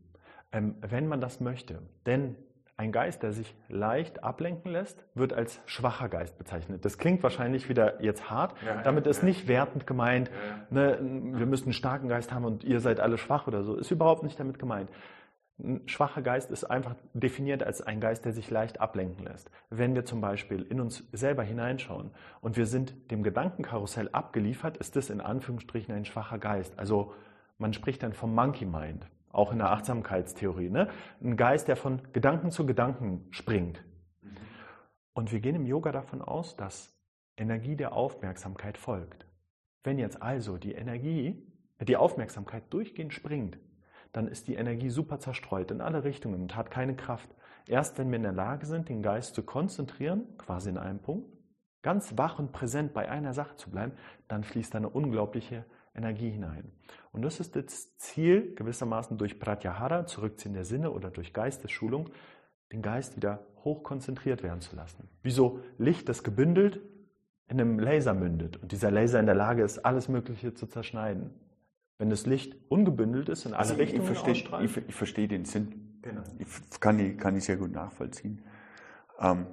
ähm, 0.53 0.77
wenn 0.81 1.07
man 1.07 1.21
das 1.21 1.41
möchte. 1.41 1.81
Denn 2.07 2.37
ein 2.77 2.91
Geist, 2.91 3.23
der 3.23 3.33
sich 3.33 3.55
leicht 3.69 4.25
ablenken 4.25 4.73
lässt, 4.73 5.05
wird 5.15 5.33
als 5.33 5.61
schwacher 5.65 6.09
Geist 6.09 6.37
bezeichnet. 6.39 6.85
Das 6.85 6.99
klingt 6.99 7.23
wahrscheinlich 7.23 7.69
wieder 7.69 8.03
jetzt 8.03 8.31
hart. 8.31 8.55
Ja, 8.67 8.83
Damit 8.83 9.05
ja, 9.05 9.11
ist 9.11 9.19
ja. 9.19 9.27
nicht 9.27 9.47
wertend 9.47 9.87
gemeint, 9.87 10.29
ne, 10.71 10.99
wir 11.01 11.47
müssen 11.47 11.67
einen 11.67 11.73
starken 11.73 12.09
Geist 12.09 12.33
haben 12.33 12.45
und 12.45 12.65
ihr 12.65 12.81
seid 12.81 12.99
alle 12.99 13.17
schwach 13.17 13.47
oder 13.47 13.63
so. 13.63 13.77
Ist 13.77 13.93
überhaupt 13.93 14.25
nicht 14.25 14.41
damit 14.41 14.59
gemeint. 14.59 14.91
Ein 15.59 15.89
schwacher 15.89 16.23
Geist 16.23 16.51
ist 16.51 16.65
einfach 16.65 16.97
definiert 17.13 17.63
als 17.63 17.81
ein 17.81 18.01
Geist, 18.01 18.25
der 18.25 18.33
sich 18.33 18.51
leicht 18.51 18.81
ablenken 18.81 19.25
lässt. 19.25 19.51
Wenn 19.71 19.95
wir 19.95 20.05
zum 20.05 20.21
Beispiel 20.21 20.63
in 20.63 20.81
uns 20.81 21.05
selber 21.13 21.45
hineinschauen 21.45 22.11
und 22.41 22.57
wir 22.57 22.67
sind 22.67 23.11
dem 23.13 23.23
Gedankenkarussell 23.23 24.09
abgeliefert, 24.11 24.77
ist 24.77 24.97
das 24.97 25.11
in 25.11 25.21
Anführungsstrichen 25.21 25.95
ein 25.95 26.05
schwacher 26.05 26.39
Geist. 26.39 26.79
Also 26.79 27.15
man 27.59 27.73
spricht 27.73 28.03
dann 28.03 28.13
vom 28.13 28.35
Monkey 28.35 28.67
Mind 28.67 29.09
auch 29.31 29.53
in 29.53 29.59
der 29.59 29.71
Achtsamkeitstheorie. 29.71 30.71
Ne? 30.71 30.89
Ein 31.23 31.37
Geist, 31.37 31.69
der 31.69 31.77
von 31.77 32.01
Gedanken 32.13 32.51
zu 32.51 32.67
Gedanken 32.67 33.27
springt. 33.31 33.85
Und 35.13 35.33
wir 35.33 35.41
gehen 35.41 35.57
im 35.57 35.67
Yoga 35.67 35.93
davon 35.93 36.23
aus, 36.23 36.57
dass 36.57 36.93
Energie 37.37 37.77
der 37.77 37.93
Aufmerksamkeit 37.93 38.79
folgt. 38.79 39.27
Wenn 39.83 39.99
jetzt 39.99 40.23
also 40.23 40.57
die 40.57 40.73
Energie, 40.73 41.47
die 41.81 41.97
Aufmerksamkeit 41.97 42.65
durchgehend 42.71 43.13
springt, 43.13 43.59
dann 44.15 44.29
ist 44.29 44.49
die 44.49 44.55
Energie 44.55 44.91
super 44.91 45.19
zerstreut 45.19 45.71
in 45.71 45.81
alle 45.81 46.05
Richtungen 46.05 46.41
und 46.41 46.57
hat 46.57 46.71
keine 46.71 46.95
Kraft. 46.95 47.29
Erst 47.67 47.99
wenn 47.99 48.11
wir 48.11 48.17
in 48.17 48.23
der 48.23 48.33
Lage 48.33 48.65
sind, 48.65 48.89
den 48.89 49.03
Geist 49.03 49.35
zu 49.35 49.43
konzentrieren, 49.43 50.39
quasi 50.39 50.71
in 50.71 50.79
einem 50.79 51.01
Punkt, 51.01 51.29
ganz 51.83 52.17
wach 52.17 52.39
und 52.39 52.53
präsent 52.53 52.95
bei 52.95 53.11
einer 53.11 53.35
Sache 53.35 53.57
zu 53.57 53.71
bleiben, 53.71 53.93
dann 54.29 54.45
fließt 54.45 54.77
eine 54.77 54.89
unglaubliche 54.89 55.65
Energie 55.95 56.31
hinein. 56.31 56.71
Und 57.13 57.23
das 57.23 57.41
ist 57.41 57.57
das 57.57 57.97
Ziel, 57.97 58.55
gewissermaßen 58.55 59.19
durch 59.19 59.39
Pratyahara, 59.39 60.07
Zurückziehen 60.07 60.55
der 60.55 60.65
Sinne 60.65 60.93
oder 60.93 61.11
durch 61.11 61.33
Geistesschulung, 61.33 62.11
den 62.73 62.83
Geist 62.83 63.17
wieder 63.17 63.45
hochkonzentriert 63.65 64.43
werden 64.43 64.61
zu 64.61 64.77
lassen. 64.77 65.09
Wie 65.23 65.31
so 65.31 65.61
Licht, 65.77 66.09
das 66.09 66.23
gebündelt 66.23 66.81
in 67.49 67.61
einem 67.61 67.79
Laser 67.79 68.15
mündet 68.15 68.57
und 68.57 68.73
dieser 68.73 68.91
Laser 68.91 69.21
in 69.21 69.27
der 69.27 69.35
Lage 69.35 69.63
ist, 69.63 69.85
alles 69.85 70.09
Mögliche 70.09 70.55
zu 70.55 70.67
zerschneiden. 70.67 71.31
Wenn 71.99 72.11
das 72.11 72.27
Licht 72.27 72.57
ungebündelt 72.69 73.29
ist, 73.29 73.47
in 73.47 73.53
alle 73.53 73.61
also 73.61 73.75
Richtungen 73.75 74.03
ich 74.03 74.19
verstehe, 74.19 74.65
ich, 74.65 74.77
ich, 74.89 74.95
verstehe 74.95 75.29
den 75.29 75.45
Sinn. 75.45 75.99
Genau. 76.03 76.23
Ich 76.39 76.81
kann, 76.81 76.99
ich, 76.99 77.17
kann 77.17 77.37
ich 77.37 77.45
sehr 77.45 77.57
gut 77.57 77.73
nachvollziehen. 77.73 78.43
Ähm, 79.21 79.47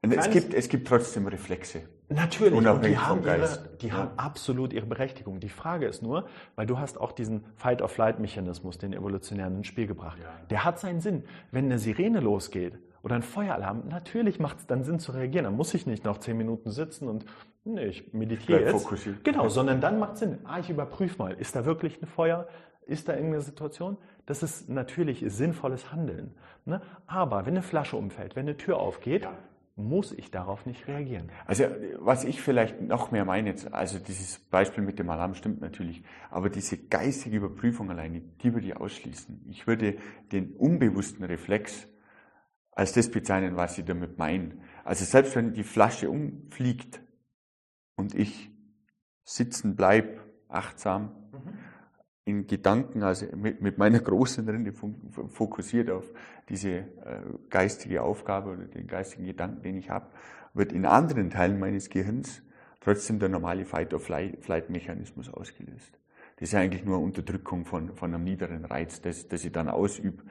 es, 0.00 0.30
gibt, 0.30 0.54
es 0.54 0.68
gibt 0.68 0.88
trotzdem 0.88 1.26
Reflexe. 1.26 1.82
Natürlich, 2.08 2.54
und 2.54 2.64
die, 2.84 2.98
haben, 2.98 3.24
ihre, 3.24 3.76
die 3.80 3.88
ja. 3.88 3.94
haben 3.94 4.18
absolut 4.18 4.72
ihre 4.72 4.86
Berechtigung. 4.86 5.40
Die 5.40 5.48
Frage 5.48 5.86
ist 5.86 6.02
nur, 6.02 6.26
weil 6.54 6.66
du 6.66 6.78
hast 6.78 7.00
auch 7.00 7.12
diesen 7.12 7.44
Fight-of-Flight-Mechanismus, 7.56 8.78
den 8.78 8.92
evolutionären 8.92 9.56
ins 9.56 9.66
Spiel 9.66 9.86
gebracht. 9.86 10.18
Ja. 10.22 10.46
Der 10.50 10.64
hat 10.64 10.78
seinen 10.78 11.00
Sinn. 11.00 11.24
Wenn 11.50 11.66
eine 11.66 11.78
Sirene 11.78 12.20
losgeht 12.20 12.78
oder 13.04 13.16
ein 13.16 13.22
Feueralarm, 13.22 13.88
natürlich 13.88 14.40
macht 14.40 14.60
es 14.60 14.66
dann 14.66 14.82
Sinn 14.82 14.98
zu 14.98 15.12
reagieren. 15.12 15.44
Dann 15.44 15.56
muss 15.56 15.74
ich 15.74 15.86
nicht 15.86 16.04
noch 16.04 16.18
zehn 16.18 16.38
Minuten 16.38 16.70
sitzen 16.70 17.06
und 17.06 17.26
nee, 17.64 17.84
ich 17.84 18.14
meditiere 18.14 18.60
ich 18.60 18.66
jetzt. 18.66 18.82
Fokussiert. 18.82 19.22
Genau, 19.24 19.48
sondern 19.50 19.82
dann 19.82 19.98
macht 19.98 20.14
es 20.14 20.20
Sinn. 20.20 20.38
Ah, 20.44 20.58
ich 20.58 20.70
überprüfe 20.70 21.18
mal, 21.18 21.34
ist 21.34 21.54
da 21.54 21.66
wirklich 21.66 22.00
ein 22.00 22.06
Feuer? 22.06 22.48
Ist 22.86 23.08
da 23.08 23.12
irgendeine 23.12 23.42
Situation? 23.42 23.98
Das 24.24 24.42
ist 24.42 24.70
natürlich 24.70 25.22
sinnvolles 25.26 25.92
Handeln. 25.92 26.34
Ne? 26.64 26.80
Aber 27.06 27.44
wenn 27.44 27.52
eine 27.52 27.62
Flasche 27.62 27.96
umfällt, 27.96 28.36
wenn 28.36 28.46
eine 28.46 28.56
Tür 28.56 28.78
aufgeht, 28.78 29.24
ja 29.24 29.32
muss 29.76 30.12
ich 30.12 30.30
darauf 30.30 30.66
nicht 30.66 30.86
reagieren. 30.86 31.30
Also 31.46 31.64
was 31.98 32.22
ich 32.22 32.40
vielleicht 32.40 32.80
noch 32.80 33.10
mehr 33.10 33.24
meine, 33.24 33.56
also 33.72 33.98
dieses 33.98 34.38
Beispiel 34.38 34.84
mit 34.84 35.00
dem 35.00 35.10
Alarm 35.10 35.34
stimmt 35.34 35.60
natürlich, 35.60 36.04
aber 36.30 36.48
diese 36.48 36.78
geistige 36.78 37.38
Überprüfung 37.38 37.90
alleine, 37.90 38.20
die 38.20 38.54
würde 38.54 38.68
ich 38.68 38.76
ausschließen. 38.76 39.46
Ich 39.50 39.66
würde 39.66 39.96
den 40.30 40.52
unbewussten 40.52 41.24
Reflex 41.24 41.88
als 42.74 42.92
das 42.92 43.10
bezeichnen, 43.10 43.56
was 43.56 43.78
ich 43.78 43.84
damit 43.84 44.18
meine. 44.18 44.58
Also 44.84 45.04
selbst 45.04 45.36
wenn 45.36 45.52
die 45.52 45.64
Flasche 45.64 46.10
umfliegt 46.10 47.00
und 47.96 48.14
ich 48.14 48.50
sitzen 49.24 49.76
bleib, 49.76 50.20
achtsam, 50.48 51.14
mhm 51.32 51.58
in 52.24 52.46
Gedanken, 52.46 53.02
also 53.02 53.26
mit, 53.36 53.60
mit 53.60 53.78
meiner 53.78 54.00
großen 54.00 54.48
Rinde 54.48 54.72
fokussiert 55.28 55.90
auf 55.90 56.10
diese 56.48 56.70
äh, 56.70 56.84
geistige 57.50 58.02
Aufgabe 58.02 58.50
oder 58.50 58.64
den 58.64 58.86
geistigen 58.86 59.26
Gedanken, 59.26 59.62
den 59.62 59.76
ich 59.76 59.90
habe, 59.90 60.06
wird 60.54 60.72
in 60.72 60.86
anderen 60.86 61.30
Teilen 61.30 61.58
meines 61.58 61.90
Gehirns 61.90 62.42
trotzdem 62.80 63.18
der 63.18 63.28
normale 63.28 63.64
Fight-of-Flight-Mechanismus 63.64 65.32
ausgelöst. 65.32 65.98
Das 66.36 66.48
ist 66.48 66.54
eigentlich 66.54 66.84
nur 66.84 66.98
Unterdrückung 66.98 67.64
von, 67.64 67.94
von 67.94 68.14
einem 68.14 68.24
niederen 68.24 68.64
Reiz, 68.64 69.00
das, 69.00 69.28
das 69.28 69.44
ich 69.44 69.52
dann 69.52 69.68
ausübe, 69.68 70.22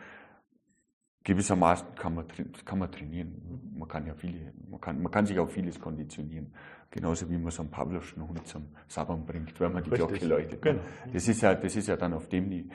gewissermaßen 1.24 1.96
kann 1.96 2.16
man, 2.16 2.26
kann 2.66 2.80
man 2.80 2.92
trainieren. 2.92 3.72
Man 3.78 3.88
kann 3.88 4.06
ja 4.06 4.14
viele, 4.14 4.54
man 4.70 4.82
kann, 4.82 5.02
man 5.02 5.12
kann 5.12 5.26
sich 5.26 5.40
auf 5.40 5.52
vieles 5.52 5.80
konditionieren. 5.80 6.54
Genauso 6.92 7.30
wie 7.30 7.38
man 7.38 7.52
so 7.52 7.64
einen 7.64 7.72
Pavlovschen 7.72 8.28
Hund 8.28 8.46
zum 8.48 8.68
Sabbern 8.88 9.26
bringt, 9.26 9.60
wenn 9.60 9.74
man 9.74 9.84
die 9.84 9.90
Richtig. 9.90 10.20
Glocke 10.20 10.26
läutet. 10.26 10.62
Genau. 10.62 10.82
Das 11.12 11.28
ist 11.28 11.42
ja, 11.42 11.56
das 11.56 11.76
ist 11.76 11.88
ja 11.88 11.96
dann 11.96 12.14
auf 12.14 12.28
dem, 12.28 12.70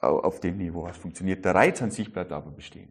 auf 0.00 0.40
dem 0.40 0.56
Niveau, 0.56 0.84
was 0.84 0.96
funktioniert. 0.96 1.44
Der 1.44 1.54
Reiz 1.54 1.80
an 1.82 1.90
sich 1.90 2.12
bleibt 2.12 2.32
aber 2.32 2.50
bestehen. 2.50 2.88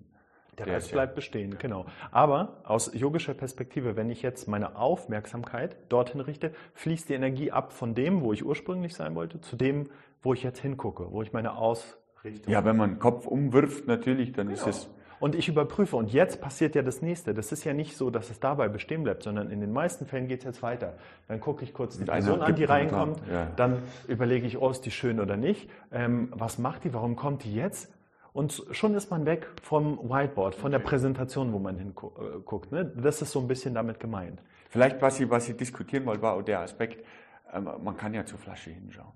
Der, 0.58 0.66
Der 0.66 0.76
Reiz 0.76 0.90
bleibt 0.90 1.14
ja. 1.14 1.16
bestehen, 1.16 1.58
genau. 1.58 1.86
Aber 2.12 2.62
aus 2.66 2.94
yogischer 2.94 3.34
Perspektive, 3.34 3.96
wenn 3.96 4.10
ich 4.10 4.22
jetzt 4.22 4.48
meine 4.48 4.76
Aufmerksamkeit 4.76 5.78
dorthin 5.90 6.22
richte, 6.22 6.54
fließt 6.74 7.10
die 7.10 7.14
Energie 7.14 7.52
ab 7.52 7.72
von 7.74 7.96
dem, 7.96 8.22
wo 8.22 8.34
ich 8.34 8.46
ursprünglich 8.46 8.94
sein 8.94 9.16
wollte, 9.16 9.42
zu 9.42 9.56
dem, 9.56 9.90
wo 10.22 10.34
ich 10.34 10.44
jetzt 10.44 10.60
hingucke, 10.60 11.12
wo 11.12 11.22
ich 11.22 11.34
meine 11.34 11.56
Ausrichtung. 11.56 12.52
Ja, 12.52 12.64
wenn 12.66 12.78
man 12.78 12.92
den 12.92 13.00
Kopf 13.00 13.26
umwirft, 13.26 13.88
natürlich, 13.88 14.34
dann 14.34 14.48
genau. 14.48 14.60
ist 14.60 14.68
es 14.68 14.90
und 15.20 15.36
ich 15.36 15.48
überprüfe. 15.48 15.96
Und 15.96 16.12
jetzt 16.12 16.42
passiert 16.42 16.76
ja 16.76 16.82
das 16.82 17.02
Nächste. 17.02 17.34
Das 17.34 17.52
ist 17.52 17.64
ja 17.64 17.74
nicht 17.74 17.96
so, 17.98 18.10
dass 18.10 18.30
es 18.30 18.40
dabei 18.40 18.68
bestehen 18.68 19.04
bleibt, 19.04 19.24
sondern 19.24 19.50
in 19.52 19.62
den 19.62 19.72
meisten 19.72 20.06
Fällen 20.06 20.28
geht 20.28 20.40
es 20.40 20.46
jetzt 20.46 20.62
weiter. 20.62 20.94
Dann 21.28 21.40
gucke 21.40 21.64
ich 21.64 21.74
kurz 21.74 21.98
die 21.98 22.06
Person 22.06 22.42
an, 22.42 22.56
die 22.56 22.64
reinkommt. 22.64 23.22
Ja. 23.32 23.48
Dann 23.56 23.84
überlege 24.08 24.48
ich, 24.48 24.58
oh, 24.58 24.70
ist 24.70 24.82
die 24.82 24.92
schön 24.92 25.20
oder 25.20 25.38
nicht? 25.38 25.70
Ähm, 25.92 26.32
was 26.36 26.58
macht 26.58 26.84
die? 26.84 26.94
Warum 26.94 27.16
kommt 27.16 27.44
die 27.44 27.54
jetzt? 27.54 27.94
Und 28.32 28.64
schon 28.72 28.94
ist 28.96 29.10
man 29.10 29.26
weg 29.26 29.48
vom 29.62 29.98
Whiteboard, 30.10 30.56
von 30.56 30.72
der 30.72 30.80
Präsentation, 30.80 31.52
wo 31.52 31.60
man 31.60 31.78
hinguckt. 31.78 32.72
Ne? 32.72 32.86
Das 32.86 33.22
ist 33.22 33.32
so 33.32 33.40
ein 33.40 33.48
bisschen 33.48 33.74
damit 33.74 34.00
gemeint. 34.00 34.42
Vielleicht, 34.70 35.02
was 35.02 35.20
ich, 35.20 35.30
was 35.30 35.50
ich 35.50 35.58
diskutieren 35.58 36.06
wollte, 36.06 36.22
war 36.22 36.36
auch 36.36 36.44
der 36.44 36.60
Aspekt, 36.62 37.04
ähm, 37.54 37.70
man 37.84 37.98
kann 37.98 38.14
ja 38.14 38.26
zur 38.26 38.38
Flasche 38.38 38.70
hinschauen. 38.70 39.12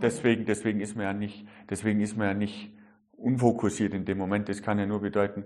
Deswegen, 0.00 0.44
deswegen 0.44 0.80
ist 0.80 0.96
man 0.96 1.04
ja 1.04 1.12
nicht, 1.12 1.46
deswegen 1.68 2.00
ist 2.00 2.16
man 2.16 2.28
ja 2.28 2.34
nicht 2.34 2.70
unfokussiert 3.16 3.94
in 3.94 4.04
dem 4.04 4.18
Moment. 4.18 4.48
Das 4.48 4.62
kann 4.62 4.78
ja 4.78 4.86
nur 4.86 5.00
bedeuten, 5.00 5.44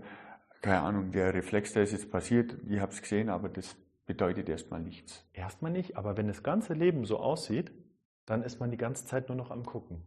keine 0.61 0.81
Ahnung, 0.81 1.11
der 1.11 1.33
Reflex, 1.35 1.73
der 1.73 1.85
ist 1.85 1.93
jetzt 1.93 2.11
passiert, 2.11 2.57
ich 2.68 2.81
habe 2.81 2.93
es 2.93 3.01
gesehen, 3.01 3.29
aber 3.29 3.49
das 3.49 3.77
bedeutet 4.07 4.49
erstmal 4.49 4.81
nichts. 4.81 5.25
Erstmal 5.33 5.71
nicht, 5.71 5.97
aber 5.97 6.16
wenn 6.16 6.27
das 6.27 6.43
ganze 6.43 6.75
Leben 6.75 7.05
so 7.05 7.18
aussieht, 7.18 7.73
dann 8.27 8.43
ist 8.43 8.61
man 8.61 8.71
die 8.71 8.77
ganze 8.77 9.07
Zeit 9.07 9.29
nur 9.29 9.37
noch 9.37 9.51
am 9.51 9.64
Gucken. 9.64 10.03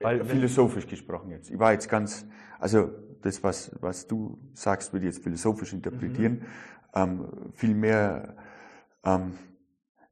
Weil, 0.00 0.24
philosophisch 0.24 0.86
gesprochen 0.86 1.30
jetzt. 1.30 1.50
Ich 1.50 1.58
war 1.58 1.72
jetzt 1.72 1.88
ganz, 1.88 2.26
also 2.58 2.90
das, 3.22 3.42
was, 3.42 3.76
was 3.80 4.06
du 4.06 4.38
sagst, 4.54 4.92
würde 4.92 5.06
ich 5.06 5.14
jetzt 5.14 5.24
philosophisch 5.24 5.72
interpretieren. 5.72 6.34
Mhm. 6.34 6.46
Ähm, 6.94 7.28
viel 7.54 7.74
mehr, 7.74 8.36
ähm, 9.04 9.38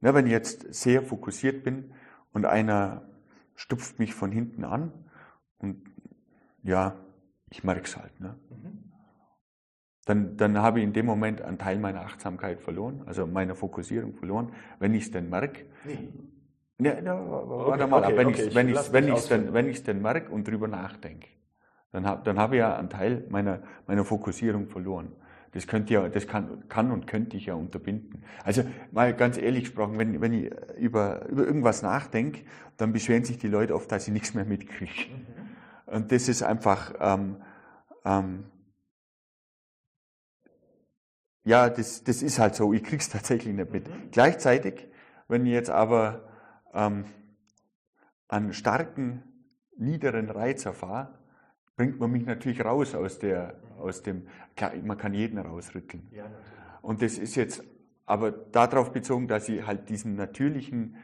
na, 0.01 0.13
wenn 0.13 0.25
ich 0.25 0.31
jetzt 0.31 0.73
sehr 0.73 1.01
fokussiert 1.01 1.63
bin 1.63 1.93
und 2.33 2.45
einer 2.45 3.07
stupft 3.55 3.97
mich 3.99 4.13
von 4.13 4.31
hinten 4.31 4.63
an 4.63 4.91
und 5.57 5.96
ja, 6.67 6.95
ich 7.49 7.63
merke 7.63 7.85
es 7.85 7.97
halt. 7.97 8.19
Ne? 8.19 8.35
Mhm. 8.49 8.83
Dann, 10.05 10.37
dann 10.37 10.57
habe 10.59 10.79
ich 10.79 10.85
in 10.85 10.93
dem 10.93 11.05
Moment 11.05 11.41
einen 11.41 11.57
Teil 11.57 11.79
meiner 11.79 12.01
Achtsamkeit 12.01 12.61
verloren, 12.61 13.03
also 13.05 13.25
meiner 13.25 13.55
Fokussierung 13.55 14.13
verloren. 14.13 14.53
Wenn 14.79 14.93
ich 14.93 15.03
es 15.03 15.11
denn 15.11 15.29
merke, 15.29 15.65
nee. 15.85 16.09
Ja, 16.79 16.99
ja, 17.01 17.15
warte 17.17 17.83
okay, 17.83 17.87
mal, 17.87 18.03
okay, 18.03 18.17
wenn 18.17 18.27
okay, 18.27 18.43
ich 18.43 18.55
wenn 18.55 18.69
ich 18.69 18.93
wenn 18.93 19.07
ich 19.07 19.27
denn 19.27 19.53
wenn 19.53 19.73
denn 19.73 20.01
merke 20.01 20.31
und 20.31 20.47
drüber 20.47 20.67
nachdenke, 20.67 21.27
dann 21.91 22.05
habe 22.05 22.21
dann 22.23 22.37
habe 22.37 22.55
ich 22.55 22.59
ja 22.59 22.77
einen 22.77 22.89
Teil 22.89 23.25
meiner 23.29 23.63
meiner 23.87 24.05
Fokussierung 24.05 24.67
verloren. 24.67 25.11
Das 25.53 25.65
könnte 25.65 25.93
ja, 25.93 26.07
das 26.07 26.27
kann, 26.27 26.67
kann 26.69 26.91
und 26.91 27.07
könnte 27.07 27.35
ich 27.35 27.47
ja 27.47 27.55
unterbinden. 27.55 28.23
Also 28.43 28.63
mal 28.91 29.15
ganz 29.15 29.39
ehrlich 29.39 29.63
gesprochen, 29.63 29.97
wenn, 29.97 30.21
wenn 30.21 30.33
ich 30.33 30.51
über, 30.77 31.25
über 31.29 31.45
irgendwas 31.45 31.81
nachdenke, 31.81 32.41
dann 32.75 32.93
beschweren 32.93 33.23
sich 33.23 33.39
die 33.39 33.47
Leute 33.47 33.73
oft, 33.73 33.91
dass 33.91 34.07
ich 34.07 34.13
nichts 34.13 34.35
mehr 34.35 34.45
mitkriege. 34.45 35.09
Mhm. 35.09 35.46
Und 35.87 36.11
das 36.11 36.27
ist 36.27 36.43
einfach, 36.43 36.93
ähm, 36.99 37.41
ähm, 38.05 38.45
ja, 41.43 41.69
das, 41.69 42.03
das 42.03 42.21
ist 42.21 42.39
halt 42.39 42.55
so. 42.55 42.73
Ich 42.73 42.83
krieg's 42.83 43.09
tatsächlich 43.09 43.53
nicht 43.53 43.71
mit. 43.71 43.87
Mhm. 43.87 44.11
Gleichzeitig, 44.11 44.87
wenn 45.27 45.45
ich 45.45 45.53
jetzt 45.53 45.69
aber 45.69 46.27
ähm, 46.73 47.05
einen 48.27 48.53
starken 48.53 49.23
niederen 49.77 50.29
Reiz 50.29 50.65
erfahre, 50.65 51.17
bringt 51.75 51.99
man 51.99 52.11
mich 52.11 52.25
natürlich 52.25 52.63
raus 52.63 52.95
aus, 52.95 53.19
der, 53.19 53.55
aus 53.77 54.03
dem, 54.03 54.27
klar, 54.55 54.73
man 54.83 54.97
kann 54.97 55.13
jeden 55.13 55.37
rausrütteln. 55.37 56.07
Ja, 56.11 56.25
und 56.81 57.01
das 57.01 57.17
ist 57.17 57.35
jetzt 57.35 57.63
aber 58.05 58.31
darauf 58.31 58.91
bezogen, 58.91 59.27
dass 59.27 59.49
ich 59.49 59.65
halt 59.65 59.89
diesen 59.89 60.15
natürlichen, 60.15 60.95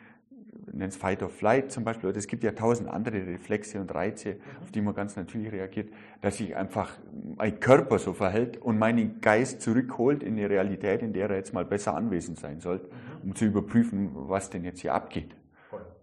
nennt 0.74 0.94
es 0.94 0.98
Fight 0.98 1.22
or 1.22 1.30
Flight 1.30 1.72
zum 1.72 1.84
Beispiel, 1.84 2.10
oder 2.10 2.18
es 2.18 2.28
gibt 2.28 2.44
ja 2.44 2.52
tausend 2.52 2.90
andere 2.90 3.26
Reflexe 3.26 3.80
und 3.80 3.94
Reize, 3.94 4.38
auf 4.62 4.72
die 4.72 4.82
man 4.82 4.94
ganz 4.94 5.16
natürlich 5.16 5.52
reagiert, 5.52 5.90
dass 6.22 6.38
sich 6.38 6.56
einfach 6.56 6.98
mein 7.38 7.60
Körper 7.60 8.00
so 8.00 8.14
verhält 8.14 8.58
und 8.58 8.78
meinen 8.80 9.22
Geist 9.22 9.62
zurückholt 9.62 10.24
in 10.24 10.34
eine 10.38 10.50
Realität, 10.50 11.02
in 11.02 11.14
der 11.14 11.30
er 11.30 11.38
jetzt 11.38 11.54
mal 11.54 11.66
besser 11.66 11.96
anwesend 11.96 12.40
sein 12.40 12.60
sollte, 12.60 12.90
um 13.24 13.36
zu 13.36 13.46
überprüfen, 13.46 14.12
was 14.14 14.50
denn 14.50 14.64
jetzt 14.64 14.82
hier 14.82 14.94
abgeht. 14.94 15.36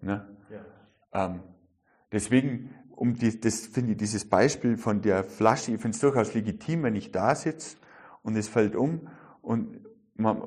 Ne? 0.01 0.27
Ja. 1.13 1.27
Ähm, 1.27 1.41
deswegen, 2.13 2.75
um 2.91 3.15
die, 3.15 3.41
das 3.41 3.67
finde 3.67 3.93
ich 3.93 3.99
dieses 3.99 4.29
Beispiel 4.29 4.77
von 4.77 5.03
der 5.03 5.25
Flasche, 5.25 5.73
ich 5.73 5.81
finde 5.81 5.95
es 5.95 6.01
durchaus 6.01 6.35
legitim, 6.35 6.85
wenn 6.85 6.95
ich 6.95 7.11
da 7.13 7.35
sitze 7.35 7.77
und 8.23 8.37
es 8.37 8.49
fällt 8.49 8.77
um 8.77 9.09
und 9.43 9.81
man, 10.15 10.39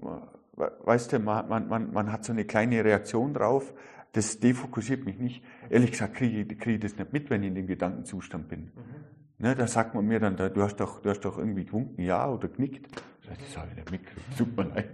man, 0.00 0.28
weißt 0.56 1.12
du, 1.12 1.18
man, 1.18 1.68
man, 1.68 1.92
man 1.92 2.12
hat 2.12 2.24
so 2.24 2.32
eine 2.32 2.44
kleine 2.44 2.84
Reaktion 2.84 3.34
drauf, 3.34 3.72
das 4.12 4.40
defokussiert 4.40 5.04
mich 5.04 5.18
nicht. 5.18 5.42
Ehrlich 5.70 5.92
gesagt 5.92 6.14
kriege 6.14 6.40
ich, 6.40 6.58
kriege 6.58 6.74
ich 6.74 6.80
das 6.80 6.96
nicht 6.96 7.12
mit, 7.12 7.30
wenn 7.30 7.42
ich 7.42 7.48
in 7.48 7.54
dem 7.54 7.66
Gedankenzustand 7.66 8.48
bin. 8.48 8.64
Mhm. 8.64 9.02
Ne, 9.38 9.56
da 9.56 9.66
sagt 9.66 9.94
man 9.94 10.06
mir 10.06 10.20
dann, 10.20 10.36
du 10.36 10.62
hast 10.62 10.76
doch, 10.76 11.00
du 11.00 11.10
hast 11.10 11.20
doch 11.20 11.38
irgendwie 11.38 11.64
gewunken, 11.64 12.02
ja, 12.02 12.30
oder 12.30 12.48
knickt. 12.48 12.86
Das 13.26 13.56
habe 13.56 13.68
ich 13.70 13.76
nicht 13.76 13.90
mitgekriegt, 13.90 14.38
tut 14.38 14.56
mir 14.56 14.64
leid. 14.64 14.90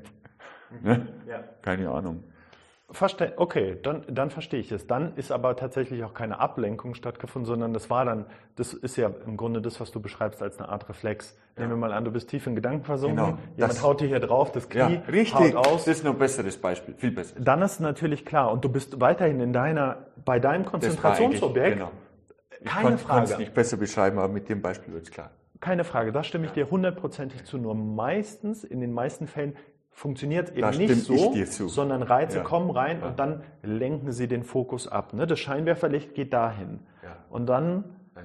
Ne? 0.83 1.09
Ja. 1.27 1.45
Keine 1.63 1.91
Ahnung. 1.91 2.25
Verste 2.91 3.34
okay, 3.36 3.76
dann, 3.82 4.03
dann 4.09 4.30
verstehe 4.30 4.61
ich 4.61 4.72
es. 4.72 4.86
Dann 4.86 5.14
ist 5.16 5.30
aber 5.30 5.57
tatsächlich 5.57 6.05
auch 6.05 6.14
keine 6.14 6.41
Ablenkung 6.41 6.95
stattgefunden, 6.95 7.47
sondern 7.47 7.74
das 7.74 7.91
war 7.91 8.07
dann, 8.07 8.24
das 8.57 8.72
ist 8.72 8.97
ja 8.97 9.11
im 9.26 9.36
Grunde 9.36 9.61
das, 9.61 9.78
was 9.78 9.91
du 9.91 10.01
beschreibst 10.01 10.43
als 10.43 10.59
eine 10.59 10.70
Art 10.70 10.89
Reflex. 10.89 11.36
Ja. 11.57 11.62
Nehmen 11.62 11.72
wir 11.72 11.89
mal 11.89 11.93
an, 11.93 12.07
du 12.07 12.11
bist 12.11 12.30
tief 12.30 12.47
in 12.47 12.55
Gedanken 12.55 12.84
versunken, 12.84 13.16
genau, 13.18 13.39
jemand 13.57 13.72
das, 13.74 13.82
haut 13.82 14.01
dir 14.01 14.09
hier 14.09 14.20
drauf, 14.20 14.53
das 14.53 14.70
Knie 14.70 14.78
ja, 14.78 15.03
richtig, 15.12 15.55
haut 15.55 15.66
aus. 15.66 15.84
Das 15.84 15.99
ist 15.99 16.05
noch 16.05 16.12
ein 16.12 16.18
besseres 16.18 16.57
Beispiel, 16.57 16.95
viel 16.95 17.11
besser. 17.11 17.39
Dann 17.39 17.61
ist 17.61 17.78
natürlich 17.78 18.24
klar, 18.24 18.51
und 18.51 18.64
du 18.64 18.70
bist 18.70 18.99
weiterhin 19.03 19.41
in 19.41 19.53
deiner, 19.53 20.07
bei 20.24 20.39
deinem 20.39 20.64
Konzentrationsobjekt. 20.64 21.76
Genau. 21.76 21.91
Keine 22.64 22.95
ich 22.95 23.03
Frage. 23.03 23.24
Ich 23.24 23.28
kann 23.28 23.34
es 23.34 23.39
nicht 23.39 23.55
besser 23.55 23.76
beschreiben, 23.76 24.18
aber 24.18 24.32
mit 24.32 24.49
dem 24.49 24.62
Beispiel 24.62 24.95
wird 24.95 25.05
es 25.05 25.11
klar. 25.11 25.30
Keine 25.61 25.84
Frage, 25.84 26.11
da 26.12 26.22
stimme 26.22 26.47
ich 26.47 26.53
dir 26.53 26.70
hundertprozentig 26.70 27.45
zu. 27.45 27.59
Nur 27.59 27.74
meistens, 27.74 28.64
in 28.64 28.80
den 28.80 28.93
meisten 28.93 29.26
Fällen, 29.26 29.57
funktioniert 29.99 30.57
eben 30.57 30.70
nicht 30.78 31.53
so, 31.53 31.68
sondern 31.68 32.03
Reize 32.03 32.38
ja. 32.38 32.44
kommen 32.44 32.70
rein 32.70 33.01
ja. 33.01 33.09
und 33.09 33.18
dann 33.18 33.42
lenken 33.62 34.12
sie 34.12 34.28
den 34.28 34.44
Fokus 34.44 34.86
ab. 34.86 35.12
Ne? 35.12 35.26
Das 35.26 35.40
Scheinwerferlicht 35.40 36.14
geht 36.14 36.32
dahin. 36.32 36.78
Ja. 37.03 37.16
Und 37.30 37.46
dann, 37.46 37.96
dann, 38.14 38.24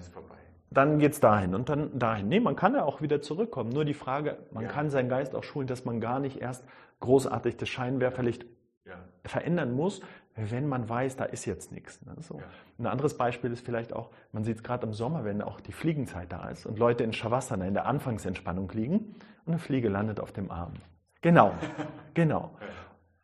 dann 0.69 0.99
geht 0.99 1.13
es 1.13 1.19
dahin 1.19 1.55
und 1.55 1.69
dann 1.69 1.97
dahin. 1.97 2.29
Nee, 2.29 2.39
man 2.39 2.55
kann 2.55 2.75
ja 2.75 2.83
auch 2.83 3.01
wieder 3.01 3.21
zurückkommen. 3.21 3.71
Nur 3.71 3.85
die 3.85 3.95
Frage, 3.95 4.37
man 4.51 4.67
kann 4.67 4.91
seinen 4.91 5.09
Geist 5.09 5.35
auch 5.35 5.43
schulen, 5.43 5.65
dass 5.65 5.83
man 5.83 5.99
gar 5.99 6.19
nicht 6.19 6.39
erst 6.39 6.63
großartig 6.99 7.57
das 7.57 7.69
Scheinwerferlicht 7.69 8.45
verändern 9.25 9.73
muss, 9.73 10.01
wenn 10.35 10.67
man 10.67 10.89
weiß, 10.89 11.15
da 11.15 11.25
ist 11.25 11.45
jetzt 11.45 11.71
nichts. 11.71 12.05
Ne? 12.05 12.15
So. 12.19 12.41
Ein 12.77 12.87
anderes 12.87 13.17
Beispiel 13.17 13.51
ist 13.51 13.65
vielleicht 13.65 13.93
auch, 13.93 14.09
man 14.31 14.43
sieht 14.43 14.57
es 14.57 14.63
gerade 14.63 14.85
im 14.85 14.93
Sommer, 14.93 15.23
wenn 15.23 15.41
auch 15.41 15.59
die 15.61 15.71
Fliegenzeit 15.71 16.31
da 16.31 16.49
ist 16.49 16.65
und 16.65 16.77
Leute 16.77 17.03
in 17.03 17.13
Shavasana, 17.13 17.65
in 17.65 17.73
der 17.73 17.85
Anfangsentspannung 17.85 18.69
liegen 18.73 19.15
und 19.45 19.53
eine 19.53 19.59
Fliege 19.59 19.89
landet 19.89 20.19
auf 20.19 20.31
dem 20.31 20.51
Arm. 20.51 20.73
Genau, 21.23 21.53
genau. 22.13 22.51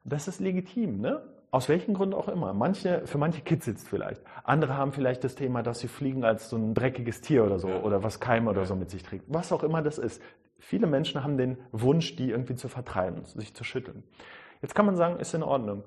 Das 0.06 0.30
ist 0.30 0.40
legitim, 0.40 1.02
ne? 1.02 1.22
Aus 1.52 1.68
welchen 1.68 1.94
Gründen 1.94 2.16
auch 2.16 2.30
immer. 2.30 2.54
Manche, 2.54 3.06
für 3.06 3.18
manche 3.18 3.42
kitzelt 3.42 3.78
es 3.78 3.88
vielleicht. 3.88 4.22
Andere 4.46 4.78
haben 4.78 4.94
vielleicht 4.94 5.24
das 5.26 5.36
Thema, 5.36 5.64
dass 5.64 5.80
sie 5.80 5.90
fliegen 5.90 6.24
als 6.24 6.50
so 6.50 6.56
ein 6.56 6.74
dreckiges 6.74 7.20
Tier 7.20 7.44
oder 7.44 7.60
so 7.60 7.68
oder 7.68 8.02
was 8.02 8.22
Keime 8.22 8.50
oder 8.50 8.66
so 8.66 8.76
mit 8.76 8.90
sich 8.90 9.04
trägt. 9.04 9.26
Was 9.28 9.52
auch 9.52 9.64
immer 9.64 9.82
das 9.82 9.98
ist. 9.98 10.22
Viele 10.60 10.88
Menschen 10.88 11.24
haben 11.24 11.38
den 11.38 11.58
Wunsch, 11.74 12.16
die 12.16 12.30
irgendwie 12.30 12.56
zu 12.56 12.70
vertreiben, 12.70 13.26
sich 13.26 13.54
zu 13.54 13.66
schütteln. 13.66 14.04
Jetzt 14.62 14.76
kann 14.76 14.86
man 14.86 14.96
sagen, 14.96 15.20
ist 15.20 15.34
in 15.34 15.44
Ordnung. 15.44 15.84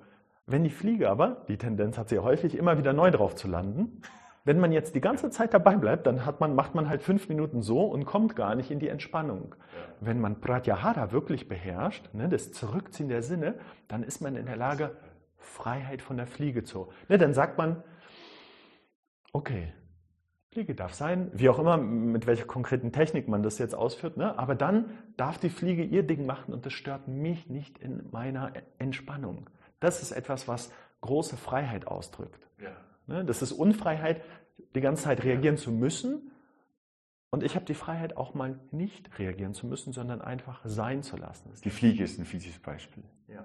Wenn 0.46 0.64
die 0.64 0.70
Fliege 0.70 1.08
aber, 1.08 1.44
die 1.48 1.56
Tendenz 1.56 1.96
hat 1.96 2.10
sie 2.10 2.16
ja 2.16 2.22
häufig, 2.22 2.58
immer 2.58 2.76
wieder 2.76 2.92
neu 2.92 3.10
drauf 3.10 3.36
zu 3.36 3.48
landen, 3.48 4.02
wenn 4.44 4.58
man 4.58 4.72
jetzt 4.72 4.94
die 4.94 5.00
ganze 5.00 5.30
Zeit 5.30 5.54
dabei 5.54 5.76
bleibt, 5.76 6.06
dann 6.06 6.20
man, 6.40 6.54
macht 6.54 6.74
man 6.74 6.88
halt 6.88 7.02
fünf 7.02 7.28
Minuten 7.28 7.62
so 7.62 7.84
und 7.84 8.04
kommt 8.04 8.34
gar 8.34 8.54
nicht 8.54 8.70
in 8.70 8.80
die 8.80 8.88
Entspannung. 8.88 9.54
Ja. 9.54 9.94
Wenn 10.00 10.20
man 10.20 10.40
Pratyahara 10.40 11.12
wirklich 11.12 11.48
beherrscht, 11.48 12.12
ne, 12.12 12.28
das 12.28 12.52
Zurückziehen 12.52 13.08
der 13.08 13.22
Sinne, 13.22 13.54
dann 13.88 14.02
ist 14.02 14.20
man 14.20 14.36
in 14.36 14.46
der 14.46 14.56
Lage, 14.56 14.96
Freiheit 15.36 16.02
von 16.02 16.16
der 16.16 16.26
Fliege 16.26 16.64
zu. 16.64 16.88
Ne, 17.08 17.18
dann 17.18 17.34
sagt 17.34 17.58
man, 17.58 17.82
okay, 19.32 19.72
Fliege 20.52 20.74
darf 20.74 20.92
sein, 20.92 21.30
wie 21.32 21.48
auch 21.48 21.58
immer, 21.58 21.78
mit 21.78 22.26
welcher 22.26 22.44
konkreten 22.44 22.92
Technik 22.92 23.26
man 23.26 23.42
das 23.42 23.58
jetzt 23.58 23.74
ausführt, 23.74 24.16
ne, 24.16 24.38
aber 24.38 24.54
dann 24.54 24.90
darf 25.16 25.38
die 25.38 25.48
Fliege 25.48 25.82
ihr 25.82 26.02
Ding 26.02 26.26
machen 26.26 26.52
und 26.52 26.66
das 26.66 26.72
stört 26.72 27.08
mich 27.08 27.48
nicht 27.48 27.78
in 27.78 28.08
meiner 28.10 28.52
Entspannung. 28.78 29.48
Das 29.80 30.02
ist 30.02 30.12
etwas, 30.12 30.48
was 30.48 30.72
große 31.00 31.36
Freiheit 31.36 31.86
ausdrückt. 31.86 32.46
Ja. 32.60 32.76
Ne? 33.12 33.24
Das 33.24 33.42
ist 33.42 33.52
Unfreiheit, 33.52 34.22
die 34.74 34.80
ganze 34.80 35.04
Zeit 35.04 35.22
reagieren 35.22 35.58
zu 35.58 35.70
müssen. 35.70 36.30
Und 37.30 37.42
ich 37.42 37.54
habe 37.54 37.64
die 37.64 37.74
Freiheit, 37.74 38.16
auch 38.16 38.34
mal 38.34 38.58
nicht 38.70 39.18
reagieren 39.18 39.54
zu 39.54 39.66
müssen, 39.66 39.92
sondern 39.92 40.20
einfach 40.20 40.60
sein 40.64 41.02
zu 41.02 41.16
lassen. 41.16 41.52
Die 41.62 41.70
Fliege 41.70 42.04
ist 42.04 42.18
ein 42.18 42.24
fieses 42.24 42.58
Beispiel. 42.58 43.04
Ja. 43.28 43.44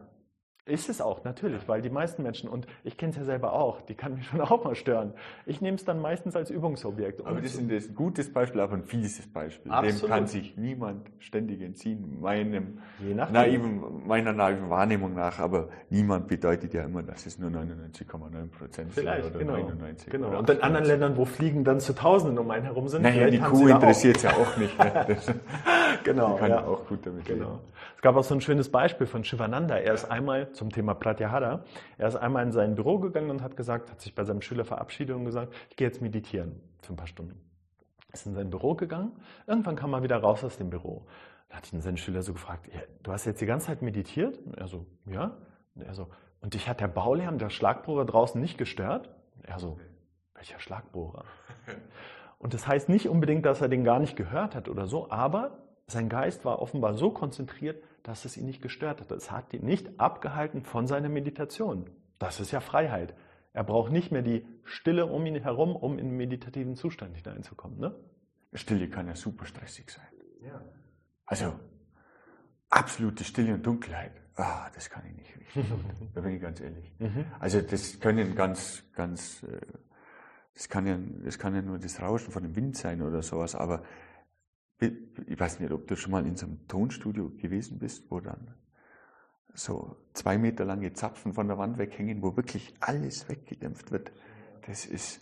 Ist 0.68 0.90
es 0.90 1.00
auch, 1.00 1.24
natürlich, 1.24 1.68
weil 1.68 1.82
die 1.82 1.90
meisten 1.90 2.24
Menschen, 2.24 2.50
und 2.50 2.68
ich 2.84 2.98
kenne 2.98 3.12
es 3.12 3.18
ja 3.18 3.24
selber 3.24 3.54
auch, 3.54 3.82
die 3.82 3.96
kann 3.96 4.16
mich 4.16 4.26
schon 4.28 4.42
auch 4.42 4.64
mal 4.64 4.76
stören. 4.76 5.14
Ich 5.46 5.62
nehme 5.62 5.78
es 5.78 5.86
dann 5.86 6.02
meistens 6.02 6.36
als 6.36 6.50
Übungsobjekt. 6.50 7.26
Aber 7.26 7.42
das 7.42 7.56
ist 7.56 7.60
ein 7.62 7.96
gutes 7.96 8.32
Beispiel, 8.34 8.62
aber 8.62 8.74
ein 8.74 8.84
fieses 8.84 9.28
Beispiel. 9.28 9.72
Absolut. 9.72 10.04
Dem 10.04 10.10
kann 10.10 10.28
sich 10.28 10.58
niemand 10.58 11.08
ständig 11.20 11.62
entziehen, 11.62 12.20
meinem 12.20 12.80
naiven, 13.32 14.06
meiner 14.06 14.34
naiven 14.34 14.70
Wahrnehmung 14.70 15.14
nach. 15.14 15.40
Aber 15.40 15.70
niemand 15.90 16.28
bedeutet 16.28 16.74
ja 16.74 16.84
immer, 16.84 17.02
dass 17.02 17.26
es 17.26 17.40
nur 17.40 17.50
99,9 17.50 18.50
Prozent 18.50 18.94
sind 18.94 19.08
oder 19.08 19.30
genau. 19.32 19.54
99. 19.54 20.10
Genau. 20.10 20.38
Und 20.38 20.50
in 20.50 20.62
anderen 20.62 20.86
Ländern, 20.86 21.18
wo 21.18 21.26
Fliegen 21.26 21.64
dann 21.64 21.80
zu 21.80 21.94
Tausenden 21.94 22.38
um 22.40 22.52
einen 22.52 22.66
herum 22.66 22.90
sind. 22.90 23.04
Naja, 23.04 23.30
die 23.30 23.40
Kuh 23.40 23.68
interessiert 23.68 24.18
es 24.18 24.24
ja 24.24 24.32
auch 24.32 24.58
nicht. 24.58 24.78
Ne? 24.78 25.18
genau. 26.04 26.34
Die 26.34 26.40
kann 26.40 26.50
ja. 26.52 26.66
auch 26.66 26.86
gut 26.86 27.06
damit 27.06 27.26
genau. 27.26 27.46
Leben. 27.46 27.60
Es 28.08 28.10
gab 28.14 28.16
auch 28.16 28.24
so 28.24 28.36
ein 28.36 28.40
schönes 28.40 28.72
Beispiel 28.72 29.06
von 29.06 29.26
Shivananda. 29.26 29.76
Er 29.76 29.94
ist 29.94 30.06
einmal 30.06 30.54
zum 30.54 30.70
Thema 30.70 30.94
Pratyahara, 30.94 31.66
er 31.98 32.08
ist 32.08 32.16
einmal 32.16 32.46
in 32.46 32.54
sein 32.54 32.74
Büro 32.74 33.00
gegangen 33.00 33.30
und 33.30 33.42
hat 33.42 33.58
gesagt, 33.58 33.92
hat 33.92 34.00
sich 34.00 34.16
bei 34.16 34.24
seinem 34.24 34.42
Schüler 34.42 34.64
verabschiedet 34.64 35.14
und 35.14 35.26
gesagt, 35.26 35.54
ich 35.70 35.76
gehe 35.76 35.88
jetzt 35.88 36.02
meditieren 36.02 36.62
für 36.82 36.94
ein 36.94 36.96
paar 36.96 37.08
Stunden. 37.08 37.38
Ist 38.14 38.26
in 38.26 38.34
sein 38.34 38.50
Büro 38.50 38.76
gegangen. 38.76 39.12
Irgendwann 39.46 39.76
kam 39.76 39.92
er 39.92 40.04
wieder 40.04 40.16
raus 40.20 40.42
aus 40.46 40.58
dem 40.58 40.70
Büro. 40.70 41.06
Da 41.50 41.58
hat 41.58 41.74
ihn 41.74 41.82
sein 41.82 41.98
Schüler 41.98 42.22
so 42.22 42.32
gefragt, 42.32 42.70
du 43.04 43.12
hast 43.12 43.26
jetzt 43.26 43.42
die 43.42 43.46
ganze 43.46 43.68
Zeit 43.68 43.82
meditiert? 43.82 44.40
Und 44.46 44.58
er 44.58 44.70
so, 44.70 44.86
ja. 45.06 45.36
Und 45.76 45.82
er 45.82 45.94
so, 45.94 46.08
und 46.40 46.54
dich 46.54 46.70
hat 46.70 46.80
der 46.80 46.88
Baulärm, 46.88 47.40
der 47.40 47.50
Schlagbohrer 47.50 48.06
draußen 48.06 48.40
nicht 48.40 48.58
gestört? 48.58 49.10
Und 49.36 49.44
er 49.50 49.60
so, 49.60 49.78
welcher 50.34 50.60
Schlagbohrer? 50.60 51.26
Und 52.40 52.54
das 52.54 52.68
heißt 52.68 52.88
nicht 52.88 53.10
unbedingt, 53.10 53.46
dass 53.46 53.60
er 53.60 53.68
den 53.68 53.84
gar 53.84 54.00
nicht 54.00 54.16
gehört 54.16 54.56
hat 54.56 54.70
oder 54.70 54.88
so, 54.88 55.10
aber 55.10 55.58
sein 55.88 56.08
Geist 56.08 56.46
war 56.46 56.62
offenbar 56.62 56.94
so 56.94 57.12
konzentriert, 57.12 57.84
dass 58.08 58.24
es 58.24 58.38
ihn 58.38 58.46
nicht 58.46 58.62
gestört 58.62 59.02
hat. 59.02 59.12
Es 59.12 59.32
hat 59.32 59.54
ihn 59.54 59.66
nicht 59.66 60.00
abgehalten 60.00 60.64
von 60.64 60.88
seiner 60.88 61.10
Meditation. 61.10 61.90
Das 62.20 62.40
ist 62.40 62.52
ja 62.52 62.62
Freiheit. 62.62 63.14
Er 63.52 63.66
braucht 63.66 63.92
nicht 63.92 64.14
mehr 64.14 64.22
die 64.22 64.48
Stille 64.64 65.08
um 65.08 65.26
ihn 65.26 65.36
herum, 65.36 65.76
um 65.76 66.00
in 66.00 66.08
einen 66.08 66.16
meditativen 66.16 66.78
Zustand 66.78 67.18
hineinzukommen. 67.18 67.78
Ne? 67.80 67.94
Stille 68.54 68.90
kann 68.90 69.08
ja 69.08 69.16
super 69.16 69.46
stressig 69.46 69.92
sein. 69.92 70.08
Ja. 70.42 70.62
Also 71.26 71.60
absolute 72.70 73.26
Stille 73.26 73.56
und 73.56 73.66
Dunkelheit. 73.68 74.14
Ah, 74.36 74.70
das 74.74 74.90
kann 74.90 75.04
ich 75.06 75.14
nicht 75.14 75.36
richtig. 75.36 75.66
da 76.16 76.22
bin 76.22 76.32
ich 76.32 76.42
ganz 76.42 76.62
ehrlich. 76.62 76.94
Mhm. 77.00 77.26
Also 77.42 77.60
das 77.60 78.00
können 78.00 78.36
ganz, 78.36 78.84
ganz, 78.94 79.44
äh, 79.44 79.60
das 80.54 80.70
kann 80.70 80.88
ja, 80.88 80.98
das 81.26 81.38
kann 81.38 81.54
ja 81.54 81.62
nur 81.62 81.78
das 81.78 82.02
Rauschen 82.02 82.32
von 82.32 82.44
dem 82.44 82.56
Wind 82.56 82.78
sein 82.78 83.02
oder 83.02 83.22
sowas, 83.22 83.54
aber 83.54 83.84
ich 84.80 85.40
weiß 85.40 85.60
nicht, 85.60 85.72
ob 85.72 85.88
du 85.88 85.96
schon 85.96 86.12
mal 86.12 86.26
in 86.26 86.36
so 86.36 86.46
einem 86.46 86.68
Tonstudio 86.68 87.32
gewesen 87.38 87.80
bist, 87.80 88.10
wo 88.10 88.20
dann 88.20 88.54
so 89.54 89.98
zwei 90.14 90.38
Meter 90.38 90.66
lange 90.66 90.94
Zapfen 90.94 91.34
von 91.34 91.48
der 91.48 91.58
Wand 91.58 91.78
weghängen, 91.78 92.22
wo 92.22 92.36
wirklich 92.38 92.76
alles 92.80 93.28
weggedämpft 93.28 93.92
wird. 93.92 94.12
Das 94.68 94.86
ist 94.86 95.22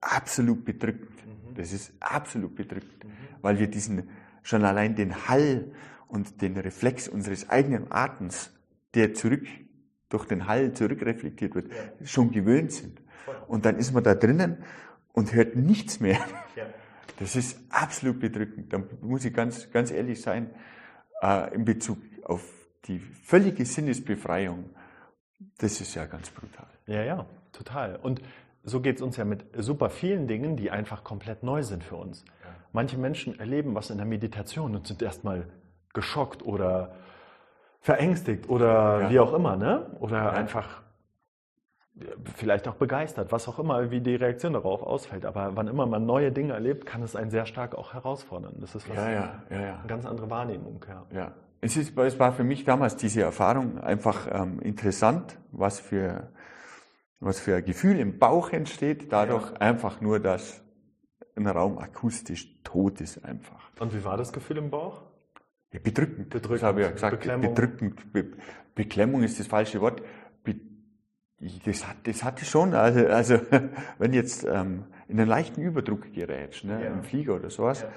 absolut 0.00 0.64
bedrückend. 0.64 1.24
Mhm. 1.24 1.54
Das 1.54 1.72
ist 1.72 1.92
absolut 2.00 2.56
bedrückend, 2.56 3.04
mhm. 3.04 3.10
weil 3.42 3.58
wir 3.58 3.68
diesen, 3.68 4.08
schon 4.42 4.64
allein 4.64 4.96
den 4.96 5.28
Hall 5.28 5.72
und 6.08 6.42
den 6.42 6.56
Reflex 6.56 7.08
unseres 7.08 7.48
eigenen 7.48 7.92
Atems, 7.92 8.50
der 8.94 9.14
zurück, 9.14 9.46
durch 10.08 10.24
den 10.24 10.46
Hall 10.46 10.72
zurückreflektiert 10.72 11.54
wird, 11.54 11.70
schon 12.04 12.30
gewöhnt 12.30 12.72
sind. 12.72 13.00
Und 13.48 13.64
dann 13.66 13.76
ist 13.76 13.92
man 13.92 14.04
da 14.04 14.14
drinnen 14.14 14.58
und 15.12 15.32
hört 15.32 15.56
nichts 15.56 16.00
mehr. 16.00 16.18
Das 17.18 17.36
ist 17.36 17.58
absolut 17.70 18.20
bedrückend. 18.20 18.72
Da 18.72 18.82
muss 19.00 19.24
ich 19.24 19.32
ganz, 19.32 19.70
ganz 19.70 19.90
ehrlich 19.90 20.20
sein, 20.20 20.50
äh, 21.22 21.54
in 21.54 21.64
Bezug 21.64 21.98
auf 22.24 22.42
die 22.84 22.98
völlige 22.98 23.64
Sinnesbefreiung. 23.64 24.70
Das 25.58 25.80
ist 25.80 25.94
ja 25.94 26.06
ganz 26.06 26.30
brutal. 26.30 26.68
Ja, 26.86 27.02
ja, 27.02 27.26
total. 27.52 27.96
Und 27.96 28.20
so 28.62 28.80
geht 28.80 28.96
es 28.96 29.02
uns 29.02 29.16
ja 29.16 29.24
mit 29.24 29.44
super 29.56 29.90
vielen 29.90 30.26
Dingen, 30.26 30.56
die 30.56 30.70
einfach 30.70 31.04
komplett 31.04 31.42
neu 31.42 31.62
sind 31.62 31.84
für 31.84 31.96
uns. 31.96 32.24
Manche 32.72 32.98
Menschen 32.98 33.38
erleben 33.38 33.74
was 33.74 33.90
in 33.90 33.96
der 33.96 34.06
Meditation 34.06 34.76
und 34.76 34.86
sind 34.86 35.00
erstmal 35.02 35.48
geschockt 35.94 36.42
oder 36.42 36.96
verängstigt 37.80 38.48
oder 38.48 39.02
ja. 39.02 39.10
wie 39.10 39.20
auch 39.20 39.32
immer, 39.32 39.56
ne? 39.56 39.96
Oder 40.00 40.18
ja. 40.18 40.30
einfach 40.30 40.82
vielleicht 42.34 42.68
auch 42.68 42.74
begeistert, 42.74 43.32
was 43.32 43.48
auch 43.48 43.58
immer, 43.58 43.90
wie 43.90 44.00
die 44.00 44.16
Reaktion 44.16 44.52
darauf 44.52 44.82
ausfällt. 44.82 45.24
Aber 45.24 45.56
wann 45.56 45.68
immer 45.68 45.86
man 45.86 46.04
neue 46.04 46.30
Dinge 46.30 46.52
erlebt, 46.52 46.86
kann 46.86 47.02
es 47.02 47.16
einen 47.16 47.30
sehr 47.30 47.46
stark 47.46 47.74
auch 47.74 47.94
herausfordern. 47.94 48.56
Das 48.60 48.74
ist 48.74 48.88
was, 48.88 48.96
ja, 48.96 49.10
ja, 49.10 49.42
ja, 49.50 49.78
eine 49.78 49.86
ganz 49.86 50.04
andere 50.04 50.28
Wahrnehmung. 50.28 50.84
Ja. 51.12 51.32
Es, 51.60 51.76
ist, 51.76 51.96
es 51.96 52.18
war 52.18 52.32
für 52.32 52.44
mich 52.44 52.64
damals 52.64 52.96
diese 52.96 53.22
Erfahrung 53.22 53.78
einfach 53.78 54.28
ähm, 54.30 54.60
interessant, 54.60 55.38
was 55.52 55.80
für, 55.80 56.30
was 57.18 57.40
für 57.40 57.56
ein 57.56 57.64
Gefühl 57.64 57.98
im 57.98 58.18
Bauch 58.18 58.50
entsteht, 58.50 59.10
dadurch 59.10 59.52
einfach 59.58 60.00
nur, 60.00 60.20
dass 60.20 60.62
ein 61.34 61.46
Raum 61.46 61.78
akustisch 61.78 62.62
tot 62.62 63.00
ist 63.00 63.24
einfach. 63.24 63.70
Und 63.78 63.94
wie 63.94 64.04
war 64.04 64.16
das 64.16 64.32
Gefühl 64.32 64.58
im 64.58 64.70
Bauch? 64.70 65.02
Bedrückend. 65.70 66.30
bedrückend. 66.30 66.62
Das 66.62 66.62
habe 66.62 66.80
ich 66.80 66.86
ja 66.86 66.92
gesagt. 66.92 67.18
Beklemmung. 67.18 67.54
Bedrückend. 67.54 68.12
Be 68.12 68.26
Beklemmung 68.74 69.22
ist 69.22 69.40
das 69.40 69.46
falsche 69.46 69.80
Wort. 69.80 70.02
Das, 71.38 71.86
hat, 71.86 71.96
das 72.04 72.24
hatte 72.24 72.44
schon, 72.46 72.74
also, 72.74 73.06
also 73.06 73.38
wenn 73.98 74.14
jetzt 74.14 74.44
ähm, 74.44 74.84
in 75.06 75.20
einen 75.20 75.28
leichten 75.28 75.60
Überdruck 75.60 76.12
gerätst, 76.12 76.64
ne, 76.64 76.82
ja. 76.82 76.90
im 76.90 77.02
Flieger 77.02 77.34
oder 77.34 77.50
sowas, 77.50 77.82
ja. 77.82 77.88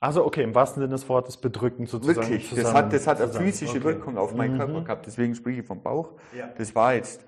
Also 0.00 0.24
okay, 0.24 0.44
im 0.44 0.54
wahrsten 0.54 0.80
Sinne 0.80 0.92
des 0.92 1.08
Wortes 1.08 1.36
bedrückend 1.36 1.88
sozusagen. 1.88 2.28
Wirklich, 2.28 2.54
das 2.54 2.72
hat, 2.72 2.92
das 2.92 3.08
hat 3.08 3.20
eine 3.20 3.32
physische 3.32 3.78
okay. 3.78 3.84
Wirkung 3.84 4.16
auf 4.16 4.32
meinen 4.32 4.54
mhm. 4.54 4.58
Körper 4.58 4.80
gehabt, 4.82 5.06
deswegen 5.06 5.34
spreche 5.34 5.60
ich 5.60 5.66
vom 5.66 5.82
Bauch. 5.82 6.12
Ja. 6.36 6.48
Das 6.56 6.74
war 6.76 6.94
jetzt 6.94 7.26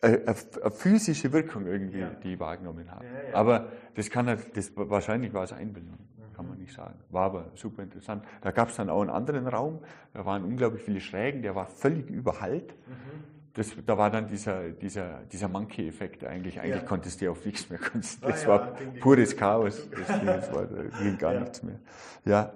eine, 0.00 0.18
eine 0.18 0.70
physische 0.70 1.32
Wirkung 1.32 1.66
irgendwie, 1.66 2.06
die 2.22 2.34
ich 2.34 2.40
wahrgenommen 2.40 2.90
habe. 2.90 3.04
Aber 3.32 3.72
das 3.94 4.08
kann 4.08 4.26
das 4.54 4.72
wahrscheinlich 4.76 5.34
war 5.34 5.42
es 5.42 5.52
Einbildung, 5.52 5.98
mhm. 6.16 6.36
kann 6.36 6.48
man 6.48 6.58
nicht 6.58 6.72
sagen. 6.72 6.94
War 7.08 7.24
aber 7.24 7.50
super 7.54 7.82
interessant. 7.82 8.24
Da 8.40 8.52
gab 8.52 8.68
es 8.68 8.76
dann 8.76 8.88
auch 8.88 9.00
einen 9.00 9.10
anderen 9.10 9.48
Raum, 9.48 9.80
da 10.14 10.24
waren 10.24 10.44
unglaublich 10.44 10.84
viele 10.84 11.00
Schrägen, 11.00 11.42
der 11.42 11.56
war 11.56 11.66
völlig 11.66 12.08
überhallt. 12.08 12.72
Mhm 12.86 13.39
das, 13.54 13.68
da 13.84 13.98
war 13.98 14.10
dann 14.10 14.28
dieser, 14.28 14.70
dieser, 14.70 15.20
dieser 15.32 15.48
Monkey-Effekt 15.48 16.24
eigentlich. 16.24 16.60
Eigentlich 16.60 16.82
ja. 16.82 16.88
konntest 16.88 17.20
du 17.20 17.30
auf 17.30 17.44
nichts 17.44 17.68
mehr 17.68 17.78
konzentrieren. 17.78 18.32
Das 18.32 18.44
ah, 18.44 18.48
war 18.48 18.80
ja, 18.80 19.00
pures 19.00 19.36
Chaos. 19.36 19.88
Das, 19.90 20.06
das 20.24 20.54
war, 20.54 20.66
da 20.66 20.98
ging 21.02 21.18
gar 21.18 21.34
ja. 21.34 21.40
nichts 21.40 21.62
mehr. 21.62 21.78
Ja. 22.24 22.52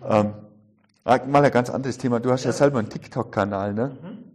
Mhm. 0.00 0.34
Ähm, 1.06 1.30
mal 1.30 1.44
ein 1.44 1.50
ganz 1.50 1.70
anderes 1.70 1.98
Thema. 1.98 2.20
Du 2.20 2.30
hast 2.30 2.44
ja, 2.44 2.52
selber 2.52 2.78
einen 2.78 2.88
TikTok-Kanal, 2.88 3.74
ne? 3.74 3.96
Mhm. 4.00 4.27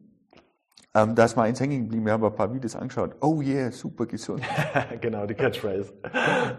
Ähm, 0.95 1.15
da 1.15 1.25
ist 1.25 1.35
mal 1.35 1.43
eins 1.43 1.59
hängen 1.59 1.85
geblieben, 1.85 2.05
wir 2.05 2.13
haben 2.13 2.23
ein 2.23 2.35
paar 2.35 2.53
Videos 2.53 2.75
angeschaut. 2.75 3.15
Oh 3.19 3.41
yeah, 3.41 3.71
super 3.71 4.05
gesund. 4.05 4.43
genau, 5.01 5.25
die 5.25 5.33
Catchphrase. 5.33 5.91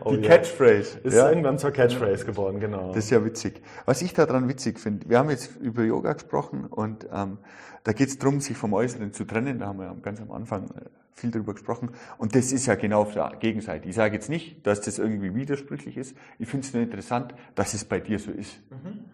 Oh 0.05 0.11
die 0.11 0.17
yeah. 0.17 0.29
Catchphrase. 0.37 0.99
Ist 1.05 1.15
ja. 1.15 1.29
irgendwann 1.29 1.57
zur 1.57 1.71
Catchphrase 1.71 2.25
geworden, 2.25 2.59
genau. 2.59 2.89
Das 2.89 3.05
ist 3.05 3.11
ja 3.11 3.25
witzig. 3.25 3.63
Was 3.85 4.03
ich 4.03 4.13
daran 4.13 4.49
witzig 4.49 4.81
finde, 4.81 5.09
wir 5.09 5.19
haben 5.19 5.31
jetzt 5.31 5.57
über 5.61 5.85
Yoga 5.85 6.15
gesprochen 6.15 6.67
und 6.67 7.07
ähm, 7.13 7.39
da 7.85 7.93
geht 7.93 8.09
es 8.09 8.19
darum, 8.19 8.41
sich 8.41 8.57
vom 8.57 8.73
Äußeren 8.73 9.13
zu 9.13 9.25
trennen. 9.25 9.61
Da 9.61 9.67
haben 9.67 9.79
wir 9.79 9.95
ganz 10.03 10.21
am 10.21 10.33
Anfang 10.33 10.65
äh, 10.71 10.81
viel 11.13 11.31
darüber 11.31 11.53
gesprochen. 11.53 11.91
Und 12.19 12.35
das 12.35 12.51
ist 12.51 12.67
ja 12.67 12.75
genau 12.75 13.03
auf 13.03 13.13
der 13.13 13.37
Gegenseite. 13.39 13.89
Ich 13.89 13.95
sage 13.95 14.15
jetzt 14.15 14.29
nicht, 14.29 14.67
dass 14.67 14.81
das 14.81 14.99
irgendwie 14.99 15.35
widersprüchlich 15.35 15.97
ist. 15.97 16.17
Ich 16.41 16.49
finde 16.49 16.67
es 16.67 16.73
nur 16.73 16.83
interessant, 16.83 17.35
dass 17.55 17.73
es 17.73 17.85
bei 17.85 18.01
dir 18.01 18.19
so 18.19 18.33
ist. 18.33 18.59
Mhm. 18.71 19.05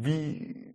Wie 0.00 0.71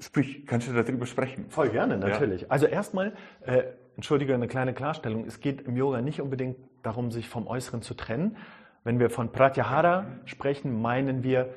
Sprich, 0.00 0.46
kannst 0.46 0.68
du 0.68 0.72
darüber 0.72 1.06
sprechen? 1.06 1.46
Voll 1.48 1.70
gerne, 1.70 1.98
natürlich. 1.98 2.42
Ja. 2.42 2.48
Also 2.50 2.66
erstmal, 2.66 3.14
äh, 3.40 3.64
entschuldige, 3.96 4.34
eine 4.34 4.46
kleine 4.46 4.74
Klarstellung. 4.74 5.24
Es 5.26 5.40
geht 5.40 5.62
im 5.62 5.76
Yoga 5.76 6.00
nicht 6.00 6.20
unbedingt 6.20 6.56
darum, 6.82 7.10
sich 7.10 7.28
vom 7.28 7.46
Äußeren 7.46 7.82
zu 7.82 7.94
trennen. 7.94 8.36
Wenn 8.84 9.00
wir 9.00 9.10
von 9.10 9.32
Pratyahara 9.32 10.06
sprechen, 10.24 10.80
meinen 10.80 11.22
wir, 11.24 11.54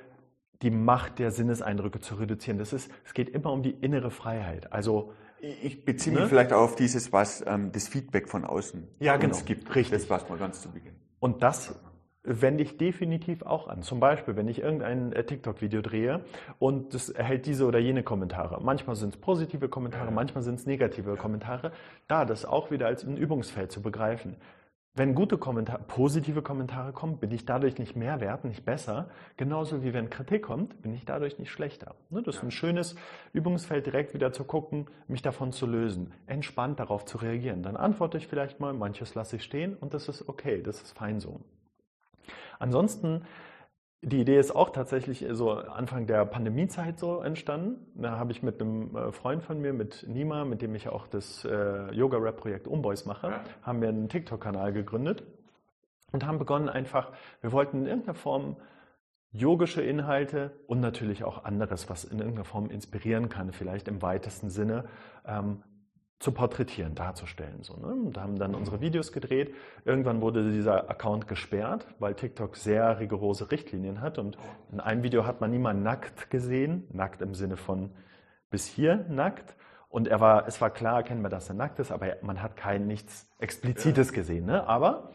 die 0.61 0.71
Macht 0.71 1.19
der 1.19 1.31
Sinneseindrücke 1.31 1.99
zu 1.99 2.15
reduzieren. 2.15 2.57
Das 2.57 2.73
ist, 2.73 2.91
es 3.05 3.13
geht 3.13 3.29
immer 3.29 3.51
um 3.51 3.63
die 3.63 3.71
innere 3.71 4.11
Freiheit. 4.11 4.71
Also 4.71 5.13
ich 5.39 5.85
beziehe 5.85 6.13
mich 6.13 6.23
ne? 6.23 6.29
vielleicht 6.29 6.53
auch 6.53 6.61
auf 6.61 6.75
dieses, 6.75 7.11
was 7.11 7.43
ähm, 7.47 7.71
das 7.71 7.87
Feedback 7.87 8.29
von 8.29 8.45
außen 8.45 8.87
ja, 8.99 9.17
genau. 9.17 9.37
gibt. 9.43 9.73
Richtig. 9.73 9.99
Das 9.99 10.09
war 10.09 10.23
mal 10.29 10.37
ganz 10.37 10.61
zu 10.61 10.69
Beginn. 10.71 10.93
Und 11.19 11.41
das 11.41 11.79
wende 12.23 12.63
ich 12.63 12.77
definitiv 12.77 13.43
auch 13.43 13.67
an. 13.67 13.81
Zum 13.81 13.99
Beispiel, 13.99 14.35
wenn 14.35 14.47
ich 14.47 14.61
irgendein 14.61 15.11
äh, 15.13 15.23
TikTok-Video 15.23 15.81
drehe 15.81 16.21
und 16.59 16.93
das 16.93 17.09
erhält 17.09 17.45
diese 17.45 17.65
oder 17.65 17.79
jene 17.79 18.03
Kommentare. 18.03 18.61
Manchmal 18.63 18.95
sind 18.95 19.15
es 19.15 19.19
positive 19.19 19.69
Kommentare, 19.69 20.11
manchmal 20.11 20.43
sind 20.43 20.55
es 20.55 20.65
negative 20.65 21.15
Kommentare. 21.15 21.71
Da 22.07 22.25
das 22.25 22.45
auch 22.45 22.71
wieder 22.71 22.87
als 22.87 23.03
ein 23.03 23.17
Übungsfeld 23.17 23.71
zu 23.71 23.81
begreifen. 23.81 24.35
Wenn 24.93 25.15
gute 25.15 25.37
Kommentare, 25.37 25.81
positive 25.87 26.41
Kommentare 26.41 26.91
kommen, 26.91 27.17
bin 27.17 27.31
ich 27.31 27.45
dadurch 27.45 27.77
nicht 27.77 27.95
mehr 27.95 28.19
wert, 28.19 28.43
nicht 28.43 28.65
besser. 28.65 29.09
Genauso 29.37 29.83
wie 29.83 29.93
wenn 29.93 30.09
Kritik 30.09 30.43
kommt, 30.43 30.81
bin 30.81 30.93
ich 30.93 31.05
dadurch 31.05 31.39
nicht 31.39 31.49
schlechter. 31.49 31.95
Ne, 32.09 32.21
das 32.21 32.35
ist 32.35 32.43
ein 32.43 32.51
schönes 32.51 32.97
Übungsfeld, 33.31 33.85
direkt 33.85 34.13
wieder 34.13 34.33
zu 34.33 34.43
gucken, 34.43 34.87
mich 35.07 35.21
davon 35.21 35.53
zu 35.53 35.65
lösen, 35.65 36.11
entspannt 36.27 36.81
darauf 36.81 37.05
zu 37.05 37.19
reagieren. 37.19 37.63
Dann 37.63 37.77
antworte 37.77 38.17
ich 38.17 38.27
vielleicht 38.27 38.59
mal, 38.59 38.73
manches 38.73 39.15
lasse 39.15 39.37
ich 39.37 39.43
stehen 39.43 39.77
und 39.77 39.93
das 39.93 40.09
ist 40.09 40.27
okay, 40.27 40.61
das 40.61 40.81
ist 40.81 40.91
fein 40.91 41.21
so. 41.21 41.39
Ansonsten, 42.61 43.23
die 44.01 44.21
Idee 44.21 44.39
ist 44.39 44.55
auch 44.55 44.69
tatsächlich 44.69 45.25
so 45.31 45.51
Anfang 45.51 46.05
der 46.05 46.25
Pandemiezeit 46.25 46.99
so 46.99 47.21
entstanden. 47.21 47.85
Da 47.95 48.17
habe 48.17 48.31
ich 48.31 48.43
mit 48.43 48.61
einem 48.61 48.95
äh, 48.95 49.11
Freund 49.11 49.43
von 49.43 49.59
mir, 49.59 49.73
mit 49.73 50.05
Nima, 50.07 50.45
mit 50.45 50.61
dem 50.61 50.75
ich 50.75 50.87
auch 50.89 51.07
das 51.07 51.43
äh, 51.45 51.91
Yoga-Rap-Projekt 51.91 52.67
Umboys 52.67 53.05
mache, 53.05 53.27
ja. 53.27 53.43
haben 53.63 53.81
wir 53.81 53.89
einen 53.89 54.09
TikTok-Kanal 54.09 54.73
gegründet 54.73 55.23
und 56.11 56.25
haben 56.25 56.39
begonnen 56.39 56.69
einfach, 56.69 57.11
wir 57.41 57.51
wollten 57.51 57.81
in 57.81 57.87
irgendeiner 57.87 58.15
Form 58.15 58.57
yogische 59.31 59.81
Inhalte 59.81 60.51
und 60.67 60.81
natürlich 60.81 61.23
auch 61.23 61.45
anderes, 61.45 61.89
was 61.89 62.03
in 62.03 62.19
irgendeiner 62.19 62.45
Form 62.45 62.69
inspirieren 62.69 63.29
kann, 63.29 63.53
vielleicht 63.53 63.87
im 63.87 64.01
weitesten 64.01 64.49
Sinne, 64.49 64.85
ähm, 65.25 65.63
zu 66.21 66.31
porträtieren, 66.31 66.93
darzustellen. 66.93 67.63
So, 67.63 67.75
ne? 67.77 67.87
Und 67.87 68.17
haben 68.17 68.37
dann 68.37 68.53
unsere 68.53 68.79
Videos 68.79 69.11
gedreht. 69.11 69.55
Irgendwann 69.85 70.21
wurde 70.21 70.51
dieser 70.51 70.87
Account 70.89 71.27
gesperrt, 71.27 71.87
weil 71.97 72.13
TikTok 72.13 72.55
sehr 72.55 72.99
rigorose 72.99 73.49
Richtlinien 73.49 74.01
hat. 74.01 74.19
Und 74.19 74.37
in 74.71 74.79
einem 74.79 75.01
Video 75.01 75.25
hat 75.25 75.41
man 75.41 75.49
niemanden 75.49 75.81
nackt 75.81 76.29
gesehen, 76.29 76.87
nackt 76.93 77.23
im 77.23 77.33
Sinne 77.33 77.57
von 77.57 77.89
bis 78.51 78.67
hier 78.67 79.03
nackt. 79.09 79.55
Und 79.89 80.07
er 80.07 80.21
war, 80.21 80.47
es 80.47 80.61
war 80.61 80.69
klar 80.69 80.97
erkennbar, 80.97 81.31
dass 81.31 81.49
er 81.49 81.55
nackt 81.55 81.79
ist, 81.79 81.91
aber 81.91 82.15
man 82.21 82.41
hat 82.41 82.55
kein 82.55 82.85
nichts 82.85 83.27
Explizites 83.39 84.09
ja. 84.09 84.15
gesehen. 84.15 84.45
Ne? 84.45 84.67
Aber 84.67 85.11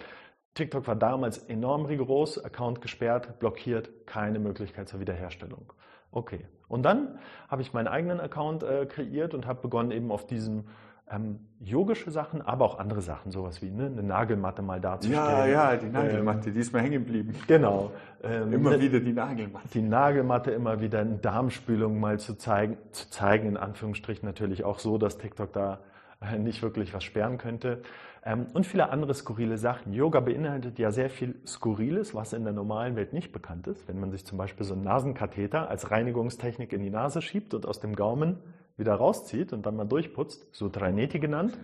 TikTok 0.55 0.89
war 0.89 0.97
damals 0.97 1.39
enorm 1.39 1.85
rigoros, 1.85 2.43
Account 2.45 2.81
gesperrt, 2.81 3.39
blockiert, 3.39 4.07
keine 4.07 4.41
Möglichkeit 4.41 4.89
zur 4.89 4.99
Wiederherstellung. 4.99 5.73
Okay. 6.11 6.47
Und 6.67 6.83
dann 6.83 7.19
habe 7.49 7.63
ich 7.63 7.73
meinen 7.73 7.89
eigenen 7.89 8.21
Account 8.21 8.65
äh, 8.65 8.87
kreiert 8.87 9.35
und 9.35 9.47
habe 9.47 9.63
begonnen, 9.63 9.93
eben 9.93 10.11
auf 10.11 10.27
diesem 10.27 10.65
ähm, 11.11 11.39
yogische 11.61 12.11
Sachen, 12.11 12.43
aber 12.43 12.65
auch 12.65 12.79
andere 12.79 13.01
Sachen, 13.01 13.31
sowas 13.31 13.63
wie 13.63 13.71
ne, 13.71 13.87
eine 13.87 14.03
Nagelmatte 14.03 14.63
mal 14.63 14.81
darzustellen. 14.81 15.25
Ja, 15.25 15.47
ja, 15.47 15.77
die 15.77 15.87
Nagelmatte, 15.87 16.49
ähm, 16.49 16.55
die 16.55 16.61
ist 16.61 16.73
mal 16.73 16.83
hängen 16.83 17.05
geblieben. 17.05 17.35
Genau. 17.47 17.93
Ähm, 18.25 18.53
immer 18.53 18.71
ne, 18.71 18.81
wieder 18.81 18.99
die 18.99 19.13
Nagelmatte. 19.13 19.69
Die 19.73 19.83
Nagelmatte 19.83 20.51
immer 20.51 20.81
wieder 20.81 21.03
in 21.03 21.21
Darmspülung 21.21 22.01
mal 22.01 22.19
zu 22.19 22.37
zeigen, 22.37 22.77
zu 22.91 23.09
zeigen, 23.11 23.47
in 23.49 23.57
Anführungsstrichen 23.57 24.27
natürlich 24.27 24.65
auch 24.65 24.81
so, 24.81 24.99
dass 24.99 25.19
TikTok 25.19 25.53
da 25.53 25.79
äh, 26.21 26.39
nicht 26.39 26.63
wirklich 26.63 26.93
was 26.93 27.05
sperren 27.05 27.39
könnte. 27.39 27.83
Ähm, 28.25 28.47
und 28.53 28.67
viele 28.67 28.91
andere 28.91 29.15
skurrile 29.15 29.59
Sachen. 29.59 29.93
Yoga 29.93 30.19
beinhaltet 30.19 30.81
ja 30.81 30.91
sehr 30.91 31.09
viel 31.09 31.37
Skurriles, 31.47 32.17
was 32.17 32.33
in 32.33 32.43
der 32.43 32.53
normalen 32.53 32.97
Welt 32.97 33.13
nicht 33.13 33.31
bekannt 33.31 33.69
ist. 33.69 33.87
Wenn 33.87 34.01
man 34.01 34.11
sich 34.11 34.27
zum 34.27 34.39
Beispiel 34.39 34.67
so 34.67 34.75
einen 34.75 34.83
Nasenkatheter 34.83 35.71
als 35.71 35.93
Reinigungstechnik 35.93 36.73
in 36.73 36.83
die 36.83 36.91
Nase 36.91 37.23
schiebt 37.23 37.55
und 37.55 37.65
aus 37.65 37.79
dem 37.79 37.95
Gaumen 37.95 38.39
wieder 38.77 38.95
rauszieht 38.95 39.53
und 39.53 39.67
dann 39.67 39.77
mal 39.77 39.87
durchputzt, 39.87 40.55
so 40.55 40.69
Traineti 40.69 41.19
genannt, 41.19 41.59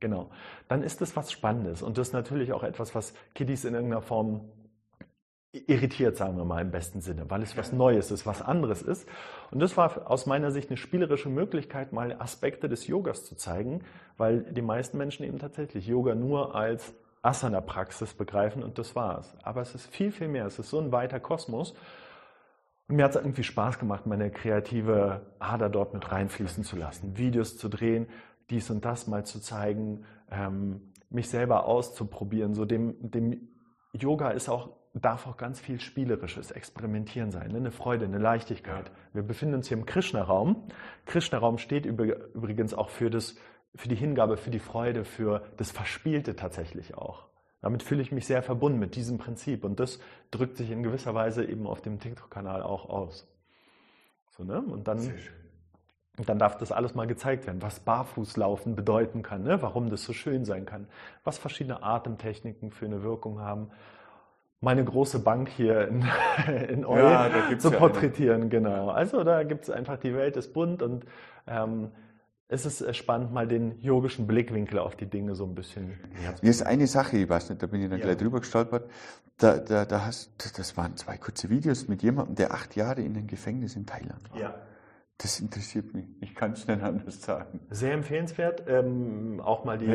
genau, 0.00 0.30
dann 0.68 0.82
ist 0.82 1.00
das 1.00 1.16
was 1.16 1.32
Spannendes 1.32 1.82
und 1.82 1.98
das 1.98 2.08
ist 2.08 2.12
natürlich 2.14 2.52
auch 2.52 2.62
etwas, 2.62 2.94
was 2.94 3.14
Kiddies 3.34 3.64
in 3.64 3.74
irgendeiner 3.74 4.02
Form 4.02 4.48
irritiert, 5.52 6.16
sagen 6.16 6.36
wir 6.36 6.44
mal 6.44 6.60
im 6.60 6.70
besten 6.70 7.00
Sinne, 7.00 7.24
weil 7.30 7.42
es 7.42 7.56
was 7.56 7.72
Neues 7.72 8.10
ist, 8.10 8.26
was 8.26 8.42
anderes 8.42 8.82
ist. 8.82 9.08
Und 9.50 9.60
das 9.60 9.76
war 9.76 10.10
aus 10.10 10.26
meiner 10.26 10.50
Sicht 10.50 10.68
eine 10.68 10.76
spielerische 10.76 11.30
Möglichkeit, 11.30 11.92
mal 11.92 12.14
Aspekte 12.18 12.68
des 12.68 12.86
Yogas 12.86 13.24
zu 13.24 13.34
zeigen, 13.34 13.82
weil 14.18 14.42
die 14.42 14.62
meisten 14.62 14.98
Menschen 14.98 15.24
eben 15.24 15.38
tatsächlich 15.38 15.86
Yoga 15.86 16.14
nur 16.14 16.54
als 16.54 16.94
Asana-Praxis 17.22 18.14
begreifen 18.14 18.62
und 18.62 18.78
das 18.78 18.94
war's. 18.94 19.34
Aber 19.42 19.62
es 19.62 19.74
ist 19.74 19.86
viel, 19.86 20.12
viel 20.12 20.28
mehr. 20.28 20.46
Es 20.46 20.58
ist 20.58 20.70
so 20.70 20.78
ein 20.80 20.92
weiter 20.92 21.18
Kosmos. 21.18 21.74
Und 22.88 22.96
mir 22.96 23.04
hat 23.04 23.14
es 23.14 23.16
irgendwie 23.16 23.42
Spaß 23.42 23.78
gemacht, 23.78 24.06
meine 24.06 24.30
kreative 24.30 25.26
Ader 25.38 25.68
dort 25.68 25.94
mit 25.94 26.10
reinfließen 26.10 26.64
zu 26.64 26.76
lassen, 26.76 27.18
Videos 27.18 27.58
zu 27.58 27.68
drehen, 27.68 28.08
dies 28.50 28.70
und 28.70 28.84
das 28.84 29.06
mal 29.06 29.24
zu 29.26 29.40
zeigen, 29.40 30.04
ähm, 30.30 30.92
mich 31.10 31.28
selber 31.28 31.66
auszuprobieren. 31.66 32.54
So 32.54 32.64
dem, 32.64 32.96
dem 33.10 33.48
Yoga 33.92 34.30
ist 34.30 34.48
auch, 34.48 34.70
darf 34.94 35.26
auch 35.26 35.36
ganz 35.36 35.60
viel 35.60 35.80
spielerisches 35.80 36.50
Experimentieren 36.50 37.30
sein, 37.30 37.50
ne? 37.50 37.58
eine 37.58 37.70
Freude, 37.70 38.06
eine 38.06 38.18
Leichtigkeit. 38.18 38.90
Wir 39.12 39.22
befinden 39.22 39.56
uns 39.56 39.68
hier 39.68 39.76
im 39.76 39.84
Krishna-Raum. 39.84 40.68
Krishna-Raum 41.04 41.58
steht 41.58 41.84
übrigens 41.84 42.72
auch 42.72 42.88
für 42.88 43.10
das 43.10 43.36
für 43.74 43.88
die 43.88 43.96
Hingabe, 43.96 44.36
für 44.36 44.50
die 44.50 44.58
Freude, 44.58 45.04
für 45.04 45.42
das 45.56 45.70
Verspielte 45.70 46.36
tatsächlich 46.36 46.96
auch. 46.96 47.28
Damit 47.60 47.82
fühle 47.82 48.02
ich 48.02 48.12
mich 48.12 48.26
sehr 48.26 48.42
verbunden 48.42 48.78
mit 48.78 48.94
diesem 48.94 49.18
Prinzip 49.18 49.64
und 49.64 49.80
das 49.80 49.98
drückt 50.30 50.56
sich 50.56 50.70
in 50.70 50.82
gewisser 50.82 51.14
Weise 51.14 51.44
eben 51.44 51.66
auf 51.66 51.80
dem 51.80 51.98
TikTok-Kanal 51.98 52.62
auch 52.62 52.88
aus. 52.88 53.26
So, 54.36 54.44
ne? 54.44 54.60
Und 54.60 54.86
dann, 54.86 55.12
dann 56.24 56.38
darf 56.38 56.56
das 56.56 56.70
alles 56.70 56.94
mal 56.94 57.08
gezeigt 57.08 57.46
werden, 57.46 57.60
was 57.60 57.80
Barfußlaufen 57.80 58.76
bedeuten 58.76 59.22
kann, 59.22 59.42
ne? 59.42 59.60
warum 59.60 59.90
das 59.90 60.04
so 60.04 60.12
schön 60.12 60.44
sein 60.44 60.66
kann, 60.66 60.86
was 61.24 61.38
verschiedene 61.38 61.82
Atemtechniken 61.82 62.70
für 62.70 62.86
eine 62.86 63.02
Wirkung 63.02 63.40
haben. 63.40 63.70
Meine 64.60 64.84
große 64.84 65.20
Bank 65.20 65.48
hier 65.48 65.88
in, 65.88 66.04
in 66.68 66.84
Oil 66.84 67.02
ja, 67.02 67.58
zu 67.58 67.72
porträtieren, 67.72 68.42
ja 68.42 68.48
genau. 68.48 68.90
Also 68.90 69.24
da 69.24 69.42
gibt 69.42 69.64
es 69.64 69.70
einfach, 69.70 69.98
die 69.98 70.14
Welt 70.14 70.36
ist 70.36 70.52
bunt 70.52 70.82
und 70.82 71.04
ähm, 71.48 71.90
es 72.48 72.64
ist 72.64 72.80
äh, 72.80 72.94
spannend, 72.94 73.32
mal 73.32 73.46
den 73.46 73.80
yogischen 73.80 74.26
Blickwinkel 74.26 74.78
auf 74.78 74.96
die 74.96 75.06
Dinge 75.06 75.34
so 75.34 75.44
ein 75.44 75.54
bisschen. 75.54 75.98
Mir 76.42 76.50
ist 76.50 76.62
eine 76.62 76.86
Sache, 76.86 77.18
ich 77.18 77.28
weiß 77.28 77.50
nicht, 77.50 77.62
da 77.62 77.66
bin 77.66 77.82
ich 77.82 77.90
dann 77.90 77.98
ja. 77.98 78.06
gleich 78.06 78.16
drüber 78.16 78.40
gestolpert. 78.40 78.90
Da, 79.36 79.58
da, 79.58 79.84
da 79.84 80.06
hast, 80.06 80.58
das 80.58 80.76
waren 80.76 80.96
zwei 80.96 81.16
kurze 81.18 81.50
Videos 81.50 81.88
mit 81.88 82.02
jemandem, 82.02 82.34
der 82.34 82.52
acht 82.52 82.74
Jahre 82.74 83.02
in 83.02 83.16
einem 83.16 83.26
Gefängnis 83.26 83.76
in 83.76 83.86
Thailand 83.86 84.30
war. 84.32 84.40
Ja. 84.40 84.54
Das 85.20 85.40
interessiert 85.40 85.94
mich. 85.94 86.06
Ich 86.20 86.32
kann 86.36 86.52
es 86.52 86.68
nicht 86.68 86.80
anders 86.80 87.20
sagen. 87.20 87.58
Sehr 87.70 87.92
empfehlenswert. 87.92 88.62
Ähm, 88.68 89.40
auch 89.44 89.64
mal 89.64 89.76
die 89.76 89.88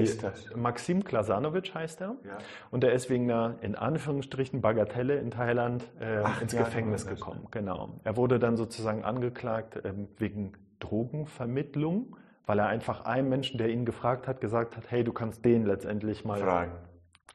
Maxim 0.53 1.05
Klasanovic 1.05 1.73
heißt 1.73 2.01
er. 2.01 2.17
Ja. 2.25 2.37
Und 2.71 2.83
er 2.83 2.91
ist 2.91 3.09
wegen 3.09 3.31
einer 3.31 3.55
in 3.61 3.75
Anführungsstrichen 3.75 4.59
Bagatelle 4.59 5.15
in 5.15 5.31
Thailand 5.31 5.85
äh, 6.01 6.23
ins 6.41 6.51
Jahre 6.51 6.65
Gefängnis 6.65 7.07
gekommen. 7.07 7.47
Genau. 7.51 8.01
Er 8.03 8.17
wurde 8.17 8.37
dann 8.37 8.57
sozusagen 8.57 9.05
angeklagt 9.05 9.79
ähm, 9.85 10.09
wegen 10.17 10.53
Drogenvermittlung 10.79 12.17
weil 12.45 12.59
er 12.59 12.67
einfach 12.67 13.05
einem 13.05 13.29
Menschen, 13.29 13.57
der 13.57 13.69
ihn 13.69 13.85
gefragt 13.85 14.27
hat, 14.27 14.41
gesagt 14.41 14.75
hat, 14.77 14.91
hey, 14.91 15.03
du 15.03 15.13
kannst 15.13 15.45
den 15.45 15.65
letztendlich 15.65 16.25
mal 16.25 16.39
Fragen. 16.39 16.73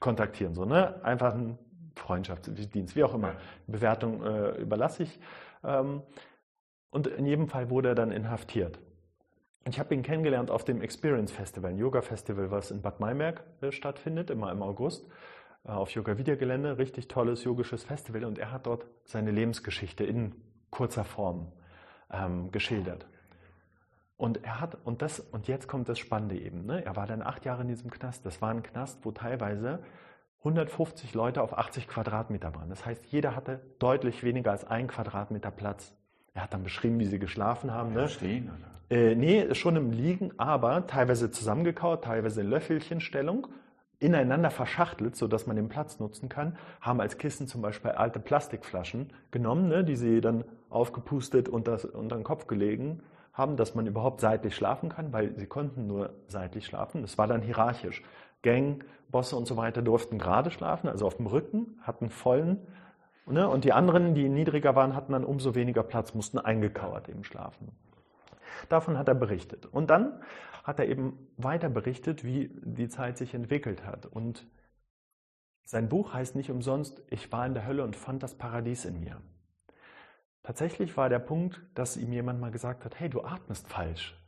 kontaktieren. 0.01 0.55
So, 0.55 0.65
ne? 0.65 1.03
Einfach 1.05 1.35
ein 1.35 1.59
Freundschaftsdienst, 1.97 2.95
wie 2.97 3.05
auch 3.05 3.15
immer. 3.15 3.33
Bewertung 3.67 4.23
äh, 4.23 4.51
überlasse 4.61 5.05
ich. 5.05 5.21
Ähm, 5.65 6.03
und 6.91 7.07
in 7.07 7.27
jedem 7.27 7.49
Fall 7.49 7.71
wurde 7.71 7.91
er 7.91 7.95
dann 7.95 8.13
inhaftiert. 8.13 8.79
Ich 9.69 9.79
habe 9.79 9.95
ihn 9.95 10.03
kennengelernt 10.03 10.51
auf 10.51 10.65
dem 10.65 10.81
Experience 10.81 11.31
Festival, 11.31 11.73
ein 11.73 11.79
Yoga-Festival, 11.79 12.51
was 12.51 12.71
in 12.71 12.81
Bad 12.81 13.01
Maimerk 13.01 13.45
äh, 13.61 13.73
stattfindet, 13.73 14.31
immer 14.31 14.51
im 14.51 14.63
August, 14.63 15.07
äh, 15.65 15.71
auf 15.71 15.91
Yoga-Videogelände. 15.91 16.79
Richtig 16.79 17.09
tolles 17.09 17.45
yogisches 17.45 17.85
Festival 17.85 18.25
und 18.25 18.39
er 18.39 18.53
hat 18.53 18.67
dort 18.67 18.87
seine 19.05 19.31
Lebensgeschichte 19.31 20.05
in 20.05 20.35
kurzer 20.71 21.05
Form 21.05 21.53
ähm, 22.11 22.51
geschildert. 22.51 23.07
Und 24.19 24.45
er 24.45 24.61
hat, 24.61 24.77
und 24.85 25.01
das, 25.01 25.21
und 25.21 25.47
jetzt 25.47 25.69
kommt 25.69 25.89
das 25.89 26.01
Spannende 26.01 26.37
eben, 26.37 26.67
ne? 26.67 26.85
er 26.85 26.97
war 26.97 27.07
dann 27.07 27.23
acht 27.23 27.45
Jahre 27.45 27.63
in 27.63 27.69
diesem 27.69 27.89
Knast. 27.89 28.27
Das 28.27 28.43
war 28.43 28.51
ein 28.51 28.65
Knast, 28.65 28.99
wo 29.05 29.13
teilweise 29.13 29.79
150 30.41 31.15
Leute 31.15 31.41
auf 31.41 31.57
80 31.57 31.87
Quadratmeter 31.87 32.53
waren. 32.57 32.69
Das 32.69 32.85
heißt, 32.85 33.07
jeder 33.07 33.37
hatte 33.37 33.61
deutlich 33.79 34.25
weniger 34.25 34.51
als 34.51 34.65
ein 34.65 34.89
Quadratmeter 34.89 35.53
Platz. 35.53 35.95
Er 36.35 36.43
hat 36.43 36.53
dann 36.53 36.65
beschrieben, 36.65 36.99
wie 36.99 37.05
sie 37.05 37.21
geschlafen 37.21 37.73
haben. 37.73 37.95
Ne? 37.95 38.09
Stehen, 38.09 38.51
oder? 38.51 38.97
Äh, 38.99 39.15
nee, 39.15 39.55
schon 39.55 39.77
im 39.77 39.93
Liegen, 39.93 40.33
aber 40.37 40.89
teilweise 40.89 41.31
zusammengekaut, 41.31 42.03
teilweise 42.03 42.41
in 42.41 42.49
Löffelchenstellung, 42.49 43.47
ineinander 44.01 44.51
verschachtelt, 44.51 45.15
sodass 45.15 45.47
man 45.47 45.55
den 45.55 45.69
Platz 45.69 46.01
nutzen 46.01 46.29
kann, 46.29 46.57
haben 46.81 47.01
als 47.01 47.19
Kissen 47.19 47.47
zum 47.47 47.63
Beispiel 47.63 47.93
alte 47.93 48.19
Plastikflaschen 48.19 49.13
genommen, 49.31 49.69
ne, 49.69 49.85
die 49.85 49.97
sie 49.97 50.21
dann 50.21 50.45
aufgepustet 50.71 51.49
unter, 51.49 51.79
unter 51.95 52.17
den 52.17 52.25
Kopf 52.25 52.49
gelegen 52.49 53.03
haben, 53.39 53.57
dass 53.57 53.75
man 53.75 53.87
überhaupt 53.87 54.21
seitlich 54.21 54.55
schlafen 54.55 54.89
kann, 54.89 55.13
weil 55.13 55.35
sie 55.39 55.47
konnten 55.47 55.87
nur 55.87 56.11
seitlich 56.27 56.67
schlafen. 56.67 57.03
Das 57.03 57.17
war 57.17 57.27
dann 57.27 57.41
hierarchisch. 57.41 58.03
Gang, 58.43 58.85
Bosse 59.11 59.37
und 59.37 59.47
so 59.47 59.57
weiter 59.57 59.81
durften 59.81 60.19
gerade 60.19 60.51
schlafen, 60.51 60.89
also 60.89 61.07
auf 61.07 61.17
dem 61.17 61.27
Rücken, 61.27 61.79
hatten 61.83 62.11
vollen. 62.11 62.59
Ne? 63.27 63.49
Und 63.49 63.65
die 63.65 63.73
anderen, 63.73 64.15
die 64.15 64.29
niedriger 64.29 64.75
waren, 64.75 64.95
hatten 64.95 65.13
dann 65.13 65.25
umso 65.25 65.55
weniger 65.55 65.83
Platz, 65.83 66.15
mussten 66.15 66.39
eingekauert 66.39 67.09
eben 67.09 67.25
schlafen. 67.25 67.73
Davon 68.69 68.99
hat 68.99 69.09
er 69.09 69.15
berichtet. 69.15 69.67
Und 69.67 69.89
dann 69.89 70.21
hat 70.65 70.79
er 70.79 70.87
eben 70.87 71.19
weiter 71.37 71.69
berichtet, 71.69 72.25
wie 72.25 72.51
die 72.63 72.89
Zeit 72.89 73.17
sich 73.17 73.35
entwickelt 73.35 73.87
hat. 73.87 74.07
Und 74.07 74.47
sein 75.65 75.89
Buch 75.89 76.13
heißt 76.13 76.35
nicht 76.35 76.51
umsonst, 76.51 77.03
ich 77.11 77.31
war 77.31 77.47
in 77.47 77.55
der 77.55 77.67
Hölle 77.67 77.85
und 77.85 77.97
fand 77.97 78.23
das 78.23 78.35
Paradies 78.35 78.85
in 78.85 79.01
mir. 79.01 79.21
Tatsächlich 80.49 80.97
war 80.97 81.11
der 81.11 81.19
Punkt, 81.19 81.61
dass 81.75 81.99
ihm 81.99 82.11
jemand 82.11 82.41
mal 82.41 82.51
gesagt 82.51 82.87
hat, 82.87 82.99
hey, 82.99 83.11
du 83.11 83.21
atmest 83.21 83.69
falsch. 83.69 84.19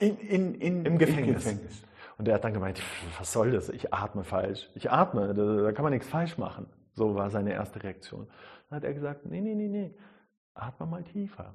In, 0.00 0.18
in, 0.18 0.56
in, 0.56 0.84
Im 0.84 0.98
Gefängnis. 0.98 1.44
Gefängnis. 1.44 1.84
Und 2.18 2.26
er 2.26 2.34
hat 2.34 2.42
dann 2.42 2.52
gemeint, 2.52 2.82
was 3.16 3.32
soll 3.32 3.52
das? 3.52 3.68
Ich 3.68 3.94
atme 3.94 4.24
falsch. 4.24 4.68
Ich 4.74 4.90
atme, 4.90 5.34
da, 5.34 5.62
da 5.62 5.70
kann 5.70 5.84
man 5.84 5.92
nichts 5.92 6.08
falsch 6.08 6.36
machen. 6.36 6.66
So 6.94 7.14
war 7.14 7.30
seine 7.30 7.52
erste 7.52 7.80
Reaktion. 7.80 8.26
Dann 8.68 8.78
hat 8.78 8.82
er 8.82 8.92
gesagt, 8.92 9.24
nee, 9.26 9.40
nee, 9.40 9.54
nee, 9.54 9.68
nee, 9.68 9.94
atme 10.52 10.84
mal 10.84 11.04
tiefer. 11.04 11.54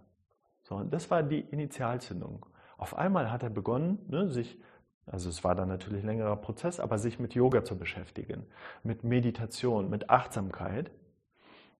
So, 0.62 0.76
und 0.76 0.94
das 0.94 1.12
war 1.12 1.22
die 1.22 1.42
Initialzündung. 1.42 2.46
Auf 2.78 2.98
einmal 2.98 3.30
hat 3.30 3.44
er 3.44 3.50
begonnen, 3.50 4.00
ne, 4.08 4.30
sich, 4.30 4.58
also 5.06 5.28
es 5.28 5.44
war 5.44 5.54
dann 5.54 5.68
natürlich 5.68 6.02
ein 6.02 6.08
längerer 6.08 6.38
Prozess, 6.38 6.80
aber 6.80 6.98
sich 6.98 7.20
mit 7.20 7.34
Yoga 7.34 7.66
zu 7.66 7.78
beschäftigen, 7.78 8.46
mit 8.84 9.04
Meditation, 9.04 9.90
mit 9.90 10.10
Achtsamkeit 10.10 10.92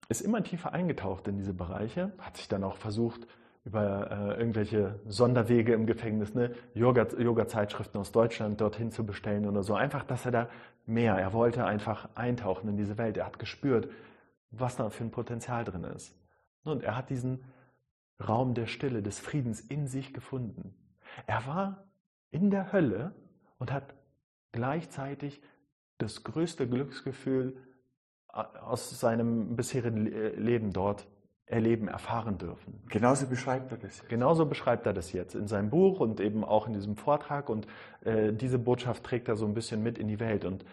ist 0.10 0.22
immer 0.22 0.44
tiefer 0.44 0.74
eingetaucht 0.74 1.28
in 1.28 1.38
diese 1.38 1.54
Bereiche, 1.54 2.12
hat 2.20 2.38
sich 2.38 2.48
dann 2.48 2.64
auch 2.64 2.78
versucht, 2.78 3.28
über 3.64 4.10
äh, 4.10 4.40
irgendwelche 4.40 5.00
Sonderwege 5.06 5.74
im 5.74 5.86
Gefängnis, 5.86 6.34
ne, 6.34 6.56
Yoga-Zeitschriften 6.74 8.00
aus 8.00 8.12
Deutschland 8.12 8.60
dorthin 8.60 8.92
zu 8.92 9.06
bestellen 9.06 9.48
oder 9.48 9.62
so. 9.62 9.76
Einfach, 9.76 10.04
dass 10.04 10.26
er 10.26 10.32
da 10.32 10.50
mehr, 10.86 11.16
er 11.16 11.32
wollte 11.32 11.64
einfach 11.66 12.10
eintauchen 12.16 12.70
in 12.70 12.78
diese 12.78 12.98
Welt. 12.98 13.18
Er 13.18 13.28
hat 13.28 13.38
gespürt, 13.38 13.88
was 14.50 14.76
da 14.78 14.90
für 14.90 15.04
ein 15.04 15.12
Potenzial 15.12 15.64
drin 15.64 15.84
ist. 15.84 16.16
Und 16.64 16.84
er 16.84 16.98
hat 16.98 17.10
diesen 17.10 17.44
Raum 18.28 18.54
der 18.54 18.66
Stille, 18.66 19.02
des 19.02 19.20
Friedens 19.20 19.62
in 19.62 19.88
sich 19.88 20.14
gefunden. 20.14 20.74
Er 21.28 21.46
war 21.46 21.84
in 22.32 22.50
der 22.50 22.72
Hölle 22.72 23.14
und 23.60 23.72
hat 23.72 23.94
gleichzeitig 24.52 25.42
das 25.98 26.24
größte 26.24 26.68
Glücksgefühl 26.68 27.58
aus 28.32 28.90
seinem 29.00 29.56
bisherigen 29.56 30.06
Leben 30.06 30.72
dort 30.72 31.08
erleben, 31.52 31.90
erfahren 31.90 32.38
dürfen. 32.38 32.82
Genauso 32.88 33.28
beschreibt 33.28 33.72
er 33.72 33.78
das. 33.78 33.98
Jetzt. 33.98 34.10
Genauso 34.10 34.46
beschreibt 34.46 34.86
er 34.86 34.94
das 34.94 35.12
jetzt 35.12 35.36
in 35.36 35.48
seinem 35.48 35.70
Buch 35.70 36.00
und 36.00 36.20
eben 36.22 36.46
auch 36.46 36.66
in 36.66 36.74
diesem 36.74 36.96
Vortrag. 36.96 37.50
Und 37.50 37.68
äh, 38.06 38.32
diese 38.32 38.58
Botschaft 38.58 39.04
trägt 39.04 39.28
er 39.28 39.36
so 39.36 39.46
ein 39.46 39.54
bisschen 39.54 39.84
mit 39.84 39.98
in 39.98 40.08
die 40.08 40.20
Welt. 40.20 40.46
Und, 40.46 40.66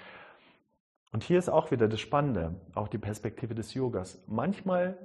und 1.11 1.25
hier 1.25 1.39
ist 1.39 1.49
auch 1.49 1.73
wieder 1.73 1.89
das 1.89 2.01
Spannende, 2.01 2.55
auch 2.75 2.87
die 2.87 2.99
Perspektive 2.99 3.55
des 3.55 3.75
Yogas. 3.75 4.23
Manchmal 4.29 4.97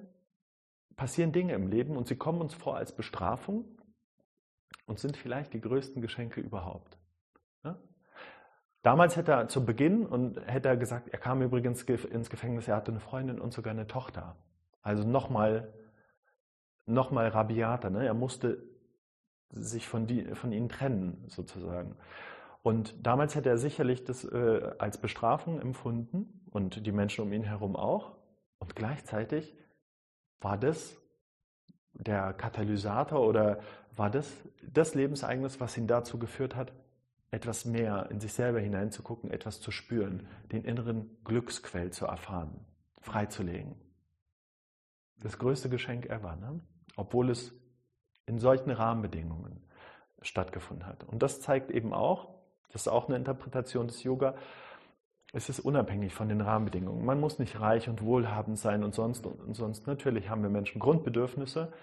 passieren 0.95 1.31
Dinge 1.31 1.53
im 1.53 1.67
Leben 1.67 1.97
und 1.97 2.07
sie 2.07 2.15
kommen 2.15 2.39
uns 2.39 2.53
vor 2.53 2.77
als 2.77 2.95
Bestrafung 2.95 3.65
und 4.85 4.99
sind 4.99 5.17
vielleicht 5.17 5.53
die 5.53 5.61
größten 5.61 6.03
Geschenke 6.03 6.39
überhaupt. 6.39 6.99
Damals 8.83 9.15
hätte 9.15 9.31
er 9.31 9.47
zu 9.47 9.65
Beginn 9.65 10.05
und 10.05 10.39
hätte 10.45 10.67
er 10.67 10.77
gesagt, 10.77 11.09
er 11.09 11.17
kam 11.17 11.41
übrigens 11.41 11.83
ins 11.83 12.29
Gefängnis, 12.29 12.67
er 12.67 12.75
hatte 12.75 12.91
eine 12.91 12.99
Freundin 12.99 13.39
und 13.39 13.53
sogar 13.53 13.71
eine 13.71 13.87
Tochter. 13.87 14.35
Also 14.81 15.07
nochmal 15.07 15.73
noch 16.85 17.11
mal 17.11 17.27
rabiater. 17.27 17.89
Ne? 17.89 18.05
Er 18.05 18.13
musste 18.13 18.61
sich 19.49 19.87
von, 19.87 20.07
die, 20.07 20.35
von 20.35 20.51
ihnen 20.51 20.69
trennen, 20.69 21.23
sozusagen. 21.27 21.95
Und 22.61 23.05
damals 23.05 23.35
hätte 23.35 23.49
er 23.49 23.57
sicherlich 23.57 24.03
das 24.03 24.23
äh, 24.25 24.71
als 24.79 24.97
Bestrafung 24.97 25.59
empfunden 25.59 26.41
und 26.51 26.85
die 26.85 26.91
Menschen 26.91 27.23
um 27.23 27.33
ihn 27.33 27.43
herum 27.43 27.75
auch. 27.75 28.15
Und 28.59 28.75
gleichzeitig 28.75 29.55
war 30.39 30.57
das 30.57 30.97
der 31.93 32.33
Katalysator 32.33 33.21
oder 33.21 33.59
war 33.95 34.09
das 34.09 34.33
das 34.61 34.95
Lebensereignis, 34.95 35.59
was 35.59 35.77
ihn 35.77 35.87
dazu 35.87 36.17
geführt 36.17 36.55
hat, 36.55 36.73
etwas 37.33 37.65
mehr 37.65 38.09
in 38.11 38.19
sich 38.19 38.31
selber 38.31 38.59
hineinzugucken, 38.59 39.31
etwas 39.31 39.59
zu 39.59 39.71
spüren, 39.71 40.27
den 40.51 40.63
inneren 40.63 41.17
Glücksquell 41.23 41.89
zu 41.89 42.05
erfahren, 42.05 42.63
freizulegen. 43.01 43.73
Das 45.19 45.39
größte 45.39 45.67
Geschenk 45.67 46.05
ever, 46.05 46.35
ne? 46.35 46.59
obwohl 46.95 47.31
es 47.31 47.51
in 48.27 48.37
solchen 48.37 48.69
Rahmenbedingungen 48.69 49.63
stattgefunden 50.21 50.85
hat. 50.85 51.05
Und 51.05 51.23
das 51.23 51.41
zeigt 51.41 51.71
eben 51.71 51.91
auch, 51.91 52.35
das 52.71 52.83
ist 52.83 52.87
auch 52.87 53.07
eine 53.07 53.17
Interpretation 53.17 53.87
des 53.87 54.03
Yoga, 54.03 54.35
es 55.33 55.49
ist 55.49 55.59
unabhängig 55.59 56.13
von 56.13 56.29
den 56.29 56.41
Rahmenbedingungen. 56.41 57.03
Man 57.03 57.19
muss 57.19 57.39
nicht 57.39 57.59
reich 57.59 57.89
und 57.89 58.03
wohlhabend 58.03 58.59
sein 58.59 58.83
und 58.83 58.93
sonst 58.93 59.25
und 59.25 59.55
sonst. 59.55 59.87
Natürlich 59.87 60.29
haben 60.29 60.43
wir 60.43 60.51
Menschen 60.51 60.79
Grundbedürfnisse, 60.79 61.73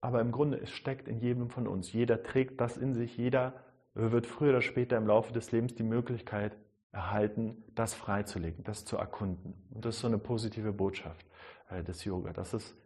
aber 0.00 0.22
im 0.22 0.32
Grunde 0.32 0.58
es 0.58 0.70
steckt 0.70 1.06
in 1.06 1.18
jedem 1.18 1.50
von 1.50 1.66
uns. 1.66 1.92
Jeder 1.92 2.22
trägt 2.22 2.62
das 2.62 2.78
in 2.78 2.94
sich, 2.94 3.18
jeder 3.18 3.63
wird 3.94 4.26
früher 4.26 4.50
oder 4.50 4.62
später 4.62 4.96
im 4.96 5.06
Laufe 5.06 5.32
des 5.32 5.52
Lebens 5.52 5.74
die 5.74 5.82
Möglichkeit 5.82 6.56
erhalten, 6.92 7.64
das 7.74 7.94
freizulegen, 7.94 8.64
das 8.64 8.84
zu 8.84 8.96
erkunden. 8.96 9.54
Und 9.70 9.84
das 9.84 9.96
ist 9.96 10.00
so 10.02 10.06
eine 10.06 10.18
positive 10.18 10.72
Botschaft 10.72 11.26
äh, 11.70 11.82
des 11.82 12.04
Yoga, 12.04 12.32
dass 12.32 12.52
es 12.52 12.76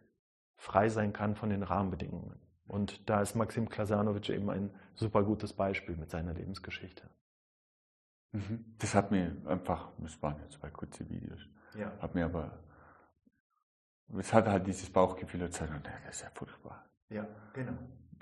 frei 0.55 0.89
sein 0.89 1.13
kann 1.13 1.35
von 1.35 1.49
den 1.49 1.63
Rahmenbedingungen. 1.63 2.39
Und 2.67 3.09
da 3.09 3.21
ist 3.21 3.35
Maxim 3.35 3.69
Klasanovic 3.69 4.29
eben 4.29 4.49
ein 4.49 4.71
super 4.93 5.23
gutes 5.23 5.53
Beispiel 5.53 5.95
mit 5.95 6.11
seiner 6.11 6.33
Lebensgeschichte. 6.33 7.09
Mhm. 8.31 8.75
Das 8.77 8.93
hat 8.93 9.11
mir 9.11 9.35
einfach, 9.45 9.91
das 9.97 10.21
waren 10.21 10.39
jetzt 10.43 10.53
zwei 10.53 10.69
kurze 10.69 11.09
Videos, 11.09 11.39
ja. 11.75 11.91
hat 11.99 12.13
mir 12.13 12.25
aber, 12.25 12.59
es 14.17 14.31
hat 14.33 14.47
halt 14.47 14.67
dieses 14.67 14.89
Bauchgefühl 14.91 15.41
erzeugt, 15.41 15.73
und 15.73 15.85
das 15.85 16.15
ist 16.15 16.21
ja 16.21 16.29
furchtbar. 16.33 16.85
Ja, 17.09 17.27
genau. 17.53 17.73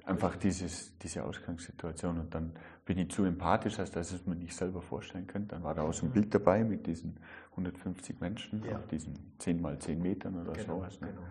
Einfach 0.05 0.37
dieses, 0.37 0.97
diese 0.99 1.25
Ausgangssituation 1.25 2.19
und 2.19 2.33
dann 2.33 2.53
bin 2.87 2.97
ich 2.97 3.11
zu 3.11 3.25
empathisch, 3.25 3.77
als 3.79 3.91
dass 3.91 4.11
ich 4.11 4.21
es 4.21 4.25
mir 4.25 4.35
nicht 4.35 4.55
selber 4.55 4.81
vorstellen 4.81 5.27
könnte. 5.27 5.49
Dann 5.49 5.63
war 5.63 5.75
da 5.75 5.83
auch 5.83 5.93
so 5.93 6.05
ein 6.05 6.09
mhm. 6.09 6.13
Bild 6.13 6.33
dabei 6.33 6.63
mit 6.63 6.87
diesen 6.87 7.19
150 7.51 8.19
Menschen 8.21 8.63
ja. 8.65 8.77
auf 8.77 8.87
diesen 8.87 9.13
10 9.39 9.61
mal 9.61 9.77
10 9.77 10.01
Metern 10.01 10.41
oder 10.41 10.53
genau, 10.53 10.79
sowas. 10.79 10.99
Ne? 11.01 11.07
Genau. 11.09 11.21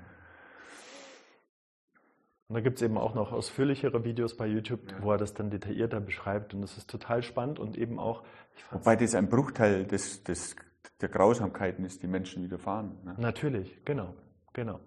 Und 2.48 2.54
da 2.54 2.60
gibt 2.60 2.76
es 2.76 2.82
eben 2.82 2.98
auch 2.98 3.14
noch 3.14 3.32
ausführlichere 3.32 4.04
Videos 4.04 4.36
bei 4.36 4.46
YouTube, 4.46 4.92
ja. 4.92 5.02
wo 5.02 5.10
er 5.10 5.18
das 5.18 5.32
dann 5.32 5.50
detaillierter 5.50 5.98
beschreibt. 5.98 6.52
Und 6.52 6.60
das 6.60 6.76
ist 6.76 6.90
total 6.90 7.22
spannend 7.22 7.58
und 7.58 7.76
eben 7.76 7.98
auch. 7.98 8.22
Wobei 8.70 8.94
das 8.94 9.14
ein 9.14 9.28
Bruchteil 9.28 9.86
des, 9.86 10.22
des, 10.24 10.56
der 11.00 11.08
Grausamkeiten 11.08 11.86
ist, 11.86 12.02
die 12.02 12.06
Menschen 12.06 12.44
widerfahren. 12.44 12.98
Ne? 13.02 13.14
Natürlich, 13.18 13.82
genau, 13.84 14.14
genau. 14.52 14.78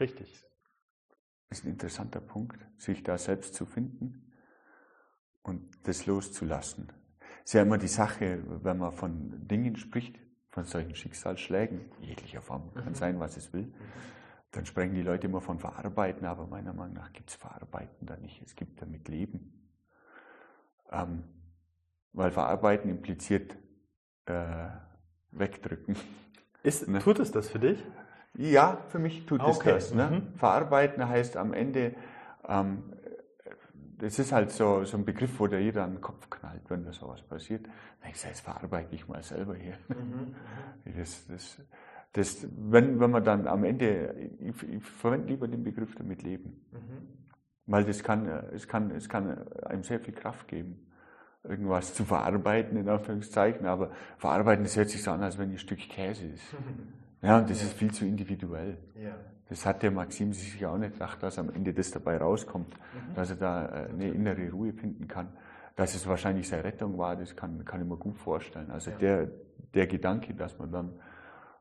Richtig. 0.00 0.44
Das 1.48 1.60
ist 1.60 1.64
ein 1.64 1.70
interessanter 1.70 2.20
Punkt, 2.20 2.58
sich 2.76 3.04
da 3.04 3.16
selbst 3.16 3.54
zu 3.54 3.66
finden 3.66 4.29
und 5.42 5.68
das 5.84 6.06
loszulassen. 6.06 6.88
Es 7.38 7.50
ist 7.50 7.52
ja 7.54 7.62
immer 7.62 7.78
die 7.78 7.88
Sache, 7.88 8.42
wenn 8.62 8.78
man 8.78 8.92
von 8.92 9.46
Dingen 9.48 9.76
spricht, 9.76 10.18
von 10.50 10.64
solchen 10.64 10.94
Schicksalsschlägen, 10.94 11.80
jeglicher 12.00 12.42
Form, 12.42 12.74
kann 12.74 12.90
mhm. 12.90 12.94
sein, 12.94 13.20
was 13.20 13.36
es 13.36 13.52
will. 13.52 13.66
Mhm 13.66 13.74
dann 14.52 14.66
sprechen 14.66 14.94
die 14.94 15.02
Leute 15.02 15.26
immer 15.26 15.40
von 15.40 15.58
Verarbeiten, 15.58 16.26
aber 16.26 16.46
meiner 16.46 16.72
Meinung 16.72 16.94
nach 16.94 17.12
gibt 17.12 17.30
es 17.30 17.36
Verarbeiten 17.36 18.06
da 18.06 18.16
nicht. 18.16 18.42
Es 18.42 18.56
gibt 18.56 18.82
damit 18.82 19.08
Leben. 19.08 19.52
Ähm, 20.90 21.22
weil 22.12 22.32
Verarbeiten 22.32 22.90
impliziert 22.90 23.56
äh, 24.26 24.66
wegdrücken. 25.30 25.96
Ist, 26.64 26.88
ne? 26.88 26.98
Tut 26.98 27.20
es 27.20 27.30
das 27.30 27.48
für 27.48 27.60
dich? 27.60 27.78
Ja, 28.34 28.78
für 28.88 28.98
mich 28.98 29.24
tut 29.26 29.40
okay. 29.40 29.70
es 29.70 29.90
das. 29.90 29.94
Ne? 29.94 30.10
Mhm. 30.10 30.34
Verarbeiten 30.36 31.08
heißt 31.08 31.36
am 31.36 31.52
Ende, 31.52 31.94
ähm, 32.48 32.92
das 34.00 34.18
ist 34.18 34.32
halt 34.32 34.50
so, 34.50 34.84
so 34.84 34.96
ein 34.96 35.04
Begriff, 35.04 35.38
wo 35.38 35.46
der 35.46 35.60
jeder 35.60 35.84
an 35.84 35.94
den 35.94 36.00
Kopf 36.00 36.28
knallt, 36.30 36.62
wenn 36.68 36.84
da 36.84 36.92
sowas 36.92 37.22
passiert. 37.22 37.66
Dann 38.00 38.10
ich 38.10 38.18
sage, 38.18 38.32
jetzt 38.32 38.40
verarbeite 38.40 38.94
ich 38.94 39.06
mal 39.08 39.22
selber 39.22 39.54
hier. 39.54 39.78
Mhm. 39.88 40.34
Das, 40.96 41.26
das, 41.26 41.60
das, 42.14 42.48
wenn, 42.56 42.98
wenn 42.98 43.10
man 43.10 43.22
dann 43.22 43.46
am 43.46 43.64
Ende, 43.64 44.30
ich, 44.40 44.62
ich 44.62 44.82
verwende 44.82 45.28
lieber 45.28 45.46
den 45.46 45.62
Begriff 45.62 45.94
damit 45.94 46.22
leben. 46.22 46.64
Mhm. 46.72 47.08
Weil 47.66 47.84
das 47.84 48.02
kann, 48.02 48.26
es 48.26 48.66
kann, 48.66 48.90
es 48.90 49.08
kann 49.08 49.46
einem 49.62 49.82
sehr 49.84 50.00
viel 50.00 50.14
Kraft 50.14 50.48
geben, 50.48 50.86
irgendwas 51.44 51.94
zu 51.94 52.04
verarbeiten, 52.04 52.78
in 52.78 52.88
Anführungszeichen. 52.88 53.66
Aber 53.66 53.92
verarbeiten, 54.16 54.64
das 54.64 54.76
hört 54.76 54.88
sich 54.88 55.02
so 55.02 55.10
an, 55.10 55.22
als 55.22 55.38
wenn 55.38 55.50
ein 55.50 55.58
Stück 55.58 55.78
Käse 55.78 56.26
ist. 56.26 56.54
Ja, 57.22 57.38
und 57.38 57.50
das 57.50 57.60
ja. 57.60 57.66
ist 57.66 57.74
viel 57.74 57.92
zu 57.92 58.04
individuell. 58.04 58.78
Ja. 58.94 59.16
Das 59.48 59.66
hat 59.66 59.82
der 59.82 59.90
Maxim 59.90 60.32
sich 60.32 60.64
auch 60.64 60.78
nicht 60.78 60.92
gedacht, 60.92 61.22
dass 61.22 61.38
am 61.38 61.50
Ende 61.50 61.74
das 61.74 61.90
dabei 61.90 62.18
rauskommt, 62.18 62.72
mhm. 62.74 63.14
dass 63.14 63.30
er 63.30 63.36
da 63.36 63.66
äh, 63.66 63.88
eine 63.88 64.08
innere 64.08 64.50
Ruhe 64.50 64.72
finden 64.72 65.08
kann. 65.08 65.28
Dass 65.76 65.94
es 65.94 66.06
wahrscheinlich 66.06 66.48
seine 66.48 66.64
Rettung 66.64 66.98
war, 66.98 67.16
das 67.16 67.34
kann, 67.36 67.64
kann 67.64 67.82
ich 67.82 67.88
mir 67.88 67.96
gut 67.96 68.18
vorstellen. 68.18 68.70
Also 68.70 68.90
ja. 68.92 68.98
der, 68.98 69.30
der 69.74 69.86
Gedanke, 69.86 70.34
dass 70.34 70.58
man 70.58 70.70
dann 70.70 70.92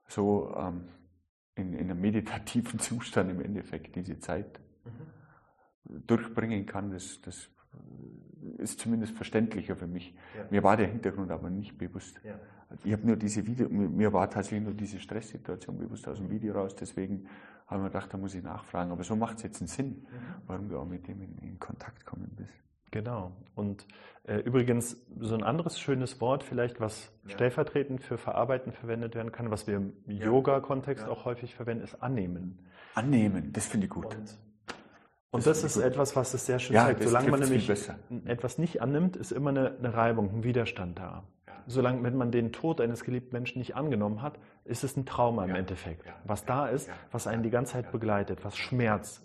so 0.07 0.53
ähm, 0.57 0.87
in, 1.55 1.73
in, 1.73 1.89
einem 1.89 1.99
meditativen 1.99 2.79
Zustand 2.79 3.31
im 3.31 3.41
Endeffekt 3.41 3.95
diese 3.95 4.19
Zeit 4.19 4.59
mhm. 4.85 6.05
durchbringen 6.05 6.65
kann, 6.65 6.91
das, 6.91 7.21
das 7.21 7.49
ist 8.57 8.79
zumindest 8.79 9.15
verständlicher 9.15 9.75
für 9.75 9.87
mich. 9.87 10.13
Ja. 10.35 10.45
Mir 10.49 10.63
war 10.63 10.77
der 10.77 10.87
Hintergrund 10.87 11.31
aber 11.31 11.49
nicht 11.49 11.77
bewusst. 11.77 12.19
Ja. 12.23 12.39
Ich 12.83 12.93
habe 12.93 13.05
nur 13.05 13.15
diese 13.15 13.45
Video, 13.45 13.67
mir 13.69 14.13
war 14.13 14.29
tatsächlich 14.29 14.63
nur 14.63 14.73
diese 14.73 14.99
Stresssituation 14.99 15.77
bewusst 15.77 16.07
aus 16.07 16.17
dem 16.17 16.29
Video 16.29 16.53
raus, 16.53 16.75
deswegen 16.75 17.27
habe 17.67 17.81
ich 17.81 17.83
mir 17.83 17.89
gedacht, 17.89 18.13
da 18.13 18.17
muss 18.17 18.35
ich 18.35 18.43
nachfragen. 18.43 18.91
Aber 18.91 19.03
so 19.03 19.15
macht 19.15 19.37
es 19.37 19.43
jetzt 19.43 19.61
einen 19.61 19.67
Sinn, 19.67 19.87
mhm. 19.87 20.05
warum 20.47 20.69
du 20.69 20.77
auch 20.77 20.85
mit 20.85 21.07
dem 21.07 21.21
in, 21.21 21.37
in 21.39 21.59
Kontakt 21.59 22.05
kommen 22.05 22.31
bist. 22.35 22.53
Genau. 22.91 23.31
Und 23.55 23.85
äh, 24.23 24.37
übrigens 24.37 24.97
so 25.19 25.35
ein 25.35 25.43
anderes 25.43 25.79
schönes 25.79 26.19
Wort 26.21 26.43
vielleicht, 26.43 26.79
was 26.79 27.11
ja. 27.25 27.31
stellvertretend 27.31 28.01
für 28.01 28.17
Verarbeiten 28.17 28.71
verwendet 28.71 29.15
werden 29.15 29.31
kann, 29.31 29.51
was 29.51 29.67
wir 29.67 29.77
im. 29.77 29.93
Yoga-Kontext 30.07 31.07
auch 31.07 31.25
häufig 31.25 31.53
verwenden, 31.53 31.83
ist 31.83 32.01
annehmen. 32.01 32.59
Annehmen, 32.95 33.53
das 33.53 33.67
finde 33.67 33.85
ich 33.85 33.91
gut. 33.91 34.15
Und, 34.15 34.39
und 35.31 35.45
das, 35.45 35.61
das 35.61 35.75
ist 35.75 35.83
etwas, 35.83 36.15
was 36.15 36.33
es 36.33 36.45
sehr 36.45 36.59
schön 36.59 36.75
zeigt. 36.75 37.03
Solange 37.03 37.29
man 37.29 37.39
nämlich 37.39 37.69
etwas 38.25 38.57
nicht 38.57 38.81
annimmt, 38.81 39.15
ist 39.15 39.31
immer 39.31 39.51
eine, 39.51 39.75
eine 39.77 39.93
Reibung, 39.93 40.29
ein 40.29 40.43
Widerstand 40.43 40.97
da. 40.97 41.23
Solange 41.67 42.01
wenn 42.01 42.17
man 42.17 42.31
den 42.31 42.51
Tod 42.51 42.81
eines 42.81 43.03
geliebten 43.03 43.33
Menschen 43.33 43.59
nicht 43.59 43.75
angenommen 43.75 44.23
hat, 44.23 44.39
ist 44.65 44.83
es 44.83 44.97
ein 44.97 45.05
Trauma 45.05 45.45
im 45.45 45.53
Endeffekt. 45.53 46.03
Was 46.23 46.45
da 46.45 46.67
ist, 46.67 46.89
was 47.11 47.27
einen 47.27 47.43
die 47.43 47.51
ganze 47.51 47.73
Zeit 47.73 47.91
begleitet, 47.91 48.43
was 48.43 48.57
Schmerz, 48.57 49.21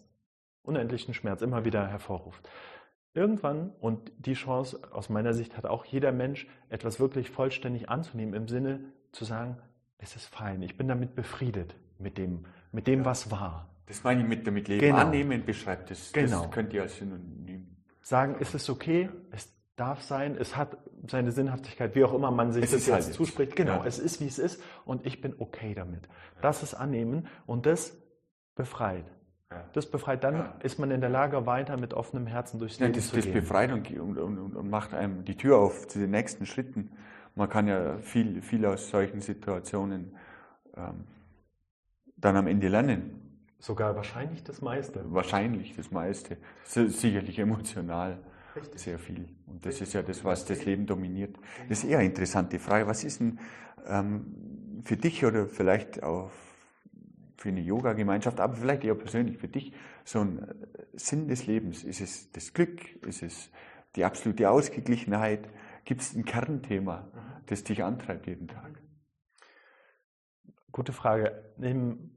unendlichen 0.63 1.15
Schmerz 1.15 1.41
immer 1.41 1.65
wieder 1.65 1.87
hervorruft. 1.87 2.49
Irgendwann, 3.15 3.71
und 3.81 4.13
die 4.19 4.35
Chance 4.35 4.81
aus 4.91 5.09
meiner 5.09 5.33
Sicht 5.33 5.57
hat 5.57 5.65
auch 5.65 5.85
jeder 5.85 6.13
Mensch, 6.13 6.47
etwas 6.69 7.01
wirklich 7.01 7.31
vollständig 7.31 7.89
anzunehmen, 7.89 8.35
im 8.35 8.49
Sinne 8.49 8.81
zu 9.13 9.25
sagen, 9.25 9.57
es 9.99 10.17
ist 10.17 10.27
fein, 10.27 10.61
ich 10.63 10.77
bin 10.77 10.89
damit 10.89 11.15
befriedet, 11.15 11.77
mit 11.99 12.19
dem, 12.19 12.45
mit 12.73 12.87
dem 12.89 13.05
was 13.05 13.31
war. 13.31 13.71
Das 13.86 14.02
meine 14.02 14.23
ich 14.23 14.28
mit 14.28 14.47
damit 14.47 14.69
Leben 14.69 14.81
genau. 14.81 14.98
annehmen, 14.98 15.44
beschreibt 15.44 15.90
das. 15.90 16.12
Genau. 16.12 16.43
Das 16.43 16.51
könnt 16.51 16.73
ihr 16.73 16.82
als 16.82 16.97
Synonym. 16.97 17.66
Sagen, 18.01 18.36
es 18.40 18.55
ist 18.55 18.70
okay, 18.70 19.09
es 19.31 19.52
darf 19.77 20.02
sein, 20.02 20.36
es 20.39 20.56
hat 20.56 20.77
seine 21.06 21.32
Sinnhaftigkeit, 21.32 21.94
wie 21.94 22.05
auch 22.05 22.15
immer 22.15 22.31
man 22.31 22.52
sich 22.52 22.65
es 22.65 22.70
das 22.70 22.86
jetzt 22.86 23.06
halt 23.06 23.15
zuspricht. 23.15 23.56
Genau, 23.56 23.78
ja. 23.78 23.85
es 23.86 23.98
ist, 23.98 24.20
wie 24.20 24.27
es 24.27 24.39
ist 24.39 24.62
und 24.85 25.05
ich 25.06 25.20
bin 25.20 25.35
okay 25.39 25.74
damit. 25.74 26.09
Das 26.40 26.62
ist 26.62 26.74
annehmen 26.74 27.27
und 27.47 27.66
das 27.66 27.97
befreit. 28.55 29.05
Das 29.73 29.89
befreit, 29.89 30.24
dann 30.24 30.35
ja. 30.35 30.55
ist 30.62 30.78
man 30.78 30.90
in 30.90 31.01
der 31.01 31.11
Lage, 31.11 31.47
weiter 31.47 31.77
mit 31.77 31.94
offenem 31.94 32.27
Herzen 32.27 32.59
durchs 32.59 32.81
Leben 32.81 32.93
das, 32.93 33.09
zu 33.09 33.16
das 33.16 33.24
gehen. 33.24 33.35
Das 33.35 33.43
befreit 33.43 33.73
und, 33.73 34.19
und, 34.19 34.56
und, 34.56 34.70
macht 34.70 34.94
einem 34.94 35.24
die 35.24 35.36
Tür 35.36 35.59
auf 35.59 35.86
zu 35.86 35.98
den 36.01 36.11
nächsten 36.11 36.47
Schritten. 36.47 36.90
Man 37.35 37.48
kann 37.48 37.69
ja 37.69 37.98
viel, 37.98 38.43
viel 38.43 38.66
aus 38.66 38.90
solchen 38.90 39.20
Situationen 39.20 40.16
ähm, 40.77 41.05
dann 42.16 42.36
am 42.36 42.47
Ende 42.47 42.69
lernen. 42.69 43.24
Sogar 43.65 43.97
wahrscheinlich 43.97 44.45
das 44.45 44.61
meiste. 44.61 45.11
Wahrscheinlich 45.11 45.74
das 45.74 45.91
meiste. 45.91 46.36
Sicherlich 46.65 47.39
emotional. 47.39 48.19
Richtig. 48.55 48.78
Sehr 48.78 48.99
viel. 48.99 49.27
Und 49.47 49.65
das 49.65 49.77
Richtig. 49.77 49.89
ist 49.89 49.95
ja 49.95 50.03
das, 50.03 50.23
was 50.23 50.45
das 50.45 50.66
Leben 50.66 50.85
dominiert. 50.85 51.39
Das 51.70 51.78
ist 51.78 51.85
eher 51.85 52.01
eine 52.01 52.09
interessante 52.09 52.59
Frage. 52.59 52.86
Was 52.86 53.05
ist 53.05 53.20
denn 53.20 53.39
ähm, 53.86 54.82
für 54.85 54.99
dich 54.99 55.24
oder 55.24 55.47
vielleicht 55.47 56.03
auch 56.03 56.31
für 57.39 57.49
eine 57.49 57.62
Yoga-Gemeinschaft, 57.62 58.39
aber 58.39 58.53
vielleicht 58.53 58.85
eher 58.85 58.97
persönlich 58.97 59.39
für 59.39 59.49
dich, 59.49 59.73
so 60.05 60.20
ein 60.20 60.41
äh, 60.41 60.55
Sinn 60.93 61.27
des 61.27 61.47
Lebens? 61.47 61.85
Ist 61.85 62.03
es 62.03 62.31
das 62.32 62.53
Glück? 62.53 63.03
Ist 63.07 63.23
es 63.23 63.51
die 63.97 64.05
absolute 64.05 64.51
Ausgeglichenheit? 64.51 65.49
Gibt 65.86 66.03
es 66.03 66.15
ein 66.15 66.27
Kernthema, 66.27 67.01
mhm. 67.01 67.19
das 67.47 67.65
dich 67.65 67.82
antreibt 67.82 68.27
jeden 68.27 68.47
Tag? 68.47 68.78
Gute 70.70 70.93
Frage. 70.93 71.51
In, 71.57 72.11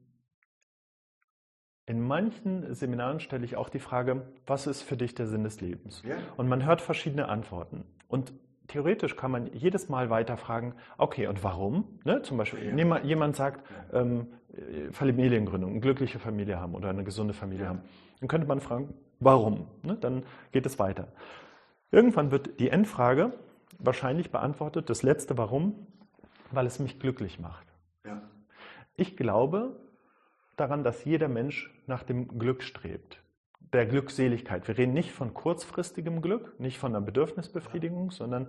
in 1.88 2.02
manchen 2.02 2.74
Seminaren 2.74 3.18
stelle 3.18 3.46
ich 3.46 3.56
auch 3.56 3.70
die 3.70 3.78
Frage, 3.78 4.22
was 4.46 4.66
ist 4.66 4.82
für 4.82 4.98
dich 4.98 5.14
der 5.14 5.26
Sinn 5.26 5.42
des 5.42 5.62
Lebens? 5.62 6.02
Ja. 6.06 6.16
Und 6.36 6.46
man 6.46 6.66
hört 6.66 6.82
verschiedene 6.82 7.28
Antworten. 7.28 7.82
Und 8.08 8.34
theoretisch 8.66 9.16
kann 9.16 9.30
man 9.30 9.46
jedes 9.54 9.88
Mal 9.88 10.10
weiter 10.10 10.36
fragen, 10.36 10.74
okay, 10.98 11.28
und 11.28 11.42
warum? 11.42 11.98
Ne? 12.04 12.20
Zum 12.20 12.36
Beispiel, 12.36 12.78
ja. 12.78 12.98
jemand 12.98 13.36
sagt, 13.36 13.64
ähm, 13.94 14.26
Familiengründung, 14.90 15.70
eine 15.70 15.80
glückliche 15.80 16.18
Familie 16.18 16.60
haben 16.60 16.74
oder 16.74 16.90
eine 16.90 17.04
gesunde 17.04 17.32
Familie 17.32 17.64
ja. 17.64 17.70
haben. 17.70 17.80
Dann 18.20 18.28
könnte 18.28 18.46
man 18.46 18.60
fragen, 18.60 18.92
warum? 19.18 19.66
Ne? 19.82 19.96
Dann 19.96 20.24
geht 20.52 20.66
es 20.66 20.78
weiter. 20.78 21.08
Irgendwann 21.90 22.30
wird 22.30 22.60
die 22.60 22.68
Endfrage 22.68 23.32
wahrscheinlich 23.78 24.30
beantwortet, 24.30 24.90
das 24.90 25.02
letzte 25.02 25.38
Warum, 25.38 25.86
weil 26.50 26.66
es 26.66 26.80
mich 26.80 27.00
glücklich 27.00 27.38
macht. 27.38 27.66
Ja. 28.04 28.20
Ich 28.94 29.16
glaube 29.16 29.76
daran, 30.60 30.84
dass 30.84 31.04
jeder 31.04 31.28
Mensch 31.28 31.70
nach 31.86 32.02
dem 32.02 32.38
Glück 32.38 32.62
strebt. 32.62 33.22
Der 33.72 33.86
Glückseligkeit. 33.86 34.66
Wir 34.66 34.78
reden 34.78 34.94
nicht 34.94 35.12
von 35.12 35.34
kurzfristigem 35.34 36.22
Glück, 36.22 36.58
nicht 36.58 36.78
von 36.78 36.94
einer 36.94 37.04
Bedürfnisbefriedigung, 37.04 38.10
sondern 38.10 38.48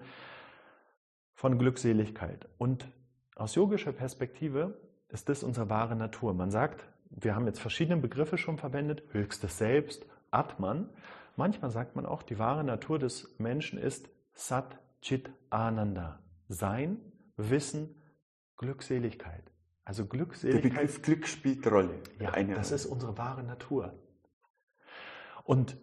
von 1.34 1.58
Glückseligkeit. 1.58 2.48
Und 2.58 2.88
aus 3.36 3.56
yogischer 3.56 3.92
Perspektive 3.92 4.80
ist 5.10 5.30
das 5.30 5.44
unsere 5.44 5.70
wahre 5.70 5.96
Natur. 5.96 6.34
Man 6.34 6.52
sagt, 6.52 6.88
wir 7.10 7.36
haben 7.36 7.48
jetzt 7.48 7.60
verschiedene 7.60 8.00
Begriffe 8.00 8.38
schon 8.38 8.58
verwendet, 8.58 9.04
höchstes 9.12 9.58
Selbst, 9.58 10.06
Atman. 10.32 10.90
Manchmal 11.36 11.72
sagt 11.72 11.96
man 11.96 12.06
auch, 12.06 12.24
die 12.24 12.38
wahre 12.38 12.64
Natur 12.64 13.00
des 13.00 13.36
Menschen 13.40 13.80
ist 13.80 14.10
Sat 14.34 14.80
Chit 15.02 15.32
Ananda. 15.50 16.20
Sein, 16.48 17.00
Wissen, 17.38 18.02
Glückseligkeit. 18.58 19.49
Also 19.90 20.06
Glückseligkeit. 20.06 20.64
Der 20.64 20.70
Begriff 20.70 21.02
Glück 21.02 21.26
spielt 21.26 21.66
Rolle. 21.66 21.96
Ja, 22.20 22.30
Eine 22.30 22.54
das 22.54 22.72
ist 22.72 22.86
unsere 22.86 23.18
wahre 23.18 23.42
Natur. 23.42 23.92
Und 25.44 25.78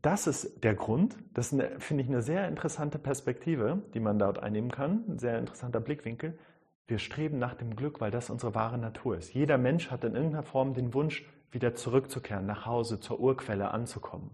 das 0.00 0.26
ist 0.26 0.64
der 0.64 0.74
Grund, 0.74 1.18
das 1.34 1.54
finde 1.76 2.02
ich, 2.02 2.08
eine 2.08 2.22
sehr 2.22 2.48
interessante 2.48 2.98
Perspektive, 2.98 3.82
die 3.92 4.00
man 4.00 4.18
dort 4.18 4.38
einnehmen 4.38 4.70
kann, 4.70 5.04
ein 5.06 5.18
sehr 5.18 5.38
interessanter 5.38 5.80
Blickwinkel. 5.80 6.38
Wir 6.86 6.98
streben 6.98 7.38
nach 7.38 7.52
dem 7.52 7.76
Glück, 7.76 8.00
weil 8.00 8.10
das 8.10 8.30
unsere 8.30 8.54
wahre 8.54 8.78
Natur 8.78 9.18
ist. 9.18 9.34
Jeder 9.34 9.58
Mensch 9.58 9.90
hat 9.90 10.04
in 10.04 10.14
irgendeiner 10.14 10.42
Form 10.42 10.72
den 10.72 10.94
Wunsch, 10.94 11.26
wieder 11.50 11.74
zurückzukehren, 11.74 12.46
nach 12.46 12.64
Hause, 12.64 12.98
zur 12.98 13.20
Urquelle 13.20 13.72
anzukommen. 13.72 14.30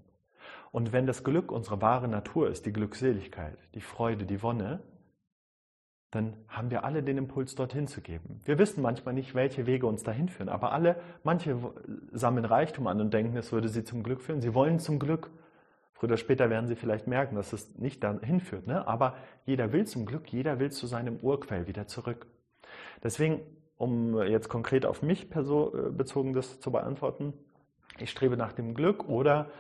Und 0.71 0.93
wenn 0.93 1.09
das 1.09 1.25
Glück 1.25 1.51
unsere 1.51 1.83
wahre 1.83 2.07
Natur 2.07 2.49
ist, 2.49 2.65
die 2.65 2.73
Glückseligkeit, 2.73 3.59
die 3.75 3.81
Freude, 3.81 4.25
die 4.25 4.41
Wonne, 4.41 4.85
dann 6.11 6.35
haben 6.49 6.71
wir 6.71 6.85
alle 6.85 7.03
den 7.03 7.19
Impuls, 7.19 7.55
dorthin 7.55 7.87
zu 7.87 8.01
geben. 8.01 8.41
Wir 8.45 8.59
wissen 8.59 8.83
manchmal 8.83 9.15
nicht, 9.15 9.35
welche 9.35 9.67
Wege 9.67 9.87
uns 9.87 10.03
dahin 10.03 10.29
führen, 10.29 10.49
aber 10.49 10.73
alle, 10.73 10.97
manche 11.23 11.57
sammeln 12.11 12.45
Reichtum 12.45 12.89
an 12.89 13.01
und 13.01 13.15
denken, 13.15 13.37
es 13.37 13.53
würde 13.53 13.69
sie 13.69 13.85
zum 13.85 14.03
Glück 14.03 14.21
führen. 14.21 14.41
Sie 14.41 14.55
wollen 14.55 14.81
zum 14.81 14.99
Glück. 14.99 15.31
Früher 15.93 16.09
oder 16.09 16.17
später 16.17 16.51
werden 16.51 16.67
sie 16.67 16.75
vielleicht 16.75 17.07
merken, 17.07 17.37
dass 17.37 17.53
es 17.53 17.79
nicht 17.79 18.03
dahin 18.03 18.41
führt. 18.41 18.67
Ne? 18.67 18.89
Aber 18.89 19.15
jeder 19.45 19.73
will 19.73 19.87
zum 19.87 20.05
Glück, 20.05 20.33
jeder 20.33 20.59
will 20.59 20.73
zu 20.73 20.87
seinem 20.87 21.19
Urquell 21.19 21.69
wieder 21.69 21.87
zurück. 21.87 22.27
Deswegen, 23.05 23.41
um 23.77 24.21
jetzt 24.23 24.49
konkret 24.49 24.87
auf 24.87 25.03
mich 25.03 25.31
äh, 25.35 25.91
bezogen 25.91 26.33
das 26.33 26.59
zu 26.59 26.73
beantworten, 26.73 27.35
ich 27.99 28.11
strebe 28.11 28.37
nach 28.37 28.53
dem 28.53 28.75
Glück 28.75 29.09
oder 29.09 29.51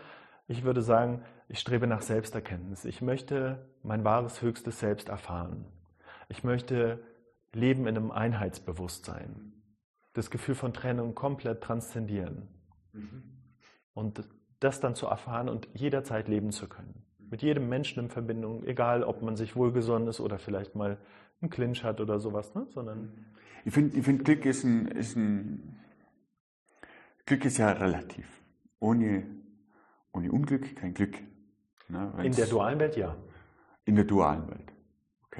ich 0.48 0.64
würde 0.64 0.82
sagen, 0.82 1.22
ich 1.48 1.60
strebe 1.60 1.86
nach 1.86 2.02
Selbsterkenntnis. 2.02 2.84
Ich 2.84 3.02
möchte 3.02 3.58
mein 3.82 4.02
wahres, 4.02 4.42
höchstes 4.42 4.80
Selbst 4.80 5.08
erfahren. 5.08 5.66
Ich 6.30 6.44
möchte 6.44 7.02
leben 7.52 7.86
in 7.88 7.96
einem 7.96 8.10
Einheitsbewusstsein. 8.12 9.52
Das 10.12 10.30
Gefühl 10.30 10.54
von 10.54 10.72
Trennung 10.72 11.14
komplett 11.14 11.60
transzendieren. 11.60 12.48
Mhm. 12.92 13.22
Und 13.94 14.28
das 14.60 14.80
dann 14.80 14.94
zu 14.94 15.06
erfahren 15.06 15.48
und 15.48 15.68
jederzeit 15.74 16.28
leben 16.28 16.52
zu 16.52 16.68
können. 16.68 17.04
Mit 17.18 17.42
jedem 17.42 17.68
Menschen 17.68 18.04
in 18.04 18.10
Verbindung, 18.10 18.64
egal 18.64 19.02
ob 19.02 19.22
man 19.22 19.36
sich 19.36 19.56
wohlgesonnen 19.56 20.08
ist 20.08 20.20
oder 20.20 20.38
vielleicht 20.38 20.74
mal 20.76 20.98
einen 21.40 21.50
Clinch 21.50 21.82
hat 21.82 22.00
oder 22.00 22.20
sowas, 22.20 22.54
ne? 22.54 22.66
sondern. 22.70 23.12
Ich 23.64 23.74
finde, 23.74 23.96
ich 23.96 24.04
find, 24.04 24.24
Glück 24.24 24.44
ist 24.44 24.64
ein, 24.64 24.86
ist 24.88 25.16
ein, 25.16 25.80
Glück 27.26 27.44
ist 27.44 27.58
ja 27.58 27.70
relativ. 27.72 28.26
Ohne, 28.78 29.26
ohne 30.12 30.30
Unglück 30.30 30.76
kein 30.76 30.94
Glück. 30.94 31.18
Ne? 31.88 32.12
In 32.22 32.32
der 32.32 32.46
dualen 32.46 32.78
Welt 32.78 32.96
ja. 32.96 33.16
In 33.84 33.96
der 33.96 34.04
dualen 34.04 34.48
Welt. 34.48 34.72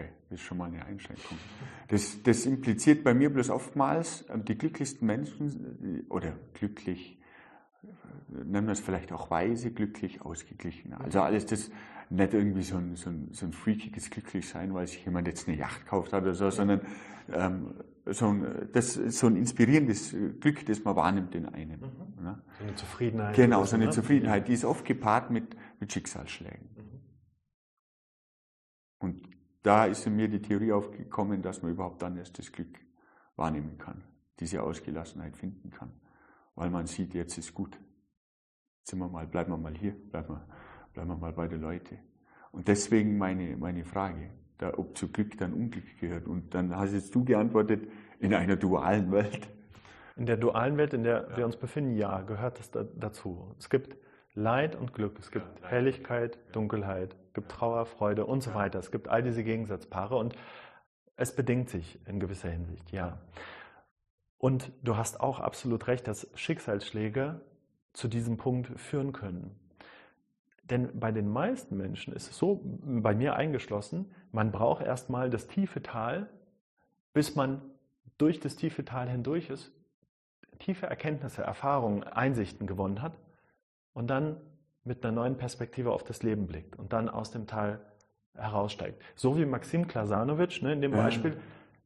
Okay, 0.01 0.09
das 0.31 0.41
ist 0.41 0.47
schon 0.47 0.59
mal 0.59 0.67
eine 0.67 0.85
Einschränkung. 0.85 1.39
Das, 1.89 2.23
das 2.23 2.47
impliziert 2.47 3.05
bei 3.05 3.15
mir 3.15 3.31
bloß 3.31 3.51
oftmals, 3.51 4.25
ähm, 4.31 4.45
die 4.45 4.57
glücklichsten 4.57 5.07
Menschen, 5.07 6.07
oder 6.09 6.37
glücklich, 6.55 7.19
nennen 8.29 8.67
wir 8.67 8.73
es 8.73 8.81
vielleicht 8.81 9.13
auch 9.13 9.31
weise, 9.31 9.73
glücklich, 9.73 10.23
ausgeglichen. 10.23 10.95
Also 10.95 11.21
alles 11.21 11.47
das, 11.47 11.71
nicht 12.11 12.35
irgendwie 12.35 12.63
so 12.63 12.77
ein, 12.77 12.97
so 12.97 13.11
ein, 13.11 13.29
so 13.33 13.47
ein 13.47 13.53
freakiges 13.53 14.11
Glücklichsein, 14.11 14.75
weil 14.75 14.87
sich 14.87 15.05
jemand 15.05 15.29
jetzt 15.29 15.49
eine 15.49 15.57
Yacht 15.57 15.87
kauft 15.87 16.13
hat 16.13 16.23
oder 16.23 16.35
so, 16.35 16.51
sondern 16.51 16.81
ähm, 17.33 17.75
so, 18.07 18.29
ein, 18.29 18.69
das, 18.73 18.95
so 18.95 19.27
ein 19.29 19.37
inspirierendes 19.37 20.17
Glück, 20.41 20.67
das 20.67 20.83
man 20.83 20.97
wahrnimmt 20.97 21.35
in 21.35 21.47
einem. 21.47 21.81
Mhm. 21.81 22.25
Ne? 22.25 22.43
So 22.59 22.65
eine 22.65 22.75
Zufriedenheit. 22.75 23.37
Genau, 23.37 23.65
so 23.65 23.77
eine 23.77 23.87
ne? 23.87 23.91
Zufriedenheit, 23.93 24.49
die 24.49 24.55
ist 24.55 24.65
oft 24.65 24.85
gepaart 24.85 25.31
mit, 25.31 25.57
mit 25.79 25.93
Schicksalsschlägen. 25.93 26.69
Mhm. 26.77 27.01
Und 28.99 29.40
da 29.63 29.85
ist 29.85 30.07
in 30.07 30.17
mir 30.17 30.29
die 30.29 30.41
Theorie 30.41 30.73
aufgekommen, 30.73 31.43
dass 31.43 31.63
man 31.63 31.73
überhaupt 31.73 32.03
dann 32.03 32.17
erst 32.17 32.39
das 32.39 32.51
Glück 32.51 32.79
wahrnehmen 33.37 33.79
kann, 33.79 34.03
diese 34.39 34.63
Ausgelassenheit 34.63 35.37
finden 35.37 35.71
kann, 35.71 35.93
weil 36.55 36.71
man 36.71 36.87
sieht, 36.87 37.15
jetzt 37.15 37.37
ist 37.39 37.55
gut. 37.55 37.79
Jetzt 38.79 38.91
sind 38.91 38.99
wir 38.99 39.09
mal, 39.09 39.27
bleiben 39.27 39.53
wir 39.53 39.59
mal 39.59 39.75
hier, 39.75 39.93
bleiben 39.93 40.35
wir, 40.35 40.47
bleiben 40.93 41.11
wir 41.11 41.17
mal 41.17 41.33
bei 41.33 41.49
den 41.49 41.61
Leuten. 41.61 41.99
Und 42.53 42.69
deswegen 42.69 43.19
meine, 43.19 43.57
meine 43.57 43.85
Frage, 43.85 44.31
da, 44.61 44.75
ob 44.77 44.97
zu 44.97 45.09
Glück 45.09 45.39
dann 45.39 45.53
Unglück 45.53 45.99
gehört. 46.01 46.27
Und 46.27 46.55
dann 46.55 46.75
hast 46.77 46.93
jetzt 46.93 47.15
du 47.15 47.25
geantwortet, 47.25 47.89
in 48.19 48.35
einer 48.35 48.57
dualen 48.57 49.11
Welt. 49.11 49.49
In 50.17 50.27
der 50.27 50.37
dualen 50.37 50.77
Welt, 50.77 50.93
in 50.93 51.03
der 51.03 51.29
ja. 51.31 51.37
wir 51.39 51.47
uns 51.47 51.57
befinden, 51.57 51.97
ja, 51.97 52.21
gehört 52.23 52.61
es 52.61 52.71
da, 52.71 52.85
dazu. 52.85 53.55
Es 53.59 53.71
gibt 53.71 53.97
Leid 54.35 54.77
und 54.77 54.93
Glück, 54.93 55.19
es 55.19 55.31
gibt 55.31 55.61
ja, 55.63 55.69
Helligkeit, 55.69 56.39
Dunkelheit, 56.53 57.15
es 57.15 57.20
gibt 57.35 57.51
Trauer, 57.51 57.87
Freude 57.87 58.27
und 58.27 58.43
so 58.43 58.55
weiter. 58.55 58.79
Es 58.79 58.91
gibt 58.91 59.09
all 59.09 59.23
diese 59.23 59.45
Gegensatzpaare 59.45 60.17
und 60.17 60.35
es 61.17 61.35
bedingt 61.35 61.69
sich 61.69 61.99
in 62.07 62.19
gewisser 62.21 62.51
Hinsicht, 62.51 62.93
ja. 62.93 63.19
Und 64.39 64.73
du 64.83 64.97
hast 64.97 65.21
auch 65.21 65.39
absolut 65.39 65.87
recht, 65.87 66.09
dass 66.09 66.27
Schicksalsschläge 66.35 67.41
zu 67.93 68.09
diesem 68.09 68.39
Punkt 68.39 68.69
führen 68.81 69.13
können. 69.13 69.55
Denn 70.65 70.99
bei 70.99 71.13
den 71.13 71.29
meisten 71.29 71.77
Menschen 71.77 72.15
ist 72.15 72.31
es 72.31 72.39
so, 72.39 72.61
bei 72.65 73.15
mir 73.15 73.35
eingeschlossen, 73.35 74.11
man 74.33 74.53
braucht 74.53 74.83
erstmal 74.83 75.29
das 75.29 75.49
tiefe 75.49 75.83
Tal, 75.83 76.31
bis 77.13 77.35
man 77.35 77.61
durch 78.19 78.39
das 78.39 78.57
tiefe 78.57 78.85
Tal 78.85 79.09
hindurch 79.09 79.51
ist, 79.51 79.73
tiefe 80.61 80.87
Erkenntnisse, 80.87 81.43
Erfahrungen, 81.43 82.05
Einsichten 82.05 82.67
gewonnen 82.67 83.03
hat 83.03 83.19
und 83.93 84.09
dann 84.09 84.41
mit 84.91 85.05
einer 85.05 85.13
neuen 85.13 85.37
Perspektive 85.37 85.93
auf 85.93 86.03
das 86.03 86.25
Leben 86.25 86.49
blickt 86.49 86.77
und 86.77 86.93
dann 86.93 87.09
aus 87.09 87.31
dem 87.31 87.47
Tal 87.47 87.79
heraussteigt. 88.35 89.01
So 89.15 89.39
wie 89.39 89.47
Maxim 89.47 89.87
Klasanovic 89.87 90.63
ne, 90.63 90.73
in 90.73 90.81
dem 90.81 90.91
Beispiel 90.91 91.37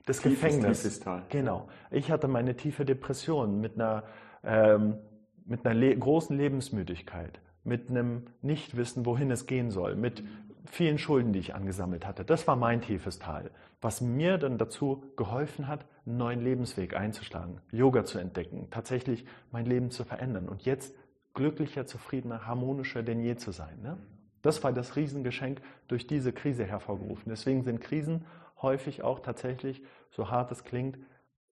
das 0.07 0.21
Tiefes, 0.21 0.41
Gefängnis. 0.41 0.83
Tiefes 0.83 1.01
Tal. 1.01 1.23
Genau. 1.29 1.69
Ich 1.91 2.11
hatte 2.11 2.29
meine 2.29 2.57
tiefe 2.57 2.87
Depression 2.87 3.61
mit 3.61 3.75
einer, 3.75 4.05
ähm, 4.43 4.97
mit 5.45 5.67
einer 5.67 5.75
le 5.75 5.95
großen 5.95 6.35
Lebensmüdigkeit, 6.35 7.41
mit 7.63 7.91
einem 7.91 8.25
Nichtwissen, 8.41 9.05
wohin 9.05 9.31
es 9.31 9.45
gehen 9.45 9.71
soll, 9.71 9.97
mit 9.97 10.25
vielen 10.65 10.97
Schulden, 10.97 11.35
die 11.35 11.41
ich 11.41 11.55
angesammelt 11.55 12.07
hatte. 12.07 12.25
Das 12.25 12.47
war 12.47 12.57
mein 12.57 12.81
tiefes 12.81 13.19
Tal, 13.19 13.51
was 13.83 14.01
mir 14.01 14.39
dann 14.39 14.57
dazu 14.57 15.05
geholfen 15.17 15.69
hat, 15.69 15.85
einen 16.07 16.17
neuen 16.17 16.41
Lebensweg 16.41 16.97
einzuschlagen, 16.97 17.61
Yoga 17.71 18.07
zu 18.07 18.19
entdecken, 18.19 18.69
tatsächlich 18.71 19.27
mein 19.53 19.67
Leben 19.67 19.91
zu 19.91 20.05
verändern. 20.05 20.49
Und 20.49 20.65
jetzt 20.65 20.95
glücklicher, 21.35 21.87
zufriedener, 21.87 22.47
harmonischer 22.47 23.03
denn 23.03 23.21
je 23.21 23.37
zu 23.37 23.51
sein. 23.51 23.81
Ne? 23.83 23.99
Das 24.43 24.63
war 24.63 24.73
das 24.73 24.97
Riesengeschenk 24.97 25.61
durch 25.89 26.07
diese 26.07 26.33
Krise 26.33 26.65
hervorgerufen. 26.65 27.25
Deswegen 27.31 27.63
sind 27.63 27.81
Krisen 27.81 28.25
häufig 28.63 29.03
auch 29.03 29.21
tatsächlich, 29.21 29.83
so 30.11 30.31
hart 30.31 30.53
es 30.53 30.65
klingt, 30.65 30.99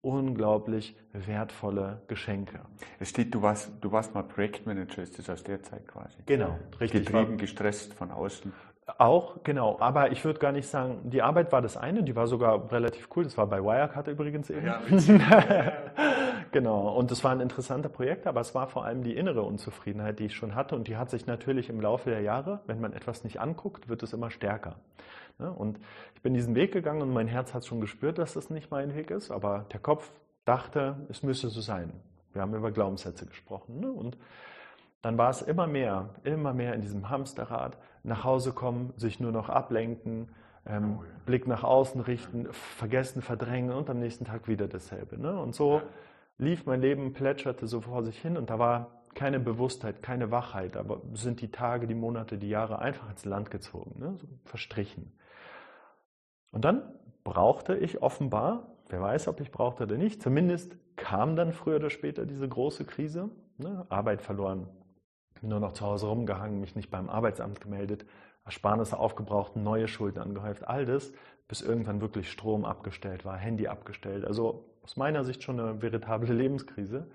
unglaublich 0.02 0.96
wertvolle 1.12 2.02
Geschenke. 2.08 2.60
Es 2.98 3.10
steht, 3.10 3.34
du 3.34 3.42
warst, 3.42 3.70
du 3.80 3.92
warst 3.92 4.14
mal 4.14 4.24
Projektmanager, 4.24 5.02
ist 5.02 5.18
das 5.18 5.30
aus 5.30 5.42
der 5.44 5.62
Zeit 5.62 5.86
quasi? 5.86 6.16
Genau, 6.26 6.58
richtig. 6.80 7.06
Getrieben, 7.06 7.38
gestresst 7.38 7.94
von 7.94 8.10
außen. 8.10 8.52
Auch, 8.98 9.44
genau. 9.44 9.76
Aber 9.78 10.10
ich 10.10 10.24
würde 10.24 10.40
gar 10.40 10.50
nicht 10.50 10.66
sagen, 10.66 10.98
die 11.04 11.22
Arbeit 11.22 11.52
war 11.52 11.62
das 11.62 11.76
eine, 11.76 12.02
die 12.02 12.16
war 12.16 12.26
sogar 12.26 12.70
relativ 12.72 13.08
cool. 13.14 13.22
Das 13.22 13.38
war 13.38 13.46
bei 13.46 13.62
Wirecard 13.62 14.08
übrigens 14.08 14.50
eben. 14.50 14.66
Ja, 14.66 14.82
genau. 16.50 16.88
Und 16.88 17.12
das 17.12 17.22
war 17.22 17.30
ein 17.30 17.40
interessanter 17.40 17.88
Projekt, 17.88 18.26
aber 18.26 18.40
es 18.40 18.56
war 18.56 18.66
vor 18.66 18.84
allem 18.84 19.04
die 19.04 19.16
innere 19.16 19.42
Unzufriedenheit, 19.42 20.18
die 20.18 20.26
ich 20.26 20.34
schon 20.34 20.56
hatte. 20.56 20.74
Und 20.74 20.88
die 20.88 20.96
hat 20.96 21.10
sich 21.10 21.26
natürlich 21.26 21.68
im 21.68 21.80
Laufe 21.80 22.10
der 22.10 22.22
Jahre, 22.22 22.60
wenn 22.66 22.80
man 22.80 22.92
etwas 22.92 23.22
nicht 23.22 23.40
anguckt, 23.40 23.88
wird 23.88 24.02
es 24.02 24.12
immer 24.12 24.30
stärker. 24.30 24.74
Ne? 25.38 25.52
Und 25.52 25.78
ich 26.16 26.22
bin 26.22 26.34
diesen 26.34 26.56
Weg 26.56 26.72
gegangen 26.72 27.02
und 27.02 27.12
mein 27.12 27.28
Herz 27.28 27.54
hat 27.54 27.64
schon 27.64 27.80
gespürt, 27.80 28.18
dass 28.18 28.34
das 28.34 28.50
nicht 28.50 28.72
mein 28.72 28.96
Weg 28.96 29.12
ist. 29.12 29.30
Aber 29.30 29.64
der 29.72 29.80
Kopf 29.80 30.10
dachte, 30.44 30.96
es 31.08 31.22
müsse 31.22 31.50
so 31.50 31.60
sein. 31.60 31.92
Wir 32.32 32.42
haben 32.42 32.54
über 32.54 32.72
Glaubenssätze 32.72 33.26
gesprochen. 33.26 33.78
Ne? 33.78 33.92
Und 33.92 34.18
dann 35.02 35.18
war 35.18 35.30
es 35.30 35.42
immer 35.42 35.68
mehr, 35.68 36.10
immer 36.24 36.52
mehr 36.52 36.74
in 36.74 36.80
diesem 36.80 37.10
Hamsterrad, 37.10 37.76
nach 38.02 38.24
Hause 38.24 38.52
kommen, 38.52 38.92
sich 38.96 39.20
nur 39.20 39.32
noch 39.32 39.48
ablenken, 39.48 40.28
ähm, 40.66 40.98
oh, 41.00 41.02
ja. 41.02 41.10
Blick 41.26 41.46
nach 41.46 41.64
außen 41.64 42.00
richten, 42.00 42.46
vergessen, 42.52 43.22
verdrängen 43.22 43.72
und 43.72 43.90
am 43.90 43.98
nächsten 43.98 44.24
Tag 44.24 44.48
wieder 44.48 44.68
dasselbe. 44.68 45.18
Ne? 45.20 45.38
Und 45.38 45.54
so 45.54 45.82
lief 46.38 46.66
mein 46.66 46.80
Leben, 46.80 47.12
plätscherte 47.12 47.66
so 47.66 47.80
vor 47.80 48.02
sich 48.02 48.20
hin 48.20 48.36
und 48.36 48.50
da 48.50 48.58
war 48.58 49.02
keine 49.14 49.40
Bewusstheit, 49.40 50.02
keine 50.02 50.30
Wachheit, 50.30 50.76
aber 50.76 51.02
sind 51.12 51.40
die 51.40 51.50
Tage, 51.50 51.86
die 51.86 51.94
Monate, 51.94 52.38
die 52.38 52.48
Jahre 52.48 52.78
einfach 52.78 53.10
ins 53.10 53.24
Land 53.24 53.50
gezogen, 53.50 53.98
ne? 53.98 54.14
so 54.16 54.26
verstrichen. 54.44 55.12
Und 56.50 56.64
dann 56.64 56.82
brauchte 57.24 57.76
ich 57.76 58.02
offenbar, 58.02 58.74
wer 58.88 59.00
weiß, 59.00 59.28
ob 59.28 59.40
ich 59.40 59.50
brauchte 59.50 59.84
oder 59.84 59.96
nicht, 59.96 60.22
zumindest 60.22 60.76
kam 60.96 61.36
dann 61.36 61.52
früher 61.52 61.76
oder 61.76 61.90
später 61.90 62.26
diese 62.26 62.48
große 62.48 62.84
Krise, 62.84 63.30
ne? 63.58 63.86
Arbeit 63.88 64.22
verloren, 64.22 64.68
nur 65.42 65.60
noch 65.60 65.72
zu 65.72 65.84
Hause 65.84 66.06
rumgehangen, 66.06 66.60
mich 66.60 66.74
nicht 66.74 66.90
beim 66.90 67.08
Arbeitsamt 67.08 67.60
gemeldet, 67.60 68.04
Ersparnisse 68.44 68.98
aufgebraucht, 68.98 69.56
neue 69.56 69.88
Schulden 69.88 70.18
angehäuft, 70.18 70.66
all 70.66 70.84
das, 70.84 71.12
bis 71.48 71.62
irgendwann 71.62 72.00
wirklich 72.00 72.30
Strom 72.30 72.64
abgestellt 72.64 73.24
war, 73.24 73.36
Handy 73.36 73.68
abgestellt. 73.68 74.24
Also 74.24 74.64
aus 74.82 74.96
meiner 74.96 75.24
Sicht 75.24 75.42
schon 75.42 75.60
eine 75.60 75.82
veritable 75.82 76.32
Lebenskrise, 76.32 77.06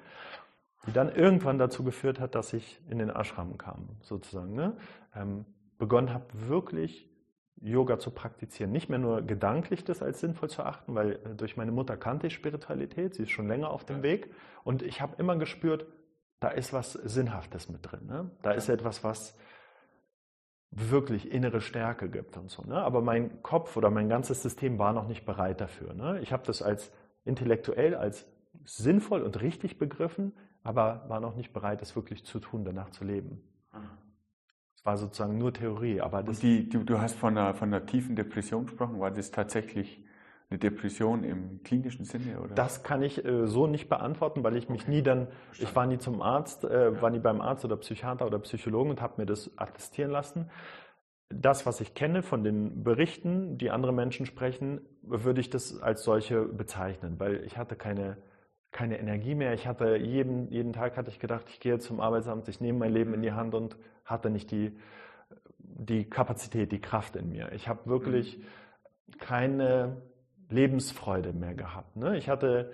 die 0.86 0.94
dann 0.94 1.14
irgendwann 1.14 1.58
dazu 1.58 1.84
geführt 1.84 2.20
hat, 2.20 2.36
dass 2.36 2.54
ich 2.54 2.82
in 2.90 3.00
den 3.00 3.10
Ashram 3.10 3.58
kam, 3.58 3.90
sozusagen. 4.02 4.54
Ne? 4.54 4.78
Ähm, 5.16 5.46
begonnen 5.78 6.14
habe, 6.14 6.26
wirklich 6.34 7.10
Yoga 7.60 7.98
zu 7.98 8.12
praktizieren. 8.12 8.72
Nicht 8.72 8.90
mehr 8.90 9.00
nur 9.00 9.22
gedanklich 9.24 9.84
das 9.84 10.02
als 10.02 10.20
sinnvoll 10.20 10.50
zu 10.50 10.64
achten, 10.64 10.94
weil 10.96 11.14
äh, 11.14 11.36
durch 11.36 11.58
meine 11.58 11.72
Mutter 11.72 11.98
kannte 11.98 12.28
ich 12.28 12.34
Spiritualität, 12.34 13.16
sie 13.16 13.24
ist 13.24 13.32
schon 13.32 13.48
länger 13.48 13.72
auf 13.72 13.84
dem 13.84 14.04
Weg 14.04 14.32
und 14.64 14.84
ich 14.84 15.02
habe 15.02 15.16
immer 15.18 15.36
gespürt, 15.36 15.88
da 16.40 16.50
ist 16.50 16.74
was 16.74 16.94
Sinnhaftes 16.94 17.70
mit 17.70 17.92
drin. 17.92 18.06
Ne? 18.06 18.32
Da 18.42 18.52
ist 18.52 18.70
etwas, 18.70 19.04
was 19.04 19.38
wirklich 20.72 21.32
innere 21.32 21.62
Stärke 21.62 22.10
gibt 22.10 22.38
und 22.38 22.50
so. 22.52 22.64
Ne? 22.64 22.76
Aber 22.76 23.02
mein 23.02 23.42
Kopf 23.42 23.78
oder 23.78 23.90
mein 23.90 24.10
ganzes 24.10 24.44
System 24.44 24.78
war 24.78 24.94
noch 24.94 25.08
nicht 25.08 25.26
bereit 25.26 25.62
dafür. 25.62 25.94
Ne? 25.94 26.20
Ich 26.22 26.34
habe 26.34 26.44
das 26.46 26.62
als 26.62 26.92
intellektuell, 27.26 27.96
als 27.96 28.26
sinnvoll 28.66 29.22
und 29.22 29.42
richtig 29.42 29.78
begriffen, 29.78 30.34
aber 30.64 31.06
war 31.08 31.20
noch 31.20 31.36
nicht 31.36 31.54
bereit, 31.54 31.82
es 31.82 31.96
wirklich 31.96 32.26
zu 32.26 32.40
tun, 32.40 32.66
danach 32.66 32.90
zu 32.90 33.04
leben. 33.06 33.42
Es 34.76 34.86
war 34.86 34.98
sozusagen 34.98 35.38
nur 35.38 35.54
Theorie. 35.54 36.02
Aber 36.02 36.24
das 36.24 36.40
die, 36.40 36.70
du, 36.70 36.84
du 36.84 37.00
hast 37.00 37.16
von 37.16 37.38
einer, 37.38 37.54
von 37.54 37.74
einer 37.74 37.86
tiefen 37.86 38.16
Depression 38.16 38.66
gesprochen. 38.66 39.00
War 39.00 39.12
das 39.12 39.32
tatsächlich 39.32 40.04
eine 40.50 40.60
Depression 40.60 41.24
im 41.24 41.62
klinischen 41.64 42.06
Sinne? 42.06 42.40
Oder? 42.40 42.56
Das 42.56 42.84
kann 42.84 43.04
ich 43.04 43.24
äh, 43.24 43.48
so 43.48 43.68
nicht 43.68 43.90
beantworten, 43.90 44.44
weil 44.44 44.56
ich 44.56 44.70
mich 44.70 44.84
okay. 44.84 44.92
nie 44.92 45.02
dann, 45.02 45.28
ich 45.60 45.76
war 45.76 45.86
nie 45.86 45.98
zum 45.98 46.22
Arzt, 46.22 46.64
äh, 46.64 46.92
ja. 46.94 47.02
war 47.02 47.10
nie 47.10 47.20
beim 47.20 47.42
Arzt 47.42 47.66
oder 47.66 47.76
Psychiater 47.78 48.26
oder 48.26 48.40
Psychologen 48.40 48.92
und 48.92 49.02
habe 49.02 49.16
mir 49.18 49.26
das 49.26 49.52
attestieren 49.58 50.12
lassen. 50.12 50.50
Das, 51.30 51.66
was 51.66 51.82
ich 51.82 51.94
kenne 51.94 52.24
von 52.24 52.46
den 52.46 52.84
Berichten, 52.84 53.58
die 53.58 53.70
andere 53.72 53.92
Menschen 53.92 54.26
sprechen, 54.26 54.80
würde 55.02 55.42
ich 55.42 55.50
das 55.50 55.82
als 55.82 56.04
solche 56.04 56.44
bezeichnen, 56.44 57.20
weil 57.20 57.44
ich 57.44 57.58
hatte 57.58 57.76
keine, 57.76 58.16
keine 58.72 58.98
Energie 58.98 59.36
mehr. 59.36 59.54
Ich 59.54 59.68
hatte 59.68 59.98
jeden, 59.98 60.50
jeden 60.50 60.72
Tag 60.72 60.96
hatte 60.96 61.10
ich 61.10 61.20
gedacht, 61.20 61.48
ich 61.50 61.60
gehe 61.60 61.80
zum 61.80 62.00
Arbeitsamt, 62.00 62.48
ich 62.48 62.62
nehme 62.62 62.80
mein 62.80 62.94
Leben 62.94 63.14
in 63.14 63.22
die 63.22 63.34
Hand 63.34 63.54
und 63.54 63.76
hatte 64.06 64.30
nicht 64.30 64.52
die, 64.52 64.78
die 65.60 66.10
Kapazität, 66.10 66.72
die 66.72 66.80
Kraft 66.80 67.18
in 67.18 67.28
mir. 67.28 67.52
Ich 67.52 67.68
habe 67.68 67.90
wirklich 67.90 68.38
mhm. 68.38 69.18
keine 69.18 69.98
Lebensfreude 70.50 71.34
mehr 71.34 71.54
gehabt. 71.54 71.96
Ne? 71.96 72.18
Ich 72.18 72.30
hatte 72.30 72.72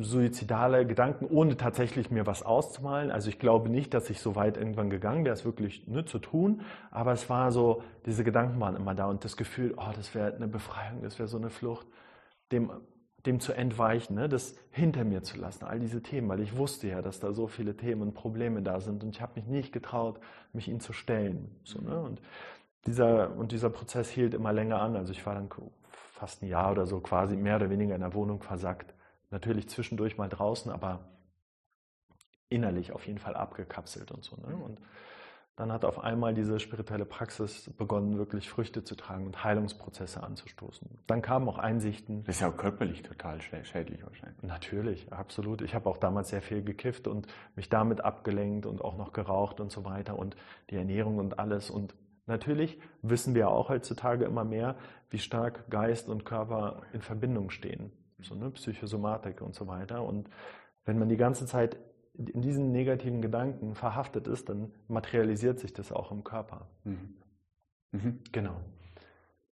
suizidale 0.00 0.86
Gedanken, 0.86 1.26
ohne 1.26 1.56
tatsächlich 1.56 2.10
mir 2.10 2.26
was 2.26 2.42
auszumalen. 2.42 3.10
Also 3.10 3.28
ich 3.28 3.38
glaube 3.38 3.68
nicht, 3.68 3.94
dass 3.94 4.10
ich 4.10 4.20
so 4.20 4.36
weit 4.36 4.56
irgendwann 4.56 4.90
gegangen 4.90 5.24
wäre, 5.24 5.32
es 5.32 5.44
wirklich 5.44 5.86
ne, 5.86 6.04
zu 6.04 6.18
tun. 6.18 6.62
Aber 6.90 7.12
es 7.12 7.28
war 7.30 7.52
so, 7.52 7.82
diese 8.06 8.24
Gedanken 8.24 8.60
waren 8.60 8.76
immer 8.76 8.94
da 8.94 9.06
und 9.06 9.24
das 9.24 9.36
Gefühl, 9.36 9.74
oh, 9.76 9.90
das 9.94 10.14
wäre 10.14 10.34
eine 10.34 10.48
Befreiung, 10.48 11.02
das 11.02 11.18
wäre 11.18 11.28
so 11.28 11.38
eine 11.38 11.50
Flucht, 11.50 11.86
dem, 12.52 12.70
dem 13.26 13.40
zu 13.40 13.52
entweichen, 13.52 14.14
ne, 14.14 14.28
das 14.28 14.56
hinter 14.70 15.04
mir 15.04 15.22
zu 15.22 15.38
lassen, 15.38 15.64
all 15.64 15.78
diese 15.80 16.02
Themen, 16.02 16.28
weil 16.28 16.40
ich 16.40 16.56
wusste 16.56 16.88
ja, 16.88 17.02
dass 17.02 17.20
da 17.20 17.32
so 17.32 17.46
viele 17.46 17.76
Themen 17.76 18.02
und 18.02 18.14
Probleme 18.14 18.62
da 18.62 18.80
sind 18.80 19.02
und 19.02 19.14
ich 19.14 19.20
habe 19.20 19.32
mich 19.36 19.46
nicht 19.46 19.72
getraut, 19.72 20.20
mich 20.52 20.68
ihnen 20.68 20.80
zu 20.80 20.92
stellen. 20.92 21.50
So, 21.64 21.80
ne? 21.80 21.98
und, 22.00 22.20
dieser, 22.86 23.36
und 23.36 23.52
dieser 23.52 23.70
Prozess 23.70 24.08
hielt 24.08 24.34
immer 24.34 24.52
länger 24.52 24.80
an. 24.80 24.96
Also 24.96 25.12
ich 25.12 25.24
war 25.26 25.34
dann 25.34 25.48
fast 26.18 26.42
ein 26.42 26.48
Jahr 26.48 26.72
oder 26.72 26.86
so 26.86 27.00
quasi 27.00 27.36
mehr 27.36 27.56
oder 27.56 27.70
weniger 27.70 27.94
in 27.94 28.00
der 28.00 28.14
Wohnung 28.14 28.42
versackt. 28.42 28.94
Natürlich 29.30 29.68
zwischendurch 29.68 30.18
mal 30.18 30.28
draußen, 30.28 30.70
aber 30.72 31.00
innerlich 32.48 32.92
auf 32.92 33.06
jeden 33.06 33.18
Fall 33.18 33.36
abgekapselt 33.36 34.10
und 34.10 34.24
so. 34.24 34.36
Ne? 34.36 34.56
Und 34.56 34.80
dann 35.54 35.72
hat 35.72 35.84
auf 35.84 36.02
einmal 36.04 36.34
diese 36.34 36.60
spirituelle 36.60 37.04
Praxis 37.04 37.70
begonnen, 37.76 38.16
wirklich 38.16 38.48
Früchte 38.48 38.84
zu 38.84 38.94
tragen 38.94 39.26
und 39.26 39.42
Heilungsprozesse 39.42 40.22
anzustoßen. 40.22 40.88
Dann 41.08 41.20
kamen 41.20 41.48
auch 41.48 41.58
Einsichten. 41.58 42.22
Das 42.24 42.36
ist 42.36 42.42
ja 42.42 42.48
auch 42.48 42.56
körperlich 42.56 43.02
total 43.02 43.40
schädlich 43.42 44.04
wahrscheinlich. 44.04 44.42
Natürlich, 44.42 45.12
absolut. 45.12 45.60
Ich 45.62 45.74
habe 45.74 45.90
auch 45.90 45.96
damals 45.96 46.28
sehr 46.28 46.42
viel 46.42 46.62
gekifft 46.62 47.08
und 47.08 47.26
mich 47.56 47.68
damit 47.68 48.04
abgelenkt 48.04 48.66
und 48.66 48.82
auch 48.82 48.96
noch 48.96 49.12
geraucht 49.12 49.60
und 49.60 49.72
so 49.72 49.84
weiter 49.84 50.16
und 50.16 50.36
die 50.70 50.76
Ernährung 50.76 51.18
und 51.18 51.40
alles. 51.40 51.70
Und 51.70 51.94
Natürlich 52.28 52.78
wissen 53.02 53.34
wir 53.34 53.48
auch 53.48 53.70
heutzutage 53.70 54.26
immer 54.26 54.44
mehr, 54.44 54.76
wie 55.10 55.18
stark 55.18 55.68
Geist 55.70 56.08
und 56.08 56.24
Körper 56.24 56.82
in 56.92 57.00
Verbindung 57.00 57.50
stehen. 57.50 57.90
So, 58.20 58.34
ne, 58.34 58.50
Psychosomatik 58.50 59.40
und 59.40 59.54
so 59.54 59.66
weiter. 59.66 60.04
Und 60.04 60.28
wenn 60.84 60.98
man 60.98 61.08
die 61.08 61.16
ganze 61.16 61.46
Zeit 61.46 61.78
in 62.14 62.42
diesen 62.42 62.70
negativen 62.70 63.22
Gedanken 63.22 63.74
verhaftet 63.74 64.26
ist, 64.26 64.48
dann 64.48 64.72
materialisiert 64.88 65.58
sich 65.58 65.72
das 65.72 65.90
auch 65.90 66.12
im 66.12 66.22
Körper. 66.22 66.68
Mhm. 66.84 67.14
Mhm. 67.92 68.18
Genau. 68.30 68.60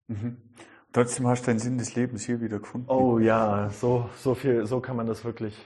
Mhm. 0.08 0.36
Trotzdem 0.92 1.26
hast 1.28 1.46
du 1.46 1.52
den 1.52 1.58
Sinn 1.58 1.78
des 1.78 1.94
Lebens 1.94 2.24
hier 2.24 2.40
wieder 2.40 2.58
gefunden. 2.58 2.90
Oh 2.90 3.18
ja, 3.18 3.70
so, 3.70 4.10
so 4.16 4.34
viel, 4.34 4.66
so 4.66 4.80
kann 4.80 4.96
man 4.96 5.06
das 5.06 5.24
wirklich 5.24 5.56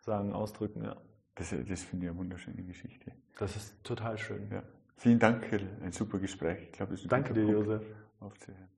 sagen, 0.00 0.32
ausdrücken, 0.32 0.84
ja. 0.84 0.96
Das, 1.34 1.50
das 1.50 1.82
finde 1.82 2.06
ich 2.06 2.10
eine 2.10 2.18
wunderschöne 2.18 2.62
Geschichte. 2.62 3.12
Das 3.38 3.56
ist 3.56 3.82
total 3.82 4.18
schön. 4.18 4.48
Ja. 4.50 4.62
Vielen 4.96 5.18
Dank, 5.18 5.50
Ein 5.82 5.92
super 5.92 6.18
Gespräch. 6.18 6.58
Ich 6.64 6.72
glaube, 6.72 6.94
es 6.94 7.02
ist 7.02 7.10
Danke 7.10 7.34
dir, 7.34 7.44
Josef. 7.44 7.82
Aufzuhören. 8.20 8.71